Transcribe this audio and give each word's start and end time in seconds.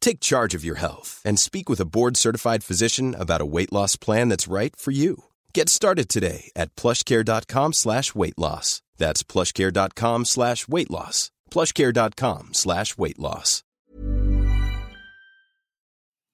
Take 0.00 0.20
charge 0.20 0.54
of 0.54 0.64
your 0.64 0.76
health 0.76 1.22
and 1.24 1.38
speak 1.38 1.68
with 1.68 1.80
a 1.80 1.84
board-certified 1.84 2.64
physician 2.64 3.14
about 3.14 3.40
a 3.40 3.46
weight 3.46 3.72
loss 3.72 3.96
plan 3.96 4.28
that's 4.28 4.48
right 4.48 4.74
for 4.76 4.90
you. 4.90 5.24
Get 5.54 5.68
started 5.68 6.08
today 6.08 6.50
at 6.56 6.74
plushcare.com 6.76 7.72
slash 7.72 8.14
weight 8.14 8.38
loss. 8.38 8.82
That's 8.98 9.22
plushcare.com 9.22 10.24
slash 10.24 10.68
weight 10.68 10.90
loss. 10.90 11.30
plushcare.com 11.50 12.54
slash 12.54 12.98
weight 12.98 13.18
loss. 13.18 13.62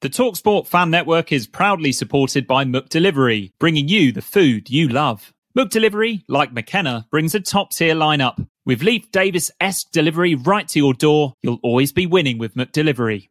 The 0.02 0.10
TalkSport 0.10 0.66
Fan 0.66 0.90
Network 0.90 1.32
is 1.32 1.46
proudly 1.46 1.90
supported 1.90 2.46
by 2.46 2.64
McDelivery, 2.64 3.52
bringing 3.58 3.88
you 3.88 4.12
the 4.12 4.20
food 4.20 4.68
you 4.68 4.88
love. 4.88 5.32
McDelivery, 5.56 6.22
like 6.28 6.52
McKenna, 6.52 7.06
brings 7.10 7.34
a 7.34 7.40
top-tier 7.40 7.94
lineup. 7.94 8.46
With 8.66 8.82
Leif 8.82 9.10
Davis-esque 9.10 9.90
delivery 9.92 10.34
right 10.34 10.68
to 10.68 10.78
your 10.78 10.92
door, 10.92 11.32
you'll 11.42 11.60
always 11.62 11.92
be 11.92 12.06
winning 12.06 12.36
with 12.36 12.54
McDelivery. 12.56 13.30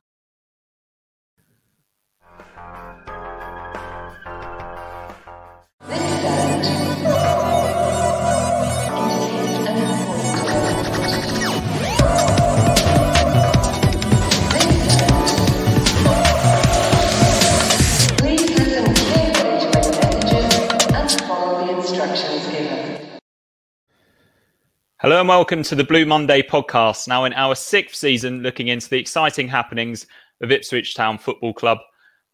Hello 25.01 25.19
and 25.19 25.27
welcome 25.27 25.63
to 25.63 25.73
the 25.73 25.83
Blue 25.83 26.05
Monday 26.05 26.43
podcast, 26.43 27.07
now 27.07 27.25
in 27.25 27.33
our 27.33 27.55
sixth 27.55 27.95
season, 27.95 28.43
looking 28.43 28.67
into 28.67 28.87
the 28.87 28.99
exciting 28.99 29.47
happenings 29.47 30.05
of 30.41 30.51
Ipswich 30.51 30.93
Town 30.93 31.17
Football 31.17 31.55
Club. 31.55 31.79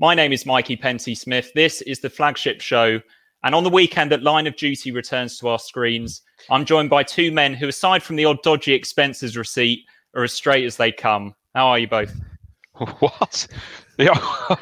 My 0.01 0.13
name 0.13 0.33
is 0.33 0.45
Mikey 0.45 0.75
Penty 0.75 1.15
Smith. 1.15 1.49
This 1.55 1.81
is 1.83 2.01
the 2.01 2.09
flagship 2.09 2.59
show. 2.59 2.99
And 3.45 3.55
on 3.55 3.63
the 3.63 3.69
weekend 3.69 4.11
that 4.11 4.21
Line 4.21 4.47
of 4.47 4.57
Duty 4.57 4.91
returns 4.91 5.39
to 5.39 5.47
our 5.47 5.59
screens, 5.59 6.23
I'm 6.49 6.65
joined 6.65 6.89
by 6.89 7.03
two 7.03 7.31
men 7.31 7.53
who, 7.53 7.69
aside 7.69 8.03
from 8.03 8.17
the 8.17 8.25
odd 8.25 8.43
dodgy 8.43 8.73
expenses 8.73 9.37
receipt, 9.37 9.85
are 10.13 10.25
as 10.25 10.33
straight 10.33 10.65
as 10.65 10.75
they 10.75 10.91
come. 10.91 11.35
How 11.55 11.67
are 11.67 11.79
you 11.79 11.87
both? 11.87 12.13
What? 12.99 13.47
Yeah, 13.97 14.11
oh, 14.17 14.59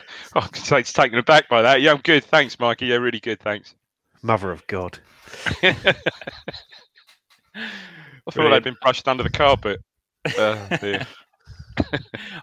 it's 0.54 0.94
taken 0.94 1.18
aback 1.18 1.50
by 1.50 1.64
that. 1.64 1.82
Yeah, 1.82 1.94
I'm 1.94 2.02
good. 2.02 2.24
Thanks, 2.24 2.60
Mikey. 2.60 2.86
Yeah, 2.86 2.98
really 2.98 3.20
good. 3.20 3.40
Thanks. 3.40 3.74
Mother 4.22 4.52
of 4.52 4.68
God. 4.68 5.00
I 8.28 8.32
thought 8.32 8.36
Brilliant. 8.36 8.56
I'd 8.56 8.64
been 8.64 8.78
brushed 8.82 9.08
under 9.08 9.24
the 9.24 9.30
carpet. 9.30 9.80
Uh, 10.38 10.78
dear. 10.82 11.06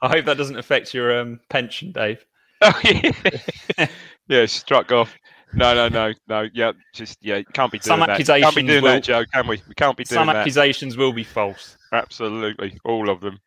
I 0.02 0.08
hope 0.08 0.26
that 0.26 0.36
doesn't 0.36 0.58
affect 0.58 0.94
your 0.94 1.20
um, 1.20 1.40
pension, 1.48 1.92
Dave. 1.92 2.24
oh, 2.62 2.80
yeah. 2.84 3.88
yeah, 4.28 4.46
struck 4.46 4.92
off. 4.92 5.16
No, 5.54 5.74
no, 5.74 5.88
no, 5.88 6.12
no. 6.28 6.48
Yeah, 6.54 6.72
just 6.94 7.18
yeah, 7.20 7.38
you 7.38 7.44
can't 7.52 7.72
be 7.72 7.78
doing 7.78 7.82
Some 7.84 8.00
that. 8.00 8.06
Can't 8.06 8.18
be 8.26 8.32
accusations 8.32 8.68
doing 8.68 8.82
will- 8.82 8.90
that, 8.92 9.02
Joe. 9.02 9.24
Can 9.32 9.48
we? 9.48 9.60
We 9.68 9.74
can't 9.74 9.96
be 9.96 10.04
doing 10.04 10.18
Some 10.20 10.26
that. 10.28 10.36
accusations 10.36 10.96
will 10.96 11.12
be 11.12 11.24
false. 11.24 11.76
Absolutely, 11.92 12.78
all 12.84 13.10
of 13.10 13.20
them. 13.20 13.38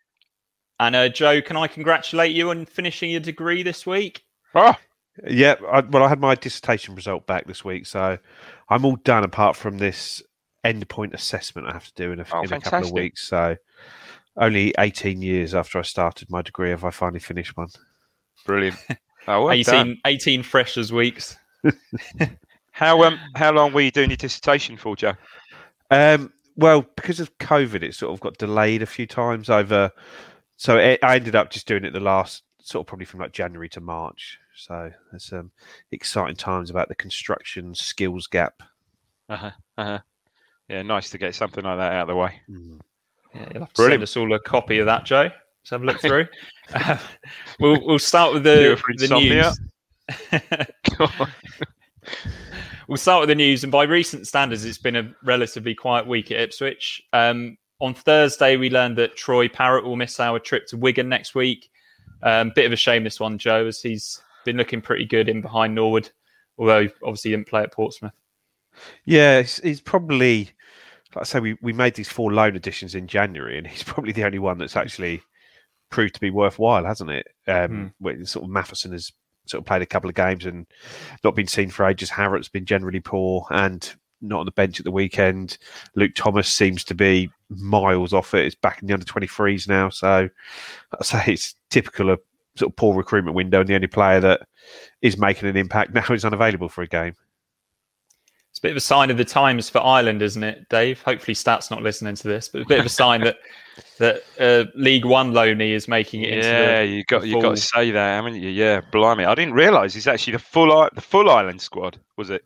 And 0.79 0.95
uh, 0.95 1.09
Joe, 1.09 1.41
can 1.41 1.55
I 1.55 1.67
congratulate 1.67 2.35
you 2.35 2.49
on 2.49 2.65
finishing 2.65 3.09
your 3.09 3.21
degree 3.21 3.63
this 3.63 3.85
week? 3.85 4.21
Oh, 4.53 4.75
Yeah, 5.25 5.55
I, 5.71 5.79
well, 5.79 6.03
I 6.03 6.09
had 6.09 6.19
my 6.19 6.35
dissertation 6.35 6.95
result 6.95 7.25
back 7.25 7.47
this 7.47 7.63
week, 7.63 7.85
so 7.85 8.17
I'm 8.69 8.83
all 8.83 8.97
done 8.97 9.23
apart 9.23 9.55
from 9.55 9.77
this 9.77 10.21
endpoint 10.65 11.13
assessment 11.13 11.67
I 11.67 11.73
have 11.73 11.85
to 11.85 11.93
do 11.93 12.11
in 12.11 12.19
a, 12.19 12.25
Oh, 12.31 12.41
in 12.41 12.51
a 12.51 12.59
couple 12.59 12.87
of 12.87 12.93
weeks. 12.93 13.27
So 13.27 13.55
only 14.37 14.73
18 14.79 15.21
years 15.21 15.53
after 15.55 15.79
I 15.79 15.83
started 15.83 16.29
my 16.29 16.41
degree 16.41 16.71
have 16.71 16.83
I 16.83 16.89
finally 16.91 17.19
finished 17.19 17.55
one. 17.55 17.69
brilliant. 18.45 18.77
Oh, 19.27 19.45
well 19.45 19.53
18, 19.53 19.63
done. 19.65 19.97
18 20.05 20.43
freshers 20.43 20.93
weeks. 20.93 21.35
How 22.75 23.03
um, 23.03 23.17
how 23.35 23.53
long 23.53 23.71
were 23.71 23.79
you 23.79 23.89
doing 23.89 24.09
your 24.09 24.17
dissertation 24.17 24.75
for, 24.75 24.97
Joe? 24.97 25.13
Um, 25.89 26.33
well, 26.57 26.85
because 26.97 27.21
of 27.21 27.35
COVID, 27.37 27.83
it 27.83 27.95
sort 27.95 28.13
of 28.13 28.19
got 28.19 28.37
delayed 28.37 28.81
a 28.81 28.85
few 28.85 29.07
times 29.07 29.49
over. 29.49 29.89
So 30.57 30.77
it, 30.77 30.99
I 31.01 31.15
ended 31.15 31.35
up 31.35 31.51
just 31.51 31.67
doing 31.67 31.85
it 31.85 31.93
the 31.93 32.01
last 32.01 32.43
sort 32.59 32.83
of 32.83 32.87
probably 32.87 33.05
from 33.05 33.21
like 33.21 33.31
January 33.31 33.69
to 33.69 33.79
March. 33.79 34.37
So 34.57 34.91
there's 35.09 35.23
some 35.23 35.51
exciting 35.93 36.35
times 36.35 36.69
about 36.69 36.89
the 36.89 36.95
construction 36.95 37.73
skills 37.75 38.27
gap. 38.27 38.61
Uh-huh, 39.29 39.51
uh-huh. 39.77 39.99
Yeah, 40.69 40.81
nice 40.81 41.09
to 41.11 41.17
get 41.17 41.35
something 41.35 41.63
like 41.63 41.77
that 41.77 41.93
out 41.93 42.01
of 42.03 42.07
the 42.07 42.15
way. 42.15 42.41
Mm. 42.49 42.79
Yeah, 43.33 43.47
you'll 43.53 43.59
have 43.61 43.73
to 43.73 43.75
Brilliant. 43.75 43.93
send 43.93 44.03
us 44.03 44.17
all 44.17 44.33
a 44.33 44.39
copy 44.39 44.79
of 44.79 44.85
that, 44.87 45.05
Joe. 45.05 45.23
Let's 45.29 45.69
have 45.69 45.83
a 45.83 45.85
look 45.85 46.01
through. 46.01 46.27
Uh, 46.73 46.97
we'll, 47.59 47.79
we'll 47.85 47.99
start 47.99 48.33
with 48.33 48.43
the, 48.43 48.55
Cure 48.55 48.77
for 48.77 48.93
the 48.97 49.03
insomnia. 49.03 49.53
news. 50.31 50.41
we'll 52.87 52.97
start 52.97 53.21
with 53.21 53.29
the 53.29 53.35
news. 53.35 53.63
And 53.63 53.71
by 53.71 53.83
recent 53.83 54.25
standards, 54.25 54.65
it's 54.65 54.79
been 54.79 54.95
a 54.95 55.13
relatively 55.23 55.75
quiet 55.75 56.07
week 56.07 56.31
at 56.31 56.39
Ipswich. 56.39 57.03
Um, 57.13 57.55
on 57.81 57.93
Thursday, 57.93 58.57
we 58.57 58.71
learned 58.71 58.97
that 58.97 59.15
Troy 59.15 59.47
Parrott 59.47 59.83
will 59.83 59.95
miss 59.95 60.19
our 60.19 60.39
trip 60.39 60.65
to 60.69 60.77
Wigan 60.77 61.07
next 61.07 61.35
week. 61.35 61.69
Um, 62.23 62.51
bit 62.55 62.65
of 62.65 62.71
a 62.71 62.77
shame, 62.77 63.03
this 63.03 63.19
one, 63.19 63.37
Joe, 63.37 63.67
as 63.67 63.79
he's 63.79 64.19
been 64.43 64.57
looking 64.57 64.81
pretty 64.81 65.05
good 65.05 65.29
in 65.29 65.41
behind 65.41 65.75
Norwood, 65.75 66.09
although 66.57 66.83
he 66.83 66.89
obviously 67.03 67.29
didn't 67.29 67.47
play 67.47 67.61
at 67.61 67.71
Portsmouth. 67.71 68.13
Yeah, 69.05 69.41
he's, 69.41 69.57
he's 69.59 69.81
probably, 69.81 70.51
like 71.15 71.21
I 71.21 71.25
say, 71.25 71.39
we, 71.39 71.57
we 71.61 71.73
made 71.73 71.95
these 71.95 72.09
four 72.09 72.33
loan 72.33 72.55
additions 72.55 72.95
in 72.95 73.07
January, 73.07 73.57
and 73.57 73.67
he's 73.67 73.83
probably 73.83 74.11
the 74.11 74.25
only 74.25 74.39
one 74.39 74.57
that's 74.57 74.75
actually 74.75 75.21
proved 75.89 76.15
to 76.15 76.19
be 76.19 76.29
worthwhile, 76.29 76.85
hasn't 76.85 77.11
it? 77.11 77.27
Um, 77.47 77.93
where 77.99 78.23
sort 78.25 78.45
of 78.45 78.49
Matheson 78.49 78.91
has 78.91 79.11
sort 79.47 79.61
of 79.61 79.65
played 79.65 79.81
a 79.81 79.85
couple 79.85 80.09
of 80.09 80.15
games 80.15 80.45
and 80.45 80.65
not 81.23 81.35
been 81.35 81.47
seen 81.47 81.69
for 81.69 81.85
ages. 81.85 82.09
Harrott's 82.09 82.49
been 82.49 82.65
generally 82.65 82.99
poor 82.99 83.45
and 83.51 83.93
not 84.21 84.39
on 84.39 84.45
the 84.45 84.51
bench 84.51 84.79
at 84.79 84.85
the 84.85 84.91
weekend. 84.91 85.57
Luke 85.95 86.13
Thomas 86.15 86.51
seems 86.51 86.83
to 86.85 86.95
be 86.95 87.29
miles 87.49 88.13
off 88.13 88.33
it. 88.33 88.45
It's 88.45 88.55
back 88.55 88.81
in 88.81 88.87
the 88.87 88.93
under 88.93 89.05
23s 89.05 89.67
now. 89.67 89.89
So 89.89 90.29
I 90.99 91.03
say 91.03 91.23
it's 91.27 91.55
typical 91.69 92.09
of 92.09 92.19
sort 92.55 92.71
of 92.71 92.75
poor 92.75 92.95
recruitment 92.95 93.35
window, 93.35 93.59
and 93.59 93.69
the 93.69 93.75
only 93.75 93.87
player 93.87 94.19
that 94.21 94.41
is 95.01 95.17
making 95.17 95.49
an 95.49 95.57
impact 95.57 95.93
now 95.93 96.05
is 96.09 96.25
unavailable 96.25 96.69
for 96.69 96.81
a 96.81 96.87
game. 96.87 97.13
It's 98.55 98.59
a 98.59 98.61
bit 98.61 98.71
of 98.71 98.77
a 98.77 98.79
sign 98.79 99.11
of 99.11 99.17
the 99.17 99.25
times 99.25 99.69
for 99.69 99.83
Ireland, 99.83 100.21
isn't 100.21 100.41
it, 100.41 100.69
Dave? 100.69 101.01
Hopefully, 101.01 101.35
Stats 101.35 101.69
not 101.69 101.83
listening 101.83 102.15
to 102.15 102.25
this, 102.29 102.47
but 102.47 102.61
a 102.61 102.65
bit 102.65 102.79
of 102.79 102.85
a 102.85 102.89
sign 102.89 103.19
that 103.19 103.35
that 103.99 104.23
uh, 104.39 104.71
League 104.75 105.03
One 105.03 105.33
loney 105.33 105.73
is 105.73 105.89
making 105.89 106.21
it 106.21 106.29
into 106.29 106.47
Yeah, 106.47 106.79
the, 106.79 106.87
you 106.87 107.03
got 107.03 107.27
you 107.27 107.41
got 107.41 107.49
to 107.49 107.57
say 107.57 107.91
that, 107.91 108.15
haven't 108.15 108.35
you? 108.35 108.47
Yeah, 108.47 108.79
blimey! 108.93 109.25
I 109.25 109.35
didn't 109.35 109.55
realise 109.55 109.97
it's 109.97 110.07
actually 110.07 110.31
the 110.33 110.39
full 110.39 110.89
the 110.95 111.01
full 111.01 111.29
island 111.29 111.59
squad. 111.59 111.97
Was 112.15 112.29
it? 112.29 112.45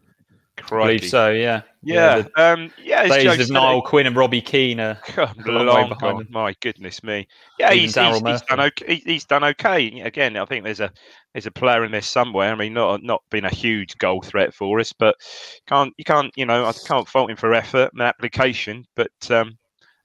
I 0.65 0.67
believe 0.69 1.05
so. 1.05 1.31
Yeah, 1.31 1.61
Yeah, 1.81 2.21
the 2.21 2.53
um, 2.53 2.71
yeah. 2.81 3.07
days 3.07 3.39
of 3.39 3.49
Niall 3.53 3.81
Quinn 3.81 4.07
and 4.07 4.15
Robbie 4.15 4.41
Keane 4.41 4.79
are 4.79 4.99
long 5.45 5.89
behind. 5.89 6.29
My 6.29 6.55
goodness 6.61 7.03
me. 7.03 7.27
Yeah, 7.57 7.71
he's, 7.71 7.95
he's, 7.95 8.21
he's 8.21 8.41
done 8.41 8.59
okay. 8.59 9.01
He's 9.05 9.25
done 9.25 9.43
okay. 9.43 10.01
Again, 10.01 10.37
I 10.37 10.45
think 10.45 10.63
there's 10.63 10.79
a 10.79 10.91
there's 11.33 11.45
a 11.45 11.51
player 11.51 11.85
in 11.85 11.91
there 11.91 12.01
somewhere. 12.01 12.51
I 12.51 12.55
mean, 12.55 12.73
not 12.73 13.03
not 13.03 13.23
been 13.29 13.45
a 13.45 13.53
huge 13.53 13.97
goal 13.97 14.21
threat 14.21 14.53
for 14.53 14.79
us, 14.79 14.93
but 14.93 15.15
can't 15.67 15.93
you 15.97 16.03
can't 16.03 16.31
you 16.35 16.45
know 16.45 16.65
I 16.65 16.73
can't 16.73 17.07
fault 17.07 17.29
him 17.29 17.37
for 17.37 17.53
effort 17.53 17.91
and 17.93 18.01
application. 18.01 18.85
But 18.95 19.31
um, 19.31 19.57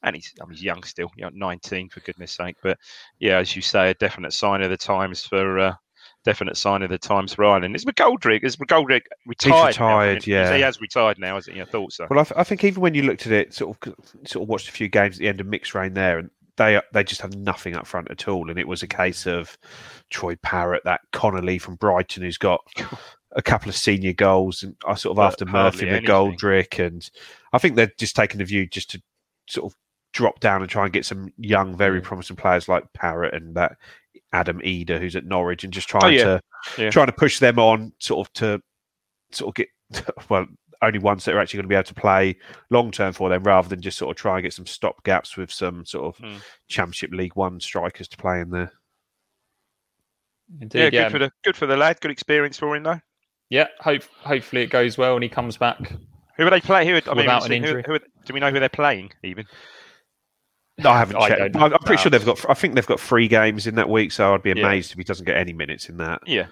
and 0.02 0.14
he's 0.14 0.32
I 0.40 0.44
mean, 0.44 0.52
he's 0.52 0.62
young 0.62 0.82
still, 0.82 1.10
you 1.16 1.24
know, 1.24 1.30
19 1.32 1.88
for 1.88 2.00
goodness 2.00 2.32
sake. 2.32 2.56
But 2.62 2.78
yeah, 3.18 3.38
as 3.38 3.56
you 3.56 3.62
say, 3.62 3.90
a 3.90 3.94
definite 3.94 4.32
sign 4.32 4.62
of 4.62 4.70
the 4.70 4.76
times 4.76 5.24
for. 5.24 5.58
Uh, 5.58 5.74
Definite 6.25 6.56
sign 6.56 6.82
of 6.82 6.91
the 6.91 6.99
times 6.99 7.35
for 7.35 7.44
Ireland. 7.44 7.76
Is 7.76 7.85
McGoldrick? 7.85 8.44
Is 8.44 8.56
McGoldrick 8.56 9.03
retired? 9.26 9.53
now? 9.53 9.67
retired, 9.67 10.25
He- 10.25 10.32
yeah. 10.32 10.55
He 10.55 10.62
has 10.62 10.81
retired 10.81 11.19
now, 11.19 11.35
hasn't 11.35 11.56
he? 11.56 11.62
I 11.62 11.67
thought 11.67 11.93
so. 11.93 12.06
Well, 12.09 12.19
I, 12.19 12.25
th- 12.25 12.38
I 12.38 12.44
think 12.44 12.65
even 12.65 12.81
when 12.81 12.94
you 12.94 13.03
looked 13.03 13.26
at 13.26 13.32
it, 13.32 13.53
sort 13.53 13.76
of, 13.76 13.94
sort 14.26 14.43
of 14.43 14.49
watched 14.49 14.69
a 14.69 14.73
few 14.73 14.88
games 14.88 15.17
at 15.17 15.21
the 15.21 15.29
end 15.29 15.41
of 15.41 15.47
mixed 15.47 15.75
rain 15.75 15.94
there, 15.94 16.19
and 16.19 16.31
they 16.56 16.81
they 16.93 17.05
just 17.05 17.21
have 17.21 17.37
nothing 17.37 17.75
up 17.75 17.87
front 17.87 18.11
at 18.11 18.29
all. 18.29 18.49
And 18.50 18.59
it 18.59 18.69
was 18.69 18.82
a 18.82 18.88
case 18.88 19.26
of 19.26 19.59
Troy 20.11 20.37
Parrott, 20.37 20.85
that 20.85 21.03
Connolly 21.12 21.59
from 21.59 21.76
Brighton, 21.76 22.23
who's 22.23 22.38
got 22.38 22.61
a 23.32 23.43
couple 23.43 23.69
of 23.69 23.76
senior 23.76 24.12
goals, 24.12 24.62
and 24.62 24.76
I 24.87 24.94
sort 24.94 25.12
of 25.12 25.17
But 25.17 25.26
after 25.26 25.44
Murphy 25.44 25.87
and 25.87 25.97
anything. 25.97 26.09
Goldrick, 26.09 26.85
and 26.85 27.09
I 27.53 27.59
think 27.59 27.76
they're 27.76 27.93
just 27.99 28.17
taking 28.17 28.38
the 28.38 28.44
view 28.44 28.67
just 28.67 28.91
to 28.93 29.03
sort 29.49 29.71
of 29.71 29.76
drop 30.12 30.41
down 30.41 30.62
and 30.62 30.71
try 30.71 30.85
and 30.85 30.93
get 30.93 31.05
some 31.05 31.32
young, 31.37 31.76
very 31.76 32.00
mm. 32.00 32.05
promising 32.05 32.37
players 32.37 32.69
like 32.69 32.93
Parrott 32.93 33.35
and 33.35 33.56
that 33.56 33.76
Adam 34.34 34.60
Idah, 34.60 34.98
who's 35.00 35.16
at 35.16 35.25
Norwich, 35.25 35.64
and 35.64 35.72
just 35.72 35.88
trying 35.88 36.04
Oh, 36.04 36.08
yeah. 36.08 36.25
to 36.25 36.40
Yeah. 36.78 36.90
trying 36.90 37.06
to 37.06 37.12
push 37.12 37.38
them 37.38 37.58
on, 37.58 37.92
sort 38.00 38.26
of 38.26 38.32
to 38.34 38.60
sort 39.32 39.48
of 39.48 39.54
get 39.54 39.69
well 40.28 40.46
only 40.82 40.98
ones 40.98 41.25
that 41.25 41.34
are 41.34 41.40
actually 41.40 41.58
going 41.58 41.64
to 41.64 41.69
be 41.69 41.75
able 41.76 41.84
to 41.84 41.94
play 41.94 42.36
long 42.70 42.90
term 42.90 43.12
for 43.14 43.31
them, 43.31 43.42
rather 43.44 43.69
than 43.69 43.81
just 43.81 43.96
sort 43.96 44.10
of 44.10 44.20
try 44.20 44.34
and 44.36 44.42
get 44.42 44.52
some 44.52 44.66
stop 44.66 45.02
gaps 45.04 45.36
with 45.36 45.50
some 45.50 45.86
sort 45.86 46.04
of 46.14 46.16
Hmm. 46.22 46.36
Championship 46.69 47.12
League 47.12 47.36
One 47.36 47.60
strikers 47.60 48.08
to 48.08 48.16
play 48.19 48.40
in 48.40 48.50
there. 48.50 48.72
Indeed, 50.60 50.78
Yeah, 50.78 50.90
yeah, 50.92 51.02
good 51.04 51.12
for 51.12 51.19
the 51.20 51.30
good 51.42 51.56
for 51.56 51.66
the 51.66 51.76
lad. 51.76 52.00
Good 52.00 52.10
experience 52.10 52.58
for 52.58 52.75
him 52.76 52.82
though. 52.82 53.00
yeah. 53.50 53.69
Hope 53.80 54.02
hopefully 54.20 54.62
it 54.62 54.70
goes 54.70 54.98
well 54.98 55.14
and 55.14 55.22
he 55.22 55.28
comes 55.28 55.56
back. 55.56 55.78
Who 56.37 56.46
are 56.46 56.50
they 56.50 56.60
play? 56.60 56.84
Who? 56.87 56.96
I 56.96 57.14
mean, 57.14 57.16
Without 57.25 57.44
an 57.44 57.50
who- 57.50 57.56
injury. 57.56 57.84
Who, 57.87 57.94
are- 57.94 58.00
do 58.25 58.34
we 58.34 58.40
know 58.40 58.50
who 58.50 58.58
they're 58.60 58.69
playing? 58.69 59.12
Even 59.22 59.46
No, 60.79 60.91
I 60.91 60.99
haven't 60.99 61.17
I 61.17 61.29
checked. 61.29 61.56
I'm 61.56 61.71
pretty 61.85 62.03
sure 62.03 62.11
they've 62.11 62.25
got. 62.25 62.49
I 62.50 62.55
think 62.55 62.75
they've 62.75 62.87
got 62.87 62.99
three 63.00 63.29
games 63.29 63.67
in 63.67 63.76
that 63.76 63.88
week, 63.88 64.11
so 64.12 64.35
I'd 64.35 64.43
be 64.43 64.50
Yeah. 64.50 64.67
amazed 64.67 64.91
if 64.91 64.99
he 64.99 65.05
doesn't 65.05 65.25
get 65.25 65.37
any 65.37 65.53
minutes 65.53 65.88
in 65.88 65.99
that. 65.99 66.21
yeah. 66.26 66.47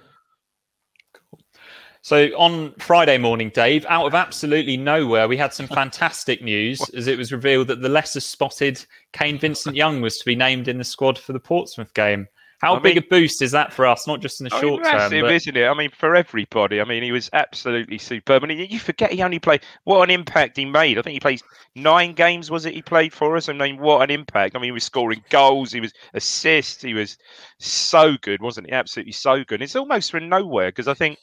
So 2.05 2.27
on 2.37 2.73
Friday 2.81 3.17
morning, 3.17 3.51
Dave, 3.55 3.87
out 3.89 4.07
of 4.07 4.15
absolutely 4.15 4.77
nowhere, 4.77 5.29
we 5.29 5.37
had 5.37 5.55
some 5.55 5.67
fantastic 5.69 6.43
news 6.43 6.81
as 6.91 7.07
it 7.07 7.17
was 7.17 7.31
revealed 7.31 7.69
that 7.69 7.81
the 7.81 7.89
lesser 7.89 8.19
spotted 8.19 8.85
Kane 9.13 9.39
Vincent 9.39 9.77
Young 9.77 10.01
was 10.01 10.19
to 10.19 10.25
be 10.25 10.35
named 10.35 10.67
in 10.67 10.79
the 10.79 10.85
squad 10.85 11.17
for 11.17 11.33
the 11.33 11.39
Portsmouth 11.39 11.95
game. 11.95 12.27
How 12.63 12.77
I 12.77 12.79
big 12.79 12.95
mean- 12.95 13.05
a 13.05 13.07
boost 13.09 13.43
is 13.43 13.51
that 13.51 13.73
for 13.73 13.87
us? 13.87 14.07
Not 14.07 14.21
just 14.21 14.41
in 14.41 14.45
the 14.49 14.55
I 14.55 14.63
mean, 14.63 14.71
short 14.71 14.85
term, 14.85 15.11
but 15.21 15.33
isn't 15.33 15.57
it? 15.57 15.67
I 15.67 15.75
mean, 15.75 15.91
for 15.91 16.15
everybody. 16.15 16.81
I 16.81 16.85
mean, 16.85 17.03
he 17.03 17.11
was 17.11 17.29
absolutely 17.33 17.99
superb. 17.99 18.45
Mean, 18.45 18.67
you 18.71 18.79
forget 18.79 19.11
he 19.13 19.21
only 19.21 19.41
played. 19.41 19.63
What 19.83 20.03
an 20.03 20.11
impact 20.11 20.57
he 20.57 20.65
made! 20.65 20.97
I 20.97 21.03
think 21.03 21.15
he 21.15 21.21
played 21.21 21.43
nine 21.75 22.13
games. 22.13 22.53
Was 22.53 22.65
it 22.65 22.75
he 22.75 22.81
played 22.81 23.13
for 23.13 23.37
us? 23.37 23.49
I 23.49 23.53
mean, 23.53 23.79
what 23.79 24.03
an 24.03 24.11
impact! 24.11 24.55
I 24.55 24.61
mean, 24.61 24.69
he 24.69 24.73
was 24.73 24.85
scoring 24.85 25.25
goals. 25.29 25.73
He 25.73 25.81
was 25.81 25.93
assists. 26.15 26.83
He 26.83 26.95
was 26.95 27.19
so 27.59 28.17
good, 28.23 28.41
wasn't 28.41 28.69
he? 28.69 28.73
Absolutely 28.73 29.13
so 29.13 29.43
good. 29.43 29.61
It's 29.61 29.75
almost 29.77 30.13
from 30.13 30.29
nowhere 30.29 30.69
because 30.69 30.89
I 30.89 30.95
think. 30.95 31.19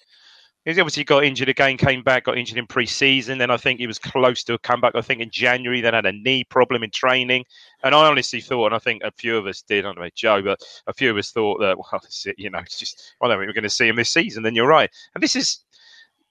He's 0.66 0.78
obviously 0.78 1.06
got 1.06 1.24
injured 1.24 1.48
again, 1.48 1.78
came 1.78 2.04
back, 2.04 2.26
got 2.26 2.38
injured 2.38 2.58
in 2.58 2.68
pre-season. 2.68 3.38
Then 3.38 3.50
I 3.50 3.56
think 3.56 3.80
he 3.80 3.88
was 3.88 3.98
close 3.98 4.44
to 4.44 4.54
a 4.54 4.60
comeback. 4.60 4.94
I 4.94 5.02
think 5.02 5.22
in 5.22 5.32
January, 5.32 5.80
then 5.80 5.94
had 5.94 6.06
a 6.06 6.12
knee 6.12 6.44
problem 6.44 6.84
in 6.84 6.92
training. 6.92 7.46
And 7.84 7.96
I 7.96 8.08
honestly 8.08 8.42
thought, 8.42 8.68
and 8.68 8.76
I 8.76 8.80
think 8.80 9.02
a 9.04 9.12
few 9.12 9.38
of 9.38 9.48
us 9.48 9.62
did, 9.62 9.86
I 9.86 9.88
don't 9.88 10.00
know 10.00 10.10
Joe, 10.14 10.42
but 10.42 10.60
a 10.86 10.94
few 10.94 11.10
of 11.10 11.18
us 11.18 11.32
thought 11.32 11.60
that, 11.62 11.78
well, 11.92 12.02
you 12.38 12.50
know, 12.50 12.60
it's 12.60 12.78
just, 12.78 13.16
I 13.22 13.28
don't 13.28 13.40
think 13.40 13.48
we're 13.48 13.54
going 13.54 13.64
to 13.64 13.70
see 13.70 13.88
him 13.88 13.96
this 13.96 14.10
season. 14.10 14.44
Then 14.44 14.54
you're 14.54 14.68
right. 14.68 14.90
And 15.16 15.24
this 15.24 15.38
is, 15.38 15.60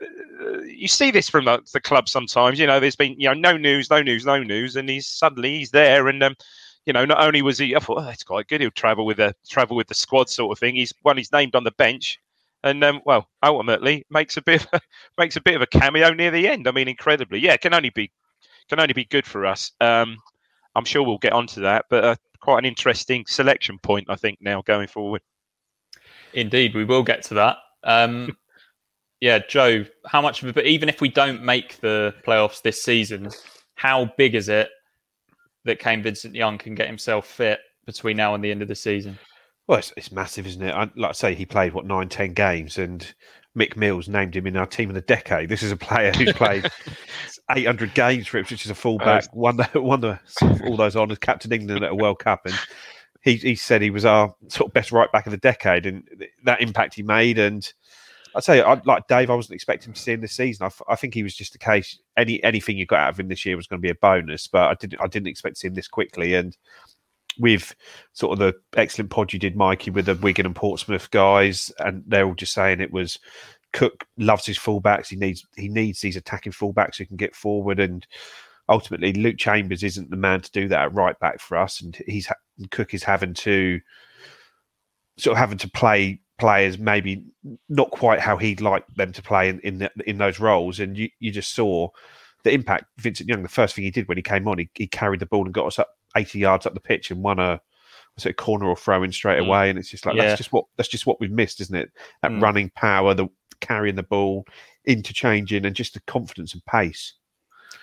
uh, 0.03 0.61
you 0.61 0.89
see 0.89 1.11
this 1.11 1.31
from 1.31 1.47
the, 1.47 1.61
the 1.73 1.81
club 1.81 2.09
sometimes, 2.09 2.59
you 2.59 2.67
know, 2.67 2.81
there's 2.81 2.97
been, 2.97 3.19
you 3.19 3.29
know, 3.29 3.35
no 3.35 3.57
news, 3.57 3.89
no 3.89 4.03
news, 4.03 4.27
no 4.27 4.43
news. 4.43 4.77
And 4.77 4.91
he's 4.91 5.07
suddenly 5.07 5.59
he's 5.59 5.71
there. 5.71 6.07
And, 6.07 6.23
um, 6.23 6.37
you 6.85 6.93
know, 6.93 7.07
not 7.07 7.23
only 7.23 7.41
was 7.41 7.59
he, 7.59 7.75
I 7.75 7.81
thought, 7.81 7.99
oh, 7.99 8.05
that's 8.05 8.25
quite 8.25 8.47
good. 8.47 8.61
He'll 8.61 8.71
travel 8.71 9.07
with 9.07 9.17
the 9.17 9.35
travel 9.49 9.77
with 9.77 9.89
the 9.89 9.95
squad 9.95 10.29
sort 10.29 10.53
of 10.53 10.59
thing. 10.59 10.75
He's 10.75 10.93
one, 11.03 11.17
he's 11.17 11.33
named 11.33 11.55
on 11.55 11.65
the 11.65 11.73
bench. 11.73 12.21
And 12.69 12.85
um, 12.85 13.01
well, 13.07 13.27
ultimately 13.43 14.05
makes 14.11 14.37
a 14.37 14.43
bit 14.43 14.67
of, 14.73 14.81
makes 15.19 15.37
a 15.37 15.41
bit 15.41 15.57
of 15.57 15.63
a 15.63 15.67
cameo 15.67 16.13
near 16.13 16.31
the 16.31 16.47
end. 16.47 16.69
I 16.69 16.71
mean, 16.71 16.87
incredibly, 16.87 17.39
yeah, 17.41 17.57
can 17.57 17.73
only 17.73 17.91
be 17.91 18.11
can 18.69 18.79
only 18.79 18.93
be 18.93 19.07
good 19.07 19.27
for 19.27 19.47
us. 19.47 19.73
Um, 19.81 20.19
I'm 20.75 20.85
sure 20.85 21.03
we'll 21.03 21.19
get 21.19 21.33
onto 21.33 21.63
that, 21.63 21.87
but 21.89 22.05
uh, 22.05 22.17
quite 22.41 22.59
an 22.59 22.67
interesting 22.67 23.25
selection 23.27 23.79
point, 23.79 24.07
I 24.11 24.17
think, 24.17 24.39
now 24.43 24.63
going 24.63 24.89
forward. 24.89 25.23
indeed 26.35 26.75
we 26.75 26.85
will 26.85 27.03
get 27.03 27.23
to 27.25 27.35
that. 27.35 27.57
Um, 27.85 28.37
yeah, 29.21 29.39
Joe, 29.39 29.87
how 30.07 30.21
much 30.21 30.43
of 30.43 30.51
a 30.51 30.53
but 30.53 30.67
even 30.67 30.91
if 30.91 31.01
we 31.01 31.09
don't 31.09 31.43
make 31.43 31.81
the 31.81 32.15
playoffs 32.27 32.61
this 32.61 32.83
season, 32.83 33.31
how 33.77 34.13
big 34.19 34.35
is 34.35 34.51
it 34.51 34.69
that 35.65 35.79
Kane 35.79 36.03
Vincent 36.03 36.35
Young 36.35 36.59
can 36.59 36.75
get 36.75 36.87
himself 36.87 37.27
fit 37.27 37.61
between 37.87 38.19
now 38.19 38.35
and 38.35 38.45
the 38.45 38.51
end 38.51 38.61
of 38.61 38.69
the 38.69 38.75
season? 38.75 39.19
Well, 39.69 39.79
it's, 39.79 39.93
it's 39.99 40.11
massive, 40.11 40.47
isn't 40.47 40.63
it? 40.63 40.75
I, 40.75 40.91
like 40.97 41.11
I 41.11 41.13
say, 41.13 41.35
he 41.35 41.45
played 41.45 41.75
what 41.75 41.85
nine, 41.85 42.09
ten 42.09 42.33
games, 42.33 42.79
and 42.79 43.07
Mick 43.57 43.77
Mills 43.77 44.09
named 44.09 44.35
him 44.35 44.47
in 44.47 44.57
our 44.57 44.67
team 44.67 44.89
of 44.89 44.95
the 44.95 45.03
decade. 45.03 45.51
This 45.51 45.63
is 45.63 45.71
a 45.71 45.77
player 45.77 46.11
who's 46.13 46.33
played 46.35 46.71
800 47.51 47.93
games 47.93 48.27
for 48.27 48.39
it, 48.39 48.51
which 48.51 48.65
is 48.65 48.71
a 48.71 48.75
fullback, 48.75 49.25
won 49.35 49.59
the, 49.59 49.69
won 49.81 50.01
the 50.01 50.19
all 50.65 50.77
those 50.77 50.97
honours, 50.97 51.19
captain 51.19 51.53
England 51.53 51.85
at 51.85 51.93
a 51.93 51.95
World 51.95 52.19
Cup, 52.19 52.47
and 52.47 52.59
he, 53.23 53.37
he 53.37 53.55
said 53.55 53.83
he 53.83 53.91
was 53.91 54.07
our 54.07 54.35
sort 54.49 54.71
of 54.71 54.73
best 54.73 54.91
right 54.91 55.13
back 55.13 55.27
of 55.27 55.33
the 55.33 55.39
decade, 55.39 55.85
and 55.85 56.09
that 56.45 56.63
impact 56.63 56.95
he 56.95 57.03
made. 57.03 57.39
And 57.39 57.71
I'd 58.35 58.45
say, 58.45 58.63
I, 58.63 58.81
like 58.87 59.07
Dave, 59.07 59.29
I 59.29 59.35
wasn't 59.35 59.57
expecting 59.57 59.93
to 59.93 60.01
see 60.01 60.13
him 60.13 60.23
this 60.23 60.33
season. 60.33 60.71
I, 60.89 60.97
think 60.97 61.13
he 61.13 61.23
was 61.23 61.35
just 61.35 61.53
the 61.53 61.59
case. 61.59 61.99
Any 62.17 62.43
anything 62.43 62.79
you 62.79 62.87
got 62.87 63.01
out 63.01 63.11
of 63.11 63.21
him 63.21 63.29
this 63.29 63.45
year 63.45 63.57
was 63.57 63.67
going 63.67 63.83
to 63.83 63.87
be 63.87 63.91
a 63.91 63.97
bonus, 63.97 64.47
but 64.47 64.71
I 64.71 64.75
didn't 64.81 65.01
I 65.03 65.09
didn't 65.09 65.29
expect 65.29 65.57
to 65.57 65.61
see 65.61 65.69
him 65.69 65.75
this 65.75 65.89
quickly. 65.89 66.35
And 66.35 66.57
with 67.39 67.75
sort 68.13 68.33
of 68.33 68.39
the 68.39 68.55
excellent 68.79 69.11
pod 69.11 69.33
you 69.33 69.39
did, 69.39 69.57
Mikey, 69.57 69.91
with 69.91 70.07
the 70.07 70.15
Wigan 70.15 70.47
and 70.47 70.57
Portsmouth 70.57 71.11
guys, 71.11 71.71
and 71.79 72.03
they're 72.07 72.27
all 72.27 72.35
just 72.35 72.53
saying 72.53 72.81
it 72.81 72.93
was 72.93 73.19
Cook 73.73 74.05
loves 74.17 74.47
his 74.47 74.59
fullbacks. 74.59 75.09
He 75.09 75.17
needs 75.17 75.47
he 75.57 75.69
needs 75.69 76.01
these 76.01 76.17
attacking 76.17 76.53
fullbacks 76.53 76.97
who 76.97 77.07
can 77.07 77.17
get 77.17 77.35
forward, 77.35 77.81
and 77.81 78.07
ultimately 78.69 79.13
Luke 79.13 79.37
Chambers 79.39 79.83
isn't 79.83 80.11
the 80.11 80.17
man 80.17 80.41
to 80.41 80.51
do 80.51 80.69
that 80.69 80.87
at 80.87 80.95
right 80.95 81.19
back 81.19 81.41
for 81.41 81.57
us, 81.57 81.81
and 81.81 81.97
he's 82.07 82.29
Cook 82.71 82.95
is 82.95 83.05
having 83.05 83.35
to 83.35 83.81
sort 85.19 85.33
of 85.33 85.39
having 85.39 85.59
to 85.59 85.71
play 85.71 86.21
players 86.39 86.79
maybe 86.79 87.25
not 87.69 87.91
quite 87.91 88.21
how 88.21 88.37
he'd 88.37 88.61
like 88.61 88.87
them 88.95 89.13
to 89.13 89.23
play 89.23 89.49
in 89.49 89.61
in, 89.61 89.79
the, 89.79 89.91
in 90.07 90.19
those 90.19 90.41
roles, 90.41 90.81
and 90.81 90.97
you, 90.97 91.09
you 91.21 91.31
just 91.31 91.55
saw 91.55 91.89
the 92.45 92.53
impact. 92.53 92.85
Vincent 92.99 93.29
Young, 93.29 93.43
the 93.43 93.49
first 93.49 93.75
thing 93.75 93.85
he 93.85 93.91
did 93.91 94.09
when 94.09 94.17
he 94.17 94.23
came 94.23 94.49
on, 94.49 94.59
he, 94.59 94.71
he 94.75 94.87
carried 94.87 95.21
the 95.21 95.27
ball 95.27 95.45
and 95.45 95.53
got 95.53 95.67
us 95.67 95.79
up 95.79 95.98
80 96.17 96.39
yards 96.39 96.67
up 96.67 96.75
the 96.75 96.81
pitch 96.81 97.11
and 97.11 97.23
won 97.23 97.39
a 97.39 97.61
was 98.15 98.27
it 98.27 98.31
a 98.31 98.35
corner 98.35 98.67
or 98.67 98.77
throw 98.77 99.05
in 99.05 99.13
straight 99.13 99.39
Mm. 99.41 99.47
away. 99.47 99.71
And 99.71 99.79
it's 99.79 99.89
just 99.91 100.05
like 100.05 100.17
Yeah. 100.17 100.25
that's 100.27 100.39
just 100.39 100.53
what 100.53 100.65
that's 100.77 100.89
just 100.89 101.07
what 101.07 101.21
we've 101.21 101.31
missed, 101.31 101.61
isn't 101.61 101.77
it? 101.77 101.91
That 102.23 102.33
Mm. 102.33 102.43
running 102.43 102.71
power, 102.71 103.15
the 103.15 103.29
carrying 103.61 103.95
the 103.97 104.03
ball, 104.03 104.45
interchanging, 104.87 105.65
and 105.67 105.77
just 105.77 105.95
the 105.95 106.01
confidence 106.01 106.53
and 106.55 106.65
pace. 106.65 107.15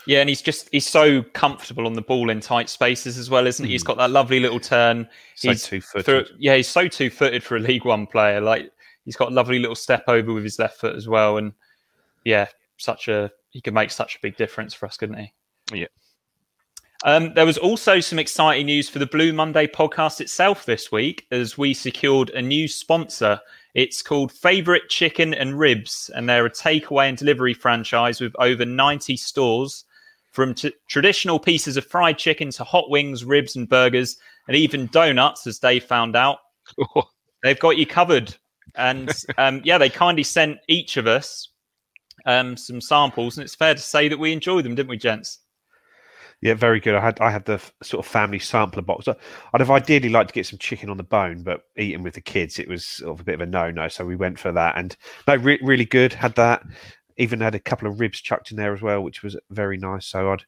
Yeah, 0.07 0.19
and 0.19 0.29
he's 0.29 0.41
just 0.41 0.67
he's 0.71 0.85
so 0.87 1.23
comfortable 1.23 1.85
on 1.85 1.93
the 1.93 2.01
ball 2.01 2.29
in 2.29 2.39
tight 2.41 2.69
spaces 2.69 3.17
as 3.17 3.29
well, 3.29 3.47
isn't 3.47 3.65
he? 3.65 3.71
He's 3.71 3.83
got 3.83 3.97
that 3.97 4.11
lovely 4.11 4.39
little 4.39 4.59
turn. 4.59 5.07
So 5.35 5.49
he's 5.49 5.63
two-footed. 5.63 6.27
for- 6.27 6.33
yeah, 6.37 6.55
he's 6.55 6.67
so 6.67 6.87
two 6.87 7.09
footed 7.09 7.43
for 7.43 7.55
a 7.57 7.59
League 7.59 7.85
One 7.85 8.05
player. 8.05 8.41
Like 8.41 8.71
he's 9.05 9.15
got 9.15 9.31
a 9.31 9.33
lovely 9.35 9.59
little 9.59 9.75
step 9.75 10.03
over 10.07 10.33
with 10.33 10.43
his 10.43 10.59
left 10.59 10.79
foot 10.79 10.95
as 10.95 11.07
well, 11.07 11.37
and 11.37 11.53
yeah, 12.23 12.47
such 12.77 13.07
a 13.07 13.31
he 13.51 13.61
could 13.61 13.73
make 13.73 13.89
such 13.91 14.15
a 14.15 14.19
big 14.21 14.35
difference 14.37 14.73
for 14.73 14.85
us, 14.85 14.97
couldn't 14.97 15.17
he? 15.17 15.33
Yeah. 15.73 15.87
Um, 17.03 17.33
there 17.33 17.45
was 17.45 17.57
also 17.57 17.99
some 17.99 18.19
exciting 18.19 18.67
news 18.67 18.89
for 18.89 18.99
the 18.99 19.05
Blue 19.05 19.33
Monday 19.33 19.67
podcast 19.67 20.21
itself 20.21 20.65
this 20.65 20.91
week 20.91 21.27
as 21.31 21.57
we 21.57 21.73
secured 21.73 22.29
a 22.31 22.41
new 22.41 22.67
sponsor. 22.67 23.39
It's 23.73 24.01
called 24.01 24.31
Favorite 24.31 24.87
Chicken 24.89 25.33
and 25.33 25.59
Ribs, 25.59 26.09
and 26.15 26.29
they're 26.29 26.45
a 26.45 26.51
takeaway 26.51 27.09
and 27.09 27.17
delivery 27.17 27.53
franchise 27.53 28.21
with 28.21 28.33
over 28.39 28.65
90 28.65 29.17
stores. 29.17 29.83
From 30.31 30.53
t- 30.53 30.73
traditional 30.89 31.39
pieces 31.39 31.77
of 31.77 31.85
fried 31.85 32.17
chicken 32.17 32.51
to 32.51 32.63
hot 32.65 32.89
wings, 32.89 33.23
ribs, 33.23 33.55
and 33.55 33.69
burgers, 33.69 34.17
and 34.47 34.57
even 34.57 34.87
donuts, 34.87 35.47
as 35.47 35.59
Dave 35.59 35.85
found 35.85 36.15
out, 36.15 36.39
they've 37.43 37.59
got 37.59 37.77
you 37.77 37.85
covered. 37.85 38.35
And 38.75 39.11
um, 39.37 39.61
yeah, 39.63 39.77
they 39.77 39.89
kindly 39.89 40.23
sent 40.23 40.57
each 40.67 40.97
of 40.97 41.07
us 41.07 41.49
um, 42.25 42.57
some 42.57 42.81
samples, 42.81 43.37
and 43.37 43.45
it's 43.45 43.55
fair 43.55 43.75
to 43.75 43.81
say 43.81 44.07
that 44.07 44.19
we 44.19 44.33
enjoyed 44.33 44.65
them, 44.65 44.75
didn't 44.75 44.89
we, 44.89 44.97
gents? 44.97 45.39
Yeah, 46.45 46.53
very 46.53 46.79
good. 46.79 46.93
I 46.93 46.99
had 46.99 47.19
I 47.21 47.31
had 47.31 47.45
the 47.45 47.53
f- 47.53 47.73
sort 47.81 48.05
of 48.05 48.11
family 48.11 48.37
sampler 48.37 48.83
box. 48.83 49.07
I'd 49.07 49.61
have 49.61 49.71
ideally 49.71 50.09
liked 50.09 50.27
to 50.29 50.33
get 50.35 50.45
some 50.45 50.59
chicken 50.59 50.91
on 50.91 50.97
the 50.97 51.01
bone, 51.03 51.41
but 51.41 51.61
eating 51.75 52.03
with 52.03 52.13
the 52.13 52.21
kids, 52.21 52.59
it 52.59 52.67
was 52.67 52.85
sort 52.85 53.15
of 53.15 53.21
a 53.21 53.23
bit 53.23 53.33
of 53.33 53.41
a 53.41 53.47
no 53.47 53.71
no. 53.71 53.87
So 53.87 54.05
we 54.05 54.15
went 54.15 54.37
for 54.37 54.51
that, 54.51 54.77
and 54.77 54.95
no, 55.27 55.37
re- 55.37 55.59
really 55.63 55.85
good. 55.85 56.13
Had 56.13 56.35
that. 56.35 56.61
Even 57.17 57.41
had 57.41 57.55
a 57.55 57.59
couple 57.59 57.87
of 57.87 57.99
ribs 57.99 58.21
chucked 58.21 58.51
in 58.51 58.57
there 58.57 58.75
as 58.75 58.83
well, 58.83 59.01
which 59.01 59.23
was 59.23 59.35
very 59.49 59.77
nice. 59.77 60.05
So 60.05 60.33
I'd 60.33 60.43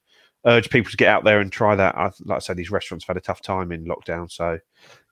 urge 0.46 0.70
people 0.70 0.92
to 0.92 0.98
get 0.98 1.08
out 1.08 1.24
there 1.24 1.40
and 1.40 1.52
try 1.52 1.76
that. 1.76 1.98
I, 1.98 2.12
like 2.26 2.36
I 2.36 2.40
say, 2.42 2.54
these 2.54 2.70
restaurants 2.70 3.06
have 3.08 3.16
had 3.16 3.24
a 3.24 3.26
tough 3.26 3.42
time 3.42 3.72
in 3.72 3.86
lockdown, 3.86 4.32
so 4.32 4.60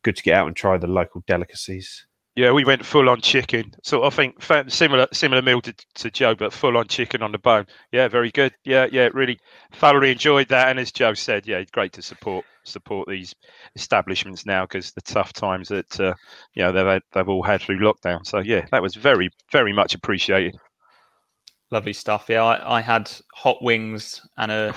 good 0.04 0.16
to 0.18 0.22
get 0.24 0.36
out 0.36 0.46
and 0.46 0.56
try 0.56 0.78
the 0.78 0.86
local 0.86 1.24
delicacies. 1.26 2.06
Yeah, 2.36 2.52
we 2.52 2.66
went 2.66 2.86
full 2.86 3.08
on 3.08 3.22
chicken. 3.22 3.74
So 3.82 4.04
I 4.04 4.10
think 4.10 4.44
similar 4.68 5.08
similar 5.14 5.42
meal 5.42 5.62
to, 5.62 5.74
to 5.96 6.12
Joe, 6.12 6.36
but 6.36 6.52
full 6.52 6.76
on 6.78 6.88
chicken 6.88 7.22
on 7.24 7.32
the 7.32 7.38
bone. 7.38 7.66
Yeah, 7.94 8.10
very 8.10 8.30
good. 8.32 8.54
Yeah, 8.66 8.88
yeah, 8.92 9.10
really 9.14 9.40
thoroughly 9.74 10.12
enjoyed 10.12 10.50
that. 10.50 10.68
And 10.68 10.78
as 10.78 10.92
Joe 10.92 11.14
said, 11.14 11.48
yeah, 11.48 11.64
great 11.72 11.94
to 11.94 12.02
support 12.02 12.44
support 12.66 13.08
these 13.08 13.34
establishments 13.76 14.46
now 14.46 14.66
because 14.66 14.92
the 14.92 15.02
tough 15.02 15.32
times 15.32 15.70
that 15.70 16.00
uh, 16.00 16.14
you 16.56 16.64
know 16.64 16.74
they've 16.74 16.86
had, 16.86 17.02
they've 17.14 17.30
all 17.30 17.44
had 17.44 17.62
through 17.62 17.80
lockdown. 17.80 18.26
So 18.26 18.40
yeah, 18.40 18.66
that 18.72 18.82
was 18.82 18.96
very 18.96 19.30
very 19.52 19.72
much 19.72 19.96
appreciated. 19.96 20.58
Lovely 21.72 21.94
stuff. 21.94 22.26
Yeah, 22.28 22.44
I, 22.44 22.78
I 22.78 22.82
had 22.82 23.10
hot 23.34 23.64
wings 23.64 24.22
and 24.38 24.52
a 24.52 24.76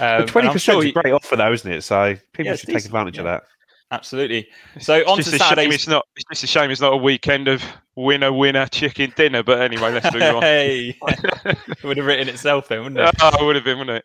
Um, 0.00 0.26
Twenty 0.26 0.48
I'm 0.48 0.54
percent 0.54 0.76
sure 0.76 0.84
is 0.84 0.90
a 0.90 0.92
great 1.00 1.12
offer, 1.12 1.36
though, 1.36 1.52
isn't 1.52 1.70
it? 1.70 1.82
So 1.82 2.16
people 2.32 2.50
Yeah, 2.50 2.56
should 2.56 2.70
take 2.70 2.84
advantage 2.84 3.18
of 3.18 3.24
that. 3.24 3.42
Absolutely. 3.90 4.48
So 4.80 5.00
on 5.06 5.18
It's 5.20 5.28
to 5.28 5.36
a 5.36 5.38
shame 5.38 5.48
Saturdays. 5.48 5.74
it's 5.74 5.86
not. 5.86 6.06
It's 6.16 6.24
just 6.30 6.44
a 6.44 6.46
shame 6.46 6.70
it's 6.70 6.80
not 6.80 6.94
a 6.94 6.96
weekend 6.96 7.46
of 7.46 7.62
winner 7.94 8.32
winner 8.32 8.66
chicken 8.66 9.12
dinner. 9.14 9.42
But 9.42 9.60
anyway, 9.60 9.92
let's 9.92 10.10
move 10.14 10.22
on. 10.22 10.42
hey, 10.42 10.96
it 11.06 11.84
would 11.84 11.98
have 11.98 12.06
written 12.06 12.28
itself 12.28 12.68
then, 12.68 12.84
wouldn't 12.84 12.98
it? 13.00 13.14
Oh, 13.20 13.42
it 13.42 13.44
would 13.44 13.56
have 13.56 13.64
been, 13.66 13.78
wouldn't 13.78 13.98
it? 13.98 14.04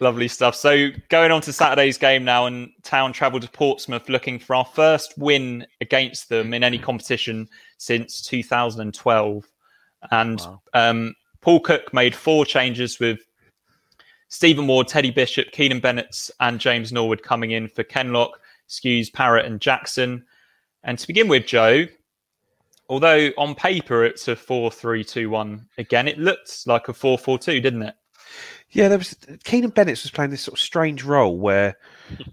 Lovely 0.00 0.28
stuff. 0.28 0.54
So 0.54 0.90
going 1.08 1.32
on 1.32 1.40
to 1.42 1.52
Saturday's 1.52 1.98
game 1.98 2.24
now, 2.24 2.46
and 2.46 2.70
Town 2.84 3.12
travel 3.12 3.40
to 3.40 3.48
Portsmouth 3.48 4.08
looking 4.08 4.38
for 4.38 4.54
our 4.54 4.64
first 4.64 5.18
win 5.18 5.66
against 5.80 6.28
them 6.28 6.54
in 6.54 6.62
any 6.62 6.78
competition 6.78 7.48
since 7.78 8.22
2012. 8.22 9.44
And 10.12 10.40
um, 10.74 11.14
Paul 11.40 11.60
Cook 11.60 11.92
made 11.92 12.14
four 12.14 12.44
changes 12.44 13.00
with 13.00 13.18
Stephen 14.28 14.66
Ward, 14.66 14.86
Teddy 14.86 15.10
Bishop, 15.10 15.50
Keanan 15.50 15.80
Bennett, 15.80 16.30
and 16.38 16.60
James 16.60 16.92
Norwood 16.92 17.22
coming 17.22 17.50
in 17.52 17.66
for 17.66 17.82
Kenlock, 17.82 18.38
Skuse, 18.68 19.12
Parrott, 19.12 19.46
and 19.46 19.60
Jackson. 19.60 20.24
And 20.84 20.98
to 20.98 21.06
begin 21.06 21.26
with, 21.26 21.46
Joe, 21.46 21.86
although 22.88 23.30
on 23.36 23.54
paper 23.54 24.04
it's 24.04 24.28
a 24.28 24.36
4 24.36 24.70
3 24.70 25.02
2 25.02 25.30
1, 25.30 25.66
again, 25.78 26.06
it 26.06 26.18
looked 26.18 26.66
like 26.66 26.88
a 26.88 26.92
4 26.92 27.18
4 27.18 27.38
2, 27.38 27.60
didn't 27.60 27.82
it? 27.82 27.94
Yeah, 28.70 28.88
there 28.88 28.98
was 28.98 29.14
Keanan 29.44 29.70
Bennett 29.70 30.02
was 30.02 30.10
playing 30.10 30.30
this 30.30 30.42
sort 30.42 30.58
of 30.58 30.62
strange 30.62 31.02
role 31.02 31.38
where 31.38 31.76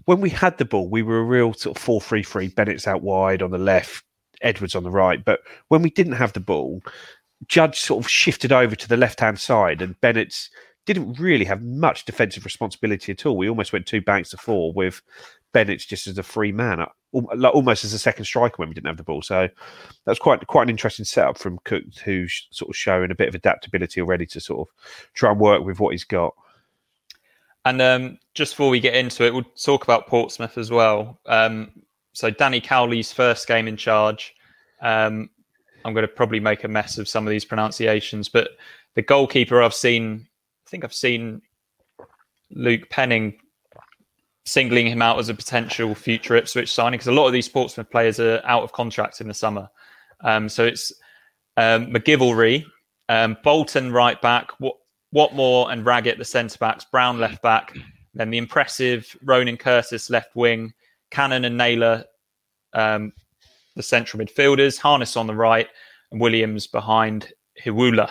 when 0.04 0.20
we 0.20 0.28
had 0.28 0.58
the 0.58 0.64
ball, 0.64 0.88
we 0.88 1.02
were 1.02 1.18
a 1.18 1.24
real 1.24 1.54
sort 1.54 1.76
of 1.76 1.82
4 1.82 2.00
3 2.00 2.22
3. 2.22 2.48
Bennetts 2.48 2.86
out 2.86 3.02
wide 3.02 3.42
on 3.42 3.50
the 3.50 3.58
left, 3.58 4.04
Edwards 4.42 4.74
on 4.74 4.82
the 4.82 4.90
right. 4.90 5.24
But 5.24 5.40
when 5.68 5.82
we 5.82 5.90
didn't 5.90 6.12
have 6.12 6.34
the 6.34 6.40
ball, 6.40 6.82
Judge 7.46 7.80
sort 7.80 8.04
of 8.04 8.10
shifted 8.10 8.52
over 8.52 8.76
to 8.76 8.88
the 8.88 8.96
left 8.96 9.20
hand 9.20 9.38
side, 9.38 9.80
and 9.80 10.00
Bennetts 10.00 10.50
didn't 10.84 11.18
really 11.18 11.44
have 11.44 11.62
much 11.62 12.04
defensive 12.04 12.44
responsibility 12.44 13.12
at 13.12 13.26
all. 13.26 13.36
We 13.36 13.48
almost 13.48 13.72
went 13.72 13.86
two 13.86 14.00
banks 14.00 14.30
to 14.30 14.36
four 14.36 14.72
with 14.72 15.02
Bennetts 15.52 15.86
just 15.86 16.06
as 16.06 16.18
a 16.18 16.22
free 16.22 16.52
man, 16.52 16.78
like 16.78 16.88
almost 17.12 17.84
as 17.84 17.92
a 17.92 17.98
second 17.98 18.24
striker 18.24 18.56
when 18.56 18.68
we 18.68 18.74
didn't 18.74 18.88
have 18.88 18.96
the 18.96 19.02
ball. 19.02 19.22
So 19.22 19.48
that 19.48 20.10
was 20.10 20.18
quite 20.18 20.46
quite 20.46 20.64
an 20.64 20.70
interesting 20.70 21.04
setup 21.04 21.38
from 21.38 21.58
Cook, 21.64 21.84
who's 22.04 22.46
sort 22.50 22.70
of 22.70 22.76
showing 22.76 23.10
a 23.10 23.14
bit 23.14 23.28
of 23.28 23.34
adaptability 23.34 24.00
already 24.00 24.26
to 24.26 24.40
sort 24.40 24.68
of 24.68 24.74
try 25.14 25.30
and 25.30 25.40
work 25.40 25.64
with 25.64 25.80
what 25.80 25.92
he's 25.92 26.04
got. 26.04 26.34
And 27.64 27.82
um, 27.82 28.18
just 28.34 28.52
before 28.52 28.70
we 28.70 28.78
get 28.78 28.94
into 28.94 29.24
it, 29.24 29.34
we'll 29.34 29.42
talk 29.42 29.82
about 29.82 30.06
Portsmouth 30.06 30.56
as 30.56 30.70
well. 30.70 31.18
Um, 31.26 31.72
so 32.12 32.30
Danny 32.30 32.60
Cowley's 32.60 33.12
first 33.12 33.48
game 33.48 33.66
in 33.66 33.76
charge. 33.76 34.34
Um, 34.80 35.30
I'm 35.84 35.92
going 35.92 36.06
to 36.06 36.08
probably 36.12 36.40
make 36.40 36.64
a 36.64 36.68
mess 36.68 36.96
of 36.98 37.08
some 37.08 37.26
of 37.26 37.30
these 37.30 37.44
pronunciations, 37.44 38.28
but 38.28 38.50
the 38.94 39.02
goalkeeper 39.02 39.62
I've 39.62 39.74
seen, 39.74 40.26
I 40.66 40.70
think 40.70 40.84
I've 40.84 40.94
seen 40.94 41.42
Luke 42.50 42.88
Penning 42.88 43.38
singling 44.46 44.86
him 44.86 45.02
out 45.02 45.18
as 45.18 45.28
a 45.28 45.34
potential 45.34 45.94
future 45.94 46.36
Ipswich 46.36 46.72
signing 46.72 46.98
because 46.98 47.08
a 47.08 47.12
lot 47.12 47.26
of 47.26 47.32
these 47.32 47.48
Portsmouth 47.48 47.90
players 47.90 48.18
are 48.18 48.40
out 48.44 48.62
of 48.62 48.72
contract 48.72 49.20
in 49.20 49.28
the 49.28 49.34
summer. 49.34 49.68
Um, 50.22 50.48
so 50.48 50.64
it's 50.64 50.92
um, 51.56 51.86
MacGillivray, 51.88 52.64
um, 53.08 53.36
Bolton 53.42 53.92
right 53.92 54.20
back, 54.22 54.58
Wat- 54.60 54.78
Whatmough 55.14 55.72
and 55.72 55.84
Raggett 55.84 56.18
the 56.18 56.24
centre 56.24 56.58
backs, 56.58 56.86
Brown 56.90 57.18
left 57.18 57.42
back, 57.42 57.76
then 58.14 58.30
the 58.30 58.38
impressive 58.38 59.14
Ronan 59.22 59.56
Curtis 59.56 60.08
left 60.08 60.34
wing, 60.34 60.72
Cannon 61.10 61.44
and 61.44 61.58
Naylor 61.58 62.04
um, 62.72 63.12
the 63.74 63.82
central 63.82 64.24
midfielders, 64.24 64.78
Harness 64.78 65.16
on 65.16 65.26
the 65.26 65.34
right, 65.34 65.68
and 66.12 66.20
Williams 66.20 66.66
behind 66.66 67.32
Hiwula. 67.62 68.10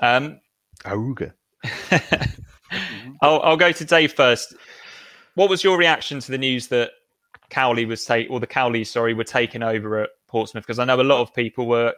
Um, 0.00 0.40
Auga. 0.84 1.32
I'll, 3.22 3.40
I'll 3.40 3.56
go 3.56 3.72
to 3.72 3.84
Dave 3.84 4.12
first. 4.12 4.54
What 5.36 5.48
was 5.48 5.62
your 5.62 5.78
reaction 5.78 6.18
to 6.20 6.30
the 6.30 6.38
news 6.38 6.66
that 6.68 6.90
Cowley 7.50 7.84
was 7.84 8.04
take 8.04 8.28
or 8.30 8.40
the 8.40 8.46
Cowley, 8.46 8.84
sorry, 8.84 9.14
were 9.14 9.22
taking 9.22 9.62
over 9.62 10.00
at 10.00 10.10
Portsmouth? 10.26 10.64
Because 10.64 10.78
I 10.78 10.84
know 10.84 11.00
a 11.00 11.02
lot 11.02 11.20
of 11.20 11.32
people 11.32 11.66
were 11.66 11.94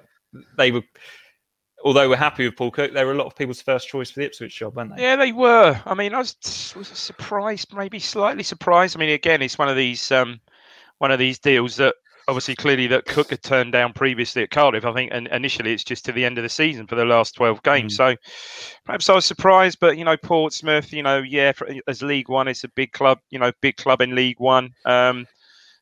they 0.57 0.71
were 0.71 0.83
although 1.85 2.09
we're 2.09 2.17
happy 2.17 2.45
with 2.45 2.57
Paul 2.57 2.73
Cook, 2.73 2.93
they 2.93 3.05
were 3.05 3.13
a 3.13 3.17
lot 3.17 3.27
of 3.27 3.37
people's 3.37 3.63
first 3.63 3.89
choice 3.89 4.11
for 4.11 4.21
the 4.21 4.27
Ipswich 4.27 4.59
job, 4.59 4.77
weren't 4.77 4.97
they? 4.97 5.03
Yeah, 5.03 5.17
they 5.17 5.33
were. 5.33 5.81
I 5.87 5.95
mean, 5.95 6.13
I 6.13 6.19
was, 6.19 6.75
was 6.77 6.89
surprised, 6.89 7.73
maybe 7.73 8.01
slightly 8.01 8.43
surprised. 8.43 8.97
I 8.97 8.99
mean, 8.99 9.11
again, 9.11 9.43
it's 9.43 9.59
one 9.59 9.69
of 9.69 9.77
these 9.77 10.11
um, 10.11 10.41
one 10.99 11.13
of 11.13 11.19
these 11.19 11.39
deals 11.39 11.77
that 11.77 11.95
obviously 12.29 12.55
clearly 12.55 12.87
that 12.89 13.07
Cook 13.07 13.31
had 13.31 13.43
turned 13.43 13.73
down 13.73 13.93
previously 13.95 14.43
at 14.43 14.51
Cardiff. 14.51 14.85
I 14.85 14.93
think, 14.93 15.11
and 15.13 15.27
initially 15.29 15.73
it's 15.73 15.83
just 15.83 16.05
to 16.05 16.13
the 16.13 16.25
end 16.25 16.39
of 16.39 16.43
the 16.43 16.49
season 16.49 16.87
for 16.87 16.95
the 16.95 17.05
last 17.05 17.35
twelve 17.35 17.63
games. 17.63 17.97
So 17.97 18.15
perhaps 18.85 19.09
I 19.09 19.15
was 19.15 19.25
surprised, 19.25 19.79
but 19.81 19.97
you 19.99 20.05
know, 20.05 20.17
Portsmouth, 20.17 20.93
you 20.93 21.03
know, 21.03 21.19
yeah, 21.19 21.53
for, 21.53 21.69
as 21.89 22.03
League 22.03 22.29
One, 22.29 22.47
it's 22.47 22.65
a 22.65 22.69
big 22.69 22.93
club. 22.93 23.19
You 23.31 23.39
know, 23.39 23.51
big 23.61 23.77
club 23.77 24.03
in 24.03 24.15
League 24.15 24.39
One. 24.39 24.71
Um, 24.85 25.27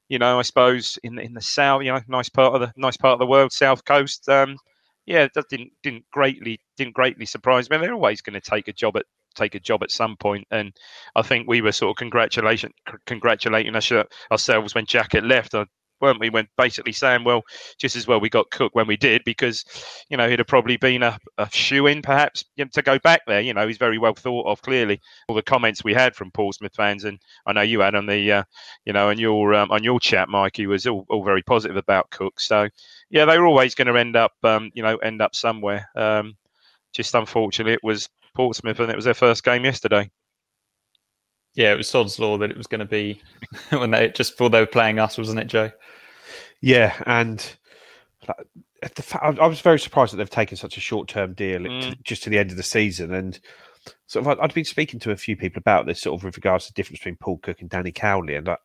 you 0.08 0.18
know, 0.18 0.38
I 0.38 0.42
suppose 0.42 0.98
in 1.02 1.18
in 1.18 1.34
the 1.34 1.42
south, 1.42 1.82
you 1.82 1.92
know, 1.92 2.00
nice 2.08 2.28
part 2.28 2.54
of 2.54 2.60
the 2.60 2.72
nice 2.76 2.96
part 2.96 3.14
of 3.14 3.18
the 3.18 3.26
world, 3.26 3.52
south 3.52 3.84
coast. 3.84 4.28
Um, 4.28 4.56
yeah, 5.04 5.28
that 5.34 5.48
didn't 5.48 5.72
didn't 5.82 6.04
greatly 6.12 6.60
didn't 6.76 6.94
greatly 6.94 7.26
surprise 7.26 7.68
me. 7.68 7.78
They're 7.78 7.92
always 7.94 8.20
going 8.20 8.40
to 8.40 8.40
take 8.40 8.68
a 8.68 8.72
job 8.72 8.96
at 8.96 9.04
take 9.34 9.54
a 9.54 9.60
job 9.60 9.82
at 9.82 9.90
some 9.90 10.16
point, 10.16 10.46
and 10.50 10.72
I 11.14 11.22
think 11.22 11.46
we 11.46 11.60
were 11.60 11.72
sort 11.72 11.90
of 11.90 11.96
congratulation 11.96 12.72
c- 12.88 12.96
congratulating 13.06 13.76
us, 13.76 13.92
uh, 13.92 14.04
ourselves 14.30 14.74
when 14.74 14.86
Jackett 14.86 15.28
left. 15.28 15.54
Uh, 15.54 15.66
weren't 16.00 16.20
we? 16.20 16.30
When 16.30 16.48
basically 16.56 16.92
saying, 16.92 17.24
well, 17.24 17.42
just 17.78 17.96
as 17.96 18.06
well 18.06 18.20
we 18.20 18.28
got 18.28 18.50
Cook 18.50 18.74
when 18.74 18.86
we 18.86 18.96
did, 18.96 19.22
because 19.24 19.64
you 20.08 20.16
know 20.16 20.28
he'd 20.28 20.38
have 20.38 20.48
probably 20.48 20.76
been 20.76 21.02
a, 21.02 21.18
a 21.38 21.48
shoe 21.50 21.86
in, 21.86 22.02
perhaps 22.02 22.44
to 22.72 22.82
go 22.82 22.98
back 22.98 23.22
there. 23.26 23.40
You 23.40 23.54
know, 23.54 23.66
he's 23.66 23.78
very 23.78 23.98
well 23.98 24.14
thought 24.14 24.46
of. 24.46 24.62
Clearly, 24.62 25.00
all 25.28 25.36
the 25.36 25.42
comments 25.42 25.84
we 25.84 25.94
had 25.94 26.14
from 26.14 26.30
Portsmouth 26.30 26.74
fans, 26.74 27.04
and 27.04 27.18
I 27.46 27.52
know 27.52 27.62
you 27.62 27.80
had 27.80 27.94
on 27.94 28.06
the, 28.06 28.32
uh, 28.32 28.44
you 28.84 28.92
know, 28.92 29.08
on 29.08 29.18
your 29.18 29.54
um, 29.54 29.70
on 29.70 29.84
your 29.84 30.00
chat, 30.00 30.28
Mikey, 30.28 30.66
was 30.66 30.86
all, 30.86 31.06
all 31.08 31.24
very 31.24 31.42
positive 31.42 31.76
about 31.76 32.10
Cook. 32.10 32.40
So 32.40 32.68
yeah, 33.10 33.24
they 33.24 33.38
were 33.38 33.46
always 33.46 33.74
going 33.74 33.88
to 33.88 33.98
end 33.98 34.16
up, 34.16 34.32
um, 34.42 34.70
you 34.74 34.82
know, 34.82 34.96
end 34.96 35.22
up 35.22 35.34
somewhere. 35.34 35.88
Um, 35.94 36.36
just 36.92 37.14
unfortunately, 37.14 37.74
it 37.74 37.84
was 37.84 38.08
Portsmouth, 38.34 38.80
and 38.80 38.90
it 38.90 38.96
was 38.96 39.04
their 39.04 39.14
first 39.14 39.44
game 39.44 39.64
yesterday. 39.64 40.10
Yeah, 41.54 41.72
it 41.72 41.78
was 41.78 41.88
Sod's 41.88 42.18
Law 42.18 42.36
that 42.38 42.50
it 42.50 42.56
was 42.56 42.66
going 42.66 42.80
to 42.80 42.84
be 42.84 43.20
when 43.70 43.90
they 43.90 44.10
just 44.10 44.32
before 44.32 44.50
they 44.50 44.60
were 44.60 44.66
playing 44.66 44.98
us, 44.98 45.16
wasn't 45.18 45.40
it, 45.40 45.46
Joe? 45.46 45.70
Yeah, 46.60 46.94
and 47.06 47.44
like, 48.26 48.94
the 48.94 49.02
fa- 49.02 49.22
I 49.24 49.46
was 49.46 49.60
very 49.60 49.78
surprised 49.78 50.12
that 50.12 50.16
they've 50.18 50.30
taken 50.30 50.56
such 50.56 50.76
a 50.76 50.80
short-term 50.80 51.34
deal 51.34 51.62
to- 51.64 51.68
Mm. 51.68 52.02
just 52.02 52.22
to 52.24 52.30
the 52.30 52.38
end 52.38 52.50
of 52.50 52.56
the 52.56 52.62
season. 52.62 53.12
And 53.14 53.38
sort 54.06 54.26
of, 54.26 54.38
I'd- 54.40 54.54
been 54.54 54.64
speaking 54.64 54.98
to 55.00 55.10
a 55.10 55.16
few 55.16 55.36
people 55.36 55.58
about 55.60 55.86
this, 55.86 56.00
sort 56.00 56.18
of 56.20 56.24
with 56.24 56.36
regards 56.36 56.66
to 56.66 56.72
the 56.72 56.76
difference 56.76 56.98
between 57.00 57.16
Paul 57.16 57.38
Cook 57.38 57.60
and 57.60 57.70
Danny 57.70 57.92
Cowley. 57.92 58.34
And 58.34 58.48
I, 58.48 58.56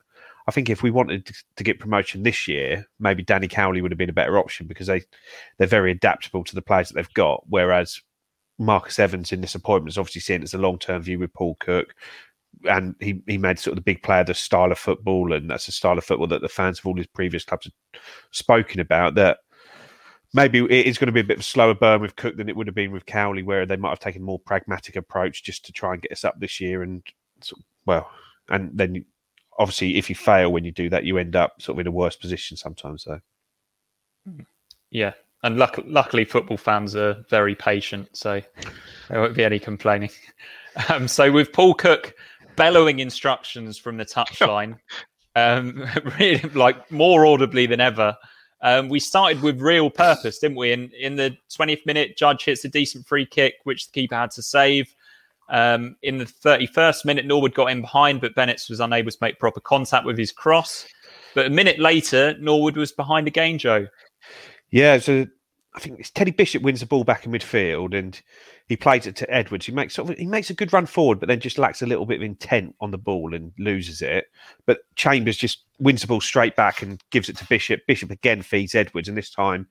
I 0.48 0.52
think 0.52 0.70
if 0.70 0.82
we 0.82 0.90
wanted 0.92 1.26
to, 1.28 1.34
to 1.58 1.64
get 1.64 1.80
promotion 1.80 2.24
this 2.24 2.48
year, 2.48 2.88
maybe 3.00 3.24
Danny 3.24 3.48
Cowley 3.48 3.82
would 3.82 3.92
have 3.92 3.98
been 4.00 4.10
a 4.10 4.14
better 4.14 4.38
option 4.40 4.66
because 4.68 4.88
they 4.88 5.04
they're 5.58 5.68
very 5.68 5.92
adaptable 5.92 6.44
to 6.46 6.56
the 6.56 6.62
players 6.62 6.90
that 6.90 6.96
they've 6.96 7.14
got. 7.14 7.44
Whereas 7.48 8.02
Marcus 8.58 8.98
Evans 9.00 9.32
in 9.32 9.42
this 9.42 9.56
appointment 9.56 9.94
is 9.94 9.98
obviously 9.98 10.22
seen 10.22 10.44
as 10.44 10.54
a 10.54 10.58
long-term 10.58 11.02
view 11.04 11.20
with 11.20 11.34
Paul 11.34 11.56
Cook. 11.60 11.94
And 12.70 12.96
he, 13.00 13.22
he 13.28 13.38
made 13.38 13.58
sort 13.58 13.74
of 13.74 13.84
the 13.84 13.94
big 13.94 14.04
player, 14.04 14.24
the 14.24 14.34
style 14.34 14.72
of 14.72 14.78
football, 14.78 15.34
and 15.34 15.50
that's 15.50 15.66
the 15.66 15.72
style 15.72 15.98
of 15.98 16.04
football 16.04 16.28
that 16.28 16.42
the 16.42 16.50
fans 16.50 16.80
of 16.80 16.86
all 16.86 16.96
his 16.96 17.08
previous 17.08 17.44
clubs 17.44 17.66
have 17.66 18.02
spoken 18.32 18.80
about. 18.80 19.16
That 19.16 19.40
maybe 20.34 20.60
it 20.60 20.86
is 20.86 20.98
going 20.98 21.08
to 21.08 21.14
be 21.14 21.22
a 21.22 21.26
bit 21.26 21.38
of 21.38 21.42
a 21.42 21.44
slower 21.44 21.74
burn 21.74 22.02
with 22.02 22.16
Cook 22.16 22.38
than 22.38 22.50
it 22.50 22.56
would 22.56 22.68
have 22.68 22.76
been 22.76 22.92
with 22.92 23.06
Cowley, 23.06 23.44
where 23.44 23.66
they 23.66 23.78
might 23.78 23.90
have 23.90 24.00
taken 24.00 24.22
a 24.22 24.26
more 24.26 24.40
pragmatic 24.40 24.96
approach 24.96 25.44
just 25.44 25.66
to 25.66 25.72
try 25.72 25.94
and 25.94 26.02
get 26.02 26.12
us 26.12 26.24
up 26.24 26.40
this 26.40 26.60
year. 26.60 26.84
And 26.84 27.04
well, 27.86 28.10
and 28.50 28.70
then 28.74 29.06
obviously, 29.58 29.98
if 29.98 30.10
you 30.10 30.16
fail 30.16 30.52
when 30.52 30.66
you 30.66 30.72
do 30.72 30.90
that, 30.90 31.04
you 31.04 31.18
end 31.18 31.36
up 31.36 31.62
sort 31.62 31.76
of 31.76 31.80
in 31.82 31.88
a 31.88 31.92
worse 31.92 32.16
position 32.16 32.58
sometimes. 32.58 33.06
though. 33.06 33.22
Yeah, 34.92 35.14
and 35.44 35.58
luck- 35.58 35.80
luckily, 35.86 36.26
football 36.26 36.58
fans 36.58 36.96
are 36.96 37.26
very 37.30 37.56
patient, 37.56 38.10
so 38.14 38.42
there 39.10 39.22
won't 39.22 39.36
be 39.36 39.44
any 39.44 39.60
complaining. 39.60 40.12
Um, 40.88 41.10
so 41.10 41.30
with 41.30 41.52
Paul 41.52 41.74
Cook 41.74 42.16
bellowing 42.56 43.00
instructions 43.00 43.78
from 43.78 43.98
the 43.98 44.06
touchline, 44.06 44.78
um, 45.36 45.86
really 46.20 46.50
like 46.50 46.92
more 46.92 47.26
audibly 47.26 47.66
than 47.66 47.80
ever. 47.80 48.16
Um, 48.64 48.90
we 48.90 49.00
started 49.00 49.42
with 49.42 49.60
real 49.60 49.90
purpose, 49.90 50.40
didn't 50.40 50.58
we? 50.58 50.72
And 50.72 50.94
in 50.94 51.16
the 51.16 51.36
20th 51.50 51.86
minute, 51.86 52.18
Judge 52.18 52.46
hits 52.46 52.64
a 52.64 52.70
decent 52.70 53.08
free 53.08 53.26
kick, 53.26 53.56
which 53.64 53.88
the 53.88 53.92
keeper 53.92 54.16
had 54.16 54.32
to 54.32 54.44
save. 54.44 54.94
Um, 55.50 55.98
in 56.04 56.18
the 56.18 56.26
31st 56.26 57.04
minute, 57.04 57.26
Norwood 57.26 57.54
got 57.54 57.72
in 57.72 57.82
behind, 57.82 58.22
but 58.22 58.36
Bennett 58.36 58.64
was 58.70 58.80
unable 58.80 59.12
to 59.12 59.18
make 59.20 59.40
proper 59.40 59.60
contact 59.60 60.06
with 60.06 60.18
his 60.18 60.32
cross. 60.32 60.86
But 61.34 61.48
a 61.48 61.50
minute 61.50 61.80
later, 61.80 62.38
Norwood 62.40 62.78
was 62.78 62.92
behind 62.92 63.28
again, 63.28 63.58
Joe. 63.58 63.88
Yeah, 64.70 65.00
so 65.00 65.26
I 65.74 65.80
think 65.80 66.00
it's 66.00 66.10
Teddy 66.10 66.32
Bishop 66.32 66.64
wins 66.64 66.82
the 66.82 66.86
ball 66.86 67.06
back 67.06 67.26
in 67.26 67.32
midfield 67.32 67.98
and 67.98 68.22
he 68.68 68.76
plays 68.76 69.08
it 69.08 69.16
to 69.18 69.34
Edwards. 69.34 69.66
He 69.66 69.72
makes 69.72 69.96
sort 69.96 70.10
of, 70.10 70.18
he 70.18 70.26
makes 70.26 70.50
a 70.50 70.54
good 70.54 70.74
run 70.74 70.86
forward, 70.86 71.20
but 71.20 71.30
then 71.30 71.40
just 71.40 71.58
lacks 71.58 71.82
a 71.82 71.86
little 71.86 72.06
bit 72.06 72.18
of 72.18 72.24
intent 72.24 72.76
on 72.82 72.92
the 72.92 72.98
ball 72.98 73.34
and 73.34 73.54
loses 73.58 74.02
it. 74.02 74.26
But 74.66 74.80
Chambers 74.96 75.38
just 75.38 75.64
wins 75.80 76.02
the 76.02 76.08
ball 76.08 76.20
straight 76.20 76.58
back 76.58 76.82
and 76.82 77.02
gives 77.10 77.30
it 77.30 77.38
to 77.38 77.46
Bishop. 77.46 77.82
Bishop 77.88 78.12
again 78.12 78.42
feeds 78.42 78.76
Edwards, 78.76 79.08
and 79.08 79.18
this 79.18 79.30
time 79.30 79.68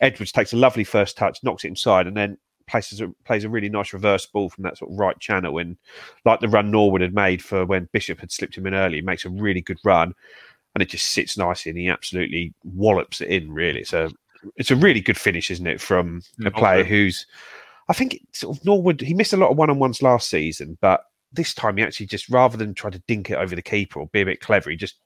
Edwards 0.00 0.32
takes 0.32 0.54
a 0.54 0.56
lovely 0.56 0.84
first 0.84 1.18
touch, 1.18 1.38
knocks 1.42 1.64
it 1.64 1.68
inside, 1.68 2.06
and 2.06 2.16
then 2.16 2.38
places 2.66 3.02
a, 3.02 3.08
plays 3.24 3.44
a 3.44 3.50
really 3.50 3.68
nice 3.68 3.92
reverse 3.92 4.24
ball 4.24 4.48
from 4.48 4.64
that 4.64 4.78
sort 4.78 4.90
of 4.90 4.98
right 4.98 5.18
channel. 5.18 5.58
And 5.58 5.76
like 6.24 6.40
the 6.40 6.48
run 6.48 6.70
Norwood 6.70 7.02
had 7.02 7.14
made 7.14 7.42
for 7.42 7.66
when 7.66 7.90
Bishop 7.92 8.20
had 8.20 8.32
slipped 8.32 8.56
him 8.56 8.66
in 8.66 8.74
early, 8.74 8.96
he 8.96 9.02
makes 9.02 9.26
a 9.26 9.30
really 9.30 9.60
good 9.60 9.78
run, 9.84 10.14
and 10.74 10.82
it 10.82 10.88
just 10.88 11.06
sits 11.06 11.36
nicely, 11.36 11.70
and 11.70 11.78
he 11.78 11.88
absolutely 11.88 12.54
wallops 12.64 13.20
it 13.20 13.28
in. 13.28 13.52
Really, 13.52 13.80
it's 13.80 13.92
a 13.92 14.10
it's 14.56 14.70
a 14.70 14.76
really 14.76 15.00
good 15.00 15.18
finish, 15.18 15.50
isn't 15.50 15.66
it, 15.66 15.80
from 15.80 16.22
mm, 16.40 16.46
a 16.46 16.50
player 16.50 16.84
who's 16.84 17.26
I 17.88 17.92
think 17.92 18.20
sort 18.32 18.56
of 18.56 18.64
Norwood 18.64 19.00
he 19.00 19.14
missed 19.14 19.32
a 19.32 19.36
lot 19.36 19.50
of 19.50 19.56
one 19.56 19.70
on 19.70 19.78
ones 19.78 20.02
last 20.02 20.28
season, 20.28 20.78
but 20.80 21.04
this 21.32 21.54
time 21.54 21.76
he 21.76 21.82
actually 21.82 22.06
just 22.06 22.28
rather 22.28 22.56
than 22.56 22.74
try 22.74 22.90
to 22.90 23.02
dink 23.08 23.30
it 23.30 23.36
over 23.36 23.56
the 23.56 23.62
keeper 23.62 23.98
or 24.00 24.06
be 24.08 24.20
a 24.20 24.26
bit 24.26 24.40
clever, 24.40 24.70
he 24.70 24.76
just 24.76 24.96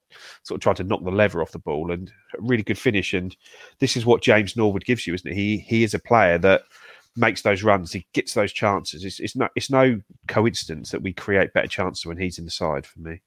sort 0.43 0.59
of 0.59 0.63
tried 0.63 0.77
to 0.77 0.85
knock 0.85 1.05
the 1.05 1.11
lever 1.11 1.41
off 1.41 1.53
the 1.53 1.59
ball 1.59 1.93
and 1.93 2.11
a 2.37 2.41
really 2.41 2.63
good 2.63 2.79
finish. 2.79 3.15
And 3.15 3.37
this 3.79 3.97
is 3.97 4.05
what 4.05 4.23
James 4.23 4.57
Norwood 4.57 4.85
gives 4.85 5.07
you, 5.07 5.15
isn't 5.15 5.31
it? 5.31 5.35
He 5.35 5.59
he 5.59 5.85
is 5.85 5.95
a 5.95 5.99
player 5.99 6.39
that 6.39 6.63
makes 7.17 7.43
those 7.43 7.63
runs, 7.63 7.93
he 7.93 8.07
gets 8.13 8.35
those 8.35 8.53
chances. 8.53 9.05
It's, 9.05 9.21
it's 9.21 9.37
no 9.37 9.49
it's 9.57 9.71
no 9.71 10.01
coincidence 10.29 10.91
that 10.91 11.03
we 11.03 11.13
create 11.13 11.53
better 11.53 11.69
chances 11.69 12.07
when 12.07 12.19
he's 12.19 12.39
in 12.39 12.45
the 12.45 12.51
side 12.51 12.87
for 12.87 13.01
me. 13.01 13.23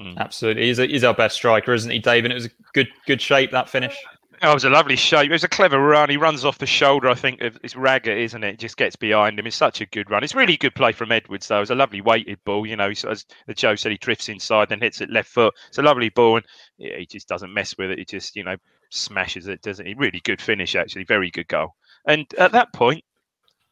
Mm. 0.00 0.16
Absolutely, 0.18 0.66
he's, 0.66 0.78
a, 0.78 0.86
he's 0.86 1.04
our 1.04 1.14
best 1.14 1.36
striker, 1.36 1.72
isn't 1.72 1.90
he, 1.90 1.98
Dave? 1.98 2.24
And 2.24 2.32
it 2.32 2.34
was 2.34 2.46
a 2.46 2.50
good 2.74 2.88
good 3.06 3.20
shape 3.20 3.50
that 3.50 3.68
finish. 3.68 3.96
Oh, 4.42 4.50
it 4.50 4.54
was 4.54 4.64
a 4.64 4.70
lovely 4.70 4.96
shape. 4.96 5.30
It 5.30 5.32
was 5.32 5.44
a 5.44 5.48
clever 5.48 5.80
run. 5.80 6.10
He 6.10 6.16
runs 6.16 6.44
off 6.44 6.58
the 6.58 6.66
shoulder. 6.66 7.08
I 7.08 7.14
think 7.14 7.40
of- 7.40 7.58
it's 7.62 7.74
Raggett, 7.76 8.18
isn't 8.18 8.44
it? 8.44 8.58
Just 8.58 8.76
gets 8.76 8.94
behind 8.94 9.38
him. 9.38 9.46
It's 9.46 9.56
such 9.56 9.80
a 9.80 9.86
good 9.86 10.10
run. 10.10 10.22
It's 10.22 10.34
really 10.34 10.56
good 10.56 10.74
play 10.74 10.92
from 10.92 11.10
Edwards, 11.10 11.48
though. 11.48 11.62
It's 11.62 11.70
a 11.70 11.74
lovely 11.74 12.00
weighted 12.02 12.38
ball. 12.44 12.66
You 12.66 12.76
know, 12.76 12.90
as 12.90 13.24
Joe 13.54 13.76
said, 13.76 13.92
he 13.92 13.98
drifts 13.98 14.28
inside, 14.28 14.68
then 14.68 14.80
hits 14.80 15.00
it 15.00 15.10
left 15.10 15.30
foot. 15.30 15.54
It's 15.68 15.78
a 15.78 15.82
lovely 15.82 16.10
ball, 16.10 16.36
and 16.36 16.46
yeah, 16.76 16.98
he 16.98 17.06
just 17.06 17.28
doesn't 17.28 17.52
mess 17.54 17.76
with 17.78 17.90
it. 17.90 17.98
He 17.98 18.04
just, 18.04 18.36
you 18.36 18.44
know, 18.44 18.56
smashes 18.90 19.48
it, 19.48 19.62
doesn't 19.62 19.86
he? 19.86 19.94
Really 19.94 20.20
good 20.20 20.40
finish, 20.42 20.74
actually. 20.76 21.04
Very 21.04 21.30
good 21.30 21.48
goal. 21.48 21.74
And 22.06 22.26
at 22.38 22.52
that 22.52 22.72
point, 22.74 23.04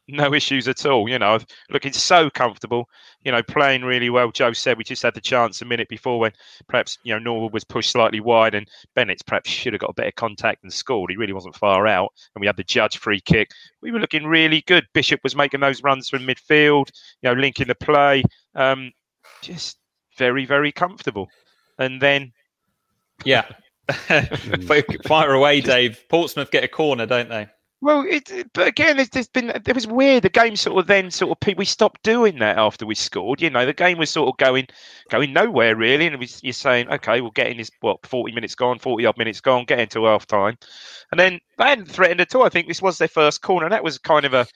no 0.07 0.33
issues 0.33 0.67
at 0.67 0.85
all. 0.85 1.09
You 1.09 1.19
know, 1.19 1.39
looking 1.69 1.93
so 1.93 2.29
comfortable. 2.29 2.87
You 3.23 3.31
know, 3.31 3.41
playing 3.43 3.83
really 3.83 4.09
well. 4.09 4.31
Joe 4.31 4.53
said 4.53 4.77
we 4.77 4.83
just 4.83 5.03
had 5.03 5.15
the 5.15 5.21
chance 5.21 5.61
a 5.61 5.65
minute 5.65 5.89
before 5.89 6.19
when 6.19 6.31
perhaps 6.67 6.97
you 7.03 7.13
know 7.13 7.19
Norwood 7.19 7.53
was 7.53 7.63
pushed 7.63 7.91
slightly 7.91 8.19
wide 8.19 8.55
and 8.55 8.67
Bennetts 8.93 9.23
perhaps 9.23 9.49
should 9.49 9.73
have 9.73 9.79
got 9.79 9.89
a 9.89 9.93
better 9.93 10.11
contact 10.11 10.63
and 10.63 10.71
scored. 10.71 11.09
He 11.11 11.17
really 11.17 11.33
wasn't 11.33 11.55
far 11.55 11.87
out, 11.87 12.11
and 12.35 12.41
we 12.41 12.47
had 12.47 12.57
the 12.57 12.63
judge 12.63 12.97
free 12.97 13.21
kick. 13.21 13.51
We 13.81 13.91
were 13.91 13.99
looking 13.99 14.25
really 14.25 14.63
good. 14.67 14.85
Bishop 14.93 15.21
was 15.23 15.35
making 15.35 15.59
those 15.59 15.83
runs 15.83 16.09
from 16.09 16.27
midfield. 16.27 16.91
You 17.21 17.29
know, 17.29 17.33
linking 17.33 17.67
the 17.67 17.75
play. 17.75 18.23
Um, 18.53 18.91
just 19.41 19.77
very 20.17 20.45
very 20.45 20.71
comfortable. 20.71 21.27
And 21.77 22.01
then 22.01 22.31
Yeah. 23.23 23.45
Fire 25.05 25.33
away, 25.33 25.61
Dave. 25.61 26.03
Portsmouth 26.09 26.49
get 26.49 26.63
a 26.63 26.67
corner, 26.67 27.05
don't 27.05 27.29
they? 27.29 27.47
Well, 27.85 28.03
it, 28.09 28.51
but 28.53 28.65
again, 28.67 28.95
there's, 28.95 29.09
there's 29.09 29.27
been 29.27 29.51
it 29.51 29.75
was 29.75 29.85
weird. 29.85 30.23
The 30.23 30.29
game 30.29 30.55
sort 30.55 30.79
of 30.79 30.87
then 30.87 31.11
sort 31.11 31.37
of 31.37 31.55
we 31.55 31.65
stopped 31.65 32.01
doing 32.01 32.39
that 32.39 32.57
after 32.57 32.83
we 32.83 32.95
scored. 32.95 33.43
You 33.43 33.51
know, 33.51 33.63
the 33.67 33.73
game 33.73 33.99
was 33.99 34.09
sort 34.09 34.27
of 34.27 34.37
going 34.37 34.65
going 35.11 35.33
nowhere 35.33 35.75
really, 35.75 36.07
and 36.07 36.17
was, 36.19 36.43
you're 36.43 36.51
saying, 36.53 36.89
okay, 36.89 37.21
we'll 37.21 37.29
get 37.29 37.45
in 37.47 37.57
this 37.57 37.69
what 37.81 38.03
40 38.03 38.33
minutes 38.33 38.55
gone, 38.55 38.79
40 38.79 39.05
odd 39.05 39.19
minutes 39.19 39.39
gone, 39.39 39.65
get 39.65 39.79
into 39.79 40.05
half 40.05 40.25
time, 40.25 40.57
and 41.11 41.19
then 41.19 41.39
they 41.59 41.65
hadn't 41.65 41.85
threatened 41.85 42.21
at 42.21 42.33
all. 42.33 42.43
I 42.43 42.49
think 42.49 42.67
this 42.67 42.81
was 42.81 42.97
their 42.97 43.07
first 43.07 43.43
corner, 43.43 43.67
and 43.67 43.73
that 43.73 43.83
was 43.83 43.99
kind 43.99 44.25
of 44.25 44.33
a 44.33 44.47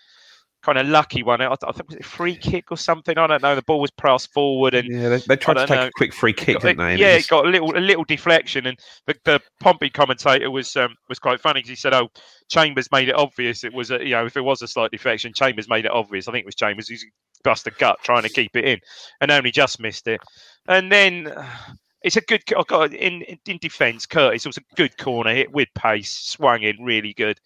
kind 0.62 0.78
of 0.78 0.88
lucky 0.88 1.24
one. 1.24 1.41
I, 1.41 1.52
I 1.52 1.72
think 1.72 1.88
was 1.88 1.95
it 1.95 2.02
a 2.02 2.04
free 2.04 2.36
kick 2.36 2.72
or 2.72 2.78
something. 2.78 3.17
I 3.17 3.28
don't 3.28 3.41
know. 3.41 3.56
The 3.56 3.62
ball 3.62 3.80
was 3.80 3.91
passed 3.91 4.32
forward, 4.34 4.74
and 4.74 4.88
Yeah, 4.88 5.10
they, 5.10 5.17
they 5.19 5.36
tried 5.36 5.56
to 5.56 5.67
take 5.67 5.78
know. 5.78 5.88
a 5.88 5.91
quick 5.95 6.13
free 6.13 6.34
kick, 6.34 6.56
got- 6.56 6.62
didn't 6.63 6.78
they? 6.78 6.91
And 6.91 7.00
yeah, 7.00 7.13
it 7.15 7.22
it 7.22 7.28
got 7.30 7.45
a 7.45 7.50
little 7.50 7.78
a 7.78 7.80
little 7.80 8.04
deflection, 8.04 8.65
and 8.67 8.78
the, 9.08 9.15
the 9.26 9.39
Pompey 9.60 9.89
commentator 9.89 10.52
was 10.52 10.76
um, 10.76 10.95
was 11.08 11.19
quite 11.19 11.39
funny 11.39 11.60
because 11.60 11.69
he 11.69 11.76
said, 11.76 11.93
"Oh, 11.93 12.10
Chambers 12.50 12.91
made 12.91 13.10
it 13.10 13.15
obvious. 13.15 13.63
It 13.63 13.74
was 13.74 13.91
a, 13.91 14.04
you 14.04 14.12
know 14.12 14.26
if 14.26 14.38
it 14.38 14.41
was 14.41 14.62
a 14.62 14.67
slight 14.67 14.91
deflection, 14.91 15.34
Chambers 15.34 15.69
made 15.69 15.86
it 15.86 15.91
obvious. 15.91 16.28
I 16.28 16.32
think 16.32 16.43
it 16.43 16.48
was 16.48 16.56
Chambers 16.56 16.88
who's 16.89 17.06
bust 17.43 17.67
a 17.67 17.72
gut 17.72 17.98
trying 18.04 18.24
to 18.24 18.30
keep 18.30 18.56
it 18.56 18.65
in, 18.65 18.80
and 19.22 19.32
only 19.32 19.52
just 19.52 19.80
missed 19.80 20.08
it. 20.08 20.19
And 20.67 20.91
then 20.91 21.34
it's 22.04 22.17
a 22.17 22.22
good 22.22 22.41
I 22.58 22.63
got 22.67 22.93
in 22.93 23.22
in 23.45 23.58
defence. 23.60 24.06
Curtis 24.06 24.45
it 24.45 24.50
was 24.50 24.58
a 24.58 24.76
good 24.76 24.98
corner 24.98 25.34
hit 25.34 25.52
with 25.52 25.69
pace, 25.76 26.12
swung 26.12 26.63
in 26.63 26.84
really 26.84 27.13
good. 27.13 27.39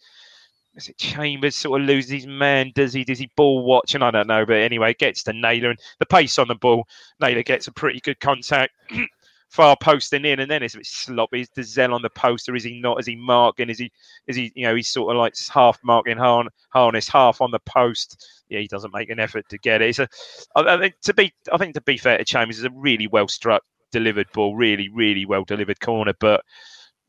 Is 0.76 0.90
it 0.90 0.98
Chambers 0.98 1.56
sort 1.56 1.82
of 1.82 1.88
loses 1.88 2.12
his 2.12 2.28
man? 2.28 2.72
Does 2.74 2.94
he? 2.94 3.04
Does 3.04 3.20
he 3.20 3.30
ball 3.36 3.64
watch? 3.64 3.94
And 3.94 4.04
I 4.04 4.12
don't 4.12 4.28
know, 4.28 4.46
but 4.46 4.58
anyway, 4.58 4.94
gets 4.96 5.24
to 5.24 5.34
Naylor 5.34 5.70
and 5.72 5.80
the 6.00 6.06
pace 6.06 6.40
on 6.40 6.48
the 6.48 6.56
ball. 6.56 6.88
Naylor 7.20 7.44
gets 7.44 7.68
a 7.68 7.72
pretty 7.72 8.00
good 8.00 8.20
contact. 8.20 8.74
Far 9.50 9.78
posting 9.80 10.26
in, 10.26 10.40
and 10.40 10.50
then 10.50 10.64
it's 10.64 10.74
a 10.74 10.78
bit 10.78 10.88
sloppy. 10.88 11.42
Is 11.42 11.50
Dozzell 11.50 11.94
on 11.94 12.02
the 12.02 12.10
post, 12.10 12.50
or 12.50 12.56
is 12.56 12.64
he 12.64 12.82
not? 12.82 13.00
Is 13.00 13.06
he 13.06 13.16
marking? 13.16 13.70
Is 13.70 13.78
he? 13.78 13.92
Is 14.26 14.36
he? 14.36 14.52
You 14.56 14.64
know, 14.64 14.74
he's 14.74 14.90
sort 14.90 15.12
of 15.12 15.20
like 15.20 15.36
half 15.54 15.78
marking 15.84 16.18
har- 16.18 16.50
harness, 16.70 17.08
half 17.08 17.40
on 17.40 17.52
the 17.52 17.60
post. 17.60 18.28
Yeah, 18.50 18.62
he 18.62 18.68
doesn't 18.68 18.96
make 18.96 19.12
an 19.12 19.20
effort 19.20 19.48
to 19.50 19.60
get 19.60 19.84
it. 19.84 19.90
It's 19.90 20.00
a. 20.00 20.08
I, 20.56 20.80
think 20.80 20.96
to 21.04 21.14
be. 21.14 21.32
I 21.52 21.60
think 21.60 21.76
to 21.76 21.82
be 21.82 22.00
fair 22.00 22.18
to 22.18 22.26
Chambers, 22.26 22.58
is 22.58 22.66
a 22.66 22.72
really 22.72 23.06
well 23.06 23.28
struck, 23.28 23.62
delivered 23.92 24.32
ball. 24.34 24.56
Really, 24.56 24.90
really 24.90 25.28
well 25.28 25.44
delivered 25.44 25.80
corner, 25.80 26.14
but 26.20 26.44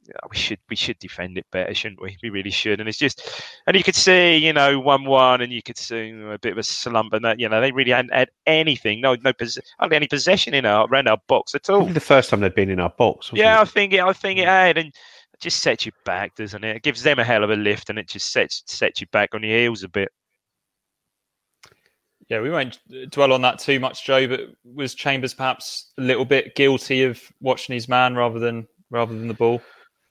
Uh, 0.09 0.27
we 0.31 0.37
should 0.37 0.59
we 0.69 0.77
should 0.77 0.99
defend 0.99 1.39
it 1.39 1.47
better, 1.51 1.73
shouldn't 1.75 2.01
we? 2.01 2.17
We 2.23 2.31
really 2.31 2.51
should. 2.51 2.81
And 2.81 2.89
it's 2.89 2.99
just, 2.99 3.43
and 3.67 3.77
you 3.77 3.83
could 3.83 3.95
see, 3.95 4.37
you 4.37 4.53
know, 4.53 4.79
one 4.79 5.05
one, 5.05 5.41
and 5.41 5.53
you 5.53 5.63
could 5.63 5.79
see 5.79 6.11
a 6.11 6.39
bit 6.39 6.53
of 6.53 6.59
a 6.59 6.63
slump, 6.63 7.13
and 7.13 7.25
that 7.25 7.41
you 7.41 7.49
know 7.49 7.61
they 7.61 7.73
really 7.73 7.93
hadn't 7.93 8.13
had 8.13 8.31
anything, 8.47 9.01
no 9.01 9.17
no 9.23 9.33
pos- 9.33 9.59
hardly 9.79 9.97
any 9.97 10.09
possession 10.09 10.55
in 10.55 10.67
our 10.67 10.87
around 10.87 11.09
our 11.09 11.19
box 11.27 11.55
at 11.55 11.71
all. 11.71 11.87
The 11.87 12.01
first 12.01 12.31
time 12.31 12.41
they'd 12.41 12.55
been 12.55 12.71
in 12.71 12.81
our 12.81 12.91
box. 12.91 13.33
wasn't 13.33 13.39
Yeah, 13.39 13.61
I 13.61 13.65
think 13.65 13.93
it. 13.93 14.01
I 14.01 14.13
think 14.13 14.39
it 14.39 14.47
had, 14.47 14.79
and 14.79 14.89
it 14.89 15.41
just 15.41 15.61
sets 15.61 15.87
you 15.87 15.93
back, 16.05 16.35
doesn't 16.37 16.65
it? 16.65 16.77
It 16.77 16.83
gives 16.83 17.03
them 17.03 17.19
a 17.19 17.25
hell 17.25 17.45
of 17.45 17.51
a 17.51 17.57
lift, 17.57 17.91
and 17.91 17.99
it 17.99 18.09
just 18.09 18.33
sets 18.33 18.63
sets 18.67 19.01
you 19.01 19.07
back 19.09 19.35
on 19.35 19.43
your 19.43 19.57
heels 19.57 19.83
a 19.83 19.89
bit. 19.89 20.11
Yeah, 22.29 22.41
we 22.41 22.51
won't 22.51 22.79
dwell 23.11 23.33
on 23.33 23.43
that 23.43 23.59
too 23.59 23.79
much, 23.79 24.07
Joe. 24.07 24.27
But 24.27 24.41
was 24.65 24.95
Chambers 24.95 25.35
perhaps 25.35 25.93
a 25.99 26.03
little 26.03 26.25
bit 26.25 26.55
guilty 26.55 27.05
of 27.05 27.21
watching 27.41 27.75
his 27.75 27.89
man 27.89 28.15
rather 28.15 28.39
than 28.39 28.67
rather 28.91 29.13
than 29.13 29.29
the 29.29 29.35
ball? 29.35 29.63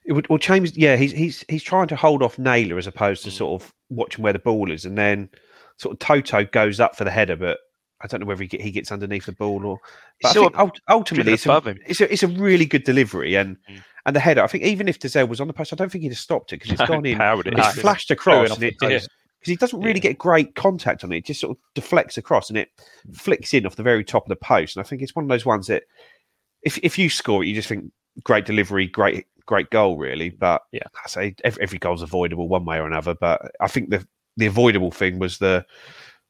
It 0.05 0.13
would, 0.13 0.27
well, 0.29 0.37
Chambers, 0.39 0.75
yeah, 0.77 0.95
he's 0.97 1.11
he's 1.13 1.45
he's 1.47 1.63
trying 1.63 1.87
to 1.87 1.95
hold 1.95 2.23
off 2.23 2.37
Naylor 2.37 2.77
as 2.77 2.87
opposed 2.87 3.23
to 3.23 3.29
Mm. 3.29 3.33
sort 3.37 3.61
of 3.61 3.73
watching 3.89 4.23
where 4.23 4.33
the 4.33 4.39
ball 4.39 4.71
is, 4.71 4.85
and 4.85 4.97
then 4.97 5.29
sort 5.77 5.93
of 5.93 5.99
Toto 5.99 6.43
goes 6.45 6.79
up 6.79 6.95
for 6.97 7.03
the 7.03 7.11
header, 7.11 7.35
but 7.35 7.57
I 8.01 8.07
don't 8.07 8.19
know 8.19 8.25
whether 8.25 8.41
he, 8.43 8.47
get, 8.49 8.59
he 8.61 8.69
gets 8.71 8.91
underneath 8.91 9.25
the 9.25 9.31
ball 9.31 9.65
or. 9.65 9.79
But 10.21 10.29
I 10.29 10.33
Sort 10.33 10.53
think 10.53 10.59
ult- 10.59 10.81
ultimately, 10.89 11.33
it's 11.33 11.45
a, 11.45 11.75
it's 11.87 12.01
a 12.01 12.11
it's 12.11 12.23
a 12.23 12.27
really 12.27 12.65
good 12.65 12.83
delivery, 12.83 13.35
and 13.35 13.55
Mm. 13.69 13.83
and 14.05 14.15
the 14.15 14.19
header. 14.19 14.43
I 14.43 14.47
think 14.47 14.65
even 14.65 14.89
if 14.89 14.99
Dozzell 14.99 15.29
was 15.29 15.39
on 15.39 15.47
the 15.47 15.53
post, 15.53 15.71
I 15.71 15.77
don't 15.77 15.89
think 15.91 16.01
he'd 16.01 16.09
have 16.09 16.17
stopped 16.17 16.51
it 16.51 16.57
because 16.59 16.71
it's 16.71 16.79
No, 16.87 16.87
gone 16.87 17.05
in. 17.05 17.21
it, 17.21 17.47
It's 17.47 17.57
hasn't 17.65 17.81
flashed 17.81 18.11
across, 18.11 18.51
and 18.53 18.63
it, 18.63 18.75
because 18.79 19.07
he 19.41 19.55
doesn't 19.55 19.81
really 19.81 19.99
get 20.01 20.17
great 20.17 20.55
contact 20.55 21.03
on 21.05 21.11
it. 21.13 21.17
It 21.19 21.25
just 21.25 21.39
sort 21.41 21.57
of 21.57 21.63
deflects 21.75 22.17
across 22.17 22.49
and 22.49 22.57
it 22.57 22.69
flicks 23.13 23.53
in 23.53 23.65
off 23.65 23.75
the 23.77 23.83
very 23.83 24.03
top 24.03 24.23
of 24.25 24.29
the 24.29 24.35
post. 24.37 24.75
And 24.75 24.85
I 24.85 24.87
think 24.87 25.01
it's 25.01 25.15
one 25.15 25.23
of 25.25 25.29
those 25.29 25.45
ones 25.45 25.67
that 25.67 25.83
if 26.61 26.77
if 26.83 26.97
you 26.97 27.09
score 27.09 27.43
it, 27.43 27.47
you 27.47 27.55
just 27.55 27.67
think 27.69 27.91
great 28.23 28.45
delivery, 28.45 28.87
great 28.87 29.25
great 29.45 29.69
goal, 29.69 29.97
really. 29.97 30.31
Mm. 30.31 30.39
But 30.39 30.61
Yeah. 30.71 30.83
I 31.03 31.07
say 31.07 31.35
every, 31.43 31.63
every 31.63 31.79
goal's 31.79 32.01
avoidable 32.01 32.47
one 32.47 32.65
way 32.65 32.77
or 32.77 32.87
another. 32.87 33.13
But 33.15 33.41
I 33.59 33.67
think 33.67 33.89
the 33.89 34.05
the 34.37 34.45
avoidable 34.47 34.91
thing 34.91 35.19
was 35.19 35.37
the 35.37 35.65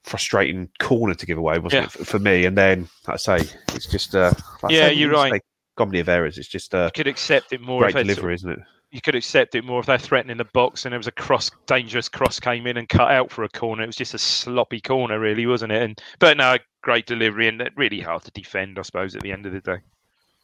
frustrating 0.04 0.70
corner 0.80 1.14
to 1.14 1.26
give 1.26 1.38
away, 1.38 1.60
wasn't 1.60 1.82
Yeah. 1.82 1.86
it, 1.86 1.92
for, 1.92 2.04
for 2.06 2.20
me? 2.20 2.46
And 2.46 2.58
then 2.58 2.90
like 3.08 3.14
I 3.16 3.18
say 3.18 3.50
it's 3.74 3.86
just 3.88 4.16
uh, 4.16 4.34
like 4.62 4.72
Yeah, 4.74 4.88
say, 4.88 4.94
you're 4.94 5.12
right. 5.12 5.32
mistake, 5.32 5.44
Comedy 5.76 6.00
of 6.00 6.10
errors. 6.10 6.38
It's 6.38 6.48
just 6.50 6.74
a 6.74 6.86
You 6.86 6.92
could 7.04 7.08
accept 7.08 7.52
it 7.54 7.62
more. 7.62 7.82
great 7.82 7.96
if 7.96 8.02
of- 8.02 8.08
delivery, 8.08 8.36
isn't 8.36 8.50
it? 8.52 8.60
you 8.92 9.02
could 9.02 9.16
accept 9.16 9.56
it 9.56 9.64
more 9.66 9.80
if 9.80 9.88
they're 9.88 9.98
threatening 9.98 10.38
the 10.38 10.46
box 10.54 10.86
and 10.86 10.92
there 10.94 11.00
was 11.00 11.08
a 11.08 11.12
cross, 11.12 11.50
dangerous 11.66 12.08
cross 12.08 12.40
came 12.40 12.68
in 12.68 12.78
and 12.78 12.88
cut 12.88 13.10
out 13.10 13.32
for 13.32 13.44
a 13.44 13.50
corner. 13.50 13.82
It 13.82 13.88
was 13.88 13.96
just 13.96 14.14
a 14.14 14.20
sloppy 14.20 14.80
corner, 14.80 15.20
really, 15.20 15.48
wasn't 15.48 15.72
it? 15.72 15.82
And 15.82 16.00
but 16.20 16.38
no, 16.38 16.58
great 16.84 17.08
delivery 17.08 17.48
and 17.48 17.68
really 17.76 18.00
hard 18.02 18.24
to 18.26 18.32
defend, 18.32 18.78
I 18.78 18.84
suppose, 18.84 19.16
at 19.16 19.24
the 19.24 19.32
end 19.32 19.48
of 19.48 19.54
the 19.54 19.62
day. 19.62 19.78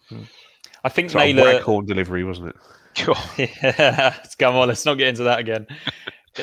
Hmm. 0.10 0.24
I 0.84 0.90
think 0.90 1.10
Sort 1.10 1.24
of 1.30 1.36
Naylor. 1.36 1.54
Waghorn 1.56 1.86
delivery, 1.86 2.24
wasn't 2.24 2.50
it? 2.50 2.56
yeah, 3.62 4.16
come 4.38 4.56
on, 4.56 4.68
let's 4.68 4.86
not 4.86 4.96
get 4.96 5.08
into 5.08 5.24
that 5.24 5.40
again. 5.40 5.68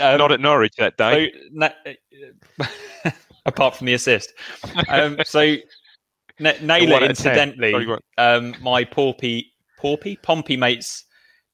Um, 0.00 0.18
Not 0.18 0.32
at 0.32 0.40
Norwich 0.40 0.74
that 0.78 0.96
day. 0.96 1.32
So, 1.32 1.38
na- 1.52 2.70
apart 3.46 3.76
from 3.76 3.86
the 3.86 3.94
assist, 3.94 4.32
um, 4.88 5.18
so 5.24 5.56
one 6.38 6.54
Naylor, 6.62 6.96
out 6.96 7.02
of 7.02 7.08
10. 7.08 7.10
incidentally, 7.10 7.72
Sorry, 7.72 7.98
um, 8.18 8.54
my 8.60 8.84
Porpy, 8.84 9.46
Porpy, 9.80 10.20
Pompey 10.22 10.56
mates 10.56 11.04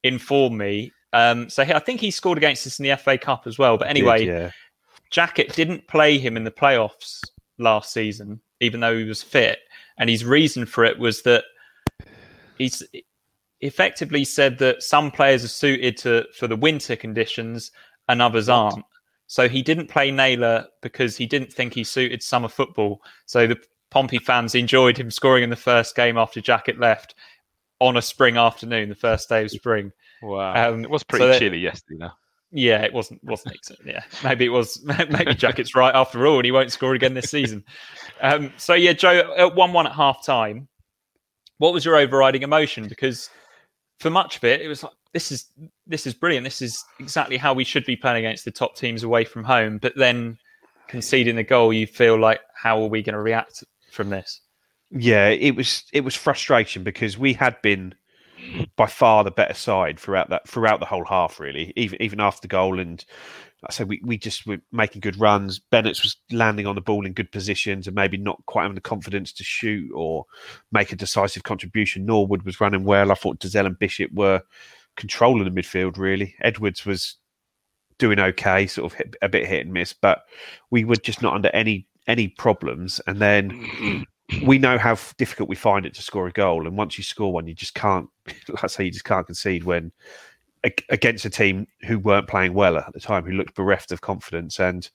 informed 0.02 0.58
me. 0.58 0.92
Um, 1.12 1.48
so 1.50 1.64
he, 1.64 1.72
I 1.72 1.78
think 1.78 2.00
he 2.00 2.10
scored 2.10 2.38
against 2.38 2.66
us 2.66 2.78
in 2.78 2.84
the 2.88 2.96
FA 2.96 3.18
Cup 3.18 3.46
as 3.46 3.58
well. 3.58 3.76
But 3.76 3.88
anyway, 3.88 4.24
Did, 4.24 4.28
yeah. 4.28 4.50
Jackett 5.10 5.54
didn't 5.54 5.86
play 5.88 6.18
him 6.18 6.36
in 6.36 6.44
the 6.44 6.50
playoffs 6.50 7.20
last 7.58 7.92
season, 7.92 8.40
even 8.60 8.80
though 8.80 8.96
he 8.96 9.04
was 9.04 9.22
fit. 9.22 9.58
And 9.98 10.08
his 10.08 10.24
reason 10.24 10.64
for 10.66 10.84
it 10.84 10.98
was 10.98 11.22
that 11.22 11.44
he's 12.62 12.82
effectively 13.60 14.24
said 14.24 14.58
that 14.58 14.82
some 14.82 15.10
players 15.10 15.44
are 15.44 15.48
suited 15.48 15.96
to 15.98 16.24
for 16.36 16.46
the 16.48 16.56
winter 16.56 16.96
conditions 16.96 17.70
and 18.08 18.20
others 18.20 18.48
aren't. 18.48 18.84
So 19.26 19.48
he 19.48 19.62
didn't 19.62 19.88
play 19.88 20.10
Naylor 20.10 20.66
because 20.82 21.16
he 21.16 21.26
didn't 21.26 21.52
think 21.52 21.72
he 21.72 21.84
suited 21.84 22.22
summer 22.22 22.48
football. 22.48 23.00
So 23.26 23.46
the 23.46 23.56
Pompey 23.90 24.18
fans 24.18 24.54
enjoyed 24.54 24.98
him 24.98 25.10
scoring 25.10 25.44
in 25.44 25.50
the 25.50 25.56
first 25.56 25.94
game 25.96 26.18
after 26.18 26.40
Jackett 26.40 26.78
left 26.78 27.14
on 27.78 27.96
a 27.96 28.02
spring 28.02 28.36
afternoon, 28.36 28.88
the 28.88 28.94
first 28.94 29.28
day 29.28 29.42
of 29.42 29.50
spring. 29.50 29.92
Wow. 30.22 30.70
Um, 30.70 30.84
it 30.84 30.90
was 30.90 31.02
so 31.02 31.06
pretty 31.08 31.26
that- 31.26 31.38
chilly 31.38 31.58
yesterday. 31.58 31.98
Now. 31.98 32.12
Yeah, 32.54 32.82
it 32.82 32.92
wasn't 32.92 33.24
wasn't 33.24 33.54
it? 33.54 33.78
Yeah, 33.82 34.02
maybe 34.22 34.44
it 34.44 34.50
was. 34.50 34.84
Maybe 35.08 35.34
Jackett's 35.34 35.74
right 35.74 35.94
after 35.94 36.26
all, 36.26 36.36
and 36.36 36.44
he 36.44 36.52
won't 36.52 36.70
score 36.70 36.92
again 36.92 37.14
this 37.14 37.30
season. 37.30 37.64
Um, 38.20 38.52
so 38.56 38.74
yeah, 38.74 38.92
Joe, 38.92 39.34
at 39.36 39.56
one 39.56 39.72
one 39.72 39.84
at 39.84 39.94
half 39.94 40.24
time, 40.24 40.68
what 41.62 41.72
was 41.72 41.84
your 41.84 41.94
overriding 41.94 42.42
emotion? 42.42 42.88
Because 42.88 43.30
for 44.00 44.10
much 44.10 44.36
of 44.36 44.42
it, 44.42 44.60
it 44.60 44.66
was 44.66 44.82
like 44.82 44.92
this 45.12 45.30
is 45.30 45.46
this 45.86 46.08
is 46.08 46.12
brilliant. 46.12 46.42
This 46.42 46.60
is 46.60 46.84
exactly 46.98 47.36
how 47.36 47.54
we 47.54 47.62
should 47.62 47.84
be 47.84 47.94
playing 47.94 48.26
against 48.26 48.44
the 48.44 48.50
top 48.50 48.74
teams 48.74 49.04
away 49.04 49.24
from 49.24 49.44
home. 49.44 49.78
But 49.78 49.92
then 49.96 50.38
conceding 50.88 51.36
the 51.36 51.44
goal, 51.44 51.72
you 51.72 51.86
feel 51.86 52.18
like 52.18 52.40
how 52.60 52.82
are 52.82 52.88
we 52.88 53.00
going 53.00 53.12
to 53.12 53.20
react 53.20 53.62
from 53.92 54.10
this? 54.10 54.40
Yeah, 54.90 55.28
it 55.28 55.54
was 55.54 55.84
it 55.92 56.00
was 56.00 56.16
frustration 56.16 56.82
because 56.82 57.16
we 57.16 57.32
had 57.32 57.62
been 57.62 57.94
by 58.74 58.86
far 58.88 59.22
the 59.22 59.30
better 59.30 59.54
side 59.54 60.00
throughout 60.00 60.30
that 60.30 60.48
throughout 60.48 60.80
the 60.80 60.86
whole 60.86 61.04
half, 61.04 61.38
really. 61.38 61.72
Even 61.76 62.02
even 62.02 62.20
after 62.20 62.40
the 62.40 62.48
goal, 62.48 62.80
and 62.80 63.04
I 63.64 63.72
said 63.72 63.88
we 63.88 64.00
we 64.04 64.18
just 64.18 64.46
were 64.46 64.58
making 64.72 65.00
good 65.00 65.18
runs. 65.20 65.58
Bennetts 65.58 66.02
was 66.02 66.16
landing 66.30 66.66
on 66.66 66.74
the 66.74 66.80
ball 66.80 67.06
in 67.06 67.12
good 67.12 67.30
positions 67.30 67.86
and 67.86 67.94
maybe 67.94 68.16
not 68.16 68.44
quite 68.46 68.62
having 68.62 68.74
the 68.74 68.80
confidence 68.80 69.32
to 69.34 69.44
shoot 69.44 69.90
or 69.94 70.26
make 70.72 70.92
a 70.92 70.96
decisive 70.96 71.44
contribution. 71.44 72.04
Norwood 72.04 72.42
was 72.42 72.60
running 72.60 72.84
well. 72.84 73.12
I 73.12 73.14
thought 73.14 73.38
Dozzell 73.38 73.66
and 73.66 73.78
Bishop 73.78 74.12
were 74.12 74.42
controlling 74.96 75.44
the 75.44 75.62
midfield. 75.62 75.96
Really, 75.96 76.34
Edwards 76.40 76.84
was 76.84 77.16
doing 77.98 78.18
okay, 78.18 78.66
sort 78.66 78.92
of 78.92 78.98
hit, 78.98 79.14
a 79.22 79.28
bit 79.28 79.46
hit 79.46 79.64
and 79.64 79.72
miss, 79.72 79.92
but 79.92 80.24
we 80.70 80.84
were 80.84 80.96
just 80.96 81.22
not 81.22 81.34
under 81.34 81.50
any 81.50 81.86
any 82.08 82.26
problems. 82.28 83.00
And 83.06 83.20
then 83.20 84.04
we 84.44 84.58
know 84.58 84.76
how 84.76 84.96
difficult 85.18 85.48
we 85.48 85.54
find 85.54 85.86
it 85.86 85.94
to 85.94 86.02
score 86.02 86.26
a 86.26 86.32
goal, 86.32 86.66
and 86.66 86.76
once 86.76 86.98
you 86.98 87.04
score 87.04 87.32
one, 87.32 87.46
you 87.46 87.54
just 87.54 87.74
can't. 87.74 88.08
Like 88.48 88.64
I 88.64 88.66
say, 88.66 88.84
you 88.84 88.90
just 88.90 89.04
can't 89.04 89.26
concede 89.26 89.64
when 89.64 89.92
against 90.88 91.24
a 91.24 91.30
team 91.30 91.66
who 91.86 91.98
weren't 91.98 92.28
playing 92.28 92.54
well 92.54 92.76
at 92.76 92.92
the 92.92 93.00
time, 93.00 93.24
who 93.24 93.32
looked 93.32 93.54
bereft 93.54 93.92
of 93.92 94.00
confidence. 94.00 94.60
And 94.60 94.88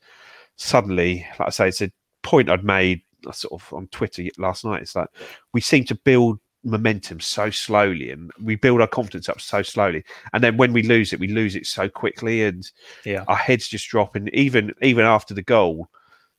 suddenly, 0.56 1.26
like 1.40 1.48
I 1.48 1.52
say, 1.52 1.68
it's 1.70 1.82
a 1.82 1.92
point 2.24 2.50
I'd 2.50 2.64
made 2.64 3.02
sort 3.32 3.62
of 3.62 3.74
on 3.74 3.88
Twitter 3.88 4.24
last 4.38 4.64
night. 4.64 4.82
It's 4.82 4.96
like 4.96 5.10
we 5.54 5.62
seem 5.62 5.84
to 5.86 5.96
build 5.96 6.40
momentum 6.64 7.20
so 7.20 7.50
slowly, 7.50 8.12
and 8.12 8.32
we 8.42 8.56
build 8.56 8.82
our 8.82 8.88
confidence 8.88 9.30
up 9.30 9.40
so 9.40 9.62
slowly, 9.62 10.04
and 10.34 10.44
then 10.44 10.58
when 10.58 10.74
we 10.74 10.84
lose 10.84 11.14
it, 11.14 11.20
we 11.20 11.28
lose 11.28 11.56
it 11.56 11.66
so 11.66 11.88
quickly, 11.88 12.44
and 12.44 12.70
Yeah. 13.06 13.24
our 13.28 13.36
heads 13.36 13.68
just 13.68 13.88
drop. 13.90 14.16
And 14.16 14.34
even 14.34 14.74
even 14.82 15.06
after 15.06 15.34
the 15.34 15.44
goal, 15.44 15.90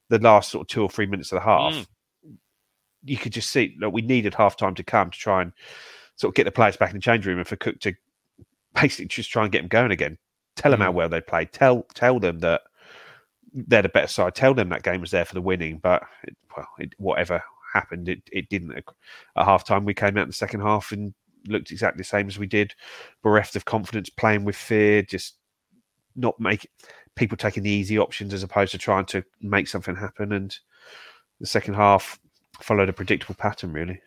the 0.08 0.18
last 0.18 0.50
sort 0.50 0.62
of 0.62 0.68
two 0.68 0.82
or 0.82 0.88
three 0.90 1.06
minutes 1.06 1.32
of 1.32 1.36
the 1.36 1.44
half, 1.44 1.74
Mm. 1.74 1.86
you 3.04 3.16
could 3.16 3.32
just 3.32 3.50
see 3.50 3.76
that 3.80 3.90
we 3.90 4.02
needed 4.02 4.34
half 4.34 4.56
time 4.56 4.74
to 4.74 4.82
come 4.82 5.10
to 5.10 5.18
try 5.18 5.42
and 5.42 5.52
sort 6.16 6.32
of 6.32 6.34
get 6.34 6.44
the 6.44 6.50
players 6.50 6.76
back 6.76 6.90
in 6.90 6.96
the 6.96 7.00
change 7.02 7.26
room 7.26 7.38
and 7.38 7.46
for 7.46 7.56
Cook 7.56 7.78
to 7.80 7.94
basically 8.74 9.06
just 9.06 9.30
try 9.30 9.42
and 9.42 9.52
get 9.52 9.62
them 9.62 9.68
going 9.68 9.90
again. 9.90 10.18
Tell 10.56 10.70
them 10.70 10.80
how 10.80 10.88
mm-hmm. 10.88 10.96
well 10.96 11.08
they 11.08 11.20
played. 11.20 11.52
Tell 11.52 11.82
tell 11.94 12.18
them 12.18 12.40
that 12.40 12.62
they're 13.52 13.82
the 13.82 13.88
better 13.88 14.08
side. 14.08 14.34
Tell 14.34 14.54
them 14.54 14.68
that 14.70 14.82
game 14.82 15.00
was 15.00 15.10
there 15.10 15.24
for 15.24 15.34
the 15.34 15.40
winning. 15.40 15.78
But 15.78 16.02
it, 16.24 16.36
well, 16.56 16.68
it, 16.78 16.94
whatever 16.98 17.42
happened, 17.72 18.08
it, 18.08 18.22
it 18.32 18.48
didn't. 18.48 18.72
At 18.72 18.84
half 19.36 19.64
time, 19.64 19.84
we 19.84 19.94
came 19.94 20.16
out 20.16 20.22
in 20.22 20.28
the 20.28 20.34
second 20.34 20.60
half 20.60 20.92
and 20.92 21.14
looked 21.46 21.70
exactly 21.70 21.98
the 21.98 22.04
same 22.04 22.28
as 22.28 22.38
we 22.38 22.46
did, 22.46 22.74
bereft 23.22 23.56
of 23.56 23.64
confidence, 23.64 24.10
playing 24.10 24.44
with 24.44 24.56
fear, 24.56 25.02
just 25.02 25.36
not 26.16 26.38
make 26.40 26.68
people 27.14 27.36
taking 27.36 27.62
the 27.62 27.70
easy 27.70 27.98
options 27.98 28.34
as 28.34 28.42
opposed 28.42 28.72
to 28.72 28.78
trying 28.78 29.04
to 29.06 29.24
make 29.40 29.68
something 29.68 29.96
happen. 29.96 30.32
And 30.32 30.56
the 31.40 31.46
second 31.46 31.74
half 31.74 32.18
followed 32.60 32.88
a 32.88 32.92
predictable 32.92 33.34
pattern, 33.34 33.72
really. 33.72 34.00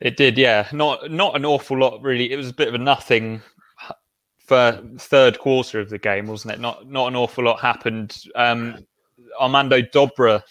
It 0.00 0.16
did, 0.16 0.36
yeah. 0.36 0.68
Not 0.72 1.10
not 1.10 1.36
an 1.36 1.44
awful 1.44 1.78
lot, 1.78 2.02
really. 2.02 2.32
It 2.32 2.36
was 2.36 2.50
a 2.50 2.54
bit 2.54 2.68
of 2.68 2.74
a 2.74 2.78
nothing 2.78 3.42
for 4.38 4.82
third 4.98 5.38
quarter 5.38 5.80
of 5.80 5.88
the 5.88 5.98
game, 5.98 6.26
wasn't 6.26 6.54
it? 6.54 6.60
Not 6.60 6.88
not 6.90 7.08
an 7.08 7.16
awful 7.16 7.44
lot 7.44 7.60
happened. 7.60 8.22
Um, 8.34 8.86
Armando 9.40 9.80
Dobra, 9.80 10.42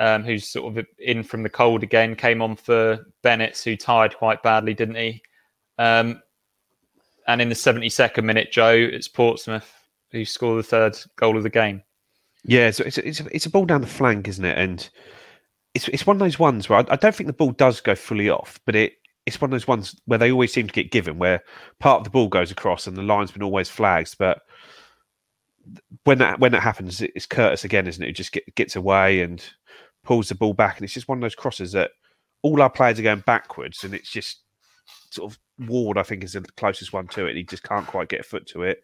um, 0.00 0.24
who's 0.24 0.48
sort 0.48 0.76
of 0.76 0.86
in 0.98 1.22
from 1.22 1.42
the 1.42 1.48
cold 1.48 1.82
again, 1.82 2.16
came 2.16 2.40
on 2.40 2.56
for 2.56 3.04
Bennett, 3.22 3.58
who 3.58 3.76
tired 3.76 4.16
quite 4.16 4.42
badly, 4.42 4.74
didn't 4.74 4.96
he? 4.96 5.22
Um, 5.78 6.22
and 7.26 7.42
in 7.42 7.48
the 7.48 7.54
seventy 7.54 7.90
second 7.90 8.26
minute, 8.26 8.52
Joe, 8.52 8.74
it's 8.74 9.08
Portsmouth 9.08 9.70
who 10.10 10.24
scored 10.24 10.60
the 10.60 10.62
third 10.62 10.96
goal 11.16 11.36
of 11.36 11.42
the 11.42 11.50
game. 11.50 11.82
Yeah, 12.44 12.70
so 12.70 12.84
it's 12.84 12.98
it's 12.98 13.20
it's 13.20 13.46
a 13.46 13.50
ball 13.50 13.64
down 13.64 13.80
the 13.80 13.86
flank, 13.86 14.28
isn't 14.28 14.44
it? 14.44 14.56
And 14.56 14.88
it's 15.74 15.88
it's 15.88 16.06
one 16.06 16.16
of 16.16 16.20
those 16.20 16.38
ones 16.38 16.68
where 16.68 16.78
I, 16.78 16.84
I 16.88 16.96
don't 16.96 17.14
think 17.14 17.26
the 17.26 17.32
ball 17.32 17.52
does 17.52 17.80
go 17.80 17.94
fully 17.94 18.30
off, 18.30 18.60
but 18.64 18.76
it 18.76 18.94
it's 19.26 19.40
one 19.40 19.48
of 19.48 19.52
those 19.52 19.66
ones 19.68 20.00
where 20.04 20.18
they 20.18 20.30
always 20.30 20.52
seem 20.52 20.66
to 20.66 20.72
get 20.72 20.90
given, 20.90 21.18
where 21.18 21.42
part 21.80 21.98
of 21.98 22.04
the 22.04 22.10
ball 22.10 22.28
goes 22.28 22.50
across 22.50 22.86
and 22.86 22.96
the 22.96 23.02
linesman 23.02 23.42
always 23.42 23.70
flags, 23.70 24.14
but 24.14 24.42
when 26.04 26.18
that 26.18 26.38
when 26.40 26.52
that 26.52 26.62
happens, 26.62 27.00
it's 27.00 27.26
Curtis 27.26 27.64
again, 27.64 27.86
isn't 27.86 28.02
it? 28.02 28.08
Who 28.08 28.12
just 28.12 28.32
get, 28.32 28.54
gets 28.54 28.76
away 28.76 29.22
and 29.22 29.44
pulls 30.04 30.28
the 30.28 30.34
ball 30.34 30.54
back, 30.54 30.76
and 30.76 30.84
it's 30.84 30.94
just 30.94 31.08
one 31.08 31.18
of 31.18 31.22
those 31.22 31.34
crosses 31.34 31.72
that 31.72 31.92
all 32.42 32.60
our 32.60 32.70
players 32.70 32.98
are 32.98 33.02
going 33.02 33.24
backwards, 33.26 33.84
and 33.84 33.94
it's 33.94 34.10
just 34.10 34.42
sort 35.10 35.32
of 35.32 35.38
Ward. 35.68 35.98
I 35.98 36.02
think 36.02 36.22
is 36.22 36.34
the 36.34 36.42
closest 36.56 36.92
one 36.92 37.08
to 37.08 37.26
it. 37.26 37.36
He 37.36 37.44
just 37.44 37.62
can't 37.62 37.86
quite 37.86 38.08
get 38.08 38.20
a 38.20 38.24
foot 38.24 38.46
to 38.48 38.62
it. 38.62 38.82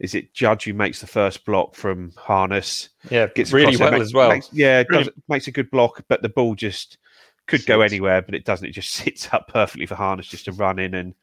Is 0.00 0.14
it 0.14 0.34
Judge 0.34 0.64
who 0.64 0.74
makes 0.74 1.00
the 1.00 1.06
first 1.06 1.44
block 1.44 1.74
from 1.74 2.12
Harness? 2.16 2.88
Yeah, 3.10 3.28
gets 3.28 3.52
really 3.52 3.76
well 3.76 3.92
makes- 3.92 4.02
as 4.06 4.14
well. 4.14 4.30
makes- 4.30 4.52
yeah, 4.52 4.80
it 4.80 4.88
does, 4.88 5.08
makes 5.28 5.46
a 5.46 5.52
good 5.52 5.70
block, 5.70 6.04
but 6.08 6.20
the 6.22 6.28
ball 6.28 6.54
just 6.54 6.98
could 7.46 7.64
go 7.66 7.80
anywhere, 7.80 8.22
but 8.22 8.34
it 8.34 8.44
doesn't. 8.44 8.66
It 8.68 8.72
just 8.72 8.90
sits 8.94 9.32
up 9.32 9.48
perfectly 9.48 9.86
for 9.86 9.94
Harness 9.94 10.26
just 10.26 10.46
to 10.46 10.52
run 10.52 10.78
in 10.78 10.94
and 10.94 11.14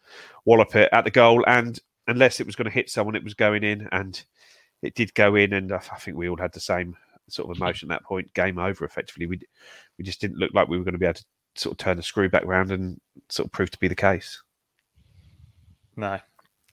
wallop 0.45 0.75
it 0.75 0.89
at 0.93 1.03
the 1.03 1.11
goal. 1.11 1.43
And 1.47 1.79
unless 2.07 2.39
it 2.39 2.45
was 2.45 2.55
going 2.55 2.65
to 2.65 2.71
hit 2.71 2.89
someone, 2.89 3.15
it 3.15 3.23
was 3.23 3.33
going 3.33 3.63
in, 3.63 3.89
and 3.91 4.23
it 4.81 4.95
did 4.95 5.13
go 5.15 5.35
in. 5.35 5.53
And 5.53 5.71
I 5.73 5.77
I 5.77 5.97
think 5.99 6.15
we 6.17 6.29
all 6.29 6.37
had 6.37 6.53
the 6.53 6.59
same 6.59 6.95
sort 7.27 7.49
of 7.49 7.57
emotion 7.57 7.91
at 7.91 7.95
that 7.99 8.05
point. 8.05 8.33
Game 8.33 8.57
over, 8.57 8.85
effectively. 8.85 9.25
We 9.27 9.39
we 9.97 10.05
just 10.05 10.21
didn't 10.21 10.37
look 10.37 10.51
like 10.53 10.69
we 10.69 10.77
were 10.77 10.83
going 10.85 10.93
to 10.93 10.99
be 10.99 11.05
able 11.05 11.15
to 11.15 11.25
sort 11.55 11.73
of 11.73 11.77
turn 11.77 11.97
the 11.97 12.03
screw 12.03 12.29
back 12.29 12.45
round 12.45 12.71
and 12.71 12.99
sort 13.29 13.47
of 13.47 13.51
prove 13.51 13.69
to 13.71 13.79
be 13.79 13.89
the 13.89 13.95
case. 13.95 14.41
No, 15.97 16.19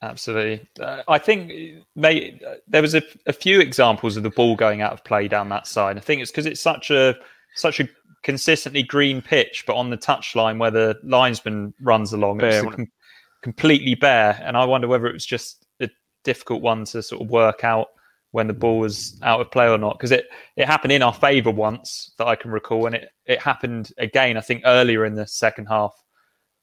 absolutely. 0.02 0.68
Uh, 0.80 1.02
I 1.08 1.18
think 1.18 1.52
they, 1.96 2.40
uh, 2.46 2.54
there 2.66 2.82
was 2.82 2.94
a, 2.94 3.02
a 3.26 3.32
few 3.32 3.60
examples 3.60 4.16
of 4.16 4.22
the 4.22 4.30
ball 4.30 4.56
going 4.56 4.80
out 4.80 4.92
of 4.92 5.04
play 5.04 5.28
down 5.28 5.48
that 5.50 5.66
side. 5.66 5.96
I 5.96 6.00
think 6.00 6.22
it's 6.22 6.30
because 6.30 6.46
it's 6.46 6.60
such 6.60 6.90
a 6.90 7.16
such 7.54 7.80
a 7.80 7.88
consistently 8.22 8.82
green 8.82 9.22
pitch, 9.22 9.64
but 9.66 9.76
on 9.76 9.90
the 9.90 9.96
touchline 9.96 10.58
where 10.58 10.70
the 10.70 10.98
linesman 11.02 11.74
runs 11.80 12.12
along, 12.12 12.40
it's 12.42 12.62
com- 12.74 12.90
completely 13.42 13.94
bare. 13.94 14.40
And 14.44 14.56
I 14.56 14.64
wonder 14.64 14.88
whether 14.88 15.06
it 15.06 15.12
was 15.12 15.26
just 15.26 15.66
a 15.80 15.88
difficult 16.24 16.62
one 16.62 16.84
to 16.86 17.02
sort 17.02 17.22
of 17.22 17.30
work 17.30 17.64
out 17.64 17.88
when 18.32 18.46
the 18.46 18.52
ball 18.52 18.78
was 18.78 19.18
out 19.22 19.40
of 19.40 19.50
play 19.50 19.68
or 19.68 19.78
not. 19.78 19.98
Because 19.98 20.12
it, 20.12 20.26
it 20.56 20.66
happened 20.66 20.92
in 20.92 21.02
our 21.02 21.14
favour 21.14 21.50
once 21.50 22.12
that 22.18 22.26
I 22.26 22.36
can 22.36 22.50
recall, 22.50 22.86
and 22.86 22.94
it, 22.94 23.08
it 23.26 23.40
happened 23.40 23.92
again, 23.98 24.36
I 24.36 24.40
think, 24.40 24.62
earlier 24.64 25.04
in 25.04 25.14
the 25.14 25.26
second 25.26 25.66
half. 25.66 25.94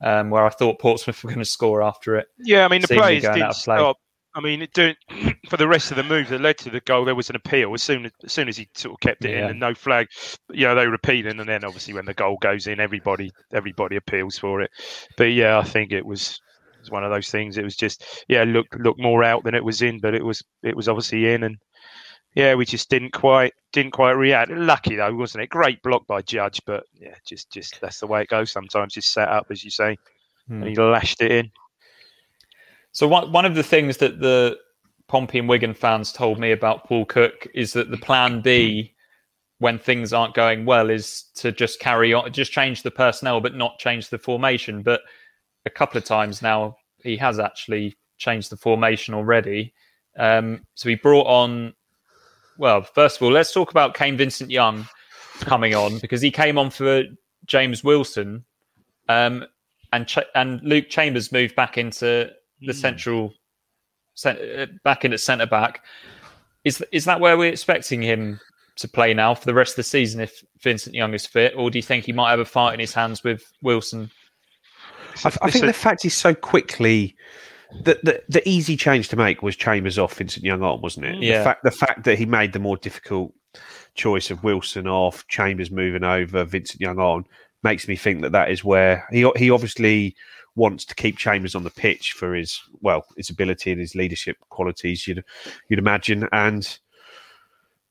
Um, 0.06 0.30
where 0.30 0.46
I 0.46 0.50
thought 0.50 0.80
Portsmouth 0.80 1.24
were 1.24 1.30
going 1.32 1.40
to 1.40 1.46
score 1.46 1.82
after 1.82 2.16
it. 2.16 2.28
Yeah, 2.38 2.64
I 2.64 2.68
mean 2.70 2.82
the 2.82 2.88
players 2.88 3.24
did 3.24 3.34
play. 3.34 3.52
stop. 3.52 3.98
I 4.36 4.42
mean, 4.42 4.62
it 4.62 4.74
doing 4.74 4.96
for 5.50 5.58
the 5.58 5.68
rest 5.68 5.90
of 5.92 5.98
the 5.98 6.04
move 6.04 6.28
that 6.30 6.42
led 6.42 6.58
to 6.60 6.70
the 6.70 6.82
goal, 6.82 7.06
there 7.06 7.16
was 7.16 7.30
an 7.30 7.38
appeal 7.38 7.74
as 7.74 7.82
soon 7.82 8.06
as, 8.06 8.12
as 8.24 8.34
soon 8.34 8.48
as 8.50 8.58
he 8.58 8.68
sort 8.76 8.94
of 8.94 9.00
kept 9.00 9.24
it 9.26 9.32
Yeah. 9.32 9.46
in 9.46 9.52
and 9.52 9.60
no 9.60 9.74
flag. 9.74 10.08
You 10.52 10.68
know, 10.68 10.76
they 10.76 10.86
were 10.88 10.94
appealing, 10.94 11.40
and 11.40 11.50
then 11.50 11.64
obviously 11.64 11.94
when 11.94 12.06
the 12.06 12.14
goal 12.14 12.38
goes 12.42 12.68
in, 12.68 12.80
everybody 12.80 13.32
everybody 13.54 13.96
appeals 13.96 14.38
for 14.38 14.62
it. 14.62 14.70
But 15.18 15.32
yeah, 15.34 15.58
I 15.58 15.64
think 15.64 15.92
it 15.92 16.06
was 16.06 16.40
it 16.76 16.82
was 16.82 16.92
one 16.92 17.04
of 17.04 17.12
those 17.12 17.30
things. 17.30 17.58
It 17.58 17.64
was 17.64 17.76
just 17.76 18.06
yeah, 18.28 18.44
look 18.44 18.68
look 18.78 19.00
more 19.00 19.24
out 19.24 19.44
than 19.44 19.56
it 19.56 19.64
was 19.64 19.82
in, 19.82 20.00
but 20.00 20.14
it 20.14 20.24
was 20.24 20.44
it 20.64 20.76
was 20.76 20.88
obviously 20.88 21.32
in, 21.34 21.42
and 21.44 21.56
yeah, 22.36 22.54
we 22.56 22.66
just 22.66 22.90
didn't 22.90 23.12
quite 23.12 23.54
didn't 23.74 23.92
quite 23.92 24.12
react. 24.12 24.52
Lucky 24.52 24.96
though, 24.96 25.14
wasn't 25.16 25.44
it? 25.44 25.50
Great 25.50 25.82
block 25.82 26.06
by 26.06 26.22
Judge, 26.22 26.62
but 26.66 26.84
yeah, 26.94 27.16
just 27.26 27.52
just 27.52 27.80
that's 27.82 28.00
the 28.00 28.08
way 28.08 28.22
it 28.22 28.30
goes 28.30 28.52
sometimes. 28.52 28.94
Just 28.94 29.12
set 29.14 29.30
up 29.30 29.48
as 29.50 29.64
you 29.64 29.72
say, 29.72 29.98
Hmm. 30.48 30.62
and 30.62 30.70
he 30.70 30.76
lashed 30.76 31.22
it 31.22 31.32
in. 31.32 31.52
So 32.92 33.08
one 33.08 33.32
one 33.32 33.46
of 33.46 33.56
the 33.56 33.64
things 33.64 33.98
that 33.98 34.20
the 34.20 34.58
Pompey 35.08 35.40
and 35.40 35.50
Wigan 35.50 35.74
fans 35.74 36.12
told 36.12 36.40
me 36.40 36.52
about 36.52 36.86
Paul 36.86 37.06
Cook 37.06 37.48
is 37.54 37.74
that 37.74 37.92
the 37.92 37.98
plan 37.98 38.42
B 38.42 38.94
when 39.60 39.80
things 39.80 40.12
aren't 40.12 40.34
going 40.34 40.66
well 40.66 40.90
is 40.90 41.24
to 41.36 41.52
just 41.52 41.80
carry 41.80 42.14
on, 42.14 42.32
just 42.34 42.52
change 42.52 42.84
the 42.84 42.92
personnel, 42.92 43.40
but 43.40 43.56
not 43.56 43.80
change 43.80 44.10
the 44.10 44.18
formation. 44.18 44.84
But 44.84 45.02
a 45.66 45.70
couple 45.70 45.98
of 45.98 46.04
times 46.04 46.42
now, 46.42 46.76
he 47.02 47.16
has 47.18 47.40
actually 47.40 47.96
changed 48.18 48.50
the 48.50 48.58
formation 48.58 49.14
already. 49.14 49.74
Um, 50.18 50.66
so 50.76 50.90
he 50.90 50.96
brought 50.96 51.28
on, 51.28 51.74
well, 52.58 52.84
first 52.84 53.18
of 53.18 53.24
all, 53.24 53.32
let's 53.32 53.54
talk 53.54 53.72
about 53.72 53.94
Kane 53.94 54.18
Vincent 54.18 54.52
Young 54.52 54.88
coming 55.42 55.76
on 55.76 56.00
because 56.00 56.22
he 56.22 56.32
came 56.32 56.58
on 56.58 56.70
for 56.70 57.04
James 57.46 57.84
Wilson, 57.84 58.46
um, 59.10 59.46
and 59.94 60.08
Ch- 60.08 60.20
and 60.34 60.62
Luke 60.64 60.90
Chambers 60.90 61.32
moved 61.32 61.56
back 61.56 61.78
into 61.78 62.32
the 62.62 62.74
central, 62.74 63.34
cent- 64.14 64.40
uh, 64.40 64.68
back 64.84 65.06
in 65.06 65.14
at 65.14 65.20
centre 65.20 65.46
back. 65.46 65.84
Is 66.64 66.84
is 66.92 67.06
that 67.06 67.20
where 67.20 67.38
we're 67.38 67.52
expecting 67.52 68.02
him 68.02 68.40
to 68.78 68.88
play 68.88 69.14
now 69.14 69.34
for 69.34 69.46
the 69.46 69.54
rest 69.54 69.74
of 69.74 69.78
the 69.78 69.84
season 69.84 70.20
if 70.20 70.44
Vincent 70.62 70.96
Young 70.96 71.14
is 71.14 71.26
fit, 71.26 71.54
or 71.56 71.70
do 71.70 71.78
you 71.78 71.84
think 71.84 72.06
he 72.06 72.12
might 72.12 72.32
have 72.32 72.40
a 72.40 72.46
fight 72.46 72.74
in 72.74 72.80
his 72.80 72.94
hands 72.94 73.24
with 73.24 73.52
Wilson? 73.62 74.10
I, 75.24 75.32
I 75.44 75.52
think 75.52 75.66
the 75.66 75.74
fact 75.74 76.04
he's 76.04 76.16
so 76.16 76.34
quickly. 76.34 77.16
The, 77.84 78.00
the 78.04 78.24
the 78.30 78.50
easy 78.50 78.78
change 78.78 79.10
to 79.10 79.16
make 79.16 79.42
was 79.42 79.56
Chambers 79.56 79.98
off, 80.00 80.16
Vincent 80.16 80.46
Young 80.46 80.64
on, 80.64 80.82
wasn't 80.82 81.06
it? 81.06 81.16
Mm. 81.16 81.24
Yeah. 81.24 81.38
The 81.40 81.44
fact 81.44 81.64
the 81.64 81.72
fact 81.72 82.04
that 82.04 82.18
he 82.18 82.26
made 82.26 82.54
the 82.54 82.60
more 82.60 82.78
difficult 82.78 83.34
choice 83.96 84.30
of 84.32 84.44
Wilson 84.44 84.88
off, 84.88 85.26
Chambers 85.28 85.72
moving 85.72 86.04
over, 86.04 86.44
Vincent 86.44 86.82
Young 86.82 87.00
on, 87.00 87.26
makes 87.64 87.88
me 87.88 87.96
think 87.96 88.22
that 88.22 88.32
that 88.32 88.52
is 88.52 88.64
where 88.64 89.06
he 89.12 89.30
he 89.36 89.50
obviously 89.50 90.16
wants 90.56 90.86
to 90.86 90.96
keep 90.96 91.18
Chambers 91.18 91.56
on 91.56 91.64
the 91.64 91.70
pitch 91.70 92.14
for 92.14 92.34
his 92.34 92.62
well 92.82 93.06
his 93.18 93.30
ability 93.30 93.72
and 93.72 93.82
his 93.82 93.96
leadership 93.96 94.38
qualities. 94.50 95.08
You'd 95.08 95.24
you'd 95.70 95.80
imagine, 95.80 96.28
and 96.32 96.78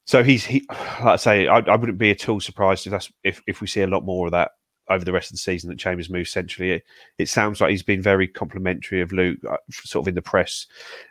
so 0.06 0.22
he's 0.22 0.44
he 0.44 0.66
like 0.70 1.04
I 1.04 1.16
say 1.16 1.46
I, 1.46 1.58
I 1.58 1.76
wouldn't 1.76 1.98
be 1.98 2.10
at 2.10 2.28
all 2.28 2.40
surprised 2.40 2.86
if 2.86 2.90
that's 2.92 3.10
if 3.22 3.42
if 3.46 3.60
we 3.60 3.66
see 3.66 3.82
a 3.82 3.86
lot 3.86 4.04
more 4.04 4.26
of 4.26 4.32
that 4.32 4.52
over 4.90 5.04
the 5.04 5.12
rest 5.12 5.30
of 5.30 5.32
the 5.32 5.38
season 5.38 5.70
that 5.70 5.78
Chambers 5.78 6.10
moves 6.10 6.30
centrally. 6.30 6.72
It, 6.72 6.84
it 7.18 7.28
sounds 7.28 7.60
like 7.60 7.70
he's 7.70 7.82
been 7.82 8.02
very 8.02 8.28
complimentary 8.28 9.00
of 9.00 9.12
Luke, 9.12 9.38
uh, 9.48 9.56
sort 9.70 10.04
of 10.04 10.08
in 10.08 10.14
the 10.14 10.22
press 10.22 10.66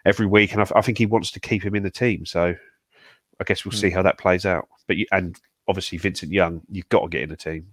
every 0.05 0.25
week, 0.25 0.53
and 0.53 0.62
I, 0.62 0.67
I 0.75 0.81
think 0.81 0.97
he 0.97 1.05
wants 1.05 1.31
to 1.31 1.39
keep 1.39 1.63
him 1.63 1.75
in 1.75 1.83
the 1.83 1.91
team. 1.91 2.25
So 2.25 2.55
I 3.39 3.43
guess 3.43 3.65
we'll 3.65 3.71
see 3.71 3.89
how 3.89 4.01
that 4.03 4.17
plays 4.17 4.45
out. 4.45 4.67
But 4.88 4.97
you, 4.97 5.05
and 5.12 5.39
obviously 5.67 5.97
Vincent 5.97 6.31
Young, 6.31 6.62
you've 6.69 6.89
got 6.89 7.01
to 7.01 7.09
get 7.09 7.23
in 7.23 7.29
the 7.29 7.38
team. 7.38 7.67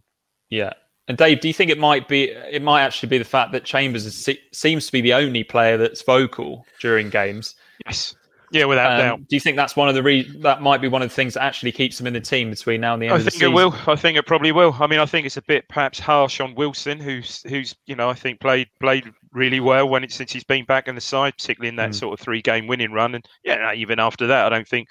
Yeah. 0.48 0.72
And 1.08 1.18
Dave, 1.18 1.40
do 1.40 1.48
you 1.48 1.54
think 1.54 1.70
it 1.70 1.78
might 1.78 2.08
be? 2.08 2.30
It 2.30 2.62
might 2.62 2.82
actually 2.82 3.08
be 3.08 3.18
the 3.18 3.24
fact 3.24 3.52
that 3.52 3.64
Chambers 3.64 4.06
is, 4.06 4.38
seems 4.52 4.86
to 4.86 4.92
be 4.92 5.00
the 5.00 5.14
only 5.14 5.42
player 5.42 5.76
that's 5.76 6.02
vocal 6.02 6.64
during 6.80 7.10
games. 7.10 7.56
yes, 7.86 8.14
yeah, 8.52 8.64
without 8.64 8.92
Um, 8.92 8.98
doubt. 8.98 9.18
do 9.28 9.36
you 9.36 9.40
think 9.40 9.56
that's 9.56 9.76
one 9.76 9.88
of 9.88 9.94
the 9.94 10.02
re- 10.02 10.30
that 10.40 10.60
might 10.62 10.80
be 10.80 10.88
one 10.88 11.02
of 11.02 11.08
the 11.08 11.14
things 11.14 11.34
that 11.34 11.42
actually 11.42 11.72
keeps 11.72 12.00
him 12.00 12.06
in 12.06 12.12
the 12.12 12.20
team 12.20 12.50
between 12.50 12.80
now 12.80 12.94
and 12.94 13.02
the 13.02 13.06
end 13.06 13.14
I 13.14 13.18
of 13.18 13.24
the 13.24 13.30
think 13.30 13.40
season? 13.40 13.52
it 13.52 13.54
will. 13.54 13.74
I 13.86 13.96
think 13.96 14.18
it 14.18 14.26
probably 14.26 14.52
will. 14.52 14.76
I 14.80 14.86
mean, 14.86 14.98
I 15.00 15.06
think 15.06 15.26
it's 15.26 15.36
a 15.36 15.42
bit 15.42 15.68
perhaps 15.68 15.98
harsh 16.00 16.40
on 16.40 16.54
Wilson, 16.54 16.98
who's 17.00 17.42
who's 17.48 17.74
you 17.86 17.94
know 17.96 18.08
I 18.10 18.14
think 18.14 18.40
played 18.40 18.68
played 18.80 19.10
really 19.32 19.60
well 19.60 19.88
when 19.88 20.02
it, 20.04 20.12
since 20.12 20.32
he's 20.32 20.44
been 20.44 20.64
back 20.64 20.88
in 20.88 20.94
the 20.96 21.00
side, 21.00 21.34
particularly 21.36 21.68
in 21.68 21.76
that 21.76 21.90
Mm. 21.90 21.94
sort 21.94 22.18
of 22.18 22.24
three 22.24 22.42
game 22.42 22.66
winning 22.66 22.92
run. 22.92 23.14
And 23.14 23.24
yeah, 23.44 23.72
even 23.72 24.00
after 24.00 24.26
that, 24.26 24.46
I 24.46 24.48
don't 24.48 24.66
think 24.66 24.88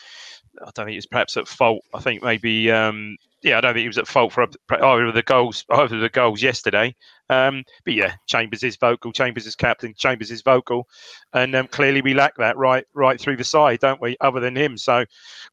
I 0.62 0.72
don't 0.74 0.86
think 0.86 0.90
he 0.90 0.96
was 0.98 1.06
perhaps 1.06 1.38
at 1.38 1.48
fault. 1.48 1.84
I 1.94 2.00
think 2.00 2.24
maybe 2.24 2.72
um, 2.72 3.18
yeah, 3.42 3.58
I 3.58 3.62
don't 3.62 3.74
think 3.74 3.84
he 3.84 3.88
was 3.88 3.98
at 3.98 4.08
fault 4.08 4.34
for 4.34 4.44
either 4.70 5.06
of 5.06 5.14
the 5.14 5.24
goals 5.24 5.66
either 5.70 5.96
of 5.96 6.02
the 6.02 6.10
goals 6.10 6.42
yesterday. 6.42 6.96
Um, 7.30 7.64
but 7.86 7.94
yeah, 7.94 8.14
Chambers 8.28 8.64
is 8.64 8.76
vocal. 8.76 9.12
Chambers 9.12 9.46
is 9.46 9.56
captain. 9.56 9.94
Chambers 9.98 10.32
is 10.32 10.42
vocal, 10.42 10.88
and 11.34 11.56
um, 11.56 11.68
clearly 11.68 12.02
we 12.02 12.14
lack 12.14 12.36
that 12.38 12.58
right 12.58 12.86
right 12.94 13.20
through 13.20 13.38
the 13.38 13.44
side, 13.44 13.80
don't 13.80 14.02
we? 14.02 14.18
Other 14.22 14.40
than 14.40 14.56
him, 14.56 14.78
so 14.78 15.06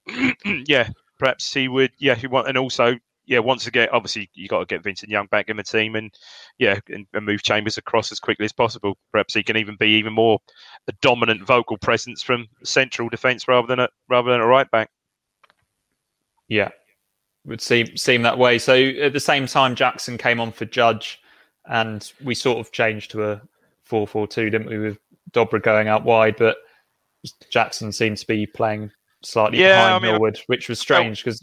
yeah, 0.66 0.88
perhaps 1.18 1.52
he 1.52 1.68
would. 1.68 1.92
Yeah, 1.98 2.14
he 2.14 2.26
want, 2.26 2.48
and 2.48 2.58
also 2.58 2.96
yeah, 3.26 3.40
once 3.40 3.68
get 3.68 3.92
obviously 3.92 4.30
you 4.34 4.48
got 4.48 4.60
to 4.60 4.66
get 4.66 4.84
Vincent 4.84 5.10
Young 5.10 5.26
back 5.26 5.48
in 5.48 5.56
the 5.56 5.62
team, 5.62 5.96
and 5.96 6.12
yeah, 6.58 6.78
and, 6.88 7.06
and 7.12 7.26
move 7.26 7.42
Chambers 7.42 7.76
across 7.76 8.12
as 8.12 8.20
quickly 8.20 8.44
as 8.44 8.52
possible. 8.52 8.96
Perhaps 9.12 9.34
he 9.34 9.42
can 9.42 9.56
even 9.56 9.76
be 9.76 9.88
even 9.90 10.12
more 10.12 10.38
a 10.88 10.92
dominant 11.02 11.44
vocal 11.44 11.76
presence 11.76 12.22
from 12.22 12.46
central 12.64 13.08
defence 13.08 13.48
rather 13.48 13.66
than 13.66 13.80
a 13.80 13.88
rather 14.08 14.30
than 14.30 14.40
a 14.40 14.46
right 14.46 14.70
back. 14.70 14.90
Yeah, 16.48 16.70
would 17.44 17.60
seem 17.60 17.96
seem 17.96 18.22
that 18.22 18.38
way. 18.38 18.58
So 18.58 18.74
at 18.74 19.12
the 19.12 19.20
same 19.20 19.46
time, 19.46 19.74
Jackson 19.74 20.18
came 20.18 20.40
on 20.40 20.52
for 20.52 20.64
Judge, 20.64 21.20
and 21.66 22.12
we 22.22 22.34
sort 22.34 22.58
of 22.58 22.72
changed 22.72 23.10
to 23.12 23.24
a 23.24 23.42
four-four-two, 23.84 24.50
didn't 24.50 24.68
we? 24.68 24.78
With 24.78 24.98
Dobra 25.32 25.62
going 25.62 25.88
out 25.88 26.04
wide, 26.04 26.36
but 26.36 26.56
Jackson 27.50 27.92
seemed 27.92 28.18
to 28.18 28.26
be 28.26 28.46
playing 28.46 28.90
slightly 29.22 29.58
Yeah, 29.58 29.76
behind 29.76 29.94
I 29.94 29.98
mean, 29.98 30.10
Norwood, 30.12 30.40
which 30.46 30.68
was 30.68 30.78
strange 30.78 31.24
because 31.24 31.40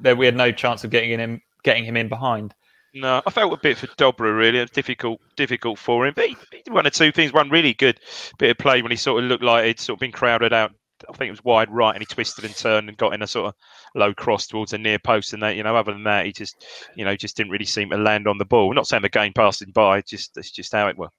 there 0.00 0.16
we 0.16 0.26
had 0.26 0.36
no 0.36 0.50
chance 0.50 0.82
of 0.84 0.90
getting 0.90 1.18
him 1.18 1.40
getting 1.62 1.84
him 1.84 1.96
in 1.96 2.08
behind. 2.08 2.54
No, 2.96 3.22
I 3.26 3.30
felt 3.30 3.52
a 3.52 3.56
bit 3.56 3.76
for 3.76 3.88
Dobra 3.88 4.36
really. 4.36 4.58
It 4.58 4.62
was 4.62 4.70
difficult, 4.70 5.20
difficult 5.36 5.78
for 5.78 6.06
him. 6.06 6.14
But 6.14 6.26
he, 6.26 6.36
he 6.52 6.62
did 6.62 6.72
one 6.72 6.86
or 6.86 6.90
two 6.90 7.10
things. 7.10 7.32
One 7.32 7.50
really 7.50 7.74
good 7.74 7.98
bit 8.38 8.50
of 8.50 8.58
play 8.58 8.82
when 8.82 8.92
he 8.92 8.96
sort 8.96 9.22
of 9.22 9.28
looked 9.28 9.42
like 9.42 9.64
he'd 9.64 9.80
sort 9.80 9.96
of 9.96 10.00
been 10.00 10.12
crowded 10.12 10.52
out. 10.52 10.72
I 11.08 11.12
think 11.12 11.28
it 11.28 11.32
was 11.32 11.44
wide 11.44 11.70
right, 11.70 11.94
and 11.94 12.00
he 12.00 12.06
twisted 12.06 12.44
and 12.44 12.56
turned 12.56 12.88
and 12.88 12.98
got 12.98 13.14
in 13.14 13.22
a 13.22 13.26
sort 13.26 13.48
of 13.48 13.54
low 13.94 14.14
cross 14.14 14.46
towards 14.46 14.72
a 14.72 14.78
near 14.78 14.98
post. 14.98 15.32
And 15.32 15.42
that, 15.42 15.56
you 15.56 15.62
know, 15.62 15.76
other 15.76 15.92
than 15.92 16.04
that, 16.04 16.26
he 16.26 16.32
just, 16.32 16.66
you 16.94 17.04
know, 17.04 17.16
just 17.16 17.36
didn't 17.36 17.52
really 17.52 17.64
seem 17.64 17.90
to 17.90 17.96
land 17.96 18.28
on 18.28 18.38
the 18.38 18.44
ball. 18.44 18.72
not 18.74 18.86
saying 18.86 19.02
the 19.02 19.08
game 19.08 19.32
passed 19.32 19.62
him 19.62 19.72
by. 19.72 20.00
Just 20.02 20.34
that's 20.34 20.50
just 20.50 20.72
how 20.72 20.88
it 20.88 20.98
was. 20.98 21.10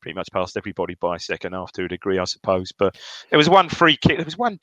Pretty 0.00 0.14
much 0.14 0.28
passed 0.32 0.56
everybody 0.56 0.96
by 1.00 1.18
second 1.18 1.52
half 1.52 1.70
to 1.72 1.84
a 1.84 1.88
degree, 1.88 2.18
I 2.18 2.24
suppose. 2.24 2.72
But 2.72 2.96
there 3.30 3.38
was 3.38 3.50
one 3.50 3.68
free 3.68 3.96
kick. 3.96 4.16
There 4.16 4.24
was 4.24 4.38
one 4.38 4.58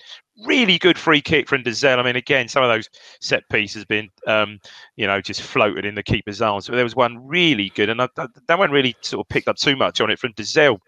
really 0.46 0.80
good 0.80 0.98
free 0.98 1.22
kick 1.22 1.48
from 1.48 1.64
Dozzell. 1.64 2.00
I 2.00 2.04
mean, 2.04 2.16
again, 2.16 2.48
some 2.48 2.64
of 2.64 2.70
those 2.70 2.90
set 3.22 3.44
pieces 3.50 3.86
been, 3.86 4.10
um, 4.26 4.60
you 4.96 5.06
know, 5.06 5.22
just 5.22 5.44
floated 5.44 5.86
in 5.86 5.96
the 5.96 6.04
keeper's 6.04 6.42
arms. 6.42 6.68
But 6.68 6.76
there 6.76 6.84
was 6.84 6.96
one 6.96 7.26
really 7.26 7.72
good, 7.76 7.90
and 7.90 8.02
I, 8.02 8.08
that 8.16 8.60
one 8.60 8.72
really 8.72 8.96
sort 9.02 9.24
of 9.26 9.30
picked 9.30 9.48
up 9.48 9.58
too 9.58 9.76
much 9.76 10.02
on 10.02 10.10
it 10.10 10.20
from 10.20 10.34
Dozzell 10.34 10.80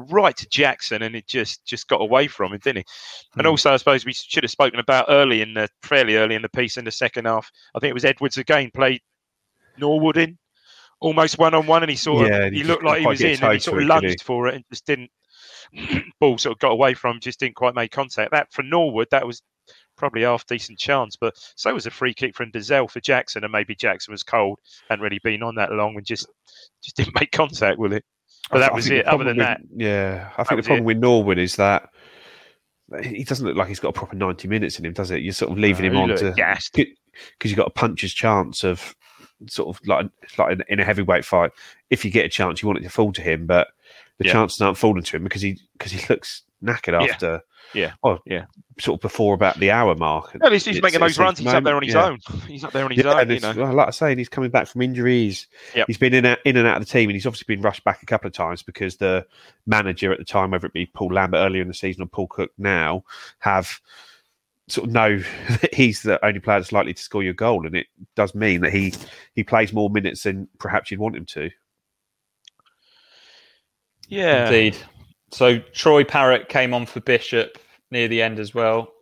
right 0.00 0.36
to 0.36 0.48
Jackson, 0.48 1.02
and 1.02 1.14
it 1.16 1.26
just 1.26 1.64
just 1.66 1.88
got 1.88 2.00
away 2.00 2.28
from 2.28 2.52
him, 2.52 2.60
didn't 2.62 2.78
it? 2.78 2.90
And 3.38 3.46
also, 3.46 3.72
I 3.72 3.76
suppose 3.76 4.04
we 4.04 4.12
should 4.12 4.44
have 4.44 4.50
spoken 4.50 4.80
about 4.80 5.06
early 5.08 5.42
in 5.42 5.54
the 5.54 5.68
fairly 5.82 6.16
early 6.16 6.34
in 6.34 6.42
the 6.42 6.48
piece 6.48 6.76
in 6.76 6.84
the 6.84 6.90
second 6.90 7.26
half. 7.26 7.50
I 7.74 7.80
think 7.80 7.90
it 7.90 7.94
was 7.94 8.04
Edwards 8.04 8.38
again 8.38 8.70
played 8.74 9.00
Norwood 9.76 10.16
in 10.16 10.38
almost 11.00 11.38
one 11.38 11.54
on 11.54 11.66
one, 11.66 11.82
and 11.82 11.90
he 11.90 11.96
sort 11.96 12.26
Yeah, 12.28 12.44
of 12.44 12.52
he 12.52 12.58
he 12.58 12.64
looked 12.64 12.84
like 12.84 13.00
he 13.00 13.06
was 13.06 13.24
in, 13.24 13.42
and 13.42 13.52
he 13.52 13.58
sort 13.58 13.82
of 13.82 13.88
lunged 13.88 14.22
for 14.22 14.48
it 14.48 14.54
and 14.56 14.64
just 14.70 14.86
didn't. 14.86 15.10
Ball 16.20 16.38
sort 16.38 16.54
of 16.54 16.58
got 16.58 16.72
away 16.72 16.94
from 16.94 17.16
him, 17.16 17.20
just 17.20 17.40
didn't 17.40 17.56
quite 17.56 17.74
make 17.74 17.92
contact. 17.92 18.32
That 18.32 18.52
for 18.52 18.62
Norwood, 18.62 19.08
that 19.10 19.26
was 19.26 19.42
probably 19.96 20.22
half 20.22 20.46
decent 20.46 20.78
chance, 20.78 21.16
but 21.16 21.34
so 21.56 21.72
was 21.72 21.86
a 21.86 21.90
free 21.90 22.14
kick 22.14 22.34
from 22.34 22.50
Dozzell 22.50 22.90
for 22.90 23.00
Jackson, 23.00 23.44
and 23.44 23.52
maybe 23.52 23.74
Jackson 23.74 24.12
was 24.12 24.22
cold, 24.22 24.58
hadn't 24.88 25.02
really 25.02 25.20
been 25.22 25.42
on 25.42 25.54
that 25.56 25.72
long, 25.72 25.96
and 25.96 26.06
just 26.06 26.26
just 26.82 26.96
didn't 26.96 27.14
make 27.20 27.32
contact 27.32 27.78
with 27.78 27.92
it. 27.92 28.04
But 28.50 28.58
I 28.58 28.60
that 28.60 28.74
was 28.74 28.90
it. 28.90 29.06
Other 29.06 29.24
than 29.24 29.38
that, 29.38 29.60
yeah, 29.74 30.30
I 30.36 30.44
think 30.44 30.62
the 30.62 30.66
problem 30.66 30.84
it. 30.84 30.86
with 30.86 30.98
Norwood 30.98 31.38
is 31.38 31.56
that 31.56 31.88
he 33.02 33.22
doesn't 33.22 33.46
look 33.46 33.56
like 33.56 33.68
he's 33.68 33.80
got 33.80 33.90
a 33.90 33.92
proper 33.92 34.16
ninety 34.16 34.48
minutes 34.48 34.78
in 34.78 34.84
him, 34.84 34.92
does 34.92 35.10
it? 35.10 35.22
You're 35.22 35.32
sort 35.32 35.52
of 35.52 35.58
leaving 35.58 35.84
him 35.86 35.96
on 35.96 36.08
to 36.08 36.32
because 36.74 37.50
you've 37.50 37.56
got 37.56 37.68
a 37.68 37.70
puncher's 37.70 38.12
chance 38.12 38.64
of 38.64 38.94
sort 39.46 39.74
of 39.76 39.86
like 39.86 40.06
like 40.38 40.52
in, 40.52 40.64
in 40.68 40.80
a 40.80 40.84
heavyweight 40.84 41.24
fight. 41.24 41.52
If 41.90 42.04
you 42.04 42.10
get 42.10 42.24
a 42.26 42.28
chance, 42.28 42.60
you 42.60 42.66
want 42.68 42.80
it 42.80 42.82
to 42.82 42.90
fall 42.90 43.12
to 43.12 43.22
him, 43.22 43.46
but 43.46 43.68
the 44.18 44.26
Yeah. 44.26 44.32
chances 44.32 44.60
aren't 44.60 44.78
falling 44.78 45.02
to 45.02 45.16
him 45.16 45.24
because 45.24 45.42
he 45.42 45.58
because 45.74 45.92
he 45.92 46.04
looks 46.08 46.42
knackered 46.62 46.92
Yeah. 47.04 47.12
after 47.12 47.40
Yeah. 47.74 47.92
oh 48.02 48.18
Yeah. 48.26 48.44
sort 48.80 48.98
of 48.98 49.00
before 49.02 49.34
about 49.34 49.58
the 49.58 49.70
hour 49.70 49.94
mark. 49.94 50.36
Well, 50.40 50.50
he's, 50.52 50.64
he's 50.64 50.76
It's- 50.76 50.82
making 50.82 51.04
it's 51.04 51.16
those 51.16 51.22
runs. 51.24 51.38
He's 51.38 51.48
up 51.48 51.64
there 51.64 51.76
on 51.76 51.82
his 51.82 51.94
yeah. 51.94 52.04
own. 52.06 52.18
He's 52.46 52.64
up 52.64 52.72
there 52.72 52.84
on 52.84 52.90
his 52.90 53.04
Yeah, 53.04 53.12
own. 53.14 53.20
and 53.20 53.30
You 53.30 53.40
know. 53.40 53.52
well, 53.56 53.74
like 53.74 53.88
I 53.88 53.90
say, 53.92 54.14
he's 54.16 54.28
coming 54.28 54.50
back 54.50 54.66
from 54.66 54.82
injuries. 54.82 55.46
Yep. 55.74 55.86
He's 55.86 55.98
been 55.98 56.14
in, 56.14 56.26
out- 56.26 56.38
in 56.44 56.56
and 56.56 56.66
out 56.66 56.80
of 56.80 56.86
the 56.86 56.92
team, 56.92 57.08
and 57.08 57.14
he's 57.16 57.26
obviously 57.26 57.54
been 57.54 57.62
rushed 57.62 57.84
back 57.84 58.02
a 58.02 58.06
couple 58.06 58.26
of 58.26 58.32
times 58.34 58.62
because 58.62 58.96
the 58.96 59.26
manager 59.66 60.12
at 60.12 60.18
the 60.18 60.24
time, 60.24 60.50
whether 60.50 60.66
it 60.66 60.72
be 60.72 60.86
Paul 60.86 61.12
Lambert 61.14 61.38
earlier 61.40 61.62
in 61.62 61.68
the 61.68 61.74
season 61.74 62.02
or 62.02 62.06
Paul 62.06 62.26
Cook 62.28 62.50
now, 62.58 63.04
have 63.38 63.80
sort 64.68 64.86
of 64.88 64.92
know 64.92 65.18
that 65.62 65.74
he's 65.74 66.02
the 66.02 66.24
only 66.24 66.40
player 66.40 66.60
that's 66.60 66.72
likely 66.72 66.94
to 66.94 67.02
score 67.02 67.22
your 67.22 67.32
goal, 67.34 67.66
and 67.66 67.74
it 67.76 67.86
does 68.16 68.34
mean 68.34 68.60
that 68.62 68.72
he 68.72 68.92
he 69.34 69.42
plays 69.44 69.72
more 69.72 69.90
minutes 69.90 70.22
than 70.24 70.48
perhaps 70.58 70.90
you'd 70.90 71.00
want 71.00 71.16
him 71.16 71.26
to. 71.26 71.50
Yeah. 74.08 74.46
Indeed. 74.46 74.76
So 75.32 75.58
Troy 75.58 76.04
Parrott 76.04 76.48
came 76.48 76.74
on 76.74 76.86
for 76.86 77.00
Bishop 77.00 77.58
near 77.90 78.08
the 78.08 78.22
end 78.22 78.38
as 78.38 78.54
well. 78.54 78.92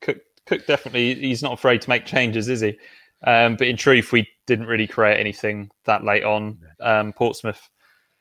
Cook, 0.00 0.18
Cook 0.46 0.66
definitely 0.66 1.14
he's 1.14 1.42
not 1.42 1.52
afraid 1.52 1.80
to 1.82 1.88
make 1.88 2.06
changes, 2.06 2.48
is 2.48 2.60
he? 2.60 2.78
Um, 3.26 3.56
but 3.56 3.66
in 3.66 3.76
truth, 3.76 4.12
we 4.12 4.28
didn't 4.46 4.66
really 4.66 4.86
create 4.86 5.18
anything 5.18 5.70
that 5.84 6.04
late 6.04 6.24
on. 6.24 6.58
Um, 6.80 7.12
Portsmouth 7.12 7.68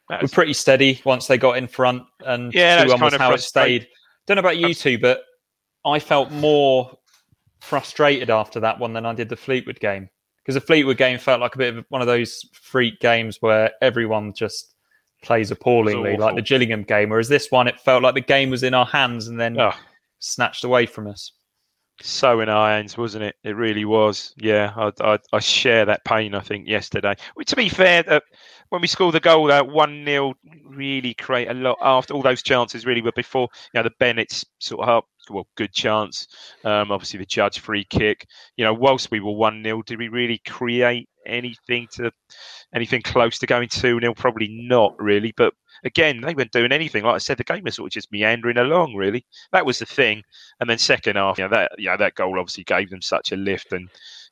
That 0.10 0.22
were 0.22 0.28
pretty 0.28 0.54
steady 0.54 1.02
once 1.06 1.28
they 1.28 1.38
got 1.38 1.58
in 1.58 1.68
front, 1.68 2.04
and 2.26 2.54
Yeah, 2.54 2.80
two 2.80 2.84
was 2.84 2.94
one 2.94 3.02
was 3.02 3.12
kind 3.12 3.16
of 3.16 3.22
how 3.22 3.34
it 3.34 3.40
stayed. 3.40 3.88
Don't 4.28 4.36
know 4.36 4.42
about 4.42 4.58
you 4.58 4.74
two, 4.74 5.00
but 5.00 5.22
I 5.86 6.00
felt 6.00 6.32
more 6.32 6.92
frustrated 7.62 8.30
after 8.30 8.60
that 8.60 8.80
one 8.80 8.94
than 8.94 9.06
I 9.06 9.14
did 9.14 9.30
the 9.30 9.36
Fleetwood 9.36 9.80
game 9.80 10.10
because 10.38 10.56
the 10.56 10.66
Fleetwood 10.66 10.98
game 10.98 11.20
felt 11.20 11.40
like 11.40 11.56
a 11.56 11.58
bit 11.58 11.78
of 11.78 11.86
one 11.90 12.02
of 12.02 12.08
those 12.08 12.44
freak 12.54 13.00
games 13.00 13.38
where 13.40 13.72
everyone 13.82 14.34
just 14.34 14.76
plays 15.22 15.52
appallingly, 15.52 16.18
like 16.18 16.36
the. 16.36 16.42
Gillingham 16.42 16.84
game. 16.84 17.10
Whereas 17.10 17.30
this 17.30 17.52
one, 17.52 17.68
it 17.68 17.80
felt 17.80 18.04
like 18.04 18.16
the 18.16 18.22
game 18.22 18.50
was 18.50 18.64
in 18.64 18.74
our 18.74 18.86
hands 18.86 19.28
and 19.28 19.40
then 19.40 19.60
Oh, 19.60 19.74
snatched 20.20 20.64
away 20.64 20.86
from 20.86 21.08
us. 21.08 21.32
so 22.02 22.40
in 22.40 22.48
our 22.48 22.70
hands, 22.70 22.98
wasn't 22.98 23.24
it? 23.26 23.36
It 23.44 23.56
really 23.56 23.84
was. 23.86 24.34
Yeah, 24.38 24.72
I, 24.78 24.92
I, 25.02 25.20
I 25.34 25.40
share 25.40 25.86
that 25.86 26.06
pain. 26.06 26.34
I 26.34 26.40
think 26.40 26.68
yesterday. 26.68 27.16
Well, 27.36 27.44
to 27.44 27.56
be 27.58 27.68
fair, 27.68 28.04
uh, 28.08 28.20
when 28.70 28.82
we 28.82 28.88
scored 28.88 29.16
the 29.16 29.20
goal, 29.20 29.48
that 29.48 29.68
one 29.68 30.06
0 30.06 30.34
really 30.66 31.14
create 31.16 31.50
a 31.50 31.54
lot 31.54 31.78
after 31.82 32.14
all 32.14 32.22
those 32.22 32.42
chances. 32.44 32.86
Really, 32.86 33.02
were 33.02 33.12
before 33.12 33.50
you 33.74 33.80
know 33.80 33.84
the 33.84 33.92
Bennetts 34.00 34.46
sort 34.60 34.88
of 34.88 35.04
well, 35.30 35.48
good 35.58 35.74
chance. 35.74 36.28
Um, 36.64 36.92
obviously, 36.92 37.20
the 37.20 37.26
judge 37.26 37.60
free 37.60 37.84
kick. 37.90 38.26
You 38.56 38.64
know, 38.64 38.74
whilst 38.74 39.12
we 39.12 39.20
were 39.20 39.34
one 39.34 39.62
0 39.64 39.82
did 39.86 40.00
we 40.00 40.08
really 40.08 40.40
create 40.48 41.09
anything 41.26 41.88
to 41.94 42.12
anything 42.74 43.02
close 43.02 43.40
to 43.40 43.48
going 43.48 43.70
two 43.70 44.00
0 44.00 44.14
Probably 44.14 44.48
not 44.50 45.00
really, 45.00 45.34
but 45.36 45.54
again, 45.84 46.22
they 46.22 46.34
weren't 46.34 46.52
doing 46.52 46.72
anything. 46.72 47.04
Like 47.04 47.16
I 47.16 47.20
said, 47.20 47.38
the 47.38 47.44
game 47.44 47.64
was 47.64 47.76
sort 47.76 47.88
of 47.88 47.94
just 47.94 48.12
meandering 48.12 48.58
along. 48.58 48.96
Really, 48.96 49.26
that 49.52 49.66
was 49.66 49.80
the 49.80 49.86
thing. 49.86 50.24
And 50.60 50.70
then 50.70 50.78
second 50.78 51.16
half, 51.16 51.38
you 51.38 51.46
know, 51.46 51.56
that 51.56 51.72
yeah, 51.78 51.98
that 51.98 52.16
goal 52.16 52.40
obviously 52.40 52.64
gave 52.64 52.90
them 52.90 53.02
such 53.02 53.32
a 53.32 53.36
lift, 53.36 53.72
and 53.74 53.90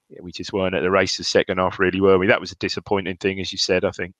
yeah, 0.09 0.19
we 0.21 0.31
just 0.31 0.53
weren't 0.53 0.75
at 0.75 0.81
the 0.81 0.91
races 0.91 1.27
second 1.27 1.57
half, 1.57 1.79
really, 1.79 2.01
were 2.01 2.17
we? 2.17 2.27
That 2.27 2.41
was 2.41 2.51
a 2.51 2.57
disappointing 2.57 3.17
thing, 3.17 3.39
as 3.39 3.51
you 3.51 3.57
said. 3.57 3.85
I 3.85 3.91
think. 3.91 4.13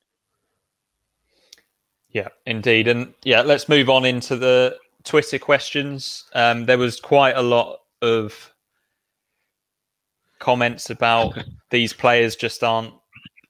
Yeah, 2.10 2.30
indeed, 2.46 2.88
and 2.88 3.14
yeah, 3.24 3.42
let's 3.42 3.70
move 3.70 3.90
on 3.90 4.06
into 4.06 4.38
the 4.38 4.78
Twitter 5.04 5.40
questions. 5.40 6.26
Um, 6.34 6.66
there 6.66 6.78
was 6.78 7.00
quite 7.00 7.36
a 7.36 7.42
lot 7.42 7.80
of 8.02 8.54
comments 10.40 10.90
about 10.90 11.38
these 11.70 11.94
players 11.94 12.36
just 12.36 12.64
aren't 12.64 12.94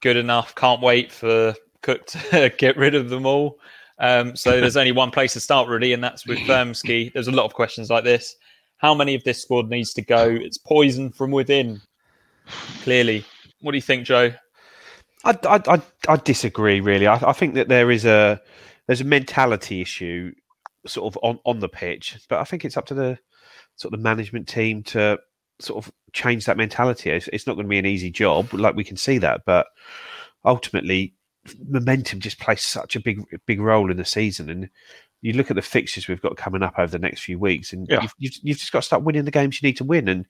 good 0.00 0.16
enough. 0.16 0.54
Can't 0.54 0.80
wait 0.80 1.12
for 1.12 1.54
Cook 1.82 2.06
to 2.06 2.52
get 2.58 2.76
rid 2.76 2.94
of 2.94 3.08
them 3.10 3.26
all. 3.26 3.58
Um, 4.00 4.36
so 4.36 4.60
there's 4.60 4.76
only 4.76 4.92
one 4.92 5.10
place 5.10 5.32
to 5.32 5.40
start 5.40 5.68
really, 5.68 5.92
and 5.92 6.02
that's 6.02 6.26
with 6.26 6.38
Firmski. 6.38 7.12
There's 7.12 7.28
a 7.28 7.32
lot 7.32 7.46
of 7.46 7.54
questions 7.54 7.90
like 7.90 8.04
this. 8.04 8.36
How 8.76 8.94
many 8.94 9.14
of 9.14 9.24
this 9.24 9.42
squad 9.42 9.68
needs 9.68 9.92
to 9.94 10.02
go? 10.02 10.28
It's 10.28 10.58
poison 10.58 11.10
from 11.10 11.32
within. 11.32 11.80
Clearly, 12.82 13.24
what 13.60 13.72
do 13.72 13.78
you 13.78 13.82
think, 13.82 14.06
Joe? 14.06 14.32
I, 15.24 15.36
I, 15.44 15.60
I, 15.66 15.82
I 16.08 16.16
disagree. 16.16 16.80
Really, 16.80 17.06
I, 17.06 17.16
I 17.28 17.32
think 17.32 17.54
that 17.54 17.68
there 17.68 17.90
is 17.90 18.04
a 18.04 18.40
there's 18.86 19.00
a 19.00 19.04
mentality 19.04 19.80
issue 19.80 20.32
sort 20.86 21.12
of 21.12 21.18
on, 21.22 21.38
on 21.44 21.58
the 21.58 21.68
pitch, 21.68 22.18
but 22.28 22.38
I 22.40 22.44
think 22.44 22.64
it's 22.64 22.76
up 22.76 22.86
to 22.86 22.94
the 22.94 23.18
sort 23.76 23.92
of 23.92 24.00
the 24.00 24.04
management 24.04 24.48
team 24.48 24.82
to 24.84 25.18
sort 25.60 25.84
of 25.84 25.92
change 26.12 26.46
that 26.46 26.56
mentality. 26.56 27.10
It's, 27.10 27.28
it's 27.32 27.46
not 27.46 27.54
going 27.54 27.66
to 27.66 27.70
be 27.70 27.78
an 27.78 27.86
easy 27.86 28.10
job, 28.10 28.52
like 28.52 28.76
we 28.76 28.84
can 28.84 28.96
see 28.96 29.18
that, 29.18 29.42
but 29.46 29.66
ultimately 30.44 31.14
momentum 31.68 32.20
just 32.20 32.38
plays 32.38 32.62
such 32.62 32.94
a 32.96 33.00
big 33.00 33.22
big 33.46 33.60
role 33.60 33.90
in 33.90 33.96
the 33.96 34.04
season. 34.04 34.50
And 34.50 34.70
you 35.20 35.32
look 35.32 35.50
at 35.50 35.56
the 35.56 35.62
fixtures 35.62 36.06
we've 36.06 36.22
got 36.22 36.36
coming 36.36 36.62
up 36.62 36.78
over 36.78 36.90
the 36.90 36.98
next 36.98 37.22
few 37.22 37.38
weeks, 37.38 37.72
and 37.72 37.86
yeah. 37.88 38.02
you've, 38.02 38.14
you've, 38.18 38.38
you've, 38.42 38.58
just 38.58 38.72
got 38.72 38.80
to 38.80 38.86
start 38.86 39.02
winning 39.02 39.24
the 39.24 39.30
games 39.30 39.60
you 39.60 39.66
need 39.66 39.76
to 39.78 39.84
win. 39.84 40.08
And 40.08 40.26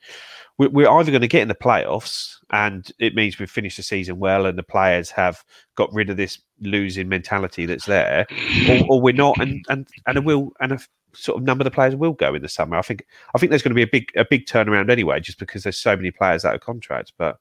we're, 0.57 0.71
we're 0.71 0.89
either 0.89 1.11
going 1.11 1.23
to 1.23 1.29
get 1.29 1.43
in 1.43 1.49
the 1.49 1.55
playoffs, 1.55 2.37
and 2.51 2.91
it 2.99 3.15
means 3.15 3.39
we've 3.39 3.51
finished 3.51 3.77
the 3.77 3.83
season 3.83 4.19
well, 4.19 4.47
and 4.47 4.57
the 4.57 4.63
players 4.63 5.11
have 5.11 5.45
got 5.75 5.93
rid 5.93 6.11
of 6.11 6.17
this 6.17 6.41
losing 6.61 7.09
mentality 7.09 7.67
that's 7.67 7.87
there, 7.87 8.27
or, 8.69 8.87
or 8.89 9.01
we're 9.01 9.13
not, 9.13 9.39
and 9.41 9.65
and 9.69 9.87
and 10.07 10.19
a 10.19 10.23
will 10.23 10.53
and 10.61 10.73
a 10.73 10.79
sort 11.19 11.39
of 11.39 11.45
number 11.45 11.63
of 11.63 11.65
the 11.65 11.71
players 11.71 11.97
will 11.97 12.13
go 12.13 12.35
in 12.35 12.43
the 12.43 12.49
summer. 12.49 12.77
I 12.77 12.83
think 12.83 13.05
I 13.35 13.39
think 13.39 13.51
there's 13.51 13.63
going 13.63 13.75
to 13.75 13.75
be 13.75 13.83
a 13.83 13.87
big 13.87 14.11
a 14.17 14.25
big 14.25 14.47
turnaround 14.47 14.91
anyway, 14.91 15.21
just 15.21 15.39
because 15.39 15.63
there's 15.63 15.79
so 15.79 15.97
many 15.97 16.11
players 16.11 16.45
out 16.45 16.55
of 16.55 16.61
contract, 16.61 17.13
but. 17.19 17.39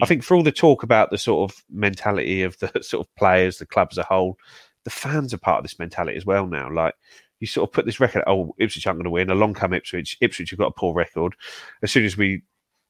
I 0.00 0.06
mm. 0.06 0.08
think 0.08 0.22
for 0.22 0.34
all 0.34 0.42
the 0.42 0.50
talk 0.50 0.82
about 0.82 1.10
the 1.10 1.18
sort 1.18 1.50
of 1.50 1.62
mentality 1.70 2.42
of 2.44 2.58
the 2.60 2.72
sort 2.82 3.06
of 3.06 3.14
players, 3.14 3.58
the 3.58 3.66
club 3.66 3.88
as 3.90 3.98
a 3.98 4.02
whole, 4.02 4.38
the 4.84 4.90
fans 4.90 5.34
are 5.34 5.38
part 5.38 5.58
of 5.58 5.64
this 5.64 5.78
mentality 5.78 6.16
as 6.16 6.24
well 6.24 6.46
now. 6.46 6.72
Like 6.72 6.94
you 7.40 7.46
sort 7.46 7.68
of 7.68 7.72
put 7.72 7.86
this 7.86 8.00
record, 8.00 8.22
oh, 8.26 8.54
Ipswich 8.58 8.86
aren't 8.86 8.98
going 8.98 9.04
to 9.04 9.10
win. 9.10 9.28
Along 9.28 9.52
come 9.52 9.74
Ipswich. 9.74 10.16
Ipswich 10.20 10.50
have 10.50 10.58
got 10.58 10.68
a 10.68 10.78
poor 10.78 10.94
record. 10.94 11.34
As 11.82 11.90
soon 11.90 12.04
as 12.04 12.16
we 12.16 12.42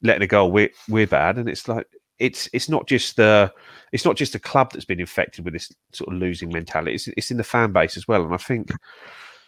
let 0.02 0.16
in 0.16 0.22
a 0.22 0.26
goal, 0.26 0.52
we're 0.52 0.70
we're 0.88 1.06
bad, 1.06 1.38
and 1.38 1.48
it's 1.48 1.66
like 1.68 1.86
it's 2.18 2.48
it's 2.52 2.68
not 2.68 2.86
just 2.86 3.16
the 3.16 3.52
it's 3.92 4.04
not 4.04 4.16
just 4.16 4.32
the 4.32 4.38
club 4.38 4.70
that's 4.72 4.84
been 4.84 5.00
infected 5.00 5.44
with 5.44 5.54
this 5.54 5.72
sort 5.92 6.12
of 6.12 6.20
losing 6.20 6.50
mentality. 6.50 6.94
It's 6.94 7.08
it's 7.08 7.30
in 7.30 7.36
the 7.36 7.44
fan 7.44 7.72
base 7.72 7.96
as 7.96 8.06
well. 8.06 8.22
And 8.24 8.34
I 8.34 8.38
think 8.38 8.70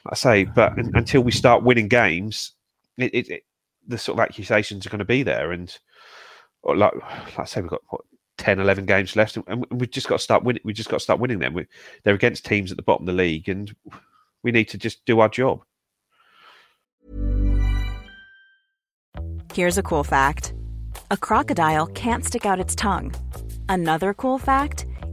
I 0.07 0.15
say, 0.15 0.45
but 0.45 0.77
until 0.77 1.23
we 1.23 1.33
start 1.33 1.63
winning 1.63 1.89
games, 1.89 2.53
it, 2.99 3.15
it, 3.15 3.29
it 3.29 3.43
the 3.87 3.99
sort 3.99 4.19
of 4.19 4.23
accusations 4.23 4.87
are 4.87 4.91
going 4.91 4.99
to 4.99 5.05
be 5.05 5.23
there, 5.23 5.53
and 5.53 5.77
or 6.63 6.77
like, 6.77 6.95
like 6.95 7.39
I 7.39 7.45
say, 7.45 7.61
we've 7.61 7.71
got 7.71 7.83
what, 7.89 8.03
10, 8.39 8.59
11 8.59 8.87
games 8.87 9.17
left, 9.17 9.39
and 9.47 9.65
we've 9.71 9.91
just 9.91 10.09
got 10.09 10.17
to 10.17 10.23
start 10.23 10.45
winning. 10.45 10.63
We 10.65 10.73
just 10.73 10.89
got 10.89 10.97
to 10.97 11.03
start 11.03 11.21
winning 11.21 11.39
them. 11.39 11.55
We, 11.55 11.67
they're 12.03 12.15
against 12.15 12.45
teams 12.45 12.71
at 12.71 12.77
the 12.77 12.83
bottom 12.83 13.09
of 13.09 13.15
the 13.15 13.23
league, 13.23 13.49
and 13.49 13.75
we 14.43 14.53
need 14.53 14.69
to 14.71 14.79
just 14.79 15.05
do 15.07 15.21
our 15.21 15.29
job. 15.29 15.63
Here's 19.55 19.79
a 19.79 19.83
cool 19.83 20.05
fact: 20.05 20.53
a 21.11 21.17
crocodile 21.17 21.87
can't 21.89 22.25
stick 22.25 22.45
out 22.45 22.61
its 22.61 22.75
tongue. 22.75 23.15
Another 23.69 24.13
cool 24.13 24.39
fact: 24.39 24.85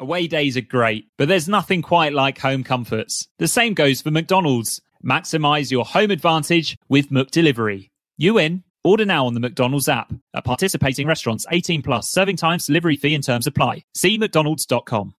Away 0.00 0.28
days 0.28 0.56
are 0.56 0.62
great, 0.62 1.08
but 1.16 1.26
there's 1.26 1.48
nothing 1.48 1.82
quite 1.82 2.12
like 2.12 2.38
home 2.38 2.62
comforts. 2.62 3.26
The 3.38 3.48
same 3.48 3.74
goes 3.74 4.00
for 4.00 4.12
McDonald's. 4.12 4.80
Maximize 5.04 5.72
your 5.72 5.84
home 5.84 6.12
advantage 6.12 6.78
with 6.88 7.10
McDelivery. 7.10 7.90
You 8.16 8.34
win. 8.34 8.62
Order 8.84 9.04
now 9.04 9.26
on 9.26 9.34
the 9.34 9.40
McDonald's 9.40 9.88
app. 9.88 10.12
At 10.34 10.44
participating 10.44 11.08
restaurants, 11.08 11.46
18 11.50 11.82
plus, 11.82 12.10
serving 12.10 12.36
times, 12.36 12.66
delivery 12.66 12.96
fee 12.96 13.14
and 13.14 13.24
terms 13.24 13.48
apply. 13.48 13.84
See 13.94 14.18
McDonald's.com. 14.18 15.14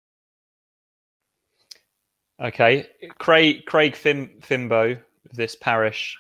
Okay. 2.41 2.87
Craig, 3.19 3.67
Craig 3.67 3.97
Fim, 3.97 4.31
Fimbo, 4.41 4.97
this 5.33 5.57
parish, 5.57 6.17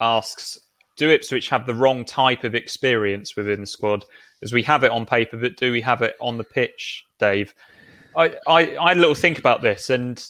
asks 0.00 0.58
Do 0.98 1.10
Ipswich 1.10 1.48
have 1.48 1.64
the 1.64 1.74
wrong 1.74 2.04
type 2.04 2.44
of 2.44 2.54
experience 2.54 3.34
within 3.34 3.62
the 3.62 3.66
squad? 3.66 4.04
As 4.42 4.52
we 4.52 4.62
have 4.64 4.84
it 4.84 4.90
on 4.90 5.06
paper, 5.06 5.38
but 5.38 5.56
do 5.56 5.72
we 5.72 5.80
have 5.80 6.02
it 6.02 6.16
on 6.20 6.36
the 6.36 6.44
pitch, 6.44 7.02
Dave? 7.18 7.54
I, 8.16 8.36
I, 8.46 8.76
I 8.76 8.88
had 8.88 8.96
a 8.96 9.00
little 9.00 9.14
think 9.14 9.38
about 9.38 9.62
this, 9.62 9.90
and 9.90 10.24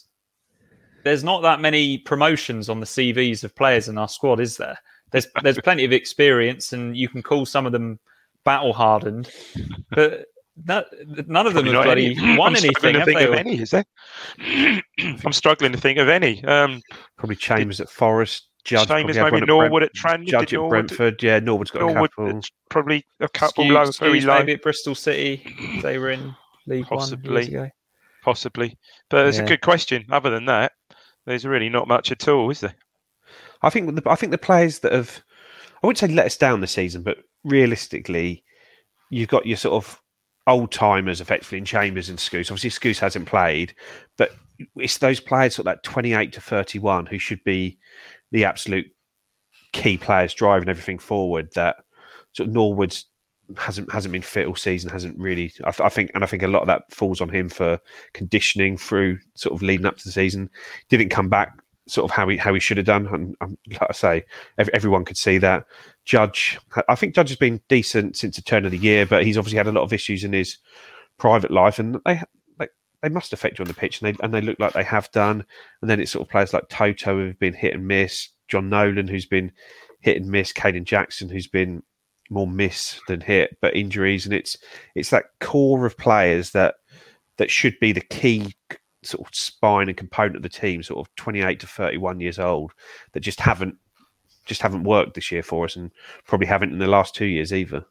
there's 1.03 1.23
not 1.23 1.41
that 1.41 1.61
many 1.61 1.99
promotions 1.99 2.69
on 2.69 2.79
the 2.79 2.85
CVs 2.85 3.43
of 3.43 3.55
players 3.55 3.87
in 3.87 3.97
our 3.97 4.09
squad, 4.09 4.39
is 4.39 4.57
there? 4.57 4.77
There's 5.11 5.27
there's 5.43 5.59
plenty 5.59 5.85
of 5.85 5.93
experience, 5.93 6.73
and 6.73 6.97
you 6.97 7.07
can 7.07 7.21
call 7.21 7.45
some 7.45 7.65
of 7.65 7.71
them 7.71 7.99
battle 8.43 8.73
hardened, 8.73 9.29
but 9.91 10.25
that, 10.65 10.87
none 11.27 11.47
of 11.47 11.53
them 11.53 11.65
have 11.65 11.83
bloody 11.83 12.15
any. 12.15 12.37
won 12.37 12.55
I'm 12.55 12.63
anything. 12.63 12.93
To 12.93 13.05
think 13.05 13.21
of 13.21 13.33
any, 13.33 13.59
is 13.61 13.71
there? 13.71 13.85
I'm 15.25 15.33
struggling 15.33 15.71
to 15.73 15.77
think 15.77 15.99
of 15.99 16.09
any. 16.09 16.43
Um, 16.45 16.81
probably 17.17 17.35
Chambers 17.35 17.81
at 17.81 17.89
Forest. 17.89 18.47
Judge 18.63 18.87
Chambers, 18.87 19.15
maybe 19.15 19.41
Norwood 19.41 19.83
at 19.83 19.93
Tranmere. 19.93 20.27
Judge 20.27 20.53
at 20.55 20.69
Brentford. 20.69 21.21
Yeah, 21.21 21.39
Norwood's 21.39 21.69
got 21.69 21.81
Norwood, 21.81 22.09
a 22.17 22.23
couple. 22.23 22.41
Probably 22.69 23.05
a 23.19 23.29
couple 23.29 23.67
low, 23.67 23.85
very 23.91 24.21
low. 24.21 24.39
Maybe 24.39 24.53
at 24.53 24.63
Bristol 24.63 24.95
City. 24.95 25.79
They 25.83 25.99
were 25.99 26.09
in 26.09 26.35
League 26.67 26.85
Possibly. 26.87 27.55
One 27.55 27.71
possibly. 28.23 28.77
But 29.09 29.27
it's 29.27 29.37
Yeah. 29.37 29.43
a 29.43 29.47
good 29.47 29.61
question. 29.61 30.05
Other 30.09 30.31
than 30.31 30.45
that, 30.45 30.71
there's 31.25 31.45
really 31.45 31.69
not 31.69 31.87
much 31.87 32.11
at 32.11 32.27
all, 32.27 32.49
is 32.49 32.59
there? 32.59 32.75
I 33.61 33.69
think 33.69 33.95
the, 33.95 34.09
I 34.09 34.15
think 34.15 34.31
the 34.31 34.37
players 34.37 34.79
that 34.79 34.91
have 34.91 35.23
I 35.83 35.87
wouldn't 35.87 35.99
say 35.99 36.07
let 36.07 36.25
us 36.25 36.37
down 36.37 36.61
this 36.61 36.71
season, 36.71 37.03
but 37.03 37.17
realistically, 37.43 38.43
you've 39.11 39.29
got 39.29 39.45
your 39.45 39.57
sort 39.57 39.75
of 39.75 40.01
old 40.47 40.71
timers 40.71 41.21
effectively 41.21 41.57
in 41.59 41.65
Chambers 41.65 42.09
and 42.09 42.17
Skuse. 42.17 42.51
Obviously, 42.51 42.69
Skuse 42.71 42.99
hasn't 42.99 43.27
played, 43.27 43.75
but 44.17 44.31
it's 44.77 44.97
those 44.97 45.19
players 45.19 45.55
sort 45.55 45.67
of 45.67 45.73
that 45.73 45.83
twenty 45.83 46.13
eight 46.13 46.33
to 46.33 46.41
thirty 46.41 46.79
one 46.79 47.05
who 47.05 47.19
should 47.19 47.43
be 47.43 47.77
the 48.31 48.45
absolute 48.45 48.87
key 49.73 49.97
players 49.97 50.33
driving 50.33 50.69
everything 50.69 50.97
forward. 50.97 51.49
That 51.53 51.77
sort 52.33 52.49
of 52.49 52.55
Norwood's 52.55 53.05
hasn't 53.57 53.91
hasn't 53.91 54.11
been 54.11 54.21
fit 54.21 54.47
all 54.47 54.55
season. 54.55 54.89
Hasn't 54.89 55.17
really. 55.17 55.51
I, 55.63 55.71
th- 55.71 55.85
I 55.85 55.89
think, 55.89 56.11
and 56.13 56.23
I 56.23 56.27
think 56.27 56.43
a 56.43 56.47
lot 56.47 56.61
of 56.61 56.67
that 56.67 56.91
falls 56.93 57.21
on 57.21 57.29
him 57.29 57.49
for 57.49 57.79
conditioning 58.13 58.77
through 58.77 59.19
sort 59.35 59.53
of 59.53 59.61
leading 59.61 59.85
up 59.85 59.97
to 59.97 60.03
the 60.03 60.11
season. 60.11 60.49
Didn't 60.89 61.09
come 61.09 61.29
back 61.29 61.57
sort 61.87 62.09
of 62.09 62.15
how 62.15 62.27
he 62.27 62.37
how 62.37 62.53
he 62.53 62.59
should 62.59 62.77
have 62.77 62.85
done. 62.85 63.07
And 63.07 63.35
um, 63.41 63.57
like 63.69 63.89
I 63.89 63.93
say, 63.93 64.25
ev- 64.57 64.69
everyone 64.73 65.05
could 65.05 65.17
see 65.17 65.37
that. 65.39 65.65
Judge, 66.03 66.59
I 66.87 66.95
think 66.95 67.15
Judge 67.15 67.29
has 67.29 67.37
been 67.37 67.61
decent 67.67 68.15
since 68.15 68.35
the 68.35 68.41
turn 68.41 68.65
of 68.65 68.71
the 68.71 68.77
year, 68.77 69.05
but 69.05 69.25
he's 69.25 69.37
obviously 69.37 69.57
had 69.57 69.67
a 69.67 69.71
lot 69.71 69.83
of 69.83 69.93
issues 69.93 70.23
in 70.23 70.33
his 70.33 70.57
private 71.17 71.51
life, 71.51 71.79
and 71.79 71.99
they 72.05 72.21
they, 72.57 72.67
they 73.01 73.09
must 73.09 73.33
affect 73.33 73.59
you 73.59 73.63
on 73.63 73.67
the 73.67 73.73
pitch, 73.73 74.01
and 74.01 74.13
they 74.13 74.23
and 74.23 74.33
they 74.33 74.41
look 74.41 74.59
like 74.59 74.73
they 74.73 74.83
have 74.83 75.11
done. 75.11 75.45
And 75.81 75.89
then 75.89 75.99
it's 75.99 76.11
sort 76.11 76.25
of 76.25 76.31
players 76.31 76.53
like 76.53 76.69
Toto 76.69 77.15
who've 77.15 77.39
been 77.39 77.53
hit 77.53 77.73
and 77.73 77.87
miss, 77.87 78.29
Jon 78.47 78.69
Nolan 78.69 79.07
who's 79.07 79.25
been 79.25 79.51
hit 79.99 80.17
and 80.17 80.27
miss, 80.27 80.53
Kayden 80.53 80.85
Jackson 80.85 81.29
who's 81.29 81.47
been 81.47 81.83
more 82.29 82.47
miss 82.47 82.99
than 83.07 83.21
hit, 83.21 83.57
but 83.61 83.75
injuries, 83.75 84.25
and 84.25 84.33
it's 84.33 84.57
it's 84.95 85.09
that 85.09 85.25
core 85.39 85.85
of 85.85 85.97
players 85.97 86.51
that 86.51 86.75
that 87.37 87.51
should 87.51 87.79
be 87.79 87.91
the 87.91 88.01
key 88.01 88.55
sort 89.03 89.27
of 89.27 89.35
spine 89.35 89.87
and 89.87 89.97
component 89.97 90.37
of 90.37 90.41
the 90.43 90.49
team, 90.49 90.81
sort 90.83 91.05
of 91.05 91.15
twenty 91.15 91.41
eight 91.41 91.59
to 91.59 91.67
thirty 91.67 91.97
one 91.97 92.19
years 92.19 92.39
old, 92.39 92.71
that 93.13 93.19
just 93.19 93.39
haven't 93.39 93.75
just 94.45 94.61
haven't 94.61 94.83
worked 94.83 95.15
this 95.15 95.31
year 95.31 95.43
for 95.43 95.65
us, 95.65 95.75
and 95.75 95.91
probably 96.25 96.47
haven't 96.47 96.71
in 96.71 96.79
the 96.79 96.87
last 96.87 97.15
two 97.15 97.25
years 97.25 97.53
either. 97.53 97.85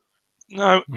No, 0.50 0.82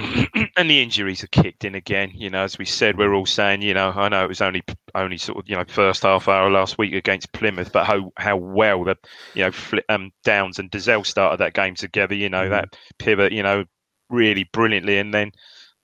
and 0.58 0.70
the 0.70 0.82
injuries 0.82 1.24
are 1.24 1.28
kicked 1.28 1.64
in 1.64 1.76
again. 1.76 2.12
You 2.14 2.30
know, 2.30 2.43
as 2.43 2.58
we 2.58 2.66
said, 2.66 2.98
we're 2.98 3.14
all 3.14 3.26
saying, 3.26 3.62
you 3.62 3.74
know, 3.74 3.91
I 3.95 4.10
know 4.10 4.24
it 4.26 4.28
was 4.28 4.41
only 4.41 4.62
only 4.93 5.18
sort 5.18 5.38
of 5.38 5.50
you 5.50 5.56
know 5.56 5.64
first 5.68 6.04
half 6.04 6.28
hour 6.28 6.50
last 6.50 6.78
week 6.78 6.93
against 6.93 7.32
Plymouth, 7.32 7.72
but 7.72 7.86
how 7.86 8.12
how 8.18 8.36
well 8.36 8.84
the 8.84 8.98
you 9.36 9.43
know 9.43 9.52
Fli 9.52 9.80
um, 9.89 10.12
Downes 10.24 10.60
and 10.60 10.70
Dozzell 10.70 11.06
started 11.06 11.38
that 11.39 11.54
game 11.54 11.76
together. 11.76 12.14
You 12.14 12.30
know 12.30 12.50
that 12.50 12.76
pivot, 13.00 13.32
you 13.32 13.41
know, 13.41 13.64
really 14.10 14.43
brilliantly, 14.52 14.98
and 15.00 15.14
then 15.14 15.32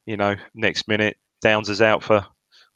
you 0.05 0.17
know 0.17 0.35
next 0.53 0.87
minute 0.87 1.17
Downes 1.41 1.69
is 1.69 1.81
out 1.81 2.03
for. 2.03 2.25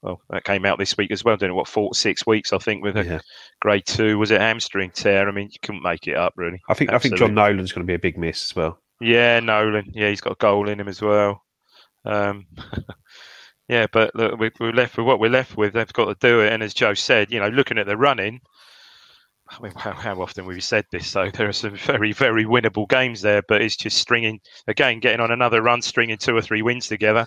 Well, 0.03 0.21
that 0.29 0.43
came 0.43 0.63
out 0.63 0.77
this 0.77 0.95
week 0.95 1.11
as 1.11 1.23
well. 1.25 1.37
Doing 1.37 1.55
what 1.55 1.67
four 1.67 1.93
six 1.95 2.25
weeks, 2.25 2.53
I 2.53 2.59
think, 2.59 2.83
with 2.83 2.95
a 2.97 3.03
Yeah. 3.03 3.19
grade 3.59 3.85
two. 3.87 4.19
Was 4.19 4.29
it 4.29 4.39
hamstring 4.39 4.91
tear? 4.91 5.27
I 5.27 5.31
mean, 5.31 5.49
you 5.51 5.57
couldn't 5.61 5.81
make 5.81 6.07
it 6.07 6.15
up 6.15 6.33
really. 6.37 6.61
I 6.69 6.75
think 6.75 6.93
I 6.93 6.99
think 6.99 7.15
Jon 7.17 7.33
Nolan's 7.33 7.73
going 7.73 7.85
to 7.85 7.89
be 7.89 7.95
a 7.95 7.99
big 7.99 8.17
miss 8.17 8.51
as 8.51 8.55
well. 8.55 8.79
Yeah, 8.99 9.39
Nolan. 9.39 9.91
Yeah, 9.93 10.09
he's 10.09 10.21
got 10.21 10.33
a 10.33 10.37
goal 10.37 10.69
in 10.69 10.79
him 10.79 10.87
as 10.87 11.01
well. 11.01 11.43
Um, 12.05 12.47
yeah, 13.67 13.87
but 13.91 14.15
look, 14.15 14.39
we, 14.39 14.51
we're 14.59 14.71
left 14.71 14.97
with 14.97 15.05
what 15.05 15.19
we're 15.19 15.29
left 15.29 15.57
with. 15.57 15.73
They've 15.73 15.93
got 15.93 16.05
to 16.05 16.27
do 16.27 16.41
it. 16.41 16.53
And 16.53 16.63
as 16.63 16.73
Joe 16.73 16.93
said, 16.93 17.31
you 17.31 17.39
know, 17.39 17.49
looking 17.49 17.77
at 17.77 17.85
the 17.85 17.97
running, 17.97 18.41
I 19.49 19.61
mean, 19.61 19.73
how, 19.75 19.91
how 19.93 20.21
often 20.21 20.45
we've 20.45 20.63
said 20.63 20.85
this? 20.91 21.07
So 21.07 21.29
there 21.33 21.47
are 21.49 21.53
some 21.53 21.75
very, 21.75 22.11
very 22.13 22.45
winnable 22.45 22.87
games 22.89 23.21
there, 23.21 23.41
but 23.47 23.61
it's 23.61 23.77
just 23.77 23.97
stringing 23.97 24.39
again, 24.67 24.99
getting 24.99 25.19
on 25.21 25.31
another 25.31 25.61
run, 25.61 25.81
stringing 25.81 26.17
two 26.17 26.35
or 26.35 26.41
three 26.41 26.61
wins 26.61 26.87
together, 26.87 27.25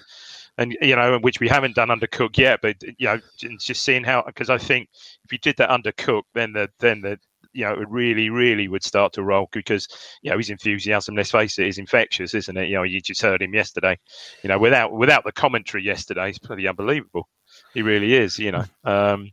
and 0.59 0.77
you 0.83 0.97
know, 0.97 1.19
which 1.19 1.41
we 1.41 1.49
haven't 1.49 1.77
done 1.77 1.91
under 1.91 2.07
Cook 2.07 2.37
yet. 2.37 2.61
But 2.63 2.77
you 2.83 3.07
know, 3.07 3.21
just 3.59 3.83
seeing 3.83 4.05
how 4.05 4.23
because 4.27 4.51
I 4.51 4.59
think 4.59 4.89
if 5.25 5.33
you 5.33 5.39
did 5.39 5.57
that 5.59 5.71
under 5.71 5.93
Cook, 5.93 6.27
then 6.35 6.53
the 6.53 6.69
then 6.81 7.01
the 7.01 7.19
you 7.53 7.65
know, 7.65 7.73
it 7.73 7.89
really, 7.89 8.31
really 8.31 8.69
would 8.69 8.85
start 8.85 9.13
to 9.15 9.23
roll 9.23 9.49
because, 9.53 9.89
you 10.23 10.31
know, 10.31 10.39
his 10.39 10.51
enthusiasm, 10.51 11.17
let's 11.17 11.31
face 11.31 11.59
it, 11.59 11.67
is 11.67 11.79
infectious, 11.79 12.35
isn't 12.35 12.57
it? 12.57 12.69
You 12.69 12.77
know, 12.77 12.83
you 12.83 13.01
just 13.01 13.23
heard 13.23 13.43
him 13.43 13.55
yesterday. 13.55 13.99
You 14.43 14.49
know, 14.49 14.59
without 14.59 14.93
without 14.93 15.25
the 15.25 15.33
commentary 15.33 15.85
yesterday, 15.85 16.29
it's 16.29 16.39
pretty 16.39 16.69
unbelievable. 16.69 17.29
He 17.75 17.83
really 17.83 18.15
is, 18.15 18.39
you 18.39 18.53
know. 18.53 18.65
Um, 18.85 19.31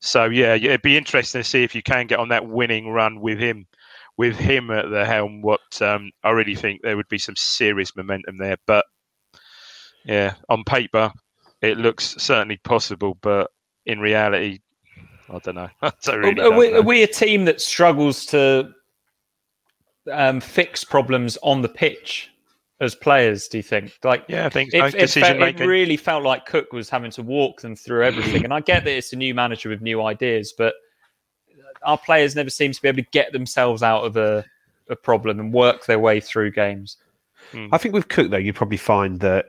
so 0.00 0.26
yeah, 0.26 0.54
yeah, 0.54 0.70
it'd 0.70 0.82
be 0.82 0.96
interesting 0.96 1.40
to 1.40 1.48
see 1.48 1.64
if 1.64 1.74
you 1.74 1.82
can 1.82 2.06
get 2.06 2.18
on 2.18 2.28
that 2.28 2.46
winning 2.46 2.90
run 2.90 3.20
with 3.20 3.38
him, 3.38 3.66
with 4.16 4.36
him 4.36 4.70
at 4.70 4.90
the 4.90 5.04
helm. 5.04 5.42
What 5.42 5.60
um, 5.80 6.10
I 6.22 6.30
really 6.30 6.54
think 6.54 6.82
there 6.82 6.96
would 6.96 7.08
be 7.08 7.18
some 7.18 7.36
serious 7.36 7.96
momentum 7.96 8.36
there. 8.38 8.56
But 8.66 8.84
yeah, 10.04 10.34
on 10.48 10.64
paper, 10.64 11.12
it 11.62 11.78
looks 11.78 12.14
certainly 12.18 12.58
possible, 12.58 13.16
but 13.20 13.50
in 13.86 14.00
reality, 14.00 14.60
I 15.28 15.38
don't 15.38 15.54
know. 15.54 15.68
I 15.82 15.92
don't 16.02 16.18
really 16.20 16.30
are, 16.32 16.34
don't 16.34 16.56
we, 16.56 16.70
know. 16.70 16.78
are 16.78 16.82
we 16.82 17.02
a 17.02 17.06
team 17.06 17.44
that 17.46 17.60
struggles 17.60 18.26
to 18.26 18.70
um, 20.10 20.40
fix 20.40 20.84
problems 20.84 21.36
on 21.42 21.62
the 21.62 21.68
pitch 21.68 22.30
as 22.80 22.94
players? 22.94 23.48
Do 23.48 23.58
you 23.58 23.62
think? 23.62 23.92
Like, 24.04 24.24
Yeah, 24.28 24.46
I 24.46 24.48
think 24.48 24.72
it, 24.72 24.78
so. 24.78 24.86
it, 24.86 24.92
Decision 24.92 25.22
felt, 25.22 25.36
it 25.36 25.40
making. 25.40 25.66
really 25.68 25.96
felt 25.96 26.22
like 26.22 26.46
Cook 26.46 26.72
was 26.72 26.88
having 26.88 27.10
to 27.12 27.22
walk 27.22 27.60
them 27.60 27.74
through 27.74 28.04
everything. 28.04 28.44
and 28.44 28.54
I 28.54 28.60
get 28.60 28.84
that 28.84 28.92
it's 28.92 29.12
a 29.12 29.16
new 29.16 29.34
manager 29.34 29.68
with 29.68 29.80
new 29.82 30.02
ideas, 30.02 30.54
but 30.56 30.74
our 31.82 31.98
players 31.98 32.34
never 32.34 32.50
seem 32.50 32.72
to 32.72 32.82
be 32.82 32.88
able 32.88 33.02
to 33.02 33.08
get 33.12 33.32
themselves 33.32 33.82
out 33.82 34.04
of 34.04 34.16
a, 34.16 34.44
a 34.88 34.96
problem 34.96 35.40
and 35.40 35.52
work 35.52 35.86
their 35.86 35.98
way 35.98 36.20
through 36.20 36.50
games. 36.52 36.96
I 37.72 37.78
think 37.78 37.94
with 37.94 38.08
Cook 38.08 38.30
though, 38.30 38.38
you'd 38.38 38.56
probably 38.56 38.76
find 38.76 39.20
that 39.20 39.46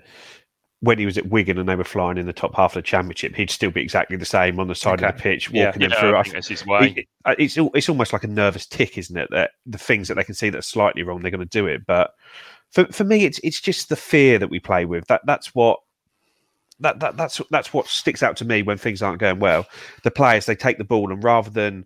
when 0.82 1.00
he 1.00 1.06
was 1.08 1.18
at 1.18 1.28
Wigan 1.30 1.58
and 1.58 1.68
they 1.68 1.76
were 1.76 1.84
flying 1.84 2.18
in 2.18 2.28
the 2.28 2.34
top 2.34 2.54
half 2.56 2.72
of 2.76 2.84
the 2.84 2.88
championship, 2.88 3.36
he'd 3.36 3.50
still 3.50 3.72
be 3.72 3.82
exactly 3.82 4.16
the 4.16 4.26
same 4.26 4.60
on 4.60 4.68
the 4.68 4.76
side 4.76 5.02
of 5.04 5.16
the 5.16 5.22
pitch, 5.22 5.50
Yeah. 5.52 5.66
walking 5.68 5.82
them 5.82 5.92
through. 6.00 6.16
I 6.16 6.24
think 6.24 6.36
that's 6.36 6.48
his 6.48 6.66
way. 6.66 6.94
it- 6.98 7.08
it's 7.40 7.58
it's 7.58 7.90
almost 7.90 8.14
like 8.14 8.24
a 8.24 8.28
nervous 8.28 8.66
tick, 8.68 8.98
isn't 8.98 9.18
it? 9.18 9.28
That 9.32 9.52
the 9.66 9.78
things 9.80 10.08
that 10.08 10.16
they 10.16 10.24
can 10.24 10.36
see 10.36 10.50
that's 10.50 10.68
slightly 10.68 11.04
wrong, 11.04 11.22
they're 11.22 11.32
going 11.32 11.40
to 11.40 11.46
do 11.46 11.66
it. 11.68 11.82
But 11.88 12.12
for 12.72 12.86
for 12.92 13.04
me, 13.04 13.26
it's 13.26 13.40
it's 13.44 13.60
just 13.60 13.90
the 13.90 13.96
fear 13.96 14.38
that 14.40 14.50
we 14.50 14.60
play 14.60 14.86
with. 14.86 15.08
That 15.08 15.22
that's 15.26 15.54
what. 15.56 15.80
That, 16.80 17.00
that 17.00 17.18
that's 17.18 17.42
that's 17.50 17.74
what 17.74 17.88
sticks 17.88 18.22
out 18.22 18.38
to 18.38 18.46
me 18.46 18.62
when 18.62 18.78
things 18.78 19.02
aren't 19.02 19.20
going 19.20 19.40
well. 19.40 19.66
The 20.04 20.12
players 20.12 20.46
they 20.46 20.56
take 20.56 20.78
the 20.78 20.84
ball 20.84 21.12
and 21.12 21.24
rather 21.24 21.50
than 21.50 21.86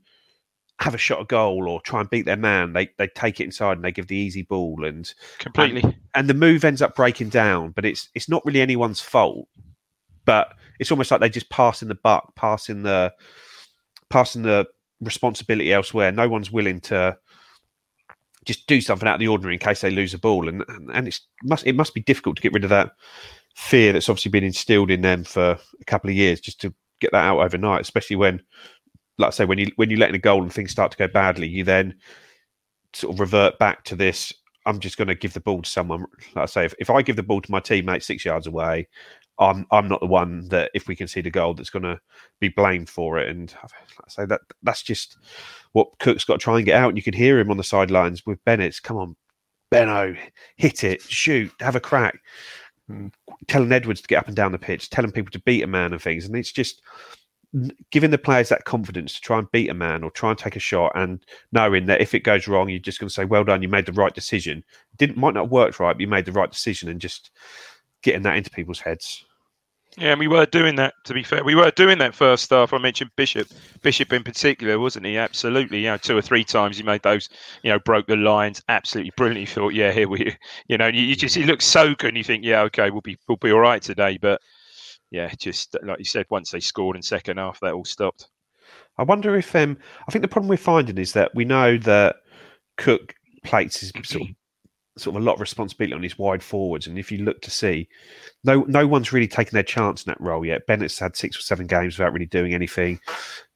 have 0.80 0.96
a 0.96 0.98
shot 0.98 1.20
at 1.20 1.28
goal 1.28 1.68
or 1.68 1.80
try 1.82 2.02
and 2.02 2.10
beat 2.10 2.26
their 2.26 2.38
man, 2.38 2.74
they 2.74 2.90
they 2.98 3.08
take 3.08 3.40
it 3.40 3.46
inside 3.46 3.74
and 3.74 3.84
they 3.84 3.92
give 3.92 4.08
the 4.08 4.16
easy 4.16 4.42
ball 4.42 4.86
and 4.86 5.14
Completely. 5.40 5.82
and, 5.84 5.96
and 6.16 6.30
the 6.30 6.34
move 6.34 6.64
ends 6.64 6.82
up 6.82 6.96
breaking 6.96 7.30
down. 7.30 7.72
But 7.72 7.86
it's 7.86 8.10
it's 8.16 8.30
not 8.30 8.46
really 8.46 8.62
anyone's 8.62 9.02
fault. 9.02 9.48
But 10.26 10.54
it's 10.80 10.92
almost 10.92 11.12
like 11.12 11.20
they 11.20 11.30
just 11.30 11.50
passing 11.50 11.88
the 11.88 11.96
buck, 11.96 12.36
passing 12.36 12.84
the 12.84 13.14
passing 14.10 14.42
the 14.44 14.68
responsibility 15.02 15.74
elsewhere. 15.74 16.12
No 16.12 16.28
one's 16.30 16.52
willing 16.52 16.80
to 16.82 17.18
just 18.46 18.66
do 18.68 18.82
something 18.82 19.08
out 19.08 19.16
of 19.16 19.20
the 19.20 19.28
ordinary 19.28 19.56
in 19.56 19.60
case 19.60 19.82
they 19.82 19.92
lose 19.92 20.14
a 20.14 20.20
ball, 20.20 20.48
and 20.48 20.64
and 20.94 21.08
it's 21.08 21.22
must 21.44 21.66
it 21.66 21.76
must 21.76 21.94
be 21.94 22.02
difficult 22.02 22.36
to 22.38 22.42
get 22.42 22.54
rid 22.54 22.64
of 22.64 22.70
that 22.72 22.92
fear 23.56 23.94
that's 23.94 24.10
obviously 24.10 24.32
been 24.32 24.44
instilled 24.44 24.90
in 24.90 25.02
them 25.02 25.24
for 25.24 25.60
a 25.80 25.86
couple 25.86 26.10
of 26.10 26.16
years, 26.16 26.40
just 26.40 26.60
to 26.62 26.74
get 27.00 27.12
that 27.12 27.26
out 27.26 27.40
overnight. 27.40 27.82
Especially 27.82 28.16
when, 28.16 28.42
like 29.22 29.30
I 29.30 29.32
say, 29.32 29.46
when 29.46 29.58
you 29.58 29.72
when 29.78 29.90
you 29.90 29.98
let 29.98 30.10
in 30.10 30.16
a 30.16 30.20
goal 30.20 30.42
and 30.42 30.52
things 30.52 30.72
start 30.72 30.92
to 30.92 30.98
go 30.98 31.08
badly, 31.08 31.48
you 31.48 31.64
then 31.64 31.96
sort 32.94 33.14
of 33.14 33.20
revert 33.20 33.58
back 33.60 33.84
to 33.86 33.96
this. 33.96 34.34
I'm 34.66 34.80
just 34.80 34.98
going 34.98 35.08
to 35.08 35.16
give 35.16 35.34
the 35.34 35.40
ball 35.40 35.62
to 35.62 35.70
someone. 35.70 36.06
Like 36.36 36.44
I 36.44 36.46
say, 36.46 36.66
if, 36.66 36.76
if 36.78 36.90
I 36.90 37.02
give 37.02 37.16
the 37.16 37.24
ball 37.24 37.42
to 37.42 37.52
my 37.52 37.60
teammate 37.60 38.04
six 38.04 38.24
yards 38.26 38.46
away, 38.46 38.88
I'm 39.40 39.66
I'm 39.72 39.88
not 39.88 40.02
the 40.02 40.08
one 40.08 40.48
that 40.50 40.72
if 40.74 40.88
we 40.88 40.96
can 40.96 41.08
see 41.08 41.22
the 41.22 41.32
goal 41.32 41.54
that's 41.54 41.70
going 41.70 41.84
to 41.84 42.00
be 42.40 42.50
blamed 42.50 42.90
for 42.90 43.18
it. 43.18 43.30
And 43.30 43.52
like 43.64 43.72
I 44.06 44.10
say 44.10 44.26
that 44.26 44.42
that's 44.62 44.84
just 44.84 45.18
what 45.72 45.88
Cook's 46.00 46.26
got 46.26 46.40
to 46.40 46.44
try 46.44 46.58
and 46.58 46.66
get 46.66 46.76
out. 46.76 46.90
And 46.90 46.98
you 46.98 47.04
can 47.04 47.14
hear 47.14 47.40
him 47.40 47.50
on 47.50 47.58
the 47.58 47.64
sidelines 47.64 48.26
with 48.26 48.44
Bennett. 48.46 48.80
Come 48.84 48.98
on, 48.98 49.16
Benno, 49.72 50.16
hit 50.58 50.84
it, 50.84 51.02
shoot, 51.02 51.52
have 51.60 51.76
a 51.76 51.80
crack. 51.80 52.20
Mm, 52.90 53.12
Telling 53.48 53.72
Edwards 53.72 54.02
to 54.02 54.08
get 54.08 54.20
up 54.20 54.28
and 54.28 54.36
down 54.36 54.52
the 54.52 54.60
pitch, 54.60 54.90
telling 54.90 55.12
people 55.12 55.32
to 55.32 55.40
beat 55.40 55.64
a 55.64 55.68
man 55.68 55.94
and 55.94 56.02
things. 56.02 56.26
And 56.26 56.36
it's 56.36 56.52
just 56.52 56.82
giving 57.92 58.12
the 58.12 58.18
players 58.18 58.50
that 58.50 58.64
confidence 58.64 59.14
to 59.14 59.22
try 59.22 59.38
and 59.38 59.52
beat 59.52 59.70
a 59.70 59.74
man 59.74 60.04
or 60.04 60.12
try 60.12 60.30
and 60.30 60.40
take 60.40 60.56
a 60.56 60.60
shot 60.60 60.92
and 60.96 61.20
knowing 61.52 61.86
that 61.86 62.02
if 62.02 62.14
it 62.14 62.22
goes 62.22 62.48
wrong, 62.48 62.70
you're 62.70 62.80
just 62.80 63.00
going 63.00 63.10
to 63.10 63.14
say, 63.14 63.26
well 63.26 63.44
done, 63.44 63.62
you 63.62 63.68
made 63.68 63.86
the 63.86 63.92
right 63.92 64.14
decision. 64.14 64.64
Didn't 64.98 65.18
might 65.18 65.34
not 65.34 65.50
worked 65.50 65.80
right, 65.80 65.94
but 65.94 66.02
you 66.02 66.08
made 66.08 66.26
the 66.26 66.32
right 66.32 66.52
decision 66.52 66.88
and 66.90 67.02
just 67.02 67.32
getting 68.04 68.22
that 68.24 68.38
into 68.38 68.50
people's 68.50 68.80
heads. 68.80 69.26
Yeah, 69.98 70.12
and 70.12 70.20
we 70.20 70.30
were 70.30 70.46
doing 70.46 70.76
that. 70.78 70.94
To 71.04 71.14
be 71.14 71.22
fair, 71.22 71.44
we 71.44 71.54
were 71.54 71.70
doing 71.72 71.98
that 71.98 72.16
first 72.16 72.50
half. 72.50 72.72
I 72.72 72.78
mentioned 72.78 73.12
Bishop, 73.18 73.50
Bishop 73.82 74.14
in 74.14 74.24
particular, 74.24 74.80
wasn't 74.80 75.06
he? 75.06 75.18
Absolutely. 75.18 75.80
You 75.80 75.88
know, 75.88 75.98
two 75.98 76.18
or 76.18 76.22
three 76.22 76.46
times 76.46 76.78
he 76.78 76.84
made 76.84 77.04
those. 77.04 77.28
You 77.62 77.72
know, 77.72 77.80
broke 77.80 78.08
the 78.08 78.16
lines. 78.16 78.62
Absolutely 78.70 79.12
brilliant. 79.18 79.42
You 79.42 79.48
thought, 79.48 79.74
yeah, 79.74 79.92
here 79.92 80.08
we. 80.08 80.38
You 80.68 80.78
know, 80.78 80.88
you, 80.88 81.02
you 81.02 81.16
just 81.18 81.36
he 81.36 81.44
looks 81.44 81.66
so 81.66 81.94
good, 81.96 82.10
and 82.10 82.18
you 82.18 82.24
think, 82.24 82.46
yeah, 82.46 82.62
okay, 82.62 82.90
we'll 82.90 83.02
be 83.02 83.18
we'll 83.28 83.36
be 83.36 83.52
all 83.52 83.60
right 83.60 83.82
today. 83.82 84.18
But 84.22 84.40
yeah, 85.12 85.32
just 85.38 85.76
like 85.84 86.00
you 86.00 86.06
said, 86.06 86.26
once 86.30 86.52
they 86.52 86.62
scored 86.62 86.96
in 86.96 87.02
second 87.02 87.38
half, 87.38 87.60
that 87.60 87.74
all 87.74 87.86
stopped. 87.86 88.30
I 88.98 89.04
wonder 89.04 89.36
if 89.36 89.56
um, 89.56 89.78
I 90.08 90.12
think 90.12 90.22
the 90.22 90.28
problem 90.28 90.50
we're 90.50 90.58
finding 90.58 90.98
is 90.98 91.14
that 91.14 91.34
we 91.36 91.46
know 91.46 91.78
that 91.80 92.18
Cook 92.78 93.14
plates 93.44 93.80
his 93.80 93.92
sort 94.04 94.30
of 94.30 94.36
sort 94.98 95.16
of 95.16 95.22
a 95.22 95.26
lot 95.26 95.36
of 95.36 95.42
responsibility 95.42 95.94
on 95.94 96.04
his 96.04 96.18
wide 96.18 96.44
forwards. 96.44 96.88
And 96.88 97.00
if 97.00 97.12
you 97.12 97.20
look 97.20 97.42
to 97.42 97.52
see, 97.52 97.88
no 98.44 98.62
no 98.68 98.88
one's 98.88 99.14
really 99.14 99.28
taken 99.28 99.56
their 99.56 99.64
chance 99.64 100.04
in 100.04 100.12
that 100.12 100.22
role 100.22 100.46
yet. 100.46 100.66
Bennett's 100.66 101.00
had 101.00 101.16
six 101.16 101.38
or 101.38 101.42
seven 101.42 101.68
games 101.68 101.98
without 101.98 102.14
really 102.14 102.26
doing 102.26 102.54
anything. 102.54 103.00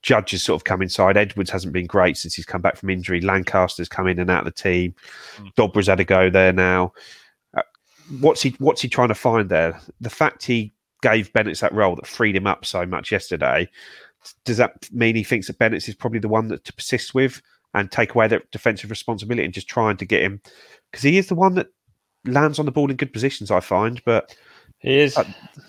Judge 0.02 0.32
has 0.32 0.44
sort 0.44 0.60
of 0.60 0.66
come 0.66 0.82
inside. 0.82 1.18
Edwards 1.18 1.50
hasn't 1.50 1.74
been 1.74 1.88
great 1.88 2.18
since 2.18 2.36
he's 2.36 2.46
come 2.46 2.62
back 2.62 2.76
from 2.76 2.90
injury. 2.90 3.22
Lancaster's 3.22 3.90
come 3.90 4.08
in 4.08 4.20
and 4.20 4.30
out 4.30 4.46
of 4.46 4.54
the 4.54 4.62
team. 4.62 4.94
Dobra's 5.56 5.88
had 5.88 6.00
a 6.00 6.06
go 6.06 6.30
there 6.30 6.54
now. 6.54 6.94
Uh, 7.56 7.62
what's 8.20 8.42
he 8.42 8.56
What's 8.60 8.82
he 8.82 8.90
trying 8.90 9.10
to 9.10 9.16
find 9.16 9.50
there? 9.50 9.80
The 10.02 10.10
fact 10.10 10.46
he 10.46 10.75
gave 11.06 11.32
Bennetts 11.34 11.60
that 11.60 11.74
role 11.74 11.96
that 11.96 12.08
freed 12.08 12.36
him 12.36 12.48
up 12.48 12.66
so 12.66 12.84
much 12.86 13.12
yesterday. 13.12 13.70
Does 14.44 14.58
that 14.58 14.90
mean 14.92 15.16
he 15.16 15.24
thinks 15.24 15.46
that 15.48 15.60
Bennetts 15.60 15.88
is 15.88 15.94
probably 15.94 16.20
the 16.20 16.28
one 16.28 16.48
that 16.48 16.64
to 16.66 16.74
persist 16.74 17.14
with 17.14 17.42
and 17.76 17.92
take 17.92 18.16
away 18.16 18.28
that 18.28 18.50
defensive 18.52 18.90
responsibility 18.90 19.46
and 19.46 19.54
just 19.54 19.68
trying 19.68 19.98
to 19.98 20.06
get 20.06 20.24
him 20.24 20.42
because 20.92 21.04
he 21.04 21.18
is 21.20 21.28
the 21.28 21.36
one 21.36 21.54
that 21.56 21.68
lands 22.26 22.58
on 22.58 22.66
the 22.66 22.72
ball 22.72 22.90
in 22.90 22.98
good 22.98 23.14
positions. 23.14 23.52
I 23.52 23.60
find, 23.60 24.02
but 24.04 24.36
He 24.80 24.98
is. 24.98 25.16
uh, 25.16 25.26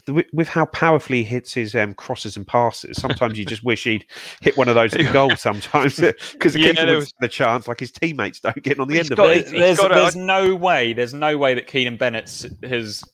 the- 0.07 0.15
with, 0.15 0.27
with 0.33 0.49
how 0.49 0.65
powerfully 0.67 1.19
he 1.19 1.25
hits 1.25 1.53
his 1.53 1.75
um, 1.75 1.93
crosses 1.93 2.37
and 2.39 2.47
passes, 2.47 2.97
sometimes 2.99 3.39
you 3.39 3.45
just 3.45 3.63
wish 3.63 3.85
he'd 3.85 4.07
hit 4.41 4.57
one 4.57 4.69
of 4.71 4.75
those 4.75 4.95
at 4.95 5.13
goal. 5.13 5.37
Sometimes 5.37 6.01
because 6.01 6.55
the 6.55 6.61
Yeah, 6.61 6.69
keeper 6.71 6.87
there 6.87 6.95
was 6.97 7.05
was- 7.07 7.15
the 7.21 7.29
chance, 7.29 7.69
like 7.69 7.81
his 7.81 7.93
teammates 7.93 8.41
don't 8.41 8.63
get 8.63 8.81
on 8.81 8.89
the 8.89 8.95
He's 8.95 9.11
end 9.11 9.17
got 9.19 9.27
of 9.27 9.33
it. 9.33 9.39
it. 9.39 9.45
He's 9.53 9.61
there's 9.61 9.79
got 9.79 9.93
a- 9.93 9.95
there's 9.97 10.17
no 10.17 10.55
way 10.55 10.95
there's 10.95 11.13
no 11.13 11.37
way 11.37 11.53
that 11.55 11.67
Keanan 11.67 11.99
Bennett 11.99 12.47
has 12.63 13.05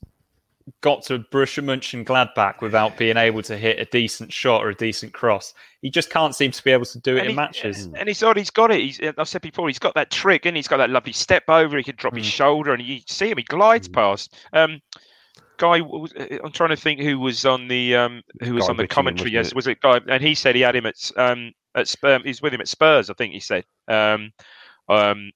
got 0.81 1.03
to 1.03 1.19
Borussia 1.19 1.63
Mönchengladbach 1.63 2.61
without 2.61 2.97
being 2.97 3.17
able 3.17 3.41
to 3.43 3.57
hit 3.57 3.79
a 3.79 3.85
decent 3.85 4.31
shot 4.31 4.63
or 4.63 4.69
a 4.69 4.75
decent 4.75 5.13
cross. 5.13 5.53
He 5.81 5.89
just 5.89 6.09
can't 6.09 6.33
seem 6.35 6.51
to 6.51 6.63
be 6.63 6.71
able 6.71 6.85
to 6.85 6.99
do 6.99 7.15
it 7.15 7.19
And 7.19 7.25
in 7.25 7.31
he- 7.31 7.35
matches. 7.35 7.89
And 7.95 8.07
he's 8.07 8.23
already 8.23 8.45
got 8.53 8.71
it. 8.71 8.79
He's, 8.81 8.99
I've 9.17 9.27
said 9.27 9.41
before, 9.41 9.67
he's 9.67 9.79
got 9.79 9.95
that 9.95 10.09
trick, 10.11 10.45
and 10.45 10.55
he's 10.55 10.67
got 10.67 10.77
that 10.77 10.89
lovely 10.89 11.13
step 11.13 11.43
over. 11.49 11.77
He 11.77 11.83
can 11.83 11.95
drop 11.95 12.13
Mm. 12.13 12.17
his 12.17 12.25
shoulder, 12.27 12.73
and 12.73 12.81
you 12.83 12.99
see 13.07 13.29
him. 13.29 13.37
He 13.37 13.43
glides 13.43 13.87
past. 13.89 14.35
Um, 14.53 14.81
guy, 15.57 15.81
what 15.81 16.01
was- 16.01 16.13
I'm 16.43 16.51
trying 16.51 16.69
to 16.69 16.77
think 16.77 16.99
who 17.01 17.19
was 17.19 17.45
on 17.45 17.67
the 17.67 17.95
um, 17.95 18.21
who 18.41 18.53
was 18.53 18.65
Guy 18.65 18.69
on 18.71 18.77
the 18.77 18.87
commentary. 18.87 19.31
Yes, 19.31 19.49
it? 19.49 19.55
was 19.55 19.67
it 19.67 19.81
guy? 19.81 19.99
And 20.07 20.23
he 20.23 20.35
said 20.35 20.55
he 20.55 20.61
had 20.61 20.75
him 20.75 20.85
at 20.85 21.11
um 21.17 21.51
at 21.75 21.87
Spurs. 21.87 22.21
He's 22.23 22.41
with 22.41 22.53
him 22.53 22.61
at 22.61 22.67
Spurs. 22.67 23.09
I 23.09 23.13
think 23.13 23.33
he 23.33 23.39
said. 23.39 23.65
Um, 23.87 24.31
um, 24.89 25.31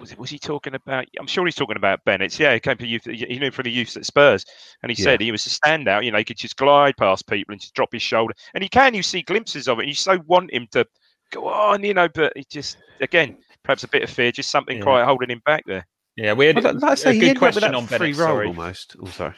was 0.00 0.12
it? 0.12 0.18
Was 0.18 0.30
he 0.30 0.38
talking 0.38 0.74
about? 0.74 1.06
I'm 1.18 1.26
sure 1.26 1.44
he's 1.44 1.54
talking 1.54 1.76
about 1.76 2.04
Bennetts. 2.04 2.38
Yeah, 2.38 2.54
he 2.54 2.60
came 2.60 2.76
for 2.76 2.84
youth. 2.86 3.04
He 3.04 3.38
knew 3.38 3.50
from 3.50 3.64
the 3.64 3.70
youth 3.70 3.96
at 3.96 4.04
Spurs, 4.06 4.44
and 4.82 4.90
he 4.90 5.00
Yeah. 5.00 5.04
said 5.04 5.20
he 5.20 5.32
was 5.32 5.46
a 5.46 5.50
standout. 5.50 6.04
You 6.04 6.10
know, 6.12 6.18
he 6.18 6.24
could 6.24 6.36
just 6.38 6.56
glide 6.56 6.96
past 6.96 7.26
people 7.28 7.52
and 7.52 7.60
just 7.60 7.74
drop 7.74 7.92
his 7.92 8.02
shoulder, 8.02 8.34
and 8.54 8.62
he 8.62 8.68
can. 8.68 8.94
You 8.94 9.02
see 9.02 9.22
glimpses 9.22 9.68
of 9.68 9.78
it, 9.78 9.82
and 9.82 9.88
you 9.88 9.94
so 9.94 10.18
want 10.26 10.52
him 10.52 10.66
to 10.72 10.86
go 11.30 11.46
on, 11.48 11.84
you 11.84 11.94
know, 11.94 12.08
but 12.08 12.32
he 12.36 12.44
just 12.50 12.78
again 13.00 13.36
perhaps 13.64 13.84
a 13.84 13.88
bit 13.88 14.02
of 14.02 14.10
fear, 14.10 14.32
just 14.32 14.50
something 14.50 14.78
Yeah. 14.78 14.82
quite 14.84 15.04
holding 15.04 15.30
him 15.30 15.42
back 15.44 15.62
there. 15.66 15.86
Yeah, 16.16 16.32
we 16.32 16.46
had 16.46 16.56
Well, 16.62 16.74
like 16.74 16.84
I 16.84 16.94
say, 16.94 17.10
a 17.10 17.12
good 17.12 17.22
ended 17.22 17.28
up 17.28 17.32
with 17.34 17.38
question 17.54 17.74
on 17.74 17.86
free 17.86 17.98
Bennett. 17.98 18.16
roll 18.16 18.28
Sorry. 18.28 18.46
almost. 18.48 18.96
Oh, 19.02 19.06
sorry. 19.06 19.34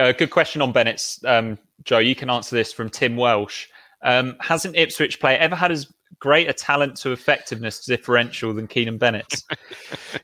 Uh, 0.00 0.12
good 0.12 0.30
question 0.30 0.62
on 0.62 0.72
Bennetts. 0.72 1.22
Um, 1.24 1.58
Joe, 1.84 1.98
you 1.98 2.14
can 2.14 2.28
answer 2.28 2.54
this 2.56 2.72
from 2.72 2.90
Tim 2.90 3.16
Welsh. 3.16 3.66
Um, 4.02 4.36
hasn't 4.40 4.76
Ipswich 4.76 5.20
player 5.20 5.38
ever 5.38 5.56
had 5.56 5.72
as 5.72 5.92
great 6.20 6.48
a 6.48 6.52
talent 6.52 6.96
to 6.96 7.12
effectiveness 7.12 7.84
differential 7.84 8.52
than 8.52 8.66
Keanan 8.66 8.98
Bennetts? 8.98 9.44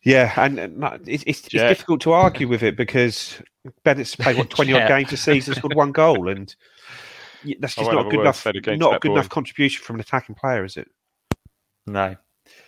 Yeah, 0.03 0.33
and, 0.37 0.59
and 0.59 0.79
no, 0.79 0.99
it's, 1.07 1.25
it's, 1.27 1.41
it's 1.41 1.49
difficult 1.49 2.01
to 2.03 2.13
argue 2.13 2.49
with 2.49 2.63
it 2.63 2.77
because 2.77 3.41
Bennett's 3.85 4.17
played 4.17 4.37
what 4.37 4.51
twenty 4.51 4.73
odd 4.73 4.89
games 4.89 5.11
this 5.11 5.23
season, 5.23 5.55
scored 5.55 5.75
one 5.75 5.93
goal, 5.93 6.29
and 6.29 6.55
that's 7.59 7.75
just 7.75 7.93
won't 7.93 8.07
a 8.07 8.11
good 8.11 8.21
enough. 8.21 8.45
Not 8.47 8.57
a 8.57 8.61
good 8.99 9.09
boy. 9.09 9.15
enough 9.15 9.29
contribution 9.29 9.83
from 9.83 9.97
an 9.97 10.01
attacking 10.01 10.35
player, 10.35 10.65
is 10.65 10.77
it? 10.77 10.89
no. 11.87 12.17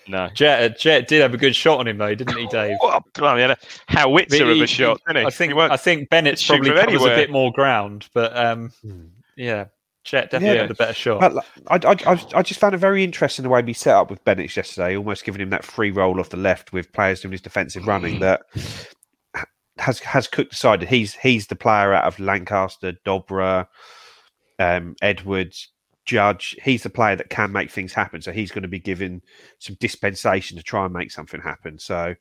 No. 0.09 0.29
Jet, 0.29 0.79
Jet 0.79 1.09
did 1.09 1.21
have 1.23 1.35
a 1.35 1.37
good 1.37 1.55
shot 1.55 1.81
on 1.81 1.89
him 1.89 1.99
though, 1.99 2.15
didn't 2.15 2.37
he, 2.37 2.47
Dave? 2.51 2.77
What 2.81 3.03
a 3.03 3.19
bloody 3.19 3.43
hell, 3.43 3.57
howitzer 3.89 4.45
But 4.45 4.53
of 4.53 4.61
a 4.61 4.67
shot, 4.67 5.01
didn't 5.07 5.23
he? 5.23 5.27
I 5.27 5.31
think 5.31 5.53
He 5.53 5.61
I 5.61 5.77
think 5.77 6.09
Bennett's 6.11 6.41
shoot 6.41 6.55
probably 6.55 6.71
from 6.71 6.93
covers 6.93 7.03
a 7.03 7.15
bit 7.15 7.31
more 7.31 7.53
ground, 7.53 8.09
but 8.15 8.37
um, 8.37 8.73
yeah, 9.37 9.67
Jet 10.07 10.31
definitely 10.31 10.55
Yeah. 10.55 10.61
had 10.63 10.71
the 10.71 10.75
better 10.75 10.95
shot. 10.95 11.37
I, 11.69 11.77
I, 11.77 11.95
I, 12.07 12.27
I 12.35 12.43
just 12.43 12.61
found 12.61 12.75
it 12.75 12.79
very 12.79 13.03
interesting 13.05 13.43
the 13.43 13.49
way 13.49 13.63
we 13.63 13.73
set 13.73 13.95
up 13.95 14.09
with 14.11 14.25
Bennett 14.25 14.57
yesterday, 14.57 14.97
almost 14.97 15.25
giving 15.25 15.41
him 15.43 15.51
that 15.51 15.65
free 15.65 15.91
roll 15.91 16.21
off 16.21 16.31
the 16.31 16.37
left 16.37 16.73
with 16.73 16.93
players 16.93 17.21
doing 17.21 17.33
his 17.33 17.41
defensive 17.41 17.87
running. 17.87 18.21
That 18.21 18.43
has 19.79 19.99
has 20.01 20.27
Cook 20.29 20.51
decided 20.51 20.89
he's 20.89 21.15
he's 21.15 21.49
the 21.49 21.57
player 21.57 21.93
out 21.93 22.05
of 22.05 22.19
Lancaster, 22.19 22.93
Dobra, 23.05 23.67
um, 24.59 24.95
Edwards, 25.03 25.69
Judge. 26.07 26.57
He's 26.63 26.83
the 26.85 26.91
player 26.91 27.17
that 27.17 27.29
can 27.31 27.53
make 27.53 27.71
things 27.71 27.93
happen. 27.93 28.23
So 28.23 28.33
he's 28.33 28.53
going 28.53 28.63
to 28.63 28.69
be 28.69 28.79
given 28.81 29.23
some 29.59 29.77
dispensation 29.81 30.57
to 30.57 30.63
try 30.63 30.85
and 30.85 30.95
make 30.95 31.11
something 31.11 31.41
happen. 31.41 31.79
So, 31.79 32.15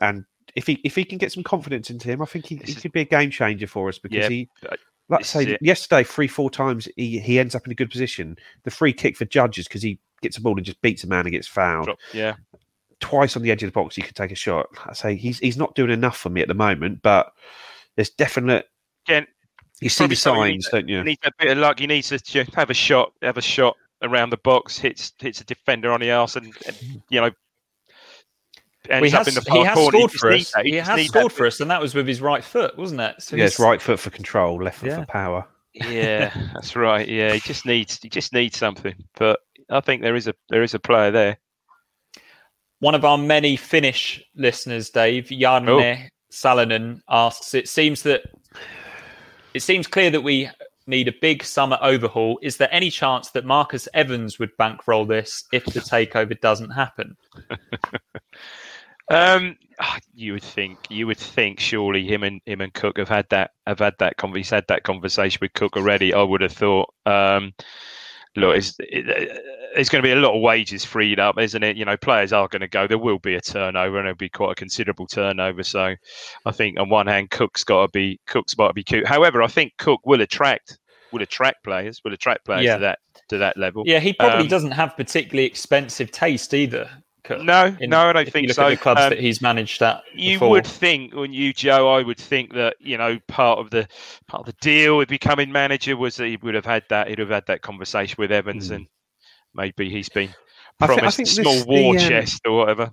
and 0.00 0.24
if 0.56 0.66
he 0.66 0.80
if 0.84 0.94
he 0.94 1.04
can 1.04 1.18
get 1.18 1.32
some 1.32 1.42
confidence 1.42 1.90
into 1.90 2.08
him, 2.08 2.20
I 2.20 2.26
think 2.26 2.46
he, 2.46 2.56
he 2.56 2.74
could 2.74 2.92
be 2.92 3.00
a 3.00 3.06
game 3.06 3.30
changer 3.30 3.66
for 3.66 3.88
us 3.88 3.98
because 3.98 4.24
Yeah, 4.24 4.28
he 4.28 4.48
like 5.08 5.20
I 5.20 5.22
say, 5.24 5.58
yesterday, 5.60 6.02
three, 6.04 6.28
four 6.28 6.50
times 6.50 6.88
he, 6.96 7.18
he 7.18 7.38
ends 7.38 7.54
up 7.54 7.66
in 7.66 7.72
a 7.72 7.74
good 7.74 7.90
position. 7.90 8.36
The 8.62 8.70
free 8.70 8.92
kick 8.92 9.16
for 9.16 9.24
judges 9.26 9.68
because 9.68 9.82
he 9.82 9.98
gets 10.22 10.36
a 10.38 10.40
ball 10.40 10.56
and 10.56 10.64
just 10.64 10.80
beats 10.80 11.04
a 11.04 11.06
man 11.06 11.26
and 11.26 11.32
gets 11.32 11.46
fouled. 11.46 11.86
drop- 11.86 11.98
yeah. 12.12 12.34
Twice 13.00 13.36
on 13.36 13.42
the 13.42 13.50
edge 13.50 13.62
of 13.62 13.68
the 13.68 13.72
box, 13.72 13.96
he 13.96 14.02
could 14.02 14.14
take 14.16 14.30
a 14.32 14.36
shot. 14.36 14.66
I 14.86 14.94
say 14.94 15.14
he's 15.16 15.38
he's 15.40 15.58
not 15.58 15.74
doing 15.74 15.90
enough 15.90 16.16
for 16.16 16.30
me 16.30 16.40
at 16.40 16.48
the 16.48 16.54
moment, 16.54 17.02
but 17.02 17.32
there's 17.96 18.08
definite. 18.10 18.66
Again, 19.06 19.26
You 19.80 19.90
see 19.90 20.06
the 20.06 20.16
signs, 20.16 20.68
don't 20.70 20.88
you? 20.88 20.98
He 20.98 21.04
needs 21.04 21.20
a 21.24 21.32
bit 21.38 21.50
of 21.50 21.58
luck. 21.58 21.80
He 21.80 21.86
needs 21.86 22.08
to 22.08 22.44
have 22.54 22.70
a 22.70 22.74
shot, 22.74 23.12
have 23.20 23.36
a 23.36 23.42
shot 23.42 23.76
around 24.00 24.30
the 24.30 24.38
box, 24.38 24.78
hits 24.78 25.12
hits 25.18 25.40
a 25.40 25.44
defender 25.44 25.92
on 25.92 26.00
the 26.00 26.10
arse, 26.12 26.36
and, 26.36 26.54
and 26.66 27.02
you 27.10 27.20
know. 27.20 27.30
Well, 28.88 28.98
Ends 28.98 29.12
he 29.12 29.16
up 29.16 29.26
has, 29.26 29.28
in 29.28 29.34
the 29.42 29.50
he 29.50 29.56
far 29.56 29.64
has 29.66 29.74
corner. 29.74 29.90
scored 29.98 30.12
for 30.12 30.32
us. 30.32 30.52
that. 30.52 30.66
He 30.66 30.74
has 30.74 31.06
scored 31.06 31.32
for 31.32 31.46
us, 31.46 31.60
and 31.60 31.70
that 31.70 31.80
was 31.80 31.94
with 31.94 32.06
his 32.06 32.20
right 32.20 32.44
foot, 32.44 32.76
wasn't 32.76 33.00
it? 33.00 33.16
So 33.20 33.36
Yeah, 33.36 33.44
it's 33.46 33.58
right 33.58 33.80
foot 33.80 33.98
for 33.98 34.10
control, 34.10 34.62
left 34.62 34.80
foot 34.80 34.90
Yeah. 34.90 35.00
for 35.00 35.06
power. 35.06 35.46
Yeah, 35.72 36.32
that's 36.54 36.76
right. 36.76 37.08
Yeah, 37.08 37.32
he 37.32 37.40
just 37.40 37.64
needs 37.66 37.98
he 38.02 38.08
just 38.08 38.32
needs 38.32 38.58
something. 38.58 38.94
But 39.16 39.40
I 39.70 39.80
think 39.80 40.02
there 40.02 40.14
is 40.16 40.28
a 40.28 40.34
there 40.50 40.62
is 40.62 40.74
a 40.74 40.78
player 40.78 41.10
there. 41.10 41.38
One 42.80 42.94
of 42.94 43.04
our 43.04 43.16
many 43.16 43.56
Finnish 43.56 44.22
listeners, 44.36 44.90
Dave 44.90 45.26
Janne 45.26 45.68
Oh. 45.68 46.08
Salonen, 46.30 47.00
asks: 47.08 47.54
It 47.54 47.68
seems 47.68 48.02
that 48.02 48.22
it 49.54 49.60
seems 49.60 49.86
clear 49.86 50.10
that 50.10 50.20
we 50.20 50.50
need 50.86 51.08
a 51.08 51.14
big 51.22 51.42
summer 51.42 51.78
overhaul. 51.80 52.38
Is 52.42 52.58
there 52.58 52.68
any 52.70 52.90
chance 52.90 53.30
that 53.30 53.46
Marcus 53.46 53.88
Evans 53.94 54.38
would 54.38 54.50
bankroll 54.58 55.06
this 55.06 55.44
if 55.52 55.64
the 55.64 55.80
takeover 55.80 56.38
doesn't 56.40 56.70
happen? 56.70 57.16
Um, 59.08 59.56
ah, 59.80 59.98
you 60.14 60.32
would 60.32 60.42
think, 60.42 60.78
you 60.88 61.06
would 61.06 61.18
think, 61.18 61.60
surely 61.60 62.06
him 62.06 62.22
and 62.22 62.40
him 62.46 62.60
and 62.60 62.72
Cook 62.72 62.98
have 62.98 63.08
had 63.08 63.26
that, 63.30 63.50
have 63.66 63.78
had 63.78 63.94
that, 63.98 64.16
con- 64.16 64.34
he's 64.34 64.50
had 64.50 64.64
that 64.68 64.82
conversation 64.82 65.38
with 65.42 65.52
Cook 65.52 65.76
already. 65.76 66.14
I 66.14 66.22
would 66.22 66.40
have 66.40 66.52
thought. 66.52 66.92
Um, 67.04 67.52
look, 68.36 68.56
it's, 68.56 68.74
it, 68.78 69.08
uh, 69.08 69.40
there's 69.74 69.88
going 69.88 70.02
to 70.02 70.06
be 70.06 70.12
a 70.12 70.16
lot 70.16 70.34
of 70.34 70.40
wages 70.40 70.84
freed 70.84 71.20
up, 71.20 71.38
isn't 71.38 71.62
it? 71.62 71.76
You 71.76 71.84
know, 71.84 71.96
players 71.96 72.32
are 72.32 72.48
going 72.48 72.60
to 72.60 72.68
go. 72.68 72.86
There 72.86 72.98
will 72.98 73.18
be 73.18 73.34
a 73.34 73.40
turnover, 73.40 73.98
and 73.98 74.08
it'll 74.08 74.16
be 74.16 74.28
quite 74.28 74.52
a 74.52 74.54
considerable 74.54 75.06
turnover. 75.06 75.62
So, 75.62 75.94
I 76.46 76.50
think 76.52 76.78
on 76.78 76.88
one 76.88 77.06
hand, 77.06 77.30
Cook's 77.30 77.64
got 77.64 77.82
to 77.82 77.88
be 77.88 78.20
Cook's 78.26 78.54
got 78.54 78.68
to 78.68 78.74
be 78.74 78.84
cute. 78.84 79.06
However, 79.06 79.42
I 79.42 79.48
think 79.48 79.74
Cook 79.78 80.00
will 80.04 80.20
attract 80.20 80.78
will 81.12 81.22
attract 81.22 81.62
players, 81.62 82.00
will 82.04 82.12
attract 82.12 82.44
players 82.44 82.64
Yeah. 82.64 82.74
to 82.76 82.80
that 82.80 82.98
to 83.28 83.38
that 83.38 83.56
level. 83.56 83.84
Yeah, 83.86 84.00
he 84.00 84.12
probably 84.12 84.42
Um, 84.42 84.48
doesn't 84.48 84.72
have 84.72 84.96
particularly 84.96 85.46
expensive 85.46 86.10
taste 86.10 86.52
either. 86.54 86.90
Cook, 87.24 87.42
No, 87.42 87.74
in- 87.80 87.88
no, 87.90 88.00
I 88.00 88.12
don't 88.12 88.26
if 88.26 88.32
think 88.34 88.42
you 88.44 88.48
look 88.48 88.56
so. 88.56 88.66
At 88.66 88.70
the 88.70 88.76
clubs 88.76 89.00
Um, 89.00 89.10
that 89.10 89.18
he's 89.18 89.40
managed 89.40 89.80
that. 89.80 90.02
you 90.14 90.34
before. 90.36 90.50
would 90.50 90.66
think 90.66 91.14
when 91.14 91.32
you 91.32 91.52
Joe, 91.54 91.88
I 91.94 92.02
would 92.02 92.18
think 92.18 92.52
that 92.52 92.76
you 92.80 92.98
know 92.98 93.18
part 93.28 93.58
of 93.58 93.70
the 93.70 93.88
part 94.28 94.40
of 94.40 94.46
the 94.46 94.52
deal 94.60 94.98
with 94.98 95.08
becoming 95.08 95.50
manager 95.50 95.96
was 95.96 96.16
that 96.16 96.26
he 96.26 96.36
would 96.36 96.54
have 96.54 96.66
had 96.66 96.84
that 96.90 97.08
he'd 97.08 97.18
have 97.18 97.30
had 97.30 97.46
that 97.46 97.62
conversation 97.62 98.16
with 98.18 98.30
Evans 98.30 98.68
Hmm. 98.68 98.74
and 98.74 98.86
maybe 99.54 99.88
he's 99.88 100.08
been 100.10 100.28
I 100.80 100.86
thi- 100.86 100.92
I 100.92 100.96
promised 100.98 101.16
think 101.16 101.28
a 101.28 101.32
small 101.32 101.54
this- 101.54 101.64
war 101.66 101.94
the, 101.94 102.02
um, 102.02 102.08
chest 102.08 102.42
or 102.46 102.56
whatever. 102.58 102.90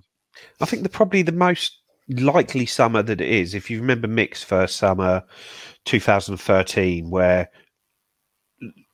I 0.62 0.64
think 0.64 0.82
the 0.82 0.88
probably 0.88 1.20
the 1.22 1.32
most 1.32 1.78
likely 2.08 2.64
summer 2.64 3.02
that 3.02 3.20
it 3.20 3.28
is, 3.28 3.54
if 3.54 3.70
you 3.70 3.80
remember 3.80 4.08
Mick's 4.08 4.42
first 4.42 4.76
summer, 4.76 5.22
2013, 5.84 7.10
where 7.10 7.48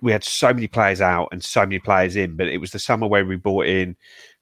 we 0.03 0.11
had 0.13 0.25
so 0.25 0.53
many 0.53 0.67
players 0.67 1.01
out 1.01 1.29
and 1.31 1.45
so 1.45 1.61
many 1.61 1.79
players 1.79 2.17
in, 2.17 2.37
but 2.37 2.49
it 2.49 2.59
was 2.59 2.71
the 2.73 2.79
summer 2.79 3.07
where 3.07 3.25
we 3.25 3.37
brought 3.37 3.67
in 3.67 3.97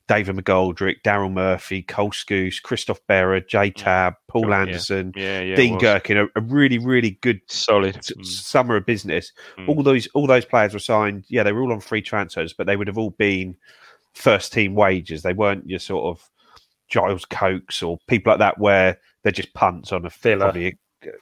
David 0.09 0.37
McGoldrick, 0.37 1.03
Daryl 1.05 1.33
Murphy, 1.33 1.83
Cole 1.83 2.11
Skuse, 2.13 2.63
Christophe 2.63 3.01
Berra, 3.09 3.47
Jay 3.47 3.71
Tabb, 3.71 4.15
Paul 4.29 4.45
Mm. 4.45 4.49
Yeah. 4.51 4.61
Anderson, 4.61 5.13
Yeah, 5.17 5.41
yeah, 5.41 5.53
it 5.55 5.57
Dean. 5.57 5.79
Gerken, 5.79 6.17
a, 6.25 6.39
a 6.39 6.43
really, 6.43 6.79
really 6.79 7.19
good 7.23 7.41
solid. 7.49 7.97
s- 7.97 8.13
Mm. 8.13 8.25
summer 8.25 8.77
of 8.77 8.87
business. 8.87 9.33
Mm. 9.59 9.69
All 9.69 9.83
those 9.83 10.07
all 10.15 10.27
those 10.27 10.45
players 10.45 10.73
were 10.75 10.79
signed. 10.79 11.25
Yeah, 11.29 11.43
they 11.43 11.53
were 11.53 11.63
all 11.63 11.73
on 11.73 11.81
free 11.81 12.03
transfers, 12.03 12.53
but 12.53 12.67
they 12.67 12.77
would 12.77 12.87
have 12.87 12.99
all 12.99 13.11
been 13.11 13.57
first 14.15 14.53
team 14.53 14.75
wages. 14.75 15.23
They 15.23 15.33
weren't 15.33 15.69
your 15.69 15.81
sort 15.81 16.05
of 16.17 16.29
Giles 16.89 17.25
Cokes 17.25 17.83
or 17.83 17.99
people 18.07 18.31
like 18.33 18.39
that 18.39 18.59
where 18.59 18.99
they're 19.23 19.33
just 19.33 19.53
punts 19.55 19.91
on 19.93 20.07
a 20.07 20.11
Filler. 20.11 20.47
probably 20.47 20.77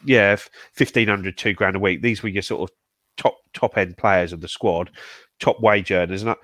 yeah, 0.04 0.36
fifteen 0.72 1.08
hundred, 1.08 1.36
two 1.38 1.54
grand 1.54 1.76
a 1.76 1.78
week. 1.80 2.02
These 2.02 2.22
were 2.22 2.28
your 2.28 2.42
sort 2.42 2.70
of 2.70 2.76
top 3.16 3.36
top 3.54 3.78
end 3.78 3.96
players 3.96 4.32
of 4.32 4.40
the 4.42 4.48
squad, 4.48 4.90
top 5.40 5.60
wage 5.60 5.90
earners, 5.90 6.20
and 6.22 6.30
I, 6.32 6.34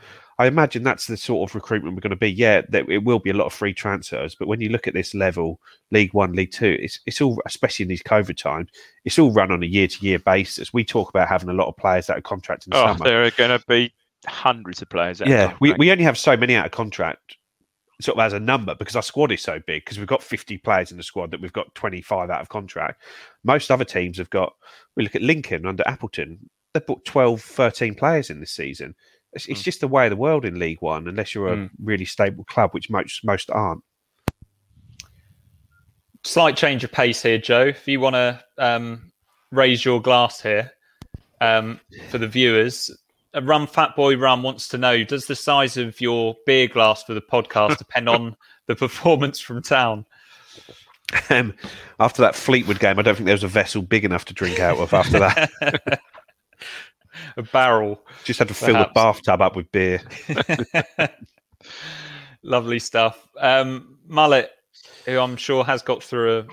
I 0.40 0.46
imagine 0.46 0.82
that's 0.82 1.06
the 1.06 1.18
sort 1.18 1.50
of 1.50 1.54
recruitment 1.54 1.94
we're 1.94 2.00
going 2.00 2.10
to 2.10 2.16
be. 2.16 2.32
Yeah, 2.32 2.62
that 2.70 2.88
it 2.88 3.04
will 3.04 3.18
be 3.18 3.28
a 3.28 3.34
lot 3.34 3.44
of 3.44 3.52
free 3.52 3.74
transfers, 3.74 4.34
but 4.34 4.48
when 4.48 4.60
you 4.62 4.70
look 4.70 4.88
at 4.88 4.94
this 4.94 5.14
level, 5.14 5.60
League 5.90 6.14
One, 6.14 6.32
League 6.32 6.50
Two, 6.52 6.78
it's 6.80 6.98
it's 7.04 7.20
all, 7.20 7.42
especially 7.44 7.82
in 7.82 7.90
these 7.90 8.02
COVID 8.02 8.38
times, 8.38 8.70
it's 9.04 9.18
all 9.18 9.32
run 9.32 9.52
on 9.52 9.62
a 9.62 9.66
year 9.66 9.86
to 9.86 10.04
year 10.06 10.18
basis. 10.18 10.72
We 10.72 10.82
talk 10.82 11.10
about 11.10 11.28
having 11.28 11.50
a 11.50 11.52
lot 11.52 11.68
of 11.68 11.76
players 11.76 12.06
that 12.06 12.16
are 12.16 12.22
contracted 12.22 12.72
in 12.72 12.78
Oh, 12.78 12.86
summer. 12.86 13.04
there 13.04 13.22
are 13.22 13.30
going 13.32 13.50
to 13.58 13.62
be 13.68 13.92
hundreds 14.26 14.80
of 14.80 14.88
players. 14.88 15.20
out 15.20 15.28
Yeah, 15.28 15.48
there. 15.48 15.56
we, 15.60 15.74
we 15.74 15.92
only 15.92 16.04
have 16.04 16.16
so 16.16 16.38
many 16.38 16.54
out 16.54 16.64
of 16.64 16.72
contract, 16.72 17.36
sort 18.00 18.16
of 18.18 18.24
as 18.24 18.32
a 18.32 18.40
number, 18.40 18.74
because 18.74 18.96
our 18.96 19.02
squad 19.02 19.32
is 19.32 19.42
so 19.42 19.60
big. 19.66 19.84
Because 19.84 19.98
we've 19.98 20.08
got 20.08 20.22
50 20.22 20.56
players 20.56 20.90
in 20.90 20.96
the 20.96 21.02
squad 21.02 21.32
that 21.32 21.42
we've 21.42 21.52
got 21.52 21.74
25 21.74 22.30
out 22.30 22.40
of 22.40 22.48
contract. 22.48 23.02
Most 23.44 23.70
other 23.70 23.84
teams 23.84 24.16
have 24.16 24.30
got, 24.30 24.54
we 24.96 25.02
look 25.02 25.14
at 25.16 25.20
Lincoln 25.22 25.66
under 25.66 25.86
Appleton, 25.86 26.48
they've 26.72 26.86
bought 26.86 27.04
12, 27.04 27.42
13 27.42 27.94
players 27.94 28.30
in 28.30 28.40
this 28.40 28.52
season. 28.52 28.94
It's, 29.32 29.46
it's 29.46 29.62
just 29.62 29.80
the 29.80 29.88
way 29.88 30.06
of 30.06 30.10
the 30.10 30.16
world 30.16 30.44
in 30.44 30.58
League 30.58 30.80
One, 30.82 31.06
unless 31.08 31.34
you're 31.34 31.52
a 31.52 31.56
Mm. 31.56 31.70
really 31.82 32.04
stable 32.04 32.44
club, 32.44 32.70
which 32.72 32.90
most 32.90 33.24
most 33.24 33.50
aren't. 33.50 33.82
Slight 36.24 36.56
change 36.56 36.84
of 36.84 36.92
pace 36.92 37.22
here, 37.22 37.38
Joe. 37.38 37.62
If 37.66 37.88
you 37.88 37.98
want 38.00 38.14
to 38.14 38.44
um, 38.58 39.10
raise 39.50 39.84
your 39.84 40.02
glass 40.02 40.40
here 40.42 40.70
um, 41.40 41.80
for 42.10 42.18
the 42.18 42.28
viewers, 42.28 42.90
a 43.32 43.40
Rum 43.40 43.66
Fat 43.66 43.96
Boy 43.96 44.16
Rum 44.16 44.42
wants 44.42 44.68
to 44.68 44.78
know: 44.78 45.02
Does 45.04 45.26
the 45.26 45.36
size 45.36 45.76
of 45.78 45.98
your 46.00 46.36
beer 46.44 46.66
glass 46.68 47.02
for 47.04 47.14
the 47.14 47.22
podcast 47.22 47.78
depend 47.78 48.08
on 48.08 48.36
the 48.66 48.76
performance 48.76 49.40
from 49.40 49.62
town? 49.62 50.04
Um, 51.30 51.54
after 51.98 52.22
that 52.22 52.36
Fleetwood 52.36 52.78
game, 52.80 52.98
I 52.98 53.02
don't 53.02 53.14
think 53.16 53.26
there 53.26 53.34
was 53.34 53.42
a 53.42 53.48
vessel 53.48 53.82
big 53.82 54.04
enough 54.04 54.26
to 54.26 54.34
drink 54.34 54.60
out 54.60 54.78
of 54.78 54.92
after 54.92 55.18
that. 55.20 55.50
a 57.36 57.42
barrel. 57.42 58.00
Just 58.24 58.38
had 58.38 58.48
to 58.48 58.54
fill 58.54 58.74
Perhaps. 58.74 58.90
the 58.90 58.94
bathtub 58.94 59.42
up 59.42 59.56
with 59.56 59.70
beer. 59.72 60.00
Lovely 62.42 62.78
stuff. 62.78 63.26
Um, 63.38 63.98
Mullet, 64.06 64.50
who 65.06 65.18
I'm 65.18 65.36
sure 65.36 65.64
has 65.64 65.82
got 65.82 66.02
through 66.02 66.38
a, 66.38 66.44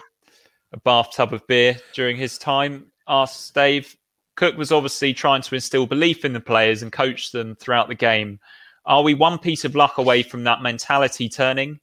a 0.73 0.79
bathtub 0.79 1.33
of 1.33 1.45
beer 1.47 1.77
during 1.93 2.17
his 2.17 2.37
time, 2.37 2.87
asks 3.07 3.51
Dave 3.51 3.95
Cook 4.37 4.55
was 4.55 4.71
obviously 4.71 5.13
trying 5.13 5.41
to 5.41 5.55
instill 5.55 5.87
belief 5.87 6.23
in 6.23 6.33
the 6.33 6.39
players 6.39 6.83
and 6.83 6.91
coach 6.91 7.31
them 7.31 7.55
throughout 7.55 7.87
the 7.87 7.95
game. 7.95 8.39
Are 8.85 9.01
we 9.01 9.15
one 9.15 9.39
piece 9.39 9.65
of 9.65 9.75
luck 9.75 9.97
away 9.97 10.23
from 10.23 10.43
that 10.43 10.61
mentality 10.61 11.27
turning, 11.27 11.79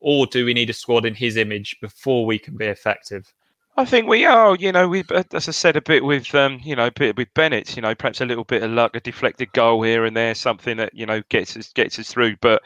or 0.00 0.26
do 0.26 0.44
we 0.44 0.52
need 0.52 0.68
a 0.68 0.74
squad 0.74 1.06
in 1.06 1.14
his 1.14 1.36
image 1.36 1.76
before 1.80 2.26
we 2.26 2.40
can 2.40 2.56
be 2.56 2.66
effective? 2.66 3.32
I 3.76 3.84
think 3.86 4.06
we 4.06 4.24
are. 4.26 4.54
You 4.56 4.72
know, 4.72 4.88
we 4.88 5.02
as 5.32 5.48
I 5.48 5.52
said 5.52 5.76
a 5.76 5.82
bit 5.82 6.04
with 6.04 6.34
um, 6.34 6.60
you 6.62 6.76
know, 6.76 6.90
bit 6.90 7.16
with 7.16 7.32
Bennett. 7.34 7.74
You 7.74 7.82
know, 7.82 7.94
perhaps 7.94 8.20
a 8.20 8.26
little 8.26 8.44
bit 8.44 8.62
of 8.62 8.70
luck, 8.70 8.94
a 8.94 9.00
deflected 9.00 9.52
goal 9.52 9.82
here 9.82 10.04
and 10.04 10.16
there, 10.16 10.34
something 10.34 10.76
that 10.76 10.94
you 10.94 11.06
know 11.06 11.22
gets 11.30 11.56
us 11.56 11.72
gets 11.72 11.98
us 11.98 12.08
through. 12.12 12.36
But 12.40 12.62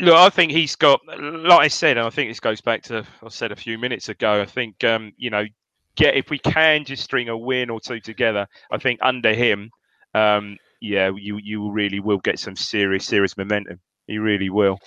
look, 0.00 0.16
I 0.16 0.28
think 0.28 0.52
he's 0.52 0.76
got, 0.76 1.00
like 1.18 1.60
I 1.60 1.68
said, 1.68 1.96
and 1.96 2.06
I 2.06 2.10
think 2.10 2.30
this 2.30 2.40
goes 2.40 2.60
back 2.60 2.82
to 2.84 3.06
I 3.22 3.28
said 3.28 3.52
a 3.52 3.56
few 3.56 3.78
minutes 3.78 4.08
ago. 4.10 4.42
I 4.42 4.46
think 4.46 4.84
um, 4.84 5.12
you 5.16 5.30
know, 5.30 5.44
get 5.96 6.14
if 6.14 6.28
we 6.28 6.38
can 6.38 6.84
just 6.84 7.02
string 7.04 7.30
a 7.30 7.36
win 7.36 7.70
or 7.70 7.80
two 7.80 8.00
together. 8.00 8.46
I 8.70 8.78
think 8.78 9.00
under 9.02 9.32
him, 9.32 9.70
um, 10.14 10.58
yeah, 10.82 11.10
you 11.16 11.38
you 11.42 11.70
really 11.70 12.00
will 12.00 12.18
get 12.18 12.38
some 12.38 12.56
serious 12.56 13.06
serious 13.06 13.36
momentum. 13.38 13.80
You 14.06 14.20
really 14.20 14.50
will. 14.50 14.78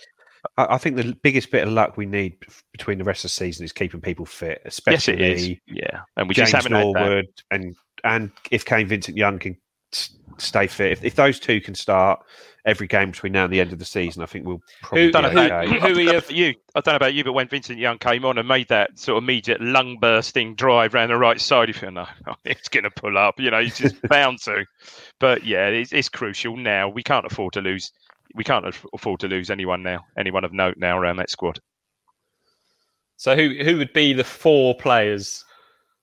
I, 0.57 0.75
I 0.75 0.77
think 0.77 0.95
the 0.95 1.15
biggest 1.23 1.51
bit 1.51 1.67
of 1.67 1.73
luck 1.73 1.97
we 1.97 2.05
need 2.05 2.37
between 2.71 2.97
the 2.97 3.03
rest 3.03 3.19
of 3.25 3.29
the 3.29 3.33
season 3.33 3.63
is 3.65 3.71
keeping 3.71 4.01
people 4.01 4.25
fit, 4.25 4.61
Yes, 4.63 4.73
especially 4.77 5.13
it 5.15 5.21
is. 5.21 5.49
Yeah, 5.67 6.01
and 6.15 6.27
we 6.27 6.35
James 6.35 6.51
just 6.51 6.63
haven't 6.63 6.77
had 6.77 6.87
that. 6.95 6.99
Norwood 6.99 7.27
and 7.51 7.75
and 8.03 8.31
if 8.51 8.63
Kane 8.65 8.87
Vincent 8.87 9.17
Young 9.17 9.39
can 9.39 9.57
stay 10.37 10.67
fit, 10.67 10.91
if, 10.91 11.03
if 11.03 11.15
those 11.15 11.39
two 11.39 11.59
can 11.61 11.73
start 11.75 12.19
every 12.65 12.85
game 12.85 13.11
between 13.11 13.31
now 13.31 13.45
and 13.45 13.53
the 13.53 13.61
end 13.61 13.71
of 13.71 13.79
the 13.79 13.85
season, 13.85 14.21
I 14.21 14.25
think 14.25 14.45
we'll 14.45 14.61
probably 14.81 15.03
Who- 15.03 15.07
be 15.07 15.11
don't 15.13 15.33
know 15.33 15.41
okay. 15.41 15.45
about, 15.47 15.67
Who 15.67 15.75
I 15.75 15.79
don't 15.79 15.93
know 15.93 15.99
you- 16.01 16.09
about 16.17 16.31
you? 16.31 16.47
I 16.75 16.79
don't 16.81 16.91
know 16.93 16.95
about 16.97 17.13
you, 17.13 17.23
but 17.23 17.33
when 17.33 17.47
Vincent 17.47 17.79
Young 17.79 17.97
came 17.97 18.23
on 18.25 18.37
and 18.37 18.47
made 18.47 18.67
that 18.67 18.99
sort 18.99 19.17
of 19.17 19.23
immediate 19.23 19.61
lung 19.61 19.97
bursting 19.99 20.53
drive 20.53 20.93
round 20.93 21.09
the 21.11 21.17
right 21.17 21.39
side, 21.41 21.69
if 21.69 21.77
you 21.77 21.79
feel 21.81 21.91
no, 21.91 22.05
it's 22.45 22.67
going 22.69 22.83
to 22.83 22.91
pull 22.91 23.17
up. 23.17 23.39
You 23.39 23.49
know, 23.51 23.61
he's 23.61 23.77
just 23.77 23.99
bound 24.09 24.39
to. 24.43 24.65
But 25.19 25.43
yeah, 25.45 25.67
it's, 25.69 25.91
it's 25.93 26.09
crucial 26.09 26.55
now. 26.57 26.89
We 26.89 27.01
can't 27.03 27.25
afford 27.25 27.53
to 27.53 27.61
lose. 27.61 27.91
We 28.36 28.43
can't 28.43 28.65
afford 28.93 29.19
to 29.21 29.28
lose 29.28 29.49
anyone 29.49 29.84
now. 29.84 30.05
Anyone 30.17 30.43
of 30.43 30.53
note 30.53 30.75
now 30.78 30.97
around 30.97 31.17
that 31.17 31.30
squad. 31.30 31.59
So, 33.17 33.36
who 33.36 33.63
who 33.63 33.78
would 33.78 33.93
be 33.93 34.13
the 34.13 34.23
four 34.23 34.75
players 34.75 35.43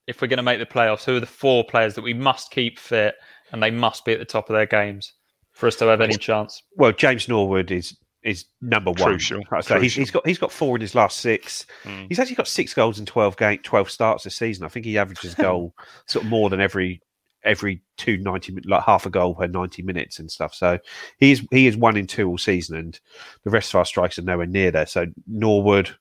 if 0.06 0.20
we're 0.20 0.28
going 0.28 0.38
to 0.38 0.42
make 0.42 0.58
the 0.58 0.66
playoffs? 0.66 1.04
Who 1.04 1.16
are 1.16 1.20
the 1.20 1.26
four 1.26 1.64
players 1.64 1.94
that 1.94 2.02
we 2.02 2.14
must 2.14 2.50
keep 2.50 2.78
fit 2.78 3.14
and 3.52 3.62
they 3.62 3.70
must 3.70 4.04
be 4.04 4.12
at 4.12 4.18
the 4.18 4.24
top 4.24 4.50
of 4.50 4.54
their 4.54 4.66
games 4.66 5.12
for 5.52 5.66
us 5.66 5.76
to 5.76 5.86
have 5.86 6.00
any 6.00 6.16
chance? 6.16 6.62
Well, 6.76 6.92
James 6.92 7.28
Norwood 7.28 7.70
is 7.70 7.96
is 8.24 8.46
number 8.60 8.90
one. 8.90 9.12
Crucial, 9.12 9.38
Like 9.50 9.52
I 9.52 9.60
say, 9.60 9.80
he's, 9.82 9.94
he's 9.94 10.10
got 10.10 10.26
he's 10.26 10.38
got 10.38 10.50
four 10.50 10.76
in 10.76 10.80
his 10.80 10.94
last 10.94 11.20
six. 11.20 11.66
Mm. 11.84 12.06
He's 12.08 12.18
actually 12.18 12.36
got 12.36 12.48
six 12.48 12.74
goals 12.74 12.98
in 12.98 13.06
twelve 13.06 13.36
game 13.36 13.58
twelve 13.62 13.90
starts 13.90 14.24
this 14.24 14.36
season. 14.36 14.64
I 14.64 14.68
think 14.68 14.86
he 14.86 14.98
averages 14.98 15.34
a 15.34 15.36
goal 15.42 15.74
sort 16.06 16.24
of 16.24 16.30
more 16.30 16.50
than 16.50 16.60
every 16.60 17.00
every 17.44 17.82
two 17.96 18.16
90 18.18 18.52
min- 18.52 18.64
like 18.66 18.82
half 18.84 19.06
a 19.06 19.10
goal 19.10 19.34
per 19.34 19.46
90 19.46 19.82
minutes 19.82 20.18
and 20.18 20.30
stuff. 20.30 20.54
So 20.54 20.78
he 21.18 21.32
is 21.32 21.46
he 21.50 21.66
is 21.66 21.76
one 21.76 21.96
in 21.96 22.06
two 22.06 22.28
all 22.28 22.38
season 22.38 22.76
and 22.76 23.00
the 23.44 23.50
rest 23.50 23.70
of 23.72 23.78
our 23.78 23.84
strikers 23.84 24.18
are 24.18 24.22
nowhere 24.22 24.46
near 24.46 24.70
there. 24.70 24.86
So 24.86 25.06
norwood 25.26 25.94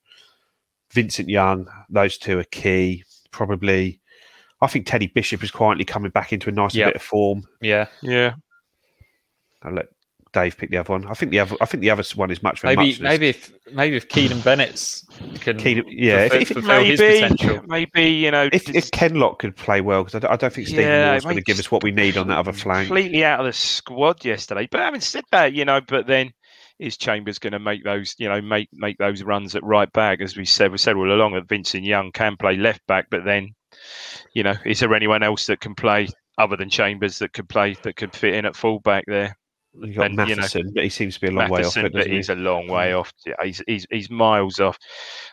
vincent 0.91 1.27
young 1.29 1.67
those 1.89 2.17
two 2.17 2.39
are 2.39 2.43
key. 2.45 3.03
Probably 3.31 3.99
i 4.61 4.67
think 4.67 4.85
teddy 4.85 5.07
bishop 5.07 5.43
is 5.43 5.51
quietly 5.51 5.83
coming 5.83 6.11
back 6.11 6.31
into 6.31 6.47
a 6.49 6.51
nice 6.51 6.73
Yep. 6.75 6.87
bit 6.89 6.95
of 6.95 7.01
form. 7.01 7.43
Yeah, 7.61 7.87
Yeah, 8.01 8.35
i'll 9.63 9.73
let 9.73 9.87
dave 10.34 10.57
picked 10.57 10.71
the 10.71 10.77
other 10.77 10.91
one 10.91 11.05
i 11.07 11.13
think 11.13 11.31
the 11.31 11.39
other 11.39 11.55
i 11.61 11.65
think 11.65 11.81
the 11.81 11.89
other 11.89 12.03
one 12.15 12.29
is 12.31 12.43
much 12.43 12.59
for 12.59 12.67
maybe 12.67 12.81
muchness. 12.88 12.99
maybe 13.09 13.29
if 13.29 13.51
maybe 13.71 13.95
if 13.95 14.09
Keanan 14.09 14.41
Bennetts 14.43 15.05
can 15.39 15.57
Keanan- 15.57 15.86
yeah, 15.88 16.25
if- 16.25 16.31
fulfill, 16.31 16.41
if- 16.41 16.47
fulfill 16.49 16.84
his 16.84 16.99
maybe, 16.99 17.21
potential. 17.21 17.63
maybe 17.67 18.03
you 18.11 18.31
know, 18.31 18.49
if, 18.51 18.65
just 18.65 18.75
if 18.75 18.91
Kenlock 18.91 19.39
could 19.39 19.55
play 19.55 19.79
well, 19.81 20.03
because 20.03 20.15
I, 20.15 20.19
don't- 20.19 20.31
I 20.31 20.36
don't 20.36 20.53
think 20.53 20.67
Stephen 20.67 20.84
Yeah, 20.86 21.11
Moore's 21.11 21.23
going 21.23 21.36
to 21.38 21.41
give 21.43 21.59
us 21.59 21.71
what 21.71 21.81
we 21.84 21.91
need 21.91 22.17
on 22.17 22.27
that 22.27 22.38
other 22.39 22.51
flank. 22.51 22.88
completely 22.88 23.23
out 23.23 23.39
of 23.39 23.45
the 23.45 23.53
squad 23.53 24.23
yesterday. 24.25 24.67
But 24.69 24.81
having 24.81 24.99
said 25.01 25.23
that, 25.31 25.53
you 25.53 25.63
know, 25.65 25.79
but 25.88 26.07
then 26.07 26.31
is 26.79 26.97
Chambers 26.97 27.39
going 27.39 27.53
to 27.53 27.59
make 27.59 27.84
those, 27.86 28.15
you 28.17 28.27
know, 28.27 28.41
make 28.41 28.67
make 28.73 28.97
those 28.97 29.23
runs 29.23 29.55
at 29.55 29.63
right 29.63 29.91
back? 29.93 30.19
As 30.19 30.36
we 30.36 30.43
said, 30.45 30.71
we 30.71 30.77
said 30.77 30.95
all 30.97 31.11
along 31.11 31.34
that 31.36 31.47
Vincent 31.47 31.84
Young 31.86 32.11
can 32.11 32.36
play 32.38 32.57
left 32.57 32.86
back, 32.88 33.07
but 33.09 33.23
then, 33.23 33.53
you 34.34 34.43
know, 34.43 34.55
is 34.65 34.79
there 34.81 34.93
anyone 34.93 35.23
else 35.23 35.45
that 35.47 35.61
can 35.61 35.73
play 35.75 36.07
other 36.38 36.57
than 36.57 36.69
Chambers 36.69 37.19
that 37.19 37.31
could 37.34 37.47
play 37.47 37.75
that 37.84 37.95
could 37.95 38.13
fit 38.15 38.34
in 38.34 38.45
at 38.45 38.55
full 38.57 38.79
back 38.79 39.05
there? 39.07 39.38
You've 39.76 39.95
got 39.95 40.05
and, 40.05 40.30
you 40.30 40.36
know, 40.36 40.41
Matheson, 40.41 40.71
but 40.74 40.84
he 40.84 40.89
seems 40.89 41.15
to 41.15 41.21
be 41.21 41.28
a 41.28 41.32
long 41.32 41.49
way 41.49 41.63
off 41.63 41.76
it. 41.78 41.84
but 41.84 41.93
doesn't 41.93 42.11
he? 42.11 42.17
he's 42.17 42.30
a 42.30 42.36
long 42.36 42.67
way 42.67 42.93
off. 42.93 43.11
Yeah, 43.26 43.34
He's, 43.43 43.63
he's 43.65 43.88
he's 43.89 44.09
miles 44.09 44.59
off. 44.59 44.78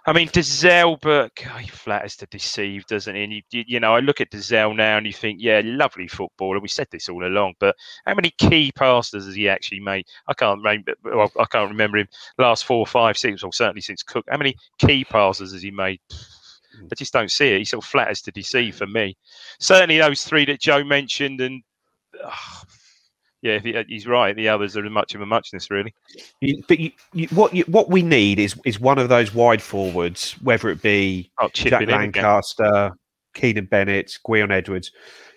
I 0.07 0.14
mean, 0.14 0.28
Dozzell, 0.28 0.99
but 1.03 1.34
God, 1.34 1.61
he 1.61 1.68
flatters 1.68 2.16
to 2.16 2.26
deceive, 2.26 2.86
doesn't 2.86 3.14
he? 3.14 3.22
And 3.22 3.32
you, 3.34 3.43
you, 3.51 3.64
you 3.66 3.80
know, 3.80 3.95
I 3.95 4.01
look 4.01 4.20
at 4.20 4.30
Dozzell 4.30 4.74
now 4.74 4.97
and 4.97 5.07
you 5.07 5.12
think, 5.12 5.41
yeah, 5.43 5.61
lovely 5.64 6.09
footballer. 6.09 6.59
We 6.59 6.68
said 6.68 6.88
this 6.91 7.11
all 7.11 7.26
along, 7.26 7.55
but 7.61 7.76
how 8.07 8.14
many 8.14 8.30
key 8.38 8.72
passes 8.72 9.26
has 9.26 9.34
he 9.34 9.47
actually 9.47 9.80
made? 9.80 10.07
I 10.26 10.32
can't 10.32 10.59
remember. 10.59 10.95
Well, 11.05 11.30
I 11.38 11.45
can't 11.45 11.70
remember 11.70 11.99
him 11.99 12.09
last 12.38 12.64
four, 12.64 12.86
five, 12.86 13.18
six, 13.18 13.43
or 13.43 13.53
certainly 13.53 13.82
since 13.82 14.03
Cook. 14.03 14.24
How 14.30 14.38
many 14.38 14.55
key 14.78 15.05
passes 15.05 15.53
has 15.53 15.62
he 15.62 15.70
made? 15.70 16.01
I 16.91 16.95
just 16.95 17.12
don't 17.12 17.30
see 17.30 17.49
it. 17.49 17.59
He 17.59 17.64
sort 17.66 17.84
of 17.84 17.91
flatters 17.91 18.22
to 18.22 18.32
deceive 18.32 18.76
for 18.76 18.86
me. 18.86 19.18
Certainly 19.59 19.99
those 19.99 20.24
three 20.24 20.47
that 20.47 20.61
Joe 20.61 20.82
mentioned, 20.82 21.43
and 21.43 21.62
ah, 22.24 22.64
yeah, 23.43 23.59
he- 23.59 23.76
uh, 23.76 23.84
he's 23.88 24.07
right. 24.07 24.34
The 24.36 24.49
others 24.49 24.76
are 24.76 24.82
much 24.91 25.14
of 25.14 25.20
a 25.20 25.26
muchness, 25.26 25.70
really. 25.70 25.95
But 26.68 26.78
you, 26.78 26.91
you, 27.14 27.26
what 27.28 27.55
you, 27.55 27.64
what 27.64 27.88
we 27.91 28.03
need 28.03 28.38
is 28.38 28.55
is 28.64 28.78
one 28.80 28.99
of 28.99 29.09
those 29.09 29.34
wide 29.34 29.62
forwards, 29.62 30.32
whether 30.43 30.68
it 30.68 30.82
be 30.82 31.30
Oh, 31.41 31.49
Jack 31.53 31.55
chipping 31.55 31.88
in 31.88 31.95
again. 31.95 32.22
Lancaster, 32.24 32.93
Keanan 33.34 33.68
Bennett, 33.70 34.18
Gwion 34.26 34.51
Edwards. 34.51 34.91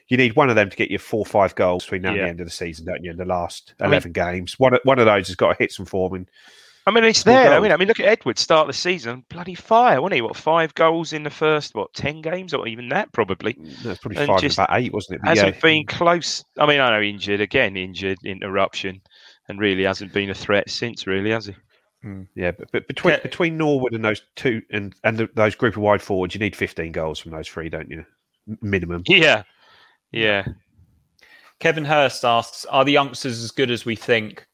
You 0.09 0.17
need 0.17 0.35
one 0.35 0.49
of 0.49 0.55
them 0.55 0.69
to 0.69 0.75
get 0.75 0.91
you 0.91 0.97
four 0.99 1.19
or 1.21 1.25
five 1.25 1.55
goals 1.55 1.85
between 1.85 2.01
now 2.03 2.09
and 2.09 2.19
the 2.19 2.27
end 2.27 2.39
of 2.41 2.45
the 2.45 2.51
season, 2.51 2.85
don't 2.85 3.03
you? 3.03 3.11
In 3.11 3.17
the 3.17 3.25
last 3.25 3.73
I 3.79 3.83
mean- 3.83 3.93
eleven 3.93 4.11
games, 4.11 4.59
one 4.59 4.77
one 4.83 4.99
of 4.99 5.05
those 5.05 5.27
has 5.27 5.35
got 5.35 5.53
to 5.53 5.55
hit 5.57 5.71
some 5.71 5.85
form. 5.85 6.13
And 6.13 6.29
I 6.85 6.91
mean, 6.91 7.03
it's 7.05 7.19
Scored 7.19 7.37
there. 7.37 7.53
I 7.53 7.59
mean, 7.61 7.71
I 7.71 7.77
mean, 7.77 7.87
look 7.87 7.99
at 7.99 8.05
Edwards 8.05 8.41
start 8.41 8.67
the 8.67 8.73
season, 8.73 9.23
bloody 9.29 9.55
fire, 9.55 10.01
wasn't 10.01 10.15
he? 10.15 10.21
What 10.21 10.35
five 10.35 10.73
goals 10.73 11.13
in 11.13 11.23
the 11.23 11.29
first 11.29 11.75
what 11.75 11.93
ten 11.93 12.21
games, 12.21 12.53
or 12.53 12.67
even 12.67 12.89
that 12.89 13.11
probably 13.13 13.55
no, 13.57 13.91
it's 13.91 14.01
probably 14.01 14.17
And 14.17 14.27
five, 14.27 14.41
just 14.41 14.57
about 14.57 14.77
eight, 14.77 14.93
wasn't 14.93 15.15
it? 15.15 15.21
But 15.21 15.29
hasn't 15.29 15.55
yeah, 15.55 15.61
been 15.61 15.85
close. 15.85 16.43
I 16.57 16.65
mean, 16.65 16.81
I 16.81 16.89
know 16.89 17.01
injured 17.01 17.39
again, 17.39 17.77
injured 17.77 18.17
interruption, 18.25 19.01
and 19.47 19.59
really 19.59 19.83
hasn't 19.83 20.11
been 20.13 20.29
a 20.29 20.33
threat 20.33 20.69
since, 20.69 21.07
really, 21.07 21.31
has 21.31 21.45
he? 21.45 21.55
Hmm. 22.01 22.23
yeah. 22.35 22.51
But, 22.51 22.71
but 22.73 22.87
between 22.87 23.13
Yeah. 23.13 23.19
between 23.21 23.57
Norwood 23.57 23.93
and 23.93 24.03
those 24.03 24.21
two 24.35 24.61
and 24.71 24.93
and 25.05 25.17
the, 25.17 25.29
those 25.35 25.55
group 25.55 25.77
of 25.77 25.81
wide 25.83 26.01
forwards, 26.01 26.35
you 26.35 26.39
need 26.39 26.55
fifteen 26.55 26.91
goals 26.91 27.17
from 27.19 27.31
those 27.31 27.47
three, 27.47 27.69
don't 27.69 27.89
you? 27.89 28.05
Minimum. 28.61 29.03
Yeah, 29.07 29.43
yeah. 30.11 30.45
Kevin 31.59 31.85
Hurst 31.85 32.25
asks, 32.25 32.65
"Are 32.65 32.83
the 32.83 32.91
youngsters 32.91 33.41
as 33.41 33.51
good 33.51 33.71
as 33.71 33.85
we 33.85 33.95
think? 33.95 34.45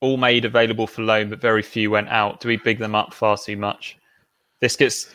All 0.00 0.16
made 0.16 0.44
available 0.44 0.86
for 0.86 1.02
loan, 1.02 1.30
but 1.30 1.40
very 1.40 1.62
few 1.62 1.90
went 1.90 2.08
out. 2.08 2.40
Do 2.40 2.48
we 2.48 2.56
big 2.56 2.78
them 2.78 2.94
up 2.94 3.12
far 3.12 3.36
too 3.36 3.56
much? 3.56 3.98
This 4.60 4.76
gets 4.76 5.12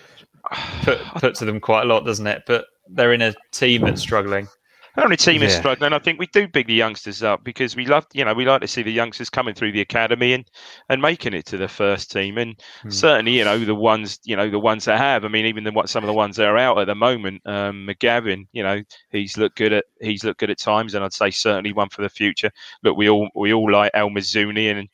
put 0.84 1.00
put 1.16 1.36
to 1.36 1.46
them 1.46 1.60
quite 1.60 1.84
a 1.84 1.86
lot, 1.86 2.06
doesn't 2.06 2.28
it? 2.28 2.44
But 2.46 2.66
they're 2.88 3.14
in 3.14 3.22
a 3.22 3.34
team 3.52 3.82
that's 3.82 4.02
struggling. 4.02 4.48
Only 4.98 5.18
team 5.18 5.44
is 5.44 5.52
Yeah. 5.54 5.60
struggling. 5.60 5.94
I 5.94 6.00
think 6.00 6.20
we 6.20 6.28
do 6.28 6.48
big 6.48 6.68
the 6.68 6.74
youngsters 6.74 7.22
up 7.22 7.44
because 7.44 7.76
we 7.76 7.86
love, 7.86 8.06
you 8.14 8.24
know, 8.24 8.34
we 8.34 8.46
like 8.46 8.62
to 8.62 8.68
see 8.68 8.82
the 8.82 8.92
youngsters 8.92 9.30
coming 9.30 9.54
through 9.54 9.74
the 9.74 9.82
academy 9.82 10.34
and 10.34 10.50
and 10.90 11.02
making 11.02 11.34
it 11.34 11.46
to 11.48 11.58
the 11.58 11.68
first 11.68 12.12
team. 12.12 12.38
And 12.38 12.62
certainly, 12.90 13.38
you 13.38 13.44
know, 13.44 13.60
the 13.60 13.76
ones, 13.76 14.20
you 14.24 14.36
know, 14.36 14.50
the 14.50 14.60
ones 14.60 14.86
that 14.86 14.98
have. 14.98 15.26
I 15.26 15.28
mean, 15.28 15.46
even 15.46 15.64
the 15.66 15.72
what 15.72 15.90
some 15.90 16.04
of 16.04 16.08
the 16.08 16.14
ones 16.14 16.38
that 16.38 16.48
are 16.48 16.58
out 16.58 16.80
at 16.80 16.88
the 16.88 16.96
moment. 16.96 17.42
Um, 17.46 17.86
McGavin, 17.88 18.48
you 18.54 18.64
know, 18.64 18.82
he's 19.10 19.38
looked 19.38 19.58
good 19.58 19.74
at 19.74 19.86
he's 20.00 20.24
looked 20.24 20.40
good 20.40 20.50
at 20.52 20.60
times, 20.60 20.94
and 20.94 21.04
I'd 21.04 21.14
say 21.14 21.30
certainly 21.30 21.74
one 21.74 21.90
for 21.90 22.02
the 22.02 22.10
future. 22.10 22.52
Look, 22.84 22.96
we 22.98 23.10
all 23.10 23.30
we 23.36 23.54
all 23.54 23.70
like 23.70 23.92
El 23.94 24.10
Mizouni, 24.12 24.72
and 24.72 24.88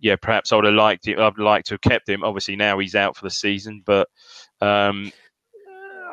yeah, 0.00 0.16
perhaps 0.16 0.52
I 0.52 0.56
would 0.56 0.66
have 0.66 0.74
liked 0.74 1.08
it. 1.08 1.18
I'd 1.18 1.38
like 1.38 1.64
to 1.64 1.74
have 1.74 1.80
kept 1.80 2.08
him. 2.08 2.22
Obviously, 2.22 2.54
now 2.56 2.78
he's 2.78 2.94
out 2.94 3.16
for 3.16 3.24
the 3.24 3.30
season, 3.30 3.82
but. 3.86 4.08
Um, 4.60 5.12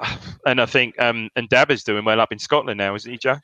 and 0.45 0.61
I 0.61 0.65
think 0.65 0.99
um, 0.99 1.29
and 1.35 1.47
is 1.69 1.83
doing 1.83 2.05
well 2.05 2.19
up 2.21 2.31
in 2.31 2.39
Scotland 2.39 2.77
now, 2.77 2.95
isn't 2.95 3.11
he, 3.11 3.17
Joe? 3.17 3.37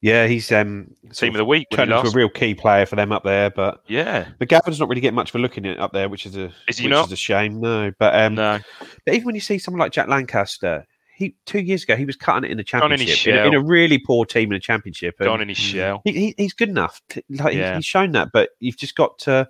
Yeah, 0.00 0.26
he's 0.26 0.52
um, 0.52 0.94
Team 1.14 1.30
of 1.30 1.38
the 1.38 1.46
week. 1.46 1.66
turned 1.70 1.90
into 1.90 2.06
a 2.08 2.10
real 2.10 2.28
key 2.28 2.54
player 2.54 2.84
for 2.84 2.94
them 2.94 3.10
up 3.10 3.24
there. 3.24 3.48
But 3.48 3.80
Yeah. 3.86 4.28
but 4.38 4.48
McGavin's 4.48 4.78
not 4.78 4.90
really 4.90 5.00
getting 5.00 5.14
much 5.14 5.30
of 5.30 5.36
a 5.36 5.38
look 5.38 5.56
in 5.56 5.64
it 5.64 5.78
up 5.78 5.92
there, 5.94 6.10
which 6.10 6.26
is 6.26 6.36
a 6.36 6.52
Is 6.68 6.76
he 6.76 6.86
which 6.86 6.90
not? 6.92 7.06
is 7.06 7.12
a 7.12 7.16
shame. 7.16 7.58
No, 7.58 7.90
but 7.98 8.14
um, 8.14 8.34
No. 8.34 8.58
but 9.06 9.14
even 9.14 9.24
when 9.24 9.34
you 9.34 9.40
see 9.40 9.56
someone 9.56 9.78
like 9.80 9.92
Jack 9.92 10.08
Lancaster, 10.08 10.84
he 11.16 11.34
two 11.46 11.60
years 11.60 11.84
ago 11.84 11.96
he 11.96 12.04
was 12.04 12.16
cutting 12.16 12.44
it 12.44 12.50
in 12.50 12.58
the 12.58 12.64
championship 12.64 13.26
in, 13.26 13.38
a, 13.38 13.46
in 13.46 13.54
a 13.54 13.62
really 13.62 13.96
poor 13.98 14.26
team 14.26 14.50
in 14.52 14.56
the 14.56 14.60
championship. 14.60 15.16
Gone 15.20 15.40
in 15.40 15.48
his 15.48 15.56
shell. 15.56 16.02
He, 16.04 16.12
he, 16.12 16.34
he's 16.36 16.52
good 16.52 16.68
enough. 16.68 17.00
Like 17.30 17.54
Yeah. 17.54 17.76
he's 17.76 17.86
shown 17.86 18.12
that, 18.12 18.28
but 18.32 18.50
you've 18.60 18.76
just 18.76 18.96
got 18.96 19.18
to. 19.20 19.48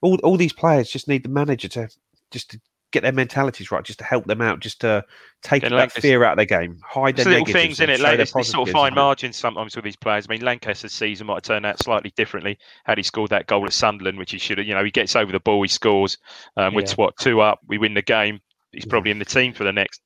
All 0.00 0.16
all 0.24 0.36
these 0.36 0.52
players 0.52 0.90
just 0.90 1.06
need 1.06 1.22
the 1.22 1.28
manager 1.30 1.68
to 1.68 1.88
just 2.32 2.50
to 2.50 2.60
get 2.94 3.02
their 3.02 3.12
mentalities 3.12 3.70
right, 3.70 3.84
just 3.84 3.98
to 3.98 4.04
help 4.04 4.24
them 4.26 4.40
out, 4.40 4.60
just 4.60 4.80
to 4.80 5.04
take 5.42 5.62
Yeah, 5.62 5.68
that 5.68 5.74
Lancaster- 5.76 6.00
fear 6.00 6.24
out 6.24 6.32
of 6.32 6.36
their 6.38 6.46
game, 6.46 6.78
hide 6.88 7.16
their 7.16 7.26
little 7.26 7.44
things 7.46 7.80
in 7.80 7.90
it. 7.90 8.00
Like, 8.00 8.16
there's 8.16 8.30
sort 8.30 8.68
of 8.68 8.72
fine 8.72 8.94
margins 8.94 9.36
sometimes 9.36 9.76
with 9.76 9.84
these 9.84 9.96
players. 9.96 10.26
I 10.28 10.32
mean, 10.32 10.42
Lancaster's 10.42 10.92
season 10.92 11.26
might 11.26 11.34
have 11.34 11.42
turned 11.42 11.66
out 11.66 11.78
slightly 11.82 12.12
differently 12.16 12.58
had 12.84 12.96
he 12.96 13.04
scored 13.04 13.30
that 13.30 13.46
goal 13.46 13.66
at 13.66 13.72
Sunderland, 13.74 14.16
which 14.18 14.30
he 14.32 14.38
should 14.38 14.58
have. 14.58 14.66
You 14.66 14.74
know, 14.74 14.84
he 14.84 14.90
gets 14.90 15.14
over 15.16 15.30
the 15.32 15.40
ball, 15.40 15.60
he 15.62 15.68
scores. 15.68 16.16
Um, 16.56 16.74
with 16.74 16.88
Yeah. 16.88 16.94
what 16.94 17.16
two 17.18 17.40
up, 17.40 17.58
we 17.66 17.76
win 17.76 17.94
the 17.94 18.02
game. 18.02 18.40
He's 18.72 18.86
probably 18.86 19.10
in 19.10 19.18
the 19.18 19.24
team 19.24 19.52
for 19.52 19.64
the 19.64 19.72
next 19.72 20.00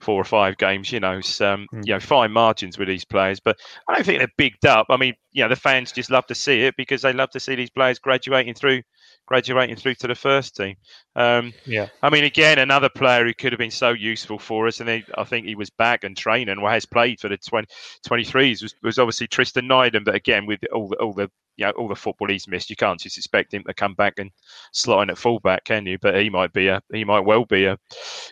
four 0.00 0.20
or 0.20 0.24
five 0.24 0.56
games. 0.58 0.92
You 0.92 1.00
know, 1.00 1.20
so, 1.20 1.54
um, 1.54 1.66
Hmm. 1.70 1.80
you 1.84 1.92
know, 1.92 2.00
fine 2.00 2.30
margins 2.32 2.78
with 2.78 2.88
these 2.88 3.04
players, 3.04 3.40
but 3.40 3.58
I 3.88 3.94
don't 3.94 4.04
think 4.04 4.18
they're 4.18 4.28
bigged 4.36 4.64
up. 4.64 4.86
I 4.90 4.96
mean, 4.96 5.14
you 5.32 5.42
know, 5.42 5.48
the 5.48 5.56
fans 5.56 5.92
just 5.92 6.10
love 6.10 6.26
to 6.28 6.34
see 6.34 6.62
it 6.62 6.76
because 6.76 7.02
they 7.02 7.12
love 7.12 7.30
to 7.30 7.40
see 7.40 7.56
these 7.56 7.70
players 7.70 7.98
graduating 7.98 8.54
through, 8.54 8.82
graduating 9.28 9.76
through 9.76 9.94
to 9.94 10.06
the 10.06 10.14
first 10.14 10.56
team. 10.56 10.74
Um, 11.14 11.52
Yeah. 11.66 11.88
I 12.02 12.08
mean, 12.08 12.24
again, 12.24 12.58
another 12.58 12.88
player 12.88 13.26
who 13.26 13.34
could 13.34 13.52
have 13.52 13.58
been 13.58 13.70
so 13.70 13.90
useful 13.90 14.38
for 14.38 14.66
us, 14.66 14.80
and 14.80 14.88
he, 14.88 15.04
I 15.18 15.24
think 15.24 15.46
he 15.46 15.54
was 15.54 15.68
back 15.68 16.02
and 16.02 16.16
training, 16.16 16.58
or 16.58 16.70
has 16.70 16.86
played 16.86 17.20
for 17.20 17.28
the 17.28 17.36
20, 17.36 17.68
23s, 18.06 18.62
was, 18.62 18.74
was 18.82 18.98
obviously 18.98 19.26
Tristan 19.26 19.68
Nydam. 19.68 20.04
But 20.04 20.14
again, 20.14 20.46
with 20.46 20.60
all 20.72 20.88
the, 20.88 20.96
all 20.96 21.12
the 21.12 21.30
you 21.58 21.66
know 21.66 21.72
all 21.72 21.88
the 21.88 21.94
football 21.94 22.28
he's 22.28 22.48
missed, 22.48 22.70
you 22.70 22.76
can't 22.76 22.98
just 23.00 23.18
expect 23.18 23.52
him 23.52 23.64
to 23.64 23.74
come 23.74 23.94
back 23.94 24.14
and 24.18 24.30
slot 24.72 25.02
in 25.02 25.10
at 25.10 25.18
fullback, 25.18 25.64
can 25.64 25.84
you? 25.84 25.98
But 25.98 26.16
he 26.16 26.30
might 26.30 26.52
be 26.54 26.68
a, 26.68 26.80
he 26.90 27.04
might 27.04 27.20
well 27.26 27.44
be 27.44 27.66
a, 27.66 27.76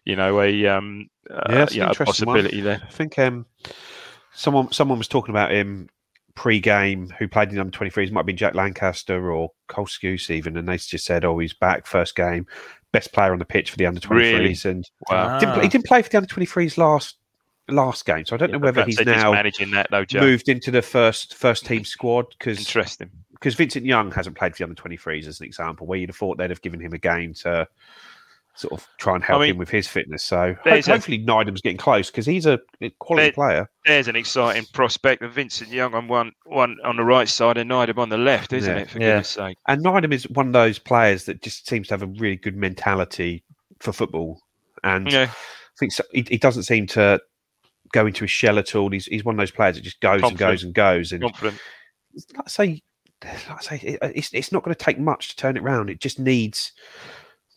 you 0.07 0.17
know, 0.17 0.41
a 0.41 0.67
um, 0.67 1.09
uh, 1.31 1.43
Yeah, 1.51 1.67
you 1.71 1.81
know, 1.81 1.87
a 1.87 1.89
interesting 1.89 2.27
one. 2.27 2.37
possibility 2.37 2.63
there. 2.63 2.81
I 2.83 2.91
think 2.91 3.19
um, 3.19 3.45
someone 4.33 4.73
someone 4.73 4.97
was 4.99 5.09
talking 5.09 5.31
about 5.35 5.51
him 5.51 5.89
pre-game 6.37 7.13
who 7.19 7.27
played 7.27 7.49
in 7.49 7.57
the 7.57 7.61
under 7.61 7.77
23s. 7.77 8.13
Might 8.13 8.21
have 8.21 8.27
been 8.27 8.37
Jack 8.37 8.55
Lancaster 8.55 9.33
or 9.33 9.51
Cole 9.67 9.87
Skuse 9.87 10.31
even, 10.31 10.57
and 10.57 10.69
they 10.69 10.77
just 10.77 11.05
said, 11.05 11.25
"Oh, 11.25 11.39
he's 11.39 11.53
back, 11.55 11.87
first 11.87 12.15
game, 12.15 12.47
best 12.93 13.13
player 13.13 13.33
on 13.33 13.41
the 13.41 13.45
pitch 13.45 13.71
for 13.71 13.77
the 13.77 13.87
under 13.87 14.01
23s." 14.01 14.11
Really? 14.11 14.57
And 14.65 14.89
Wow. 15.11 15.29
Ah. 15.29 15.39
didn't, 15.41 15.63
he 15.63 15.69
didn't 15.69 15.87
play 15.87 16.03
for 16.03 16.09
the 16.11 16.19
under 16.19 16.29
23s 16.33 16.79
last 16.79 17.17
last 17.69 18.07
game, 18.07 18.25
so 18.25 18.37
I 18.37 18.39
don't 18.39 18.53
know 18.53 18.59
whether 18.59 18.85
he's 18.85 19.01
now 19.01 19.33
managing 19.33 19.73
that 19.73 19.89
though, 19.91 20.05
Joe. 20.05 20.21
moved 20.21 20.49
into 20.49 20.71
the 20.71 20.83
first 20.83 21.35
first 21.35 21.67
team 21.67 21.85
squad 21.97 22.27
because 22.39 22.59
Interesting. 22.59 23.11
because 23.33 23.55
Vincent 23.57 23.85
Young 23.85 24.13
hasn't 24.13 24.37
played 24.37 24.53
for 24.55 24.59
the 24.59 24.65
under 24.71 24.81
23s 24.81 25.27
as 25.27 25.41
an 25.41 25.47
example, 25.47 25.87
where 25.87 25.99
you'd 25.99 26.11
have 26.11 26.17
thought 26.17 26.39
they'd 26.39 26.51
have 26.51 26.63
given 26.63 26.79
him 26.81 26.93
a 26.93 26.99
game 26.99 27.35
to 27.35 27.67
sort 28.57 28.73
of 28.73 28.89
try 28.99 29.15
and 29.15 29.23
help 29.23 29.43
mean, 29.43 29.51
him 29.51 29.59
with 29.59 29.69
his 29.69 29.87
fitness. 29.87 30.25
So 30.25 30.55
ho- 30.55 30.61
there's 30.65 30.89
a- 30.89 30.93
hopefully 30.93 31.19
Nydam's 31.25 31.61
getting 31.61 31.77
close 31.77 32.11
because 32.11 32.25
he's 32.27 32.47
a 32.47 32.59
quality 32.99 33.27
There- 33.27 33.33
player. 33.33 33.71
There's 33.85 34.09
an 34.09 34.17
exciting 34.17 34.65
prospect 34.73 35.23
of 35.23 35.33
Vincent 35.35 35.71
Young 35.71 35.95
on 35.95 36.09
one 36.09 36.33
one 36.47 36.77
on 36.85 36.97
the 36.97 37.05
right 37.05 37.29
side 37.29 37.59
and 37.59 37.71
Nydam 37.71 37.99
on 37.99 38.09
the 38.09 38.19
left, 38.19 38.53
isn't 38.53 38.75
Yeah. 38.75 38.83
it? 38.83 38.91
For 38.91 38.99
Yeah. 38.99 39.07
goodness 39.09 39.29
sake. 39.29 39.59
And 39.69 39.85
Nydam 39.85 40.13
is 40.13 40.29
one 40.31 40.47
of 40.49 40.53
those 40.53 40.79
players 40.79 41.25
that 41.27 41.43
just 41.43 41.69
seems 41.69 41.89
to 41.89 41.95
have 41.95 42.03
a 42.03 42.07
really 42.07 42.37
good 42.37 42.57
mentality 42.57 43.45
for 43.81 43.93
football. 43.93 44.41
And 44.83 45.11
Yeah. 45.11 45.31
I 45.31 45.77
think 45.79 45.93
so, 45.93 46.05
he, 46.13 46.25
he 46.29 46.39
doesn't 46.39 46.63
seem 46.63 46.87
to 46.89 47.21
go 47.93 48.07
into 48.07 48.25
a 48.25 48.29
shell 48.29 48.59
at 48.59 48.75
all. 48.75 48.91
He's, 48.91 49.05
he's 49.07 49.25
one 49.25 49.35
of 49.35 49.39
those 49.39 49.51
players 49.51 49.77
that 49.77 49.83
just 49.83 50.01
goes 50.01 50.23
and 50.23 50.37
goes 50.39 50.65
and 50.65 50.73
goes. 50.75 51.13
And 51.13 51.23
Confident. 51.23 51.61
like 52.35 52.47
I 52.47 52.49
say, 52.49 52.83
like 53.25 53.51
I 53.51 53.61
say, 53.61 53.77
it- 53.87 53.99
it's 54.15 54.31
it's 54.33 54.53
not 54.53 54.63
going 54.63 54.75
to 54.75 54.83
take 54.85 54.99
much 54.99 55.29
to 55.29 55.37
turn 55.37 55.57
it 55.57 55.63
around. 55.63 55.91
It 55.91 56.01
just 56.01 56.19
needs, 56.19 56.73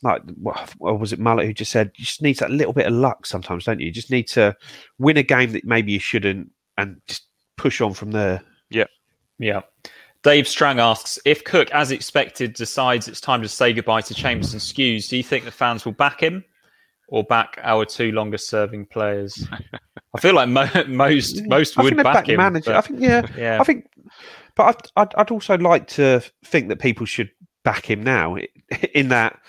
like, 0.02 0.22
what, 0.42 0.74
what 0.78 1.00
was 1.00 1.14
it 1.14 1.20
Mullet 1.20 1.46
who 1.46 1.54
just 1.54 1.72
said, 1.72 1.92
you 1.96 2.06
just 2.06 2.22
needs 2.22 2.40
that 2.40 2.52
little 2.52 2.74
bit 2.74 2.88
of 2.88 2.94
luck 2.94 3.26
sometimes, 3.26 3.66
don't 3.66 3.80
you? 3.80 3.88
You 3.88 3.92
just 3.92 4.12
need 4.12 4.28
to 4.30 4.56
win 4.98 5.18
a 5.18 5.24
game 5.24 5.52
that 5.52 5.66
maybe 5.66 5.92
you 5.92 6.00
shouldn't, 6.00 6.52
and 6.78 7.02
just 7.08 7.24
push 7.58 7.82
on 7.82 7.94
from 7.94 8.12
there. 8.12 8.42
Yeah. 8.70 8.86
Yeah. 9.38 9.62
Dave 10.24 10.48
Strang 10.48 10.80
asks 10.80 11.18
if 11.26 11.44
Cook, 11.44 11.72
as 11.72 11.92
expected, 11.92 12.54
decides 12.54 13.08
it's 13.08 13.22
time 13.22 13.42
to 13.42 13.48
say 13.48 13.72
goodbye 13.72 14.02
to 14.02 14.14
Chambers 14.14 14.54
and 14.54 14.62
Skuse, 14.62 15.08
do 15.10 15.18
you 15.18 15.24
think 15.24 15.46
the 15.46 15.52
fans 15.52 15.86
will 15.86 15.94
back 15.94 16.22
him 16.22 16.44
or 17.08 17.24
back 17.24 17.58
our 17.64 17.86
two 17.86 18.12
longest 18.12 18.50
serving 18.50 18.86
players? 18.88 19.48
I 20.16 20.20
feel 20.20 20.34
like 20.34 20.50
mo- 20.50 20.68
most 20.88 21.46
most 21.46 21.78
I 21.78 21.84
would 21.84 21.92
think 21.92 22.04
back, 22.04 22.16
back 22.16 22.30
him. 22.30 22.38
manager. 22.38 22.74
I 22.74 22.82
think 22.82 23.00
yeah, 23.00 23.26
yeah. 23.38 23.60
I 23.62 23.64
think, 23.64 23.86
but 24.56 24.64
I'd, 24.98 25.02
I'd, 25.02 25.16
I'd 25.16 25.32
also 25.32 25.58
like 25.58 25.88
to 25.90 26.22
think 26.44 26.68
that 26.70 26.80
people 26.80 27.06
should 27.06 27.30
back 27.64 27.90
him 27.90 28.04
now. 28.04 28.36
In 28.94 29.10
that 29.10 29.40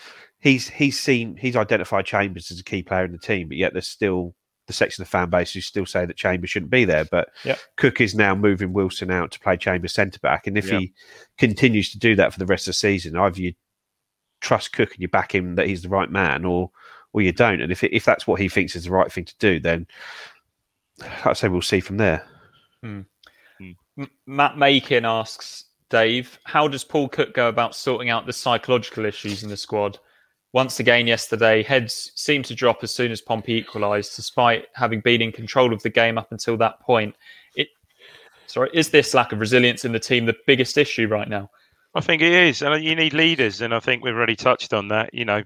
he's 0.41 0.69
he's 0.69 0.99
seen 0.99 1.37
he's 1.37 1.57
identified 1.57 2.05
Chambers 2.07 2.51
as 2.51 2.59
a 2.61 2.65
key 2.65 2.83
player 2.83 3.05
in 3.05 3.13
the 3.13 3.19
team, 3.19 3.49
but 3.49 3.57
yet 3.57 3.73
there's 3.73 3.87
still 3.87 4.35
the 4.67 4.73
section 4.73 5.03
of 5.03 5.09
the 5.09 5.11
fan 5.11 5.31
base 5.31 5.53
who 5.53 5.61
still 5.61 5.87
say 5.87 6.05
that 6.07 6.17
Chambers 6.17 6.51
shouldn't 6.51 6.71
be 6.71 6.85
there. 6.85 7.05
But 7.05 7.31
Yep. 7.45 7.59
Cook 7.77 8.01
is 8.01 8.15
now 8.15 8.35
moving 8.35 8.73
Wilson 8.73 9.11
out 9.11 9.31
to 9.33 9.41
play 9.41 9.57
Chambers 9.57 9.93
centre 9.93 10.21
back, 10.21 10.47
and 10.47 10.57
if 10.57 10.71
Yep. 10.71 10.81
he 10.81 10.93
continues 11.39 11.91
to 11.93 11.99
do 11.99 12.15
that 12.17 12.33
for 12.33 12.39
the 12.39 12.47
rest 12.47 12.67
of 12.69 12.71
the 12.73 12.75
season, 12.75 13.17
either 13.17 13.41
you 13.41 13.55
trust 14.41 14.73
Cook 14.73 14.93
and 14.93 15.01
you 15.01 15.09
back 15.09 15.35
him 15.35 15.57
that 15.57 15.67
he's 15.67 15.83
the 15.83 15.89
right 15.89 16.11
man, 16.11 16.45
or 16.45 16.71
or 17.13 17.21
you 17.23 17.33
don't. 17.33 17.61
And 17.61 17.73
if 17.73 17.83
if 17.83 18.05
that's 18.05 18.27
what 18.27 18.41
he 18.41 18.49
thinks 18.49 18.77
is 18.77 18.85
the 18.85 18.91
right 18.91 19.11
thing 19.13 19.25
to 19.25 19.35
do, 19.39 19.59
then 19.61 19.87
I'd 21.25 21.37
say 21.37 21.49
we'll 21.49 21.63
see 21.63 21.81
from 21.81 21.97
there. 21.97 22.25
Hmm. 22.83 23.01
Hmm. 23.59 23.71
M- 23.99 24.11
Matt 24.27 24.57
Makin 24.57 25.05
asks 25.05 25.65
Dave, 25.89 26.39
how 26.45 26.69
does 26.69 26.85
Paul 26.85 27.09
Cook 27.09 27.35
go 27.35 27.49
about 27.49 27.75
sorting 27.75 28.11
out 28.11 28.27
the 28.27 28.33
psychological 28.33 29.05
issues 29.05 29.43
in 29.43 29.49
the 29.51 29.57
squad? 29.57 29.99
Once 30.53 30.81
again, 30.81 31.07
yesterday, 31.07 31.63
heads 31.63 32.11
seemed 32.17 32.45
to 32.45 32.55
drop 32.55 32.83
as 32.83 32.91
soon 32.91 33.13
as 33.13 33.21
Pompey 33.21 33.55
equalised, 33.55 34.17
despite 34.17 34.67
having 34.75 35.01
been 35.01 35.23
in 35.23 35.31
control 35.31 35.73
of 35.73 35.83
the 35.83 35.91
game 35.91 36.19
up 36.19 36.33
until 36.33 36.57
that 36.57 36.81
point. 36.81 37.15
It, 37.55 37.69
sorry, 38.47 38.71
is 38.75 38.91
this 38.91 39.15
lack 39.15 39.33
of 39.33 39.39
resilience 39.39 39.85
in 39.85 39.93
the 39.93 40.01
team 40.01 40.27
the 40.27 40.37
biggest 40.47 40.77
issue 40.77 41.07
right 41.07 41.29
now? 41.29 41.51
I 41.95 42.01
think 42.01 42.23
it 42.23 42.33
is, 42.33 42.63
and 42.63 42.85
you 42.85 42.95
need 42.97 43.15
leaders, 43.15 43.61
and 43.61 43.75
I 43.75 43.81
think 43.81 44.03
we've 44.03 44.15
already 44.15 44.37
touched 44.37 44.73
on 44.73 44.89
that. 44.89 45.13
You 45.13 45.25
know, 45.25 45.43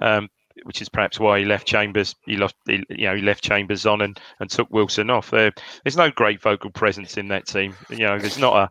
um, 0.00 0.28
which 0.64 0.82
is 0.82 0.88
perhaps 0.88 1.18
why 1.18 1.38
he 1.38 1.44
left 1.44 1.66
Chambers. 1.66 2.14
He 2.24 2.36
lost, 2.36 2.54
he, 2.66 2.82
you 2.90 3.06
know, 3.06 3.16
he 3.16 3.22
left 3.22 3.42
Chambers 3.42 3.86
on 3.86 4.00
and, 4.00 4.18
and 4.40 4.50
took 4.50 4.70
Wilson 4.70 5.10
off. 5.10 5.30
There, 5.30 5.52
there's 5.84 5.96
no 5.96 6.10
great 6.10 6.40
vocal 6.40 6.70
presence 6.70 7.16
in 7.16 7.28
that 7.28 7.46
team. 7.46 7.74
You 7.90 8.06
know, 8.06 8.18
there's 8.18 8.38
not 8.38 8.56
a. 8.56 8.70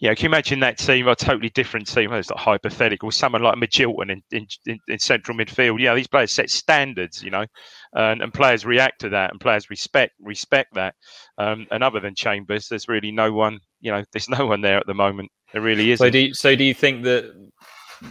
You 0.00 0.08
know, 0.08 0.14
can 0.14 0.24
you 0.24 0.28
imagine 0.28 0.60
that 0.60 0.78
team, 0.78 1.08
a 1.08 1.16
totally 1.16 1.50
different 1.50 1.88
team? 1.88 2.12
It's 2.12 2.30
not 2.30 2.38
hypothetical. 2.38 3.10
Someone 3.10 3.42
like 3.42 3.56
Magilton 3.56 4.12
in, 4.12 4.22
in, 4.30 4.46
in, 4.66 4.78
in 4.86 4.98
central 5.00 5.36
midfield. 5.36 5.80
You 5.80 5.86
know, 5.86 5.96
these 5.96 6.06
players 6.06 6.32
set 6.32 6.50
standards. 6.50 7.22
You 7.22 7.30
know, 7.30 7.46
and, 7.94 8.22
and 8.22 8.32
players 8.32 8.64
react 8.64 9.00
to 9.00 9.08
that, 9.10 9.32
and 9.32 9.40
players 9.40 9.70
respect 9.70 10.14
respect 10.20 10.74
that. 10.74 10.94
Um, 11.36 11.66
and 11.70 11.82
other 11.82 12.00
than 12.00 12.14
Chambers, 12.14 12.68
there's 12.68 12.88
really 12.88 13.10
no 13.10 13.32
one. 13.32 13.60
You 13.80 13.92
know, 13.92 14.04
there's 14.12 14.28
no 14.38 14.46
one 14.46 14.60
there 14.60 14.78
at 14.78 14.86
the 14.86 14.94
moment. 14.94 15.30
There 15.52 15.62
really 15.62 15.90
isn't. 15.90 16.04
So 16.04 16.10
do 16.10 16.18
you, 16.18 16.34
so 16.34 16.54
do 16.54 16.64
you 16.64 16.74
think 16.74 17.04
that 17.04 17.47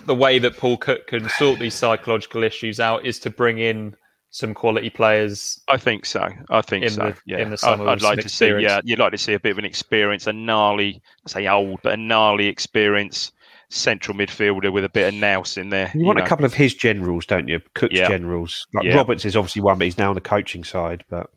the 0.06 0.16
way 0.16 0.40
that 0.40 0.58
Paul 0.58 0.78
Cook 0.78 1.08
can 1.08 1.28
sort 1.30 1.60
these 1.60 1.74
psychological 1.74 2.44
issues 2.44 2.80
out 2.80 3.06
is 3.06 3.20
to 3.20 3.30
bring 3.30 3.60
in 3.60 3.96
some 4.30 4.54
quality 4.54 4.90
players? 4.90 5.60
I 5.68 5.78
think 5.78 6.06
so. 6.06 6.30
I 6.50 6.62
think 6.62 6.86
in 6.86 6.90
so. 6.92 7.02
the- 7.04 7.18
yeah, 7.26 7.38
in 7.40 7.50
the 7.50 7.54
I'd, 7.54 7.60
summer 7.60 7.88
I'd 7.90 8.02
like 8.02 8.20
to 8.20 8.30
see. 8.30 8.48
Yeah, 8.60 8.82
you'd 8.84 9.00
like 9.00 9.12
to 9.12 9.18
see 9.18 9.34
a 9.34 9.40
bit 9.40 9.52
of 9.52 9.58
an 9.58 9.66
experience, 9.66 10.28
a 10.28 10.34
gnarly, 10.34 11.02
I 11.26 11.30
say 11.30 11.48
old, 11.48 11.80
but 11.84 11.94
a 11.94 11.98
gnarly 11.98 12.48
experience 12.48 13.32
central 13.70 14.18
midfielder 14.18 14.72
with 14.72 14.86
a 14.86 14.90
bit 14.90 15.14
of 15.14 15.20
nous 15.20 15.58
in 15.58 15.70
there. 15.70 15.92
You 15.94 16.06
want 16.06 16.20
know. 16.20 16.24
a 16.24 16.28
couple 16.28 16.46
of 16.46 16.54
his 16.54 16.74
generals, 16.74 17.26
don't 17.26 17.50
you? 17.50 17.60
Cook's 17.74 17.96
Yeah. 17.96 18.08
generals. 18.08 18.66
Like 18.74 18.86
Yeah. 18.86 18.96
Roberts 18.96 19.26
is 19.26 19.36
obviously 19.36 19.62
one, 19.62 19.78
but 19.78 19.86
he's 19.86 19.98
now 19.98 20.10
on 20.10 20.16
the 20.16 20.22
coaching 20.22 20.64
side. 20.64 21.04
But 21.10 21.30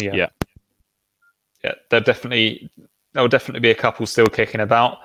Yeah. 0.00 0.12
Yeah. 0.14 0.28
Yeah, 1.64 1.74
there 1.90 2.00
definitely 2.00 2.68
there'll 3.12 3.28
definitely 3.28 3.60
be 3.60 3.70
a 3.70 3.74
couple 3.74 4.04
still 4.06 4.26
kicking 4.26 4.60
about. 4.60 4.98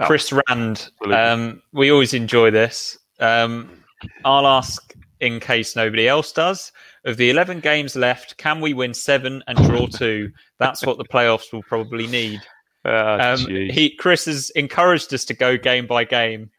Oh, 0.00 0.06
Chris 0.06 0.32
Rand, 0.32 0.90
um, 1.12 1.62
we 1.72 1.90
always 1.90 2.12
enjoy 2.14 2.50
this. 2.50 2.98
Um, 3.20 3.82
I'll 4.24 4.46
ask 4.46 4.94
in 5.20 5.40
case 5.40 5.74
nobody 5.76 6.08
else 6.08 6.32
does. 6.32 6.72
Of 7.04 7.16
the 7.16 7.30
11 7.30 7.60
games 7.60 7.96
left, 7.96 8.36
can 8.36 8.60
we 8.60 8.74
win 8.74 8.92
seven 8.92 9.42
and 9.46 9.56
draw 9.66 9.86
two? 9.92 10.30
That's 10.58 10.84
what 10.84 10.98
the 10.98 11.04
playoffs 11.04 11.52
will 11.52 11.62
probably 11.62 12.06
need. 12.06 12.40
Ah, 12.84 13.32
Um, 13.32 13.38
he 13.48 13.94
Chris 13.96 14.26
has 14.26 14.50
encouraged 14.50 15.12
us 15.14 15.24
to 15.26 15.34
go 15.34 15.56
game 15.56 15.86
by 15.86 16.04
game. 16.04 16.50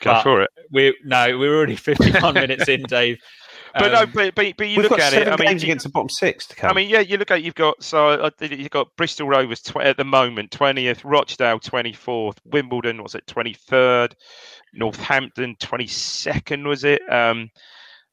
Go 0.00 0.20
for 0.22 0.42
it. 0.42 0.50
We 0.72 0.96
no, 1.04 1.38
we're 1.38 1.54
already 1.54 1.76
51 1.90 2.34
minutes 2.34 2.68
in, 2.68 2.82
Dave. 2.84 3.18
But 3.74 3.92
no, 3.92 4.00
Um, 4.02 4.10
but, 4.14 4.34
but, 4.34 4.56
but 4.56 4.68
you 4.68 4.76
We've 4.76 4.90
look 4.90 4.98
got 4.98 5.00
at 5.00 5.12
seven 5.12 5.28
it. 5.28 5.40
I 5.40 5.44
mean, 5.44 5.58
you- 5.58 5.64
against 5.64 5.84
the 5.84 5.90
bottom 5.90 6.08
six 6.08 6.46
to 6.48 6.56
come. 6.56 6.70
I 6.70 6.74
mean, 6.74 6.88
yeah, 6.88 7.00
you 7.00 7.16
look 7.16 7.30
at 7.30 7.42
you've 7.42 7.54
got 7.54 7.82
so 7.82 8.08
uh, 8.10 8.30
you've 8.40 8.70
got 8.70 8.88
Bristol 8.96 9.28
Rovers 9.28 9.60
tw- 9.60 9.76
at 9.76 9.96
the 9.96 10.04
moment 10.04 10.50
twentieth, 10.50 11.04
Rochdale 11.04 11.58
twenty 11.60 11.92
fourth, 11.92 12.38
Wimbledon 12.44 13.02
was 13.02 13.14
it 13.14 13.26
twenty 13.26 13.54
third, 13.54 14.14
Northampton 14.74 15.56
twenty 15.60 15.86
second 15.86 16.66
was 16.66 16.84
it? 16.84 17.00
Um, 17.10 17.50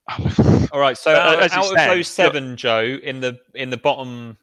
all 0.72 0.80
right, 0.80 0.98
so 0.98 1.12
Uh, 1.12 1.16
out, 1.18 1.40
as 1.44 1.52
it 1.52 1.58
out 1.58 1.64
of 1.66 1.72
stands, 1.72 1.94
those 1.94 2.08
seven, 2.08 2.56
Joe, 2.58 2.98
in 3.04 3.20
the 3.20 3.38
in 3.56 3.70
the 3.70 3.78
bottom, 3.78 4.38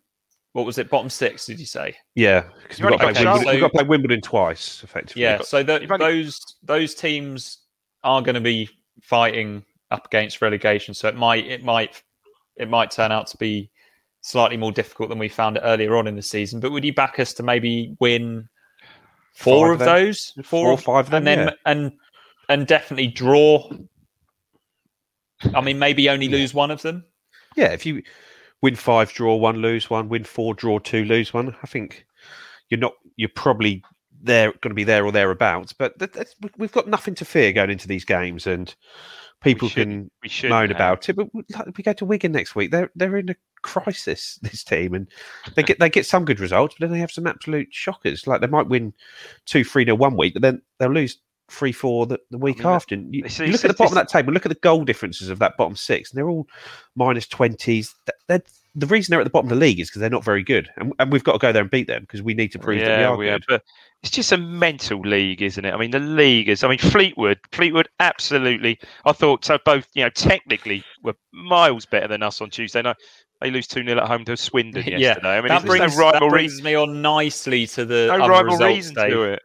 what 0.53 0.67
was 0.67 0.79
it? 0.79 0.91
Bottom 0.91 1.09
six? 1.11 1.47
Did 1.47 1.59
you 1.61 1.67
say? 1.67 1.95
yeah, 2.15 2.45
because 2.63 2.79
You've 2.79 2.91
we've, 2.91 2.99
got 2.99 3.15
play 3.15 3.25
Wimbledon- 3.25 3.45
so- 3.45 3.51
we've 3.53 3.61
got 3.61 3.67
to 3.73 3.79
play 3.79 3.85
Wimbledon 3.85 4.21
twice, 4.21 4.83
effectively. 4.85 5.23
Yeah, 5.23 5.39
got- 5.39 5.47
so 5.47 5.63
tho- 5.63 5.81
you've 5.81 5.91
only- 5.91 6.05
those 6.23 6.41
those 6.63 6.95
teams 6.95 7.59
are 8.03 8.21
going 8.23 8.35
to 8.35 8.41
be 8.41 8.69
fighting 9.03 9.65
up 9.95 10.07
against 10.07 10.43
relegation. 10.43 10.93
So 10.93 11.09
it 11.09 11.17
might 11.17 11.47
it 11.47 11.65
might 11.65 12.03
it 12.57 12.69
might 12.69 12.91
turn 12.91 13.13
out 13.13 13.27
to 13.29 13.37
be 13.39 13.71
slightly 14.21 14.57
more 14.57 14.73
difficult 14.73 15.09
than 15.09 15.19
we 15.19 15.29
found 15.29 15.57
it 15.57 15.63
earlier 15.65 15.97
on 15.97 16.07
in 16.07 16.17
the 16.17 16.23
season. 16.23 16.61
But 16.61 16.73
would 16.73 16.85
you 16.85 16.95
back 16.95 17.19
us 17.19 17.33
to 17.35 17.43
maybe 17.43 17.97
win 18.01 18.49
four 19.35 19.69
Five 19.69 19.73
of 19.73 19.79
them. 19.79 19.89
those, 19.89 20.33
Four 20.45 20.71
or 20.71 20.79
five 20.79 21.07
of 21.07 21.15
and 21.15 21.27
them, 21.27 21.37
then 21.37 21.49
yeah. 21.49 21.55
and 21.67 21.93
and 22.49 22.67
definitely 22.67 23.09
draw? 23.09 23.71
I 25.55 25.61
mean, 25.61 25.79
maybe 25.79 26.09
only 26.09 26.29
lose 26.29 26.55
one 26.55 26.71
of 26.71 26.83
them. 26.83 27.05
Yeah, 27.57 27.73
if 27.73 27.85
you 27.85 28.03
win 28.63 28.77
five, 28.77 29.13
draw 29.13 29.37
one, 29.37 29.57
lose 29.57 29.91
one, 29.91 30.09
win 30.09 30.25
four, 30.25 30.55
draw 30.55 30.79
two, 30.79 31.05
lose 31.05 31.35
one, 31.35 31.55
I 31.63 31.67
think 31.67 32.07
you're 32.71 32.81
not. 32.81 32.95
You're 33.17 33.29
probably 33.29 33.83
there, 34.23 34.53
going 34.53 34.71
to 34.71 34.75
be 34.75 34.85
there 34.85 35.05
or 35.05 35.13
thereabouts. 35.13 35.73
But 35.73 35.95
we've 36.57 36.73
got 36.73 36.89
nothing 36.89 37.15
to 37.17 37.25
fear 37.25 37.53
going 37.53 37.71
into 37.71 37.87
these 37.87 38.05
games, 38.05 38.47
and 38.47 38.75
people 39.45 39.69
shouldn't- 39.69 40.05
can 40.07 40.11
we 40.23 40.29
should 40.29 40.51
moan 40.51 40.71
about 40.73 41.09
it. 41.09 41.15
But 41.17 41.33
we- 41.33 41.45
we 41.77 41.85
go 41.85 41.93
to 41.93 42.05
Wigan 42.05 42.33
next 42.33 42.55
week. 42.57 42.71
They're 42.71 42.91
they're 42.97 43.17
in 43.17 43.31
a 43.31 43.37
crisis. 43.63 44.39
This 44.43 44.65
team, 44.65 44.95
and 44.95 45.09
they 45.55 45.63
get 45.63 45.79
they 45.79 45.89
get 45.91 46.07
some 46.07 46.25
good 46.25 46.41
results, 46.41 46.75
but 46.79 46.87
then 46.87 46.93
they 46.93 47.01
have 47.01 47.13
some 47.13 47.27
absolute 47.27 47.69
shockers. 47.73 48.27
Like 48.27 48.41
they 48.41 48.47
might 48.47 48.69
win 48.69 48.93
two, 49.47 49.65
three, 49.65 49.85
nil 49.85 49.97
one 49.97 50.17
week, 50.17 50.35
but 50.35 50.43
then 50.43 50.63
they'll 50.79 50.91
lose. 50.91 51.19
Three, 51.51 51.73
four 51.73 52.07
the, 52.07 52.19
the 52.31 52.39
week 52.39 52.61
mean, 52.61 52.67
after. 52.67 52.95
And 52.95 53.15
you, 53.15 53.23
you 53.23 53.53
look 53.53 53.67
at 53.67 53.69
the 53.69 53.75
bottom 53.75 53.93
of 53.93 53.97
that 53.97 54.09
table. 54.09 54.33
Look 54.33 54.47
at 54.47 54.49
the 54.49 54.55
goal 54.63 54.83
differences 54.83 55.29
of 55.29 55.41
that 55.41 55.59
bottom 55.59 55.77
six, 55.77 56.11
and 56.11 56.17
they're 56.17 56.29
all 56.29 56.49
minus 56.97 57.27
twenties. 57.27 57.95
They're, 58.29 58.43
the 58.75 58.87
reason 58.87 59.13
they're 59.13 59.21
at 59.21 59.25
the 59.25 59.31
bottom 59.31 59.51
of 59.51 59.59
the 59.59 59.65
league 59.65 59.79
is 59.79 59.89
because 59.89 60.01
they're 60.01 60.11
not 60.11 60.25
very 60.25 60.43
good, 60.43 60.69
and, 60.77 60.93
and 60.99 61.13
we've 61.13 61.25
got 61.25 61.33
to 61.33 61.39
go 61.39 61.53
there 61.53 61.63
and 61.63 61.71
beat 61.71 61.87
them 61.87 62.03
because 62.03 62.23
we 62.23 62.35
need 62.35 62.53
to 62.53 62.59
prove 62.59 62.81
that 62.81 62.99
we 62.99 63.05
are 63.05 63.17
we 63.17 63.29
are. 63.29 63.39
good. 63.39 63.47
But 63.49 63.63
it's 64.03 64.11
just 64.11 64.33
a 64.33 64.37
mental 64.37 65.01
league, 65.01 65.43
isn't 65.43 65.65
it? 65.65 65.73
I 65.73 65.77
mean, 65.77 65.91
the 65.91 66.01
league 66.01 66.49
is. 66.49 66.65
I 66.65 66.69
mean, 66.69 66.79
Fleetwood, 66.79 67.39
Fleetwood, 67.53 67.89
absolutely. 68.01 68.79
I 69.05 69.13
thought 69.13 69.45
so. 69.45 69.59
Both, 69.65 69.89
you 69.95 70.03
know, 70.03 70.11
technically 70.11 70.85
were 71.03 71.15
miles 71.33 71.87
better 71.87 72.09
than 72.09 72.23
us 72.23 72.41
on 72.41 72.51
Tuesday 72.51 72.83
night. 72.83 72.97
They 73.41 73.51
lose 73.51 73.67
two 73.67 73.85
0 73.85 74.01
at 74.01 74.09
home 74.09 74.25
to 74.25 74.37
Swindon 74.37 74.85
yeah, 74.87 74.99
yesterday. 74.99 75.37
I 75.37 75.41
mean, 75.41 75.49
that 75.49 75.63
there's 75.63 75.79
brings, 75.79 75.99
no 75.99 76.13
that 76.13 76.29
brings 76.29 76.63
me 76.63 76.75
on 76.75 77.03
nicely 77.03 77.67
to 77.69 77.85
the 77.85 78.07
no 78.09 78.25
other 78.25 78.31
rival 78.31 78.57
reason 78.59 78.95
Dave. 78.95 79.11
to 79.11 79.23
it. 79.25 79.43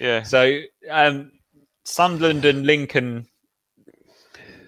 Yeah, 0.00 0.22
So 0.22 0.60
um, 0.90 1.30
Sunderland 1.84 2.44
and 2.46 2.66
Lincoln, 2.66 3.26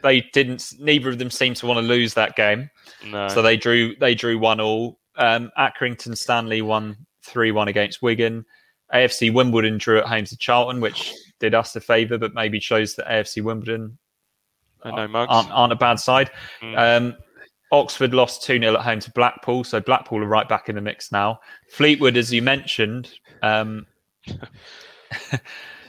they 0.02 0.20
didn't. 0.32 0.74
Neither 0.78 1.08
of 1.08 1.18
them 1.18 1.30
seemed 1.30 1.56
to 1.56 1.66
want 1.66 1.78
to 1.78 1.82
lose 1.82 2.14
that 2.14 2.36
game, 2.36 2.68
no. 3.04 3.28
so 3.28 3.42
they 3.42 3.56
drew. 3.56 3.94
They 3.96 4.14
drew 4.14 4.38
one 4.38 4.60
all. 4.60 4.98
Um, 5.16 5.50
Accrington 5.58 6.16
Stanley 6.16 6.62
won 6.62 6.96
three 7.24 7.52
one 7.52 7.68
against 7.68 8.02
Wigan. 8.02 8.44
AFC 8.92 9.32
Wimbledon 9.32 9.78
drew 9.78 9.98
at 9.98 10.06
home 10.06 10.24
to 10.26 10.36
Charlton, 10.36 10.80
which 10.80 11.14
did 11.40 11.54
us 11.54 11.74
a 11.76 11.80
favour, 11.80 12.18
but 12.18 12.34
maybe 12.34 12.60
shows 12.60 12.94
that 12.96 13.06
AFC 13.06 13.42
Wimbledon 13.42 13.96
And 14.84 14.96
no 14.96 15.08
mugs. 15.08 15.28
aren't, 15.30 15.50
aren't 15.50 15.72
a 15.72 15.76
bad 15.76 15.98
side. 15.98 16.30
Mm. 16.60 16.98
Um, 16.98 17.16
Oxford 17.72 18.12
lost 18.12 18.42
2 18.42 18.58
0 18.58 18.74
at 18.74 18.82
home 18.82 19.00
to 19.00 19.10
Blackpool, 19.12 19.64
so 19.64 19.80
Blackpool 19.80 20.22
are 20.22 20.26
right 20.26 20.48
back 20.48 20.68
in 20.68 20.74
the 20.74 20.80
mix 20.82 21.10
now. 21.10 21.40
Fleetwood, 21.70 22.18
as 22.18 22.32
you 22.32 22.42
mentioned, 22.42 23.10
um, 23.42 23.86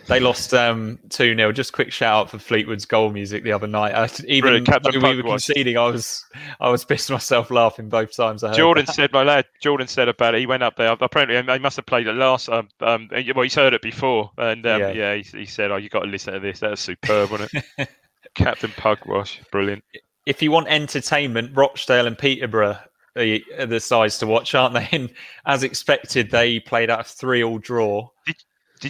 they 0.07 0.19
lost 0.19 0.53
um, 0.53 0.99
2 1.09 1.35
0. 1.35 1.51
Just 1.51 1.73
quick 1.73 1.91
shout 1.91 2.13
out 2.25 2.29
for 2.29 2.37
Fleetwood's 2.39 2.85
goal 2.85 3.11
music 3.11 3.43
the 3.43 3.51
other 3.51 3.67
night. 3.67 3.93
I, 3.93 4.09
even 4.27 4.63
though 4.63 4.89
we 4.91 5.21
were 5.21 5.23
conceding, 5.23 5.77
I 5.77 5.85
was 5.87 6.25
I 6.59 6.69
was 6.69 6.83
pissed 6.85 7.09
myself 7.09 7.49
laughing 7.51 7.89
both 7.89 8.15
times. 8.15 8.43
I 8.43 8.49
heard 8.49 8.57
Jordan 8.57 8.85
that. 8.85 8.95
said, 8.95 9.11
my 9.13 9.23
lad, 9.23 9.45
Jordan 9.61 9.87
said 9.87 10.09
about 10.09 10.35
it. 10.35 10.39
He 10.39 10.45
went 10.45 10.63
up 10.63 10.75
there. 10.75 10.91
Apparently, 10.99 11.41
they 11.41 11.59
must 11.59 11.75
have 11.77 11.85
played 11.85 12.07
it 12.07 12.13
last. 12.15 12.49
Um, 12.49 12.69
um, 12.81 13.09
well, 13.11 13.43
he's 13.43 13.55
heard 13.55 13.73
it 13.73 13.81
before, 13.81 14.31
and 14.37 14.65
um, 14.65 14.81
Yeah. 14.81 14.91
yeah, 14.91 15.15
he, 15.15 15.21
he 15.39 15.45
said, 15.45 15.71
"Oh, 15.71 15.77
you 15.77 15.89
got 15.89 16.01
to 16.01 16.07
listen 16.09 16.33
to 16.33 16.39
this. 16.39 16.59
That 16.59 16.71
was 16.71 16.79
superb, 16.79 17.31
wasn't 17.31 17.51
it?" 17.77 17.89
Captain 18.35 18.71
Pugwash, 18.71 19.39
brilliant. 19.51 19.83
if 20.25 20.41
you 20.41 20.49
want 20.51 20.67
entertainment, 20.67 21.55
Rochdale 21.55 22.07
and 22.07 22.17
Peterborough 22.17 22.79
are 23.15 23.37
are 23.59 23.65
the 23.67 23.79
sides 23.79 24.17
to 24.19 24.27
watch, 24.27 24.55
aren't 24.55 24.73
they? 24.73 24.87
And 24.91 25.13
as 25.45 25.63
expected, 25.63 26.31
they 26.31 26.59
played 26.59 26.89
out 26.89 27.01
a 27.01 27.03
three-all 27.03 27.59
draw. 27.59 28.09
Did 28.25 28.35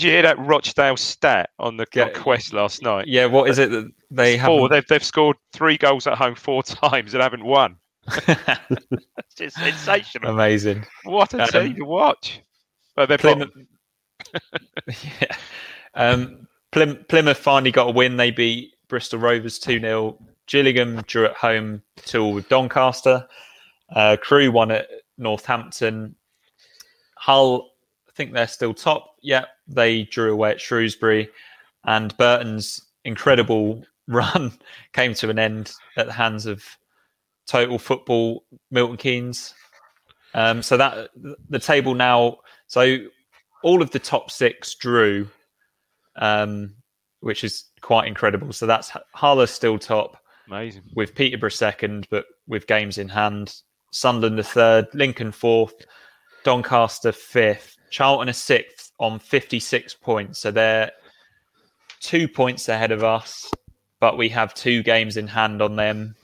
you 0.02 0.10
hear 0.10 0.22
that 0.24 0.40
Rochdale 0.40 0.98
stat 0.98 1.50
on 1.60 1.78
the 1.78 1.86
on 2.02 2.14
Quest 2.14 2.54
last 2.54 2.82
night? 2.82 3.06
Yeah, 3.08 3.26
what 3.26 3.50
is 3.50 3.60
it 3.60 3.70
that 3.72 3.92
they 4.10 4.38
have? 4.38 4.48
Four. 4.48 4.70
They've 4.70 4.88
they've 4.88 5.04
scored 5.04 5.38
three 5.52 5.78
goals 5.78 6.08
at 6.08 6.18
home 6.18 6.36
four 6.36 6.64
times 6.64 7.14
and 7.14 7.22
haven't 7.22 7.44
won. 7.46 7.78
It's 9.36 9.36
just 9.36 9.58
sensational. 9.58 10.32
Amazing. 10.32 10.86
What 11.06 11.34
a 11.34 11.44
Um, 11.44 11.50
team 11.50 11.76
to 11.76 11.86
watch. 11.86 12.40
But 12.96 13.10
they're 13.10 13.18
Plymouth, 13.18 13.50
yeah. 14.88 15.36
Um, 15.96 16.48
Plym- 16.72 17.04
Plymouth 17.10 17.38
finally 17.38 17.72
got 17.72 17.88
a 17.90 17.92
win. 17.92 18.18
They 18.18 18.30
beat 18.32 18.74
Bristol 18.88 19.20
Rovers 19.20 19.58
2 19.60 19.80
0. 19.80 20.20
Gillingham 20.48 21.02
drew 21.08 21.26
at 21.26 21.34
home 21.36 21.82
2 21.98 22.28
with 22.28 22.48
Doncaster. 22.50 23.28
Uh, 23.96 24.18
Crewe 24.22 24.52
won 24.52 24.70
at 24.72 24.88
Northampton. 25.18 26.16
Hull, 27.18 27.72
think 28.16 28.34
they're 28.34 28.48
still 28.48 28.74
top. 28.74 29.16
Yeah, 29.22 29.46
they 29.68 30.04
drew 30.04 30.32
away 30.34 30.52
at 30.52 30.62
Shrewsbury. 30.62 31.30
And 31.86 32.16
Burton's 32.18 32.82
incredible 33.06 33.84
run 34.08 34.52
came 34.94 35.14
to 35.16 35.30
an 35.30 35.40
end 35.40 35.74
at 35.98 36.08
the 36.08 36.14
hands 36.14 36.46
of 36.46 36.64
Total 37.48 37.78
Football 37.78 38.44
Milton 38.72 38.98
Keynes. 38.98 39.54
Um, 40.34 40.64
so 40.64 40.78
that 40.78 41.10
the 41.50 41.60
table 41.60 41.94
now, 41.94 42.38
so 42.68 42.98
all 43.64 43.82
of 43.82 43.92
the 43.92 44.00
top 44.00 44.32
six 44.32 44.74
drew, 44.76 45.28
um, 46.16 46.74
which 47.20 47.44
is 47.44 47.66
quite 47.82 48.08
incredible. 48.08 48.52
So 48.52 48.66
that's 48.66 48.92
Harlow 49.14 49.46
still 49.46 49.78
top 49.78 50.18
Amazing. 50.48 50.84
with 50.96 51.14
Peterborough 51.14 51.50
second, 51.50 52.08
but 52.10 52.26
with 52.48 52.68
games 52.68 52.98
in 52.98 53.10
hand. 53.10 53.56
Sunderland 53.92 54.40
the 54.40 54.44
third, 54.44 54.88
Lincoln 54.94 55.32
fourth, 55.32 55.86
Doncaster 56.44 57.12
fifth, 57.12 57.73
Charlton 57.94 58.28
are 58.28 58.34
sixth 58.34 58.92
on 59.00 59.20
56 59.20 59.94
points. 59.94 60.40
So 60.40 60.50
they're 60.50 60.92
two 62.00 62.28
points 62.28 62.68
ahead 62.68 62.92
of 62.92 63.04
us, 63.04 63.52
but 64.00 64.18
we 64.18 64.30
have 64.30 64.56
two 64.56 64.82
games 64.82 65.16
in 65.16 65.28
hand 65.28 65.62
on 65.62 65.76
them. 65.76 66.16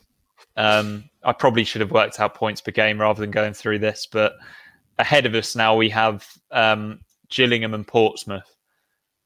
Um, 0.57 1.03
I 1.23 1.31
probably 1.31 1.63
should 1.63 1.81
have 1.81 1.91
worked 1.91 2.19
out 2.19 2.33
points 2.33 2.59
per 2.59 2.71
game 2.71 2.99
rather 2.99 3.21
than 3.21 3.29
going 3.29 3.53
through 3.53 3.79
this, 3.79 4.07
but 4.11 4.33
ahead 4.97 5.27
of 5.27 5.35
us 5.35 5.55
now 5.55 5.75
we 5.75 5.89
have 5.89 6.25
um, 6.49 7.01
Gillingham 7.29 7.75
and 7.75 7.85
Portsmouth. 7.87 8.49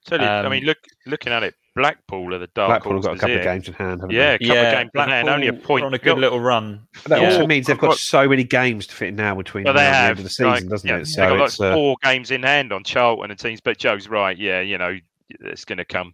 Tell 0.06 0.20
you, 0.20 0.28
I 0.28 0.44
Um, 0.44 0.52
mean, 0.52 0.66
look, 0.66 0.80
looking 1.06 1.32
at 1.32 1.44
it, 1.44 1.56
Blackpool 1.76 2.34
are 2.36 2.40
the 2.40 2.48
dark 2.54 2.70
Blackpool 2.70 2.94
have 2.94 3.02
got 3.02 3.08
a 3.08 3.12
horses 3.12 3.22
couple 3.22 3.36
of 3.38 3.44
games 3.44 3.68
in 3.68 3.74
hand, 3.74 4.02
haven't 4.02 4.16
Yeah, 4.16 4.34
a 4.34 4.38
they? 4.38 4.46
couple 4.46 4.66
of 4.66 4.72
games 4.74 4.92
in 4.94 5.10
hand, 5.10 5.30
only 5.30 5.48
a 5.48 5.54
point. 5.54 5.84
on 5.86 5.94
a 5.94 5.98
good 5.98 6.18
little 6.20 6.40
run. 6.40 6.88
That 7.08 7.22
Yeah. 7.22 7.30
also 7.32 7.48
means 7.48 7.66
they've 7.68 7.78
got 7.78 7.90
Got- 7.92 7.98
so 7.98 8.28
many 8.30 8.44
games 8.44 8.86
to 8.88 8.96
fit 8.96 9.08
in 9.10 9.16
now 9.16 9.36
between 9.36 9.64
Well, 9.64 9.74
now 9.74 9.80
they 9.80 9.86
and 9.88 9.94
the 9.94 9.98
have 9.98 10.10
end 10.12 10.20
of 10.20 10.24
the 10.26 10.30
season, 10.30 10.50
like, 10.52 10.68
doesn't 10.68 10.88
yeah, 10.88 10.96
it? 10.96 11.00
They've 11.00 11.08
So 11.08 11.22
got 11.30 11.40
like 11.40 11.48
it's 11.48 11.60
uh, 11.62 11.74
four 11.74 11.96
games 12.04 12.32
in 12.32 12.44
hand 12.44 12.72
on 12.72 12.84
Charlton 12.84 13.32
and 13.32 13.40
teams, 13.40 13.62
but 13.62 13.78
Joe's 13.78 14.08
right. 14.08 14.38
Yeah, 14.38 14.62
you 14.62 14.78
know, 14.78 14.98
it's 15.30 15.66
going 15.66 15.78
to 15.80 15.86
come. 15.86 16.14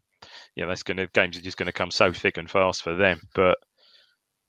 Yeah, 0.55 0.66
that's 0.66 0.84
going 0.84 0.97
to 0.97 1.07
games 1.07 1.38
are 1.38 1.41
just 1.41 1.57
going 1.57 1.68
to 1.68 1.74
come 1.74 1.91
so 1.91 2.12
thick 2.14 2.38
and 2.38 2.49
fast 2.49 2.82
for 2.84 2.95
them. 2.95 3.22
But 3.36 3.57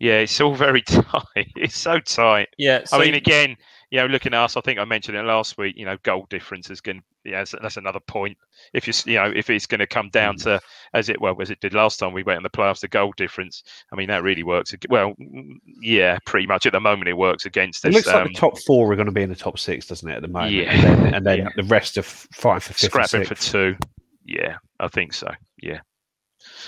yeah, 0.00 0.14
it's 0.18 0.40
all 0.40 0.54
very 0.54 0.82
tight. 0.86 1.52
It's 1.56 1.76
so 1.78 2.00
tight. 2.00 2.48
Yeah, 2.58 2.84
so 2.84 2.96
I 2.98 3.04
mean, 3.04 3.14
again, 3.14 3.56
you 3.90 3.98
know, 3.98 4.06
looking 4.06 4.34
at 4.34 4.40
us, 4.42 4.56
I 4.56 4.60
think 4.60 4.78
I 4.78 4.84
mentioned 4.84 5.16
it 5.16 5.22
last 5.24 5.58
week. 5.58 5.76
You 5.76 5.84
know, 5.84 5.96
goal 6.02 6.26
difference 6.30 6.70
is 6.70 6.80
going. 6.80 7.02
Yeah, 7.22 7.40
that's, 7.40 7.54
that's 7.60 7.76
another 7.76 8.00
point. 8.00 8.38
If 8.72 8.86
you, 8.86 8.92
s- 8.92 9.06
you 9.06 9.16
know, 9.16 9.30
if 9.36 9.50
it's 9.50 9.66
going 9.66 9.80
to 9.80 9.86
come 9.86 10.08
down 10.08 10.36
Mm. 10.36 10.42
to 10.44 10.60
as 10.94 11.10
it 11.10 11.20
well 11.20 11.36
as 11.42 11.50
it 11.50 11.60
did 11.60 11.74
last 11.74 11.98
time 11.98 12.14
we 12.14 12.22
went 12.22 12.38
in 12.38 12.42
the 12.42 12.48
playoffs, 12.48 12.80
the 12.80 12.88
goal 12.88 13.12
difference. 13.14 13.62
I 13.92 13.96
mean, 13.96 14.08
that 14.08 14.22
really 14.22 14.42
works. 14.42 14.74
Well, 14.88 15.12
mm, 15.20 15.56
yeah, 15.82 16.16
pretty 16.24 16.46
much 16.46 16.64
at 16.64 16.72
the 16.72 16.80
moment 16.80 17.08
it 17.10 17.16
works 17.18 17.44
against 17.44 17.84
it 17.84 17.88
us. 17.88 17.94
looks 17.94 18.06
like 18.06 18.16
um, 18.16 18.28
the 18.28 18.38
top 18.38 18.58
four 18.60 18.90
are 18.90 18.96
going 18.96 19.04
to 19.04 19.12
be 19.12 19.20
in 19.22 19.28
the 19.28 19.36
top 19.36 19.58
six, 19.58 19.86
doesn't 19.86 20.08
it? 20.08 20.14
At 20.14 20.22
the 20.22 20.28
moment, 20.28 20.52
Yeah. 20.54 20.70
and 20.72 20.82
then, 20.82 21.14
and 21.14 21.26
then 21.26 21.38
Yeah. 21.40 21.48
the 21.56 21.64
rest 21.64 21.98
are 21.98 22.02
fighting 22.02 22.60
for 22.60 22.72
fifth 22.72 22.90
scrapping 22.90 23.26
for 23.26 23.34
two. 23.34 23.76
Yeah, 24.24 24.56
I 24.78 24.88
think 24.88 25.12
so. 25.12 25.28
Yeah. 25.62 25.80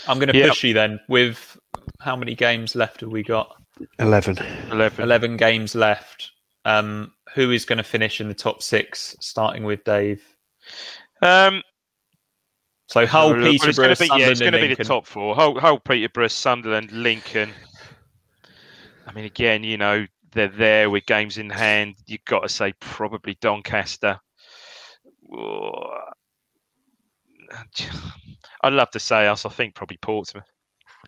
I'm 0.07 0.19
going 0.19 0.29
to 0.31 0.37
Yeah. 0.39 0.49
push 0.49 0.65
you 0.65 0.75
then 0.75 1.01
with 1.09 1.57
how 2.03 2.17
many 2.17 2.35
games 2.35 2.75
left 2.75 3.01
have 3.01 3.11
we 3.11 3.23
got? 3.23 3.57
11. 3.99 4.39
11. 4.71 5.03
11 5.03 5.37
games 5.37 5.75
left. 5.75 6.31
Um, 6.65 7.13
who 7.35 7.51
is 7.51 7.65
going 7.65 7.79
to 7.79 7.83
finish 7.85 8.21
in 8.21 8.29
the 8.29 8.35
top 8.35 8.63
six, 8.63 9.17
starting 9.21 9.65
with 9.65 9.83
Dave? 9.85 10.23
Um, 11.23 11.63
So 12.89 13.07
Hull, 13.07 13.31
well, 13.31 13.47
it's 13.47 13.65
Peterborough, 13.65 13.87
going 13.87 13.97
to 13.97 14.03
be, 14.03 14.07
yeah, 14.21 14.29
it's 14.31 14.39
Sunderland, 14.39 14.41
going 14.41 14.53
to 14.53 14.59
be 14.59 14.63
the 14.63 14.69
Lincoln. 14.69 14.87
top 14.87 15.07
four. 15.07 15.35
Hull, 15.35 15.59
Hull, 15.59 15.79
Peterborough, 15.81 16.29
Sunderland, 16.29 16.93
Lincoln. 16.93 17.51
I 19.07 19.13
mean, 19.13 19.25
again, 19.25 19.65
you 19.65 19.77
know, 19.79 20.07
they're 20.33 20.49
there 20.49 20.91
with 20.91 21.07
games 21.07 21.39
in 21.39 21.51
hand. 21.51 21.95
You've 22.07 22.25
got 22.27 22.41
to 22.41 22.49
say 22.49 22.73
probably 22.81 23.37
Doncaster. 23.41 24.21
I'd 28.63 28.73
love 28.73 28.91
to 28.91 29.01
say 29.01 29.27
us. 29.27 29.45
I 29.47 29.49
think 29.49 29.75
probably 29.75 29.99
Portsmouth. 29.99 30.45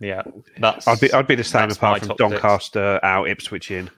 Yeah, 0.00 0.22
that's. 0.58 0.86
I'd 0.88 1.00
be, 1.00 1.12
I'd 1.12 1.26
be 1.26 1.34
the 1.36 1.44
same 1.44 1.70
apart 1.70 2.00
from 2.00 2.08
top 2.08 2.18
six. 2.18 2.30
Doncaster 2.40 3.00
out, 3.02 3.28
Ipswich 3.28 3.70
in. 3.70 3.90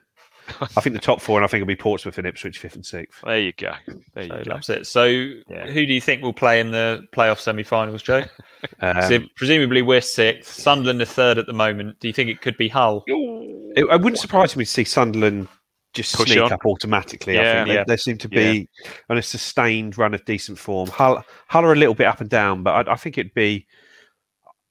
I 0.61 0.67
think 0.81 0.95
the 0.95 1.01
top 1.01 1.21
four, 1.21 1.39
and 1.39 1.45
I 1.45 1.49
think 1.49 1.63
it'll 1.63 1.67
be 1.67 1.75
Portsmouth 1.75 2.19
and 2.19 2.27
Ipswich 2.27 2.59
fifth 2.59 2.77
and 2.77 2.87
sixth. 2.87 3.21
There 3.25 3.39
you 3.41 3.53
go. 3.55 3.73
There 4.15 4.23
you 4.25 4.29
So 4.31 4.37
go. 4.37 4.43
that's 4.47 4.69
it. 4.69 4.87
So, 4.87 5.05
Yeah. 5.05 5.67
who 5.67 5.85
do 5.87 5.93
you 5.93 6.01
think 6.01 6.23
will 6.23 6.33
play 6.33 6.61
in 6.61 6.71
the 6.71 7.03
playoff 7.13 7.41
semi-finals, 7.41 8.03
Joe? 8.03 8.25
Um, 8.81 9.03
So 9.03 9.19
presumably 9.37 9.83
we're 9.83 10.01
sixth. 10.01 10.53
Sunderland 10.61 11.01
are 11.03 11.05
third 11.05 11.39
at 11.39 11.47
the 11.47 11.53
moment. 11.53 11.99
Do 12.01 12.09
you 12.09 12.15
think 12.15 12.31
it 12.31 12.41
could 12.41 12.57
be 12.57 12.69
Hull? 12.69 13.05
it, 13.07 13.85
it 13.85 14.01
wouldn't 14.01 14.19
surprise 14.19 14.57
me 14.57 14.65
to 14.65 14.71
see 14.71 14.83
Sunderland 14.85 15.47
just 15.95 16.15
Push 16.17 16.29
sneak 16.31 16.41
on. 16.43 16.53
up 16.53 16.65
automatically. 16.65 17.39
I 17.39 17.43
Yeah. 17.43 17.53
think 17.55 17.69
they, 17.69 17.75
Yeah. 17.75 17.85
they 17.87 17.97
seem 17.97 18.19
to 18.19 18.29
be 18.29 18.69
on 19.11 19.19
a 19.19 19.23
sustained 19.23 19.99
run 19.99 20.15
of 20.15 20.25
decent 20.25 20.59
form. 20.59 20.89
Hull, 20.89 21.25
Hull 21.49 21.65
are 21.65 21.73
a 21.73 21.77
little 21.77 21.95
bit 21.95 22.07
up 22.07 22.21
and 22.21 22.31
down, 22.31 22.63
but 22.63 22.89
I, 22.89 22.93
I 22.93 22.97
think 22.97 23.19
it'd 23.19 23.35
be. 23.35 23.67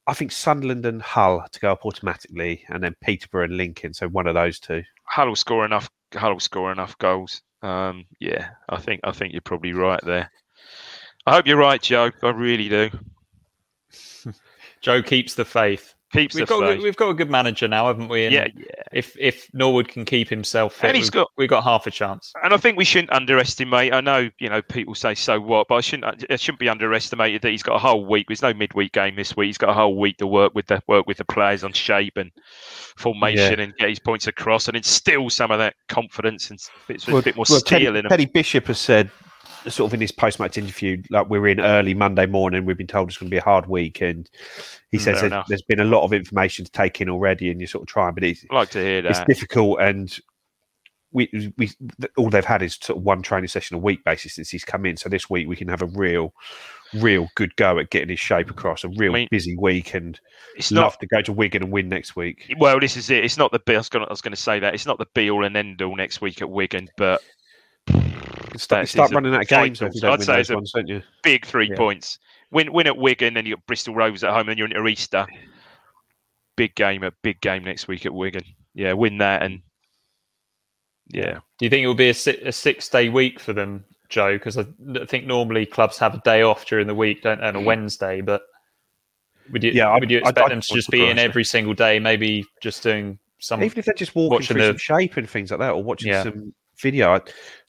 I 0.08 0.14
think 0.14 0.32
Sunderland 0.32 0.86
and 0.86 1.02
Hull 1.02 1.44
to 1.52 1.60
go 1.60 1.72
up 1.72 1.86
automatically, 1.86 2.64
and 2.70 2.84
then 2.84 2.96
Peterborough 3.02 3.46
and 3.46 3.58
Lincoln. 3.58 3.94
So 3.94 4.08
one 4.08 4.28
of 4.28 4.36
those 4.36 4.60
two. 4.60 4.84
Hull 5.06 5.28
will 5.28 5.36
score 5.36 5.66
enough. 5.66 5.90
Hull 6.14 6.34
will 6.34 6.40
score 6.40 6.72
enough 6.72 6.98
goals. 7.00 7.42
Um, 7.62 8.06
yeah, 8.20 8.50
I 8.70 8.78
think 8.78 9.02
I 9.04 9.12
think 9.12 9.34
you're 9.34 9.42
probably 9.42 9.74
right 9.74 10.02
there. 10.04 10.30
I 11.26 11.34
hope 11.34 11.48
you're 11.48 11.58
right, 11.58 11.82
Joe. 11.82 12.12
I 12.22 12.30
really 12.30 12.70
do. 12.70 12.90
Joe 14.82 15.02
keeps 15.02 15.34
the 15.34 15.46
faith. 15.46 15.95
Keeps 16.14 16.36
We've 16.36 16.48
got 16.48 16.62
faith. 16.62 16.82
we've 16.82 16.96
got 16.96 17.10
a 17.10 17.14
good 17.14 17.30
manager 17.30 17.68
now, 17.68 17.88
haven't 17.88 18.08
we? 18.08 18.26
And 18.26 18.34
Yeah, 18.34 18.48
yeah. 18.56 18.66
If 18.94 19.16
if 19.20 19.50
Norwood 19.54 19.88
can 19.88 20.06
keep 20.06 20.30
himself 20.30 20.76
fit, 20.76 20.88
And 20.88 20.96
he's 20.96 21.08
we've, 21.08 21.12
got- 21.14 21.32
we've 21.36 21.50
got 21.50 21.64
half 21.64 21.88
a 21.88 21.92
chance. 21.92 22.32
And 22.44 22.54
I 22.54 22.58
think 22.58 22.78
we 22.78 22.86
shouldn't 22.86 23.12
underestimate. 23.12 23.92
I 23.94 24.02
know, 24.02 24.30
you 24.40 24.48
know, 24.48 24.62
people 24.62 24.96
say 24.96 25.16
so 25.16 25.42
what, 25.42 25.68
but 25.68 25.76
I 25.76 25.82
shouldn't. 25.82 26.24
It 26.30 26.40
shouldn't 26.40 26.60
be 26.60 26.70
underestimated 26.70 27.42
that 27.42 27.50
he's 27.50 27.64
got 27.64 27.76
a 27.76 27.80
whole 27.80 28.06
week. 28.06 28.28
There's 28.28 28.42
no 28.44 28.54
midweek 28.54 28.94
game 28.94 29.16
this 29.16 29.36
week. 29.36 29.48
He's 29.48 29.58
got 29.58 29.72
a 29.72 29.74
whole 29.74 29.98
week 29.98 30.18
to 30.18 30.28
work 30.28 30.54
with 30.56 30.68
the 30.68 30.82
work 30.88 31.08
with 31.08 31.18
the 31.18 31.26
players 31.26 31.64
on 31.64 31.74
shape 31.74 32.18
and 32.18 32.32
formation 32.98 33.60
and 33.60 33.76
get 33.78 33.90
his 33.90 34.00
points 34.00 34.28
across 34.28 34.68
and 34.68 34.78
instill 34.78 35.30
some 35.30 35.52
of 35.52 35.60
that 35.60 35.76
confidence 35.90 36.50
and 36.50 36.60
it's 36.88 37.08
a 37.08 37.22
bit 37.22 37.36
more 37.36 37.46
well, 37.50 37.60
steel 37.60 37.80
Teddy, 37.80 37.86
in 37.88 37.96
him. 37.96 38.06
Teddy 38.10 38.26
Bishop 38.26 38.68
has 38.68 38.80
said, 38.80 39.12
sort 39.70 39.90
of 39.90 39.94
in 39.94 40.02
his 40.02 40.12
post-match 40.12 40.58
interview, 40.58 41.02
like 41.10 41.30
we're 41.30 41.48
in 41.48 41.60
early 41.60 41.94
Monday 41.94 42.26
morning. 42.26 42.66
We've 42.66 42.78
been 42.78 42.88
told 42.88 43.10
it's 43.10 43.18
going 43.18 43.30
to 43.30 43.34
be 43.34 43.40
a 43.40 43.44
hard 43.44 43.68
week, 43.68 44.02
and 44.02 44.30
he 44.92 45.00
says 45.00 45.24
enough. 45.24 45.48
there's 45.48 45.64
been 45.64 45.80
a 45.80 45.86
lot 45.86 46.04
of 46.04 46.14
information 46.14 46.66
to 46.66 46.72
take 46.72 47.02
in 47.02 47.10
already, 47.10 47.50
and 47.50 47.60
you're 47.60 47.68
sort 47.68 47.84
of 47.84 47.88
trying, 47.88 48.14
but 48.14 48.24
it's 48.24 48.46
I 48.50 48.56
like 48.56 48.70
to 48.72 48.80
hear 48.80 49.02
that 49.02 49.12
it's 49.12 49.24
difficult 49.26 49.82
and. 49.82 50.18
We, 51.12 51.54
we 51.58 51.72
all 52.18 52.30
they've 52.30 52.44
had 52.44 52.62
is 52.62 52.78
sort 52.82 52.98
of 52.98 53.06
one 53.06 53.22
training 53.22 53.48
session 53.48 53.78
a 53.78 53.80
week 53.80 54.04
basis 54.04 54.36
since 54.36 54.50
he's 54.50 54.66
come 54.66 54.86
in. 54.86 54.98
So 54.98 55.08
this 55.08 55.30
week 55.30 55.48
we 55.48 55.56
can 55.56 55.70
have 55.70 55.82
a 55.82 55.86
real, 55.86 56.34
real 56.94 57.30
good 57.36 57.56
go 57.56 57.80
at 57.80 57.90
getting 57.90 58.10
his 58.10 58.20
shape 58.20 58.50
across. 58.50 58.84
A 58.84 58.90
real 58.90 59.14
mean, 59.14 59.30
busy 59.32 59.56
week, 59.56 59.94
and 59.94 60.20
It's 60.58 60.74
love 60.74 60.84
not 60.84 61.00
to 61.00 61.08
go 61.08 61.22
to 61.22 61.32
Wigan 61.32 61.64
and 61.64 61.72
win 61.72 61.88
next 61.88 62.18
week. 62.18 62.54
well. 62.58 62.82
This 62.82 62.98
is 62.98 63.10
it. 63.10 63.24
It's 63.24 63.38
not 63.38 63.54
the 63.54 63.60
be. 63.60 63.78
I. 63.78 63.80
I 63.80 64.08
was 64.10 64.20
going 64.20 64.34
to 64.34 64.36
say 64.36 64.60
that 64.60 64.74
it's 64.74 64.86
not 64.86 64.98
the 64.98 65.08
be 65.14 65.30
all 65.30 65.46
and 65.46 65.56
end 65.56 65.82
all 65.82 65.96
next 65.96 66.20
week 66.20 66.42
at 66.42 66.50
Wigan, 66.50 66.90
but 66.98 67.22
Start, 68.58 68.88
start 68.88 69.12
running 69.12 69.34
out 69.36 69.42
of 69.42 69.48
games 69.48 69.82
if 69.82 69.88
vital- 69.88 69.96
you 69.96 70.02
don't 70.02 70.14
I'd 70.14 70.24
say 70.26 70.40
it's 70.40 70.50
a 70.50 70.56
ones, 70.56 70.72
don't 70.74 70.88
you? 70.88 71.02
big 71.24 71.46
three 71.46 71.68
Yeah. 71.70 71.76
points. 71.76 72.20
Win 72.52 72.72
win 72.72 72.88
at 72.88 72.96
Wigan, 72.98 73.34
then 73.34 73.46
you 73.46 73.56
got 73.56 73.66
Bristol 73.66 73.94
Rovers 73.96 74.24
at 74.24 74.32
home, 74.34 74.48
and 74.50 74.58
you're 74.58 74.68
into 74.68 74.86
Easter. 74.88 75.26
Big 76.56 76.74
game, 76.76 77.04
a 77.04 77.12
big 77.22 77.42
game 77.42 77.64
next 77.66 77.88
week 77.88 78.06
at 78.06 78.14
Wigan. 78.14 78.44
Yeah, 78.74 78.94
win 78.94 79.18
that, 79.18 79.44
and 79.44 79.62
yeah, 81.08 81.40
Do 81.60 81.66
you 81.66 81.70
think 81.70 81.84
it 81.84 81.88
will 81.88 81.96
be 81.96 82.08
a, 82.08 82.48
a 82.48 82.52
six 82.52 82.88
day 82.90 83.10
week 83.10 83.40
for 83.40 83.52
them, 83.54 83.84
Joe? 84.10 84.34
Because 84.34 84.58
I 84.58 84.66
I 85.02 85.06
think 85.06 85.26
normally 85.26 85.66
clubs 85.66 85.98
have 86.00 86.14
a 86.16 86.20
day 86.20 86.42
off 86.44 86.66
during 86.66 86.88
the 86.88 86.96
week, 86.96 87.22
don't 87.24 87.42
they, 87.42 87.48
on 87.48 87.56
a 87.58 87.60
mm. 87.60 87.66
Wednesday. 87.66 88.22
But 88.22 88.44
would 89.52 89.64
you, 89.64 89.72
Yeah, 89.72 89.94
would 90.00 90.10
you 90.10 90.18
I- 90.20 90.30
expect 90.30 90.46
I- 90.46 90.50
them 90.50 90.62
to 90.62 90.68
I'm 90.72 90.76
just 90.78 90.90
be 90.90 91.06
in 91.06 91.20
every 91.20 91.44
single 91.44 91.74
day, 91.74 92.00
maybe 92.00 92.46
just 92.62 92.82
doing 92.84 93.20
some? 93.40 93.62
Even 93.64 93.78
if 93.80 93.86
they're 93.86 93.94
just 93.94 94.16
walking 94.16 94.32
watching 94.32 94.48
through 94.56 94.62
the- 94.62 94.68
some 94.70 94.78
shape 94.78 95.18
and 95.18 95.30
things 95.30 95.52
like 95.52 95.60
that, 95.60 95.72
or 95.72 95.84
watching 95.84 96.12
Yeah. 96.12 96.24
some 96.24 96.54
video, 96.82 97.14
I- 97.16 97.22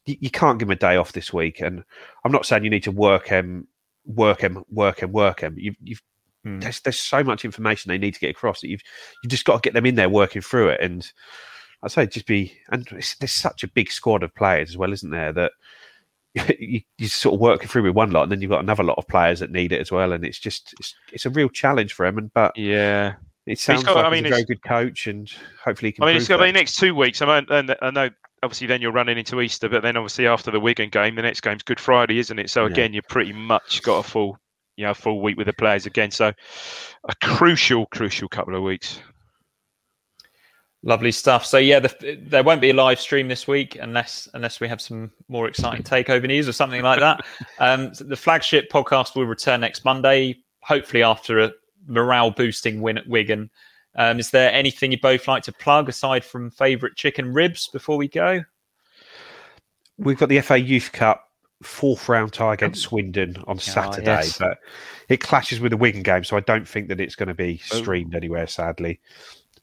you, 0.06 0.16
you 0.20 0.30
can't 0.30 0.58
give 0.58 0.68
them 0.68 0.76
a 0.76 0.78
day 0.78 0.96
off 0.96 1.12
this 1.12 1.32
week. 1.32 1.60
And 1.60 1.84
I'm 2.24 2.32
not 2.32 2.46
saying 2.46 2.64
you 2.64 2.70
need 2.70 2.84
to 2.84 2.92
work 2.92 3.28
them, 3.28 3.68
work 4.04 4.40
them, 4.40 4.64
work 4.70 5.00
them, 5.00 5.12
work 5.12 5.40
them. 5.40 5.54
You've, 5.58 5.76
you've 5.82 6.02
Hmm. 6.46 6.60
there's, 6.60 6.78
there's 6.80 6.98
so 7.00 7.24
much 7.24 7.44
information 7.44 7.88
they 7.88 7.98
need 7.98 8.14
to 8.14 8.20
get 8.20 8.30
across 8.30 8.60
that 8.60 8.68
you've 8.68 8.82
you 9.24 9.28
just 9.28 9.44
got 9.44 9.60
to 9.60 9.66
get 9.66 9.74
them 9.74 9.84
in 9.84 9.96
there 9.96 10.08
working 10.08 10.40
through 10.42 10.68
it. 10.68 10.80
And 10.80 11.10
I'd 11.82 11.90
say 11.90 12.06
just 12.06 12.26
be 12.26 12.56
and 12.70 12.86
it's, 12.92 13.16
there's 13.16 13.32
such 13.32 13.64
a 13.64 13.68
big 13.68 13.90
squad 13.90 14.22
of 14.22 14.32
players 14.32 14.70
as 14.70 14.76
well, 14.76 14.92
isn't 14.92 15.10
there? 15.10 15.32
That 15.32 15.52
you, 16.60 16.82
you 16.98 17.08
sort 17.08 17.34
of 17.34 17.40
working 17.40 17.66
through 17.66 17.82
with 17.82 17.96
one 17.96 18.12
lot, 18.12 18.22
and 18.22 18.30
then 18.32 18.40
you've 18.40 18.50
got 18.50 18.62
another 18.62 18.84
lot 18.84 18.96
of 18.96 19.08
players 19.08 19.40
that 19.40 19.50
need 19.50 19.72
it 19.72 19.80
as 19.80 19.90
well. 19.90 20.12
And 20.12 20.24
it's 20.24 20.38
just 20.38 20.72
it's, 20.78 20.94
it's 21.12 21.26
a 21.26 21.30
real 21.30 21.48
challenge 21.48 21.94
for 21.94 22.06
them. 22.06 22.16
And 22.18 22.32
but 22.32 22.56
yeah. 22.56 23.14
it 23.46 23.58
sounds 23.58 23.82
got- 23.82 23.96
like 23.96 24.04
I 24.04 24.16
he's 24.16 24.26
a 24.26 24.28
very 24.28 24.44
good 24.44 24.62
coach, 24.62 25.08
and 25.08 25.28
hopefully 25.64 25.88
he 25.88 25.92
can. 25.94 26.04
I 26.04 26.06
mean, 26.08 26.16
it's 26.16 26.28
going 26.28 26.38
to 26.40 26.46
be 26.46 26.52
next 26.52 26.76
two 26.76 26.94
weeks. 26.94 27.22
I 27.22 27.40
mean, 27.40 27.46
and 27.50 27.76
I 27.82 27.90
know 27.90 28.10
obviously 28.46 28.68
then 28.68 28.80
you're 28.80 28.92
running 28.92 29.18
into 29.18 29.40
Easter, 29.40 29.68
but 29.68 29.82
then 29.82 29.96
obviously 29.96 30.28
after 30.28 30.52
the 30.52 30.60
Wigan 30.60 30.88
game, 30.88 31.16
the 31.16 31.22
next 31.22 31.40
game's 31.40 31.64
Good 31.64 31.80
Friday, 31.80 32.20
isn't 32.20 32.38
it? 32.38 32.48
So 32.48 32.64
Yeah. 32.64 32.72
again, 32.72 32.92
you're 32.92 33.02
pretty 33.08 33.32
much 33.32 33.82
got 33.82 33.98
a 33.98 34.02
full, 34.08 34.38
you 34.76 34.86
know, 34.86 34.94
full 34.94 35.20
week 35.20 35.36
with 35.36 35.48
the 35.48 35.52
players 35.52 35.84
again. 35.84 36.12
So 36.12 36.28
a 37.08 37.14
crucial, 37.22 37.86
crucial 37.86 38.28
couple 38.28 38.54
of 38.54 38.62
weeks. 38.62 39.00
Lovely 40.84 41.10
stuff. 41.10 41.44
So 41.44 41.58
yeah, 41.58 41.80
the, 41.80 42.18
there 42.22 42.44
won't 42.44 42.60
be 42.60 42.70
a 42.70 42.74
live 42.74 43.00
stream 43.00 43.26
this 43.26 43.48
week 43.48 43.76
unless 43.80 44.28
unless 44.34 44.60
we 44.60 44.68
have 44.68 44.80
some 44.80 45.10
more 45.28 45.48
exciting 45.48 45.82
takeover 45.82 46.28
news 46.28 46.48
or 46.48 46.52
something 46.52 46.82
like 46.82 47.00
that. 47.00 47.26
Um, 47.58 47.92
so 47.94 48.04
the 48.04 48.16
flagship 48.16 48.70
podcast 48.70 49.16
will 49.16 49.24
return 49.24 49.60
next 49.60 49.84
Monday, 49.84 50.36
hopefully 50.60 51.02
after 51.02 51.40
a 51.40 51.52
morale 51.86 52.30
boosting 52.30 52.80
win 52.82 52.98
at 52.98 53.08
Wigan. 53.08 53.50
Um, 53.96 54.18
is 54.18 54.30
there 54.30 54.52
anything 54.52 54.92
you 54.92 55.00
both 55.00 55.26
like 55.26 55.42
to 55.44 55.52
plug 55.52 55.88
aside 55.88 56.24
from 56.24 56.50
favourite 56.50 56.96
chicken 56.96 57.32
ribs 57.32 57.68
before 57.68 57.96
we 57.96 58.08
go? 58.08 58.42
We've 59.98 60.18
got 60.18 60.28
the 60.28 60.40
FA 60.42 60.60
Youth 60.60 60.92
Cup 60.92 61.22
fourth 61.62 62.08
round 62.08 62.32
tie 62.34 62.52
against 62.52 62.82
Swindon 62.82 63.42
on 63.46 63.58
Saturday, 63.58 64.04
yes. 64.06 64.38
but 64.38 64.58
it 65.08 65.18
clashes 65.20 65.58
with 65.60 65.70
the 65.70 65.76
Wigan 65.78 66.02
game, 66.02 66.24
so 66.24 66.36
I 66.36 66.40
don't 66.40 66.68
think 66.68 66.88
that 66.88 67.00
it's 67.00 67.14
going 67.14 67.28
to 67.28 67.34
be 67.34 67.56
streamed 67.58 68.14
anywhere, 68.14 68.46
sadly. 68.46 69.00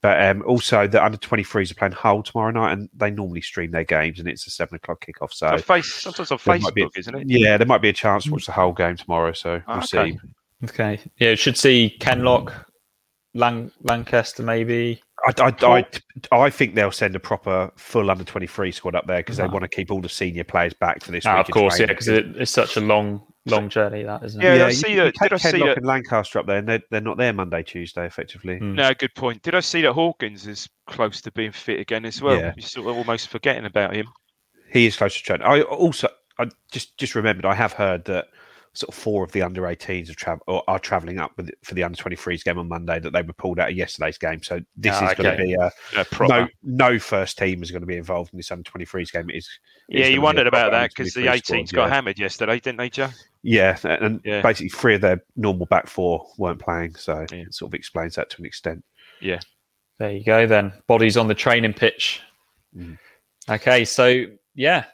But 0.01 0.21
um, 0.21 0.43
also, 0.45 0.85
the 0.85 1.03
under 1.03 1.17
23s 1.17 1.71
are 1.71 1.75
playing 1.75 1.93
Hull 1.93 2.23
tomorrow 2.23 2.51
night, 2.51 2.73
and 2.73 2.89
they 2.93 3.09
normally 3.09 3.39
stream 3.41 3.71
their 3.71 3.85
games, 3.85 4.19
and 4.19 4.27
it's 4.27 4.45
a 4.47 4.49
seven 4.49 4.75
o'clock 4.75 5.05
kickoff. 5.05 5.31
So, 5.31 5.47
On 5.47 5.59
face, 5.59 5.93
sometimes 5.93 6.29
on 6.31 6.39
there 6.43 6.59
might 6.59 6.73
be 6.73 6.81
a- 6.81 6.87
Facebook, 6.87 6.97
isn't 6.97 7.15
it? 7.15 7.29
yeah, 7.29 7.57
there 7.57 7.67
might 7.67 7.81
be 7.81 7.89
a 7.89 7.93
chance 7.93 8.25
to 8.25 8.31
watch 8.31 8.45
the 8.47 8.51
Hull 8.51 8.73
game 8.73 8.97
tomorrow. 8.97 9.31
So 9.31 9.61
we'll 9.67 9.77
Okay. 9.77 10.11
see. 10.11 10.19
Okay. 10.65 10.99
Yeah, 11.19 11.35
should 11.35 11.57
see 11.57 11.95
Kenlock, 12.01 12.65
Lang- 13.33 13.71
Lancaster 13.81 14.43
maybe. 14.43 15.01
I, 15.25 15.33
I, 15.41 15.65
I, 16.31 16.37
I 16.45 16.49
think 16.49 16.75
they'll 16.75 16.91
send 16.91 17.15
a 17.15 17.19
proper 17.19 17.71
full 17.77 18.11
under 18.11 18.23
23 18.25 18.71
squad 18.73 18.93
up 18.95 19.07
there 19.07 19.17
because 19.17 19.37
they 19.37 19.43
Ah. 19.43 19.47
want 19.51 19.63
to 19.63 19.69
keep 19.69 19.89
all 19.89 20.01
the 20.01 20.09
senior 20.09 20.43
players 20.43 20.73
back 20.73 21.01
for 21.01 21.11
this 21.11 21.25
Ah, 21.25 21.39
of 21.39 21.49
course, 21.49 21.79
yeah, 21.79 21.85
because 21.85 22.07
it, 22.09 22.25
it's 22.37 22.51
such 22.51 22.75
a 22.77 22.81
long 22.81 23.21
long 23.45 23.67
journey 23.69 24.03
that 24.03 24.23
isn't 24.23 24.41
it? 24.41 24.43
Yeah, 24.45 24.55
Yeah, 24.55 24.65
I 24.67 24.71
see 24.71 24.91
you 24.91 25.03
that. 25.03 25.13
Did 25.21 25.33
I 25.33 25.37
see 25.37 25.51
Kenlock 25.51 25.65
that? 25.67 25.77
and 25.77 25.85
Lancaster 25.85 26.39
up 26.39 26.45
there, 26.45 26.57
and 26.57 26.67
they're, 26.67 26.81
they're 26.91 27.01
not 27.01 27.17
there 27.17 27.33
Monday, 27.33 27.61
Tuesday, 27.63 28.05
effectively. 28.05 28.57
Hmm. 28.57 28.75
No, 28.75 28.93
good 28.93 29.13
point. 29.15 29.41
Did 29.41 29.55
I 29.55 29.59
see 29.61 29.81
that 29.81 29.93
Hawkins 29.93 30.45
is 30.47 30.69
close 30.87 31.21
to 31.21 31.31
being 31.31 31.51
fit 31.51 31.79
again 31.79 32.05
as 32.05 32.21
well? 32.21 32.35
Yeah. 32.37 32.53
You're 32.55 32.65
sort 32.65 32.87
of 32.87 32.95
almost 32.97 33.27
forgetting 33.29 33.65
about 33.65 33.95
him. 33.95 34.07
He 34.71 34.85
is 34.85 34.95
close 34.95 35.15
to 35.15 35.23
training. 35.23 35.45
I 35.45 35.61
also, 35.61 36.07
I 36.39 36.47
just 36.71 36.97
just 36.97 37.15
remembered, 37.15 37.45
I 37.45 37.53
have 37.53 37.73
heard 37.73 38.05
that 38.05 38.27
sort 38.75 38.89
of 38.89 38.95
four 38.95 39.23
of 39.23 39.31
the 39.31 39.41
under 39.41 39.61
18s 39.61 40.09
are, 40.09 40.15
tra- 40.15 40.39
or 40.47 40.63
are 40.67 40.79
travelling 40.79 41.19
up 41.19 41.31
with 41.37 41.51
for 41.63 41.75
the 41.75 41.83
under 41.83 41.95
23s 41.95 42.43
game 42.43 42.57
on 42.57 42.67
Monday 42.67 42.99
that 42.99 43.13
they 43.13 43.21
were 43.21 43.33
pulled 43.33 43.59
out 43.59 43.69
of 43.69 43.75
yesterday's 43.77 44.17
game. 44.17 44.41
So 44.41 44.59
this 44.75 44.95
Ah, 44.99 45.09
is 45.09 45.13
going 45.15 45.37
to 45.37 45.43
be 45.43 45.53
a 45.53 45.71
Uh, 45.95 46.03
proper. 46.11 46.49
no 46.63 46.91
no 46.91 46.99
first 46.99 47.37
team 47.37 47.61
is 47.61 47.69
going 47.69 47.81
to 47.83 47.87
be 47.87 47.97
involved 47.97 48.33
in 48.33 48.37
this 48.37 48.51
under 48.51 48.63
23s 48.63 49.11
game. 49.11 49.29
It 49.29 49.35
is 49.37 49.49
yeah, 49.89 50.07
you 50.07 50.21
wondered 50.21 50.47
about 50.47 50.71
that 50.71 50.89
because 50.89 51.13
the 51.13 51.21
23 51.25 51.39
squad, 51.39 51.57
18s 51.57 51.71
got 51.73 51.87
yeah. 51.87 51.93
hammered 51.93 52.17
yesterday, 52.19 52.59
didn't 52.59 52.77
they, 52.79 52.89
Joe? 52.89 53.09
Yeah, 53.43 53.77
and 53.83 54.19
Yeah. 54.23 54.41
basically 54.41 54.69
three 54.69 54.95
of 54.95 55.01
their 55.01 55.21
normal 55.35 55.67
back 55.67 55.85
four 55.87 56.25
weren't 56.39 56.59
playing, 56.59 56.95
so 56.95 57.25
Yeah. 57.31 57.39
it 57.39 57.53
sort 57.53 57.69
of 57.69 57.75
explains 57.75 58.15
that 58.15 58.29
to 58.31 58.37
an 58.39 58.45
extent. 58.45 58.83
Yeah. 59.21 59.39
There 59.99 60.11
you 60.11 60.23
go 60.23 60.47
then. 60.47 60.73
Bodies 60.87 61.15
on 61.17 61.27
the 61.27 61.35
training 61.35 61.73
pitch. 61.73 62.21
Mm. 62.75 62.97
Okay, 63.49 63.85
so 63.85 64.25
yeah. 64.55 64.85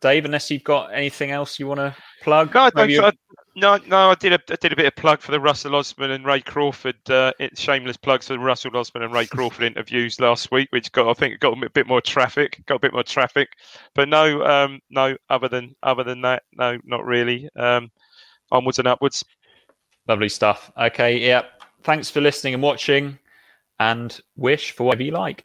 Dave, 0.00 0.24
unless 0.24 0.48
you've 0.52 0.62
got 0.62 0.94
anything 0.94 1.32
else 1.32 1.58
you 1.58 1.66
want 1.66 1.80
to 1.80 1.96
plug? 2.22 2.54
No, 2.54 2.62
I 2.62 2.70
don't, 2.70 2.88
Maybe 2.88 3.18
No, 3.56 3.78
no, 3.86 4.10
I 4.10 4.14
did 4.14 4.32
a 4.32 4.40
I 4.50 4.56
did 4.56 4.72
a 4.72 4.76
bit 4.76 4.86
of 4.86 4.96
plug 4.96 5.20
for 5.20 5.32
the 5.32 5.40
Russell 5.40 5.74
Osman 5.74 6.10
and 6.10 6.24
Ray 6.24 6.40
Crawford. 6.40 6.96
Uh, 7.08 7.32
it, 7.38 7.58
shameless 7.58 7.96
plugs 7.96 8.26
for 8.28 8.34
the 8.34 8.38
Russell 8.38 8.76
Osman 8.76 9.02
and 9.02 9.12
Ray 9.12 9.26
Crawford 9.26 9.64
interviews 9.64 10.20
last 10.20 10.50
week, 10.50 10.68
which 10.70 10.92
got 10.92 11.08
I 11.08 11.14
think 11.14 11.40
got 11.40 11.62
a 11.62 11.70
bit 11.70 11.86
more 11.86 12.00
traffic. 12.00 12.62
Got 12.66 12.76
a 12.76 12.80
bit 12.80 12.92
more 12.92 13.02
traffic, 13.02 13.48
but 13.94 14.08
no, 14.08 14.44
um, 14.44 14.80
no. 14.90 15.16
Other 15.28 15.48
than 15.48 15.74
other 15.82 16.04
than 16.04 16.20
that, 16.22 16.42
no, 16.52 16.78
not 16.84 17.04
really. 17.04 17.48
Um, 17.56 17.90
onwards 18.50 18.78
and 18.78 18.88
upwards. 18.88 19.24
Lovely 20.06 20.28
stuff. 20.28 20.70
Okay, 20.78 21.18
yeah. 21.18 21.42
Thanks 21.82 22.10
for 22.10 22.20
listening 22.20 22.54
and 22.54 22.62
watching, 22.62 23.18
and 23.78 24.20
wish 24.36 24.72
for 24.72 24.84
whatever 24.84 25.02
you 25.02 25.12
like. 25.12 25.44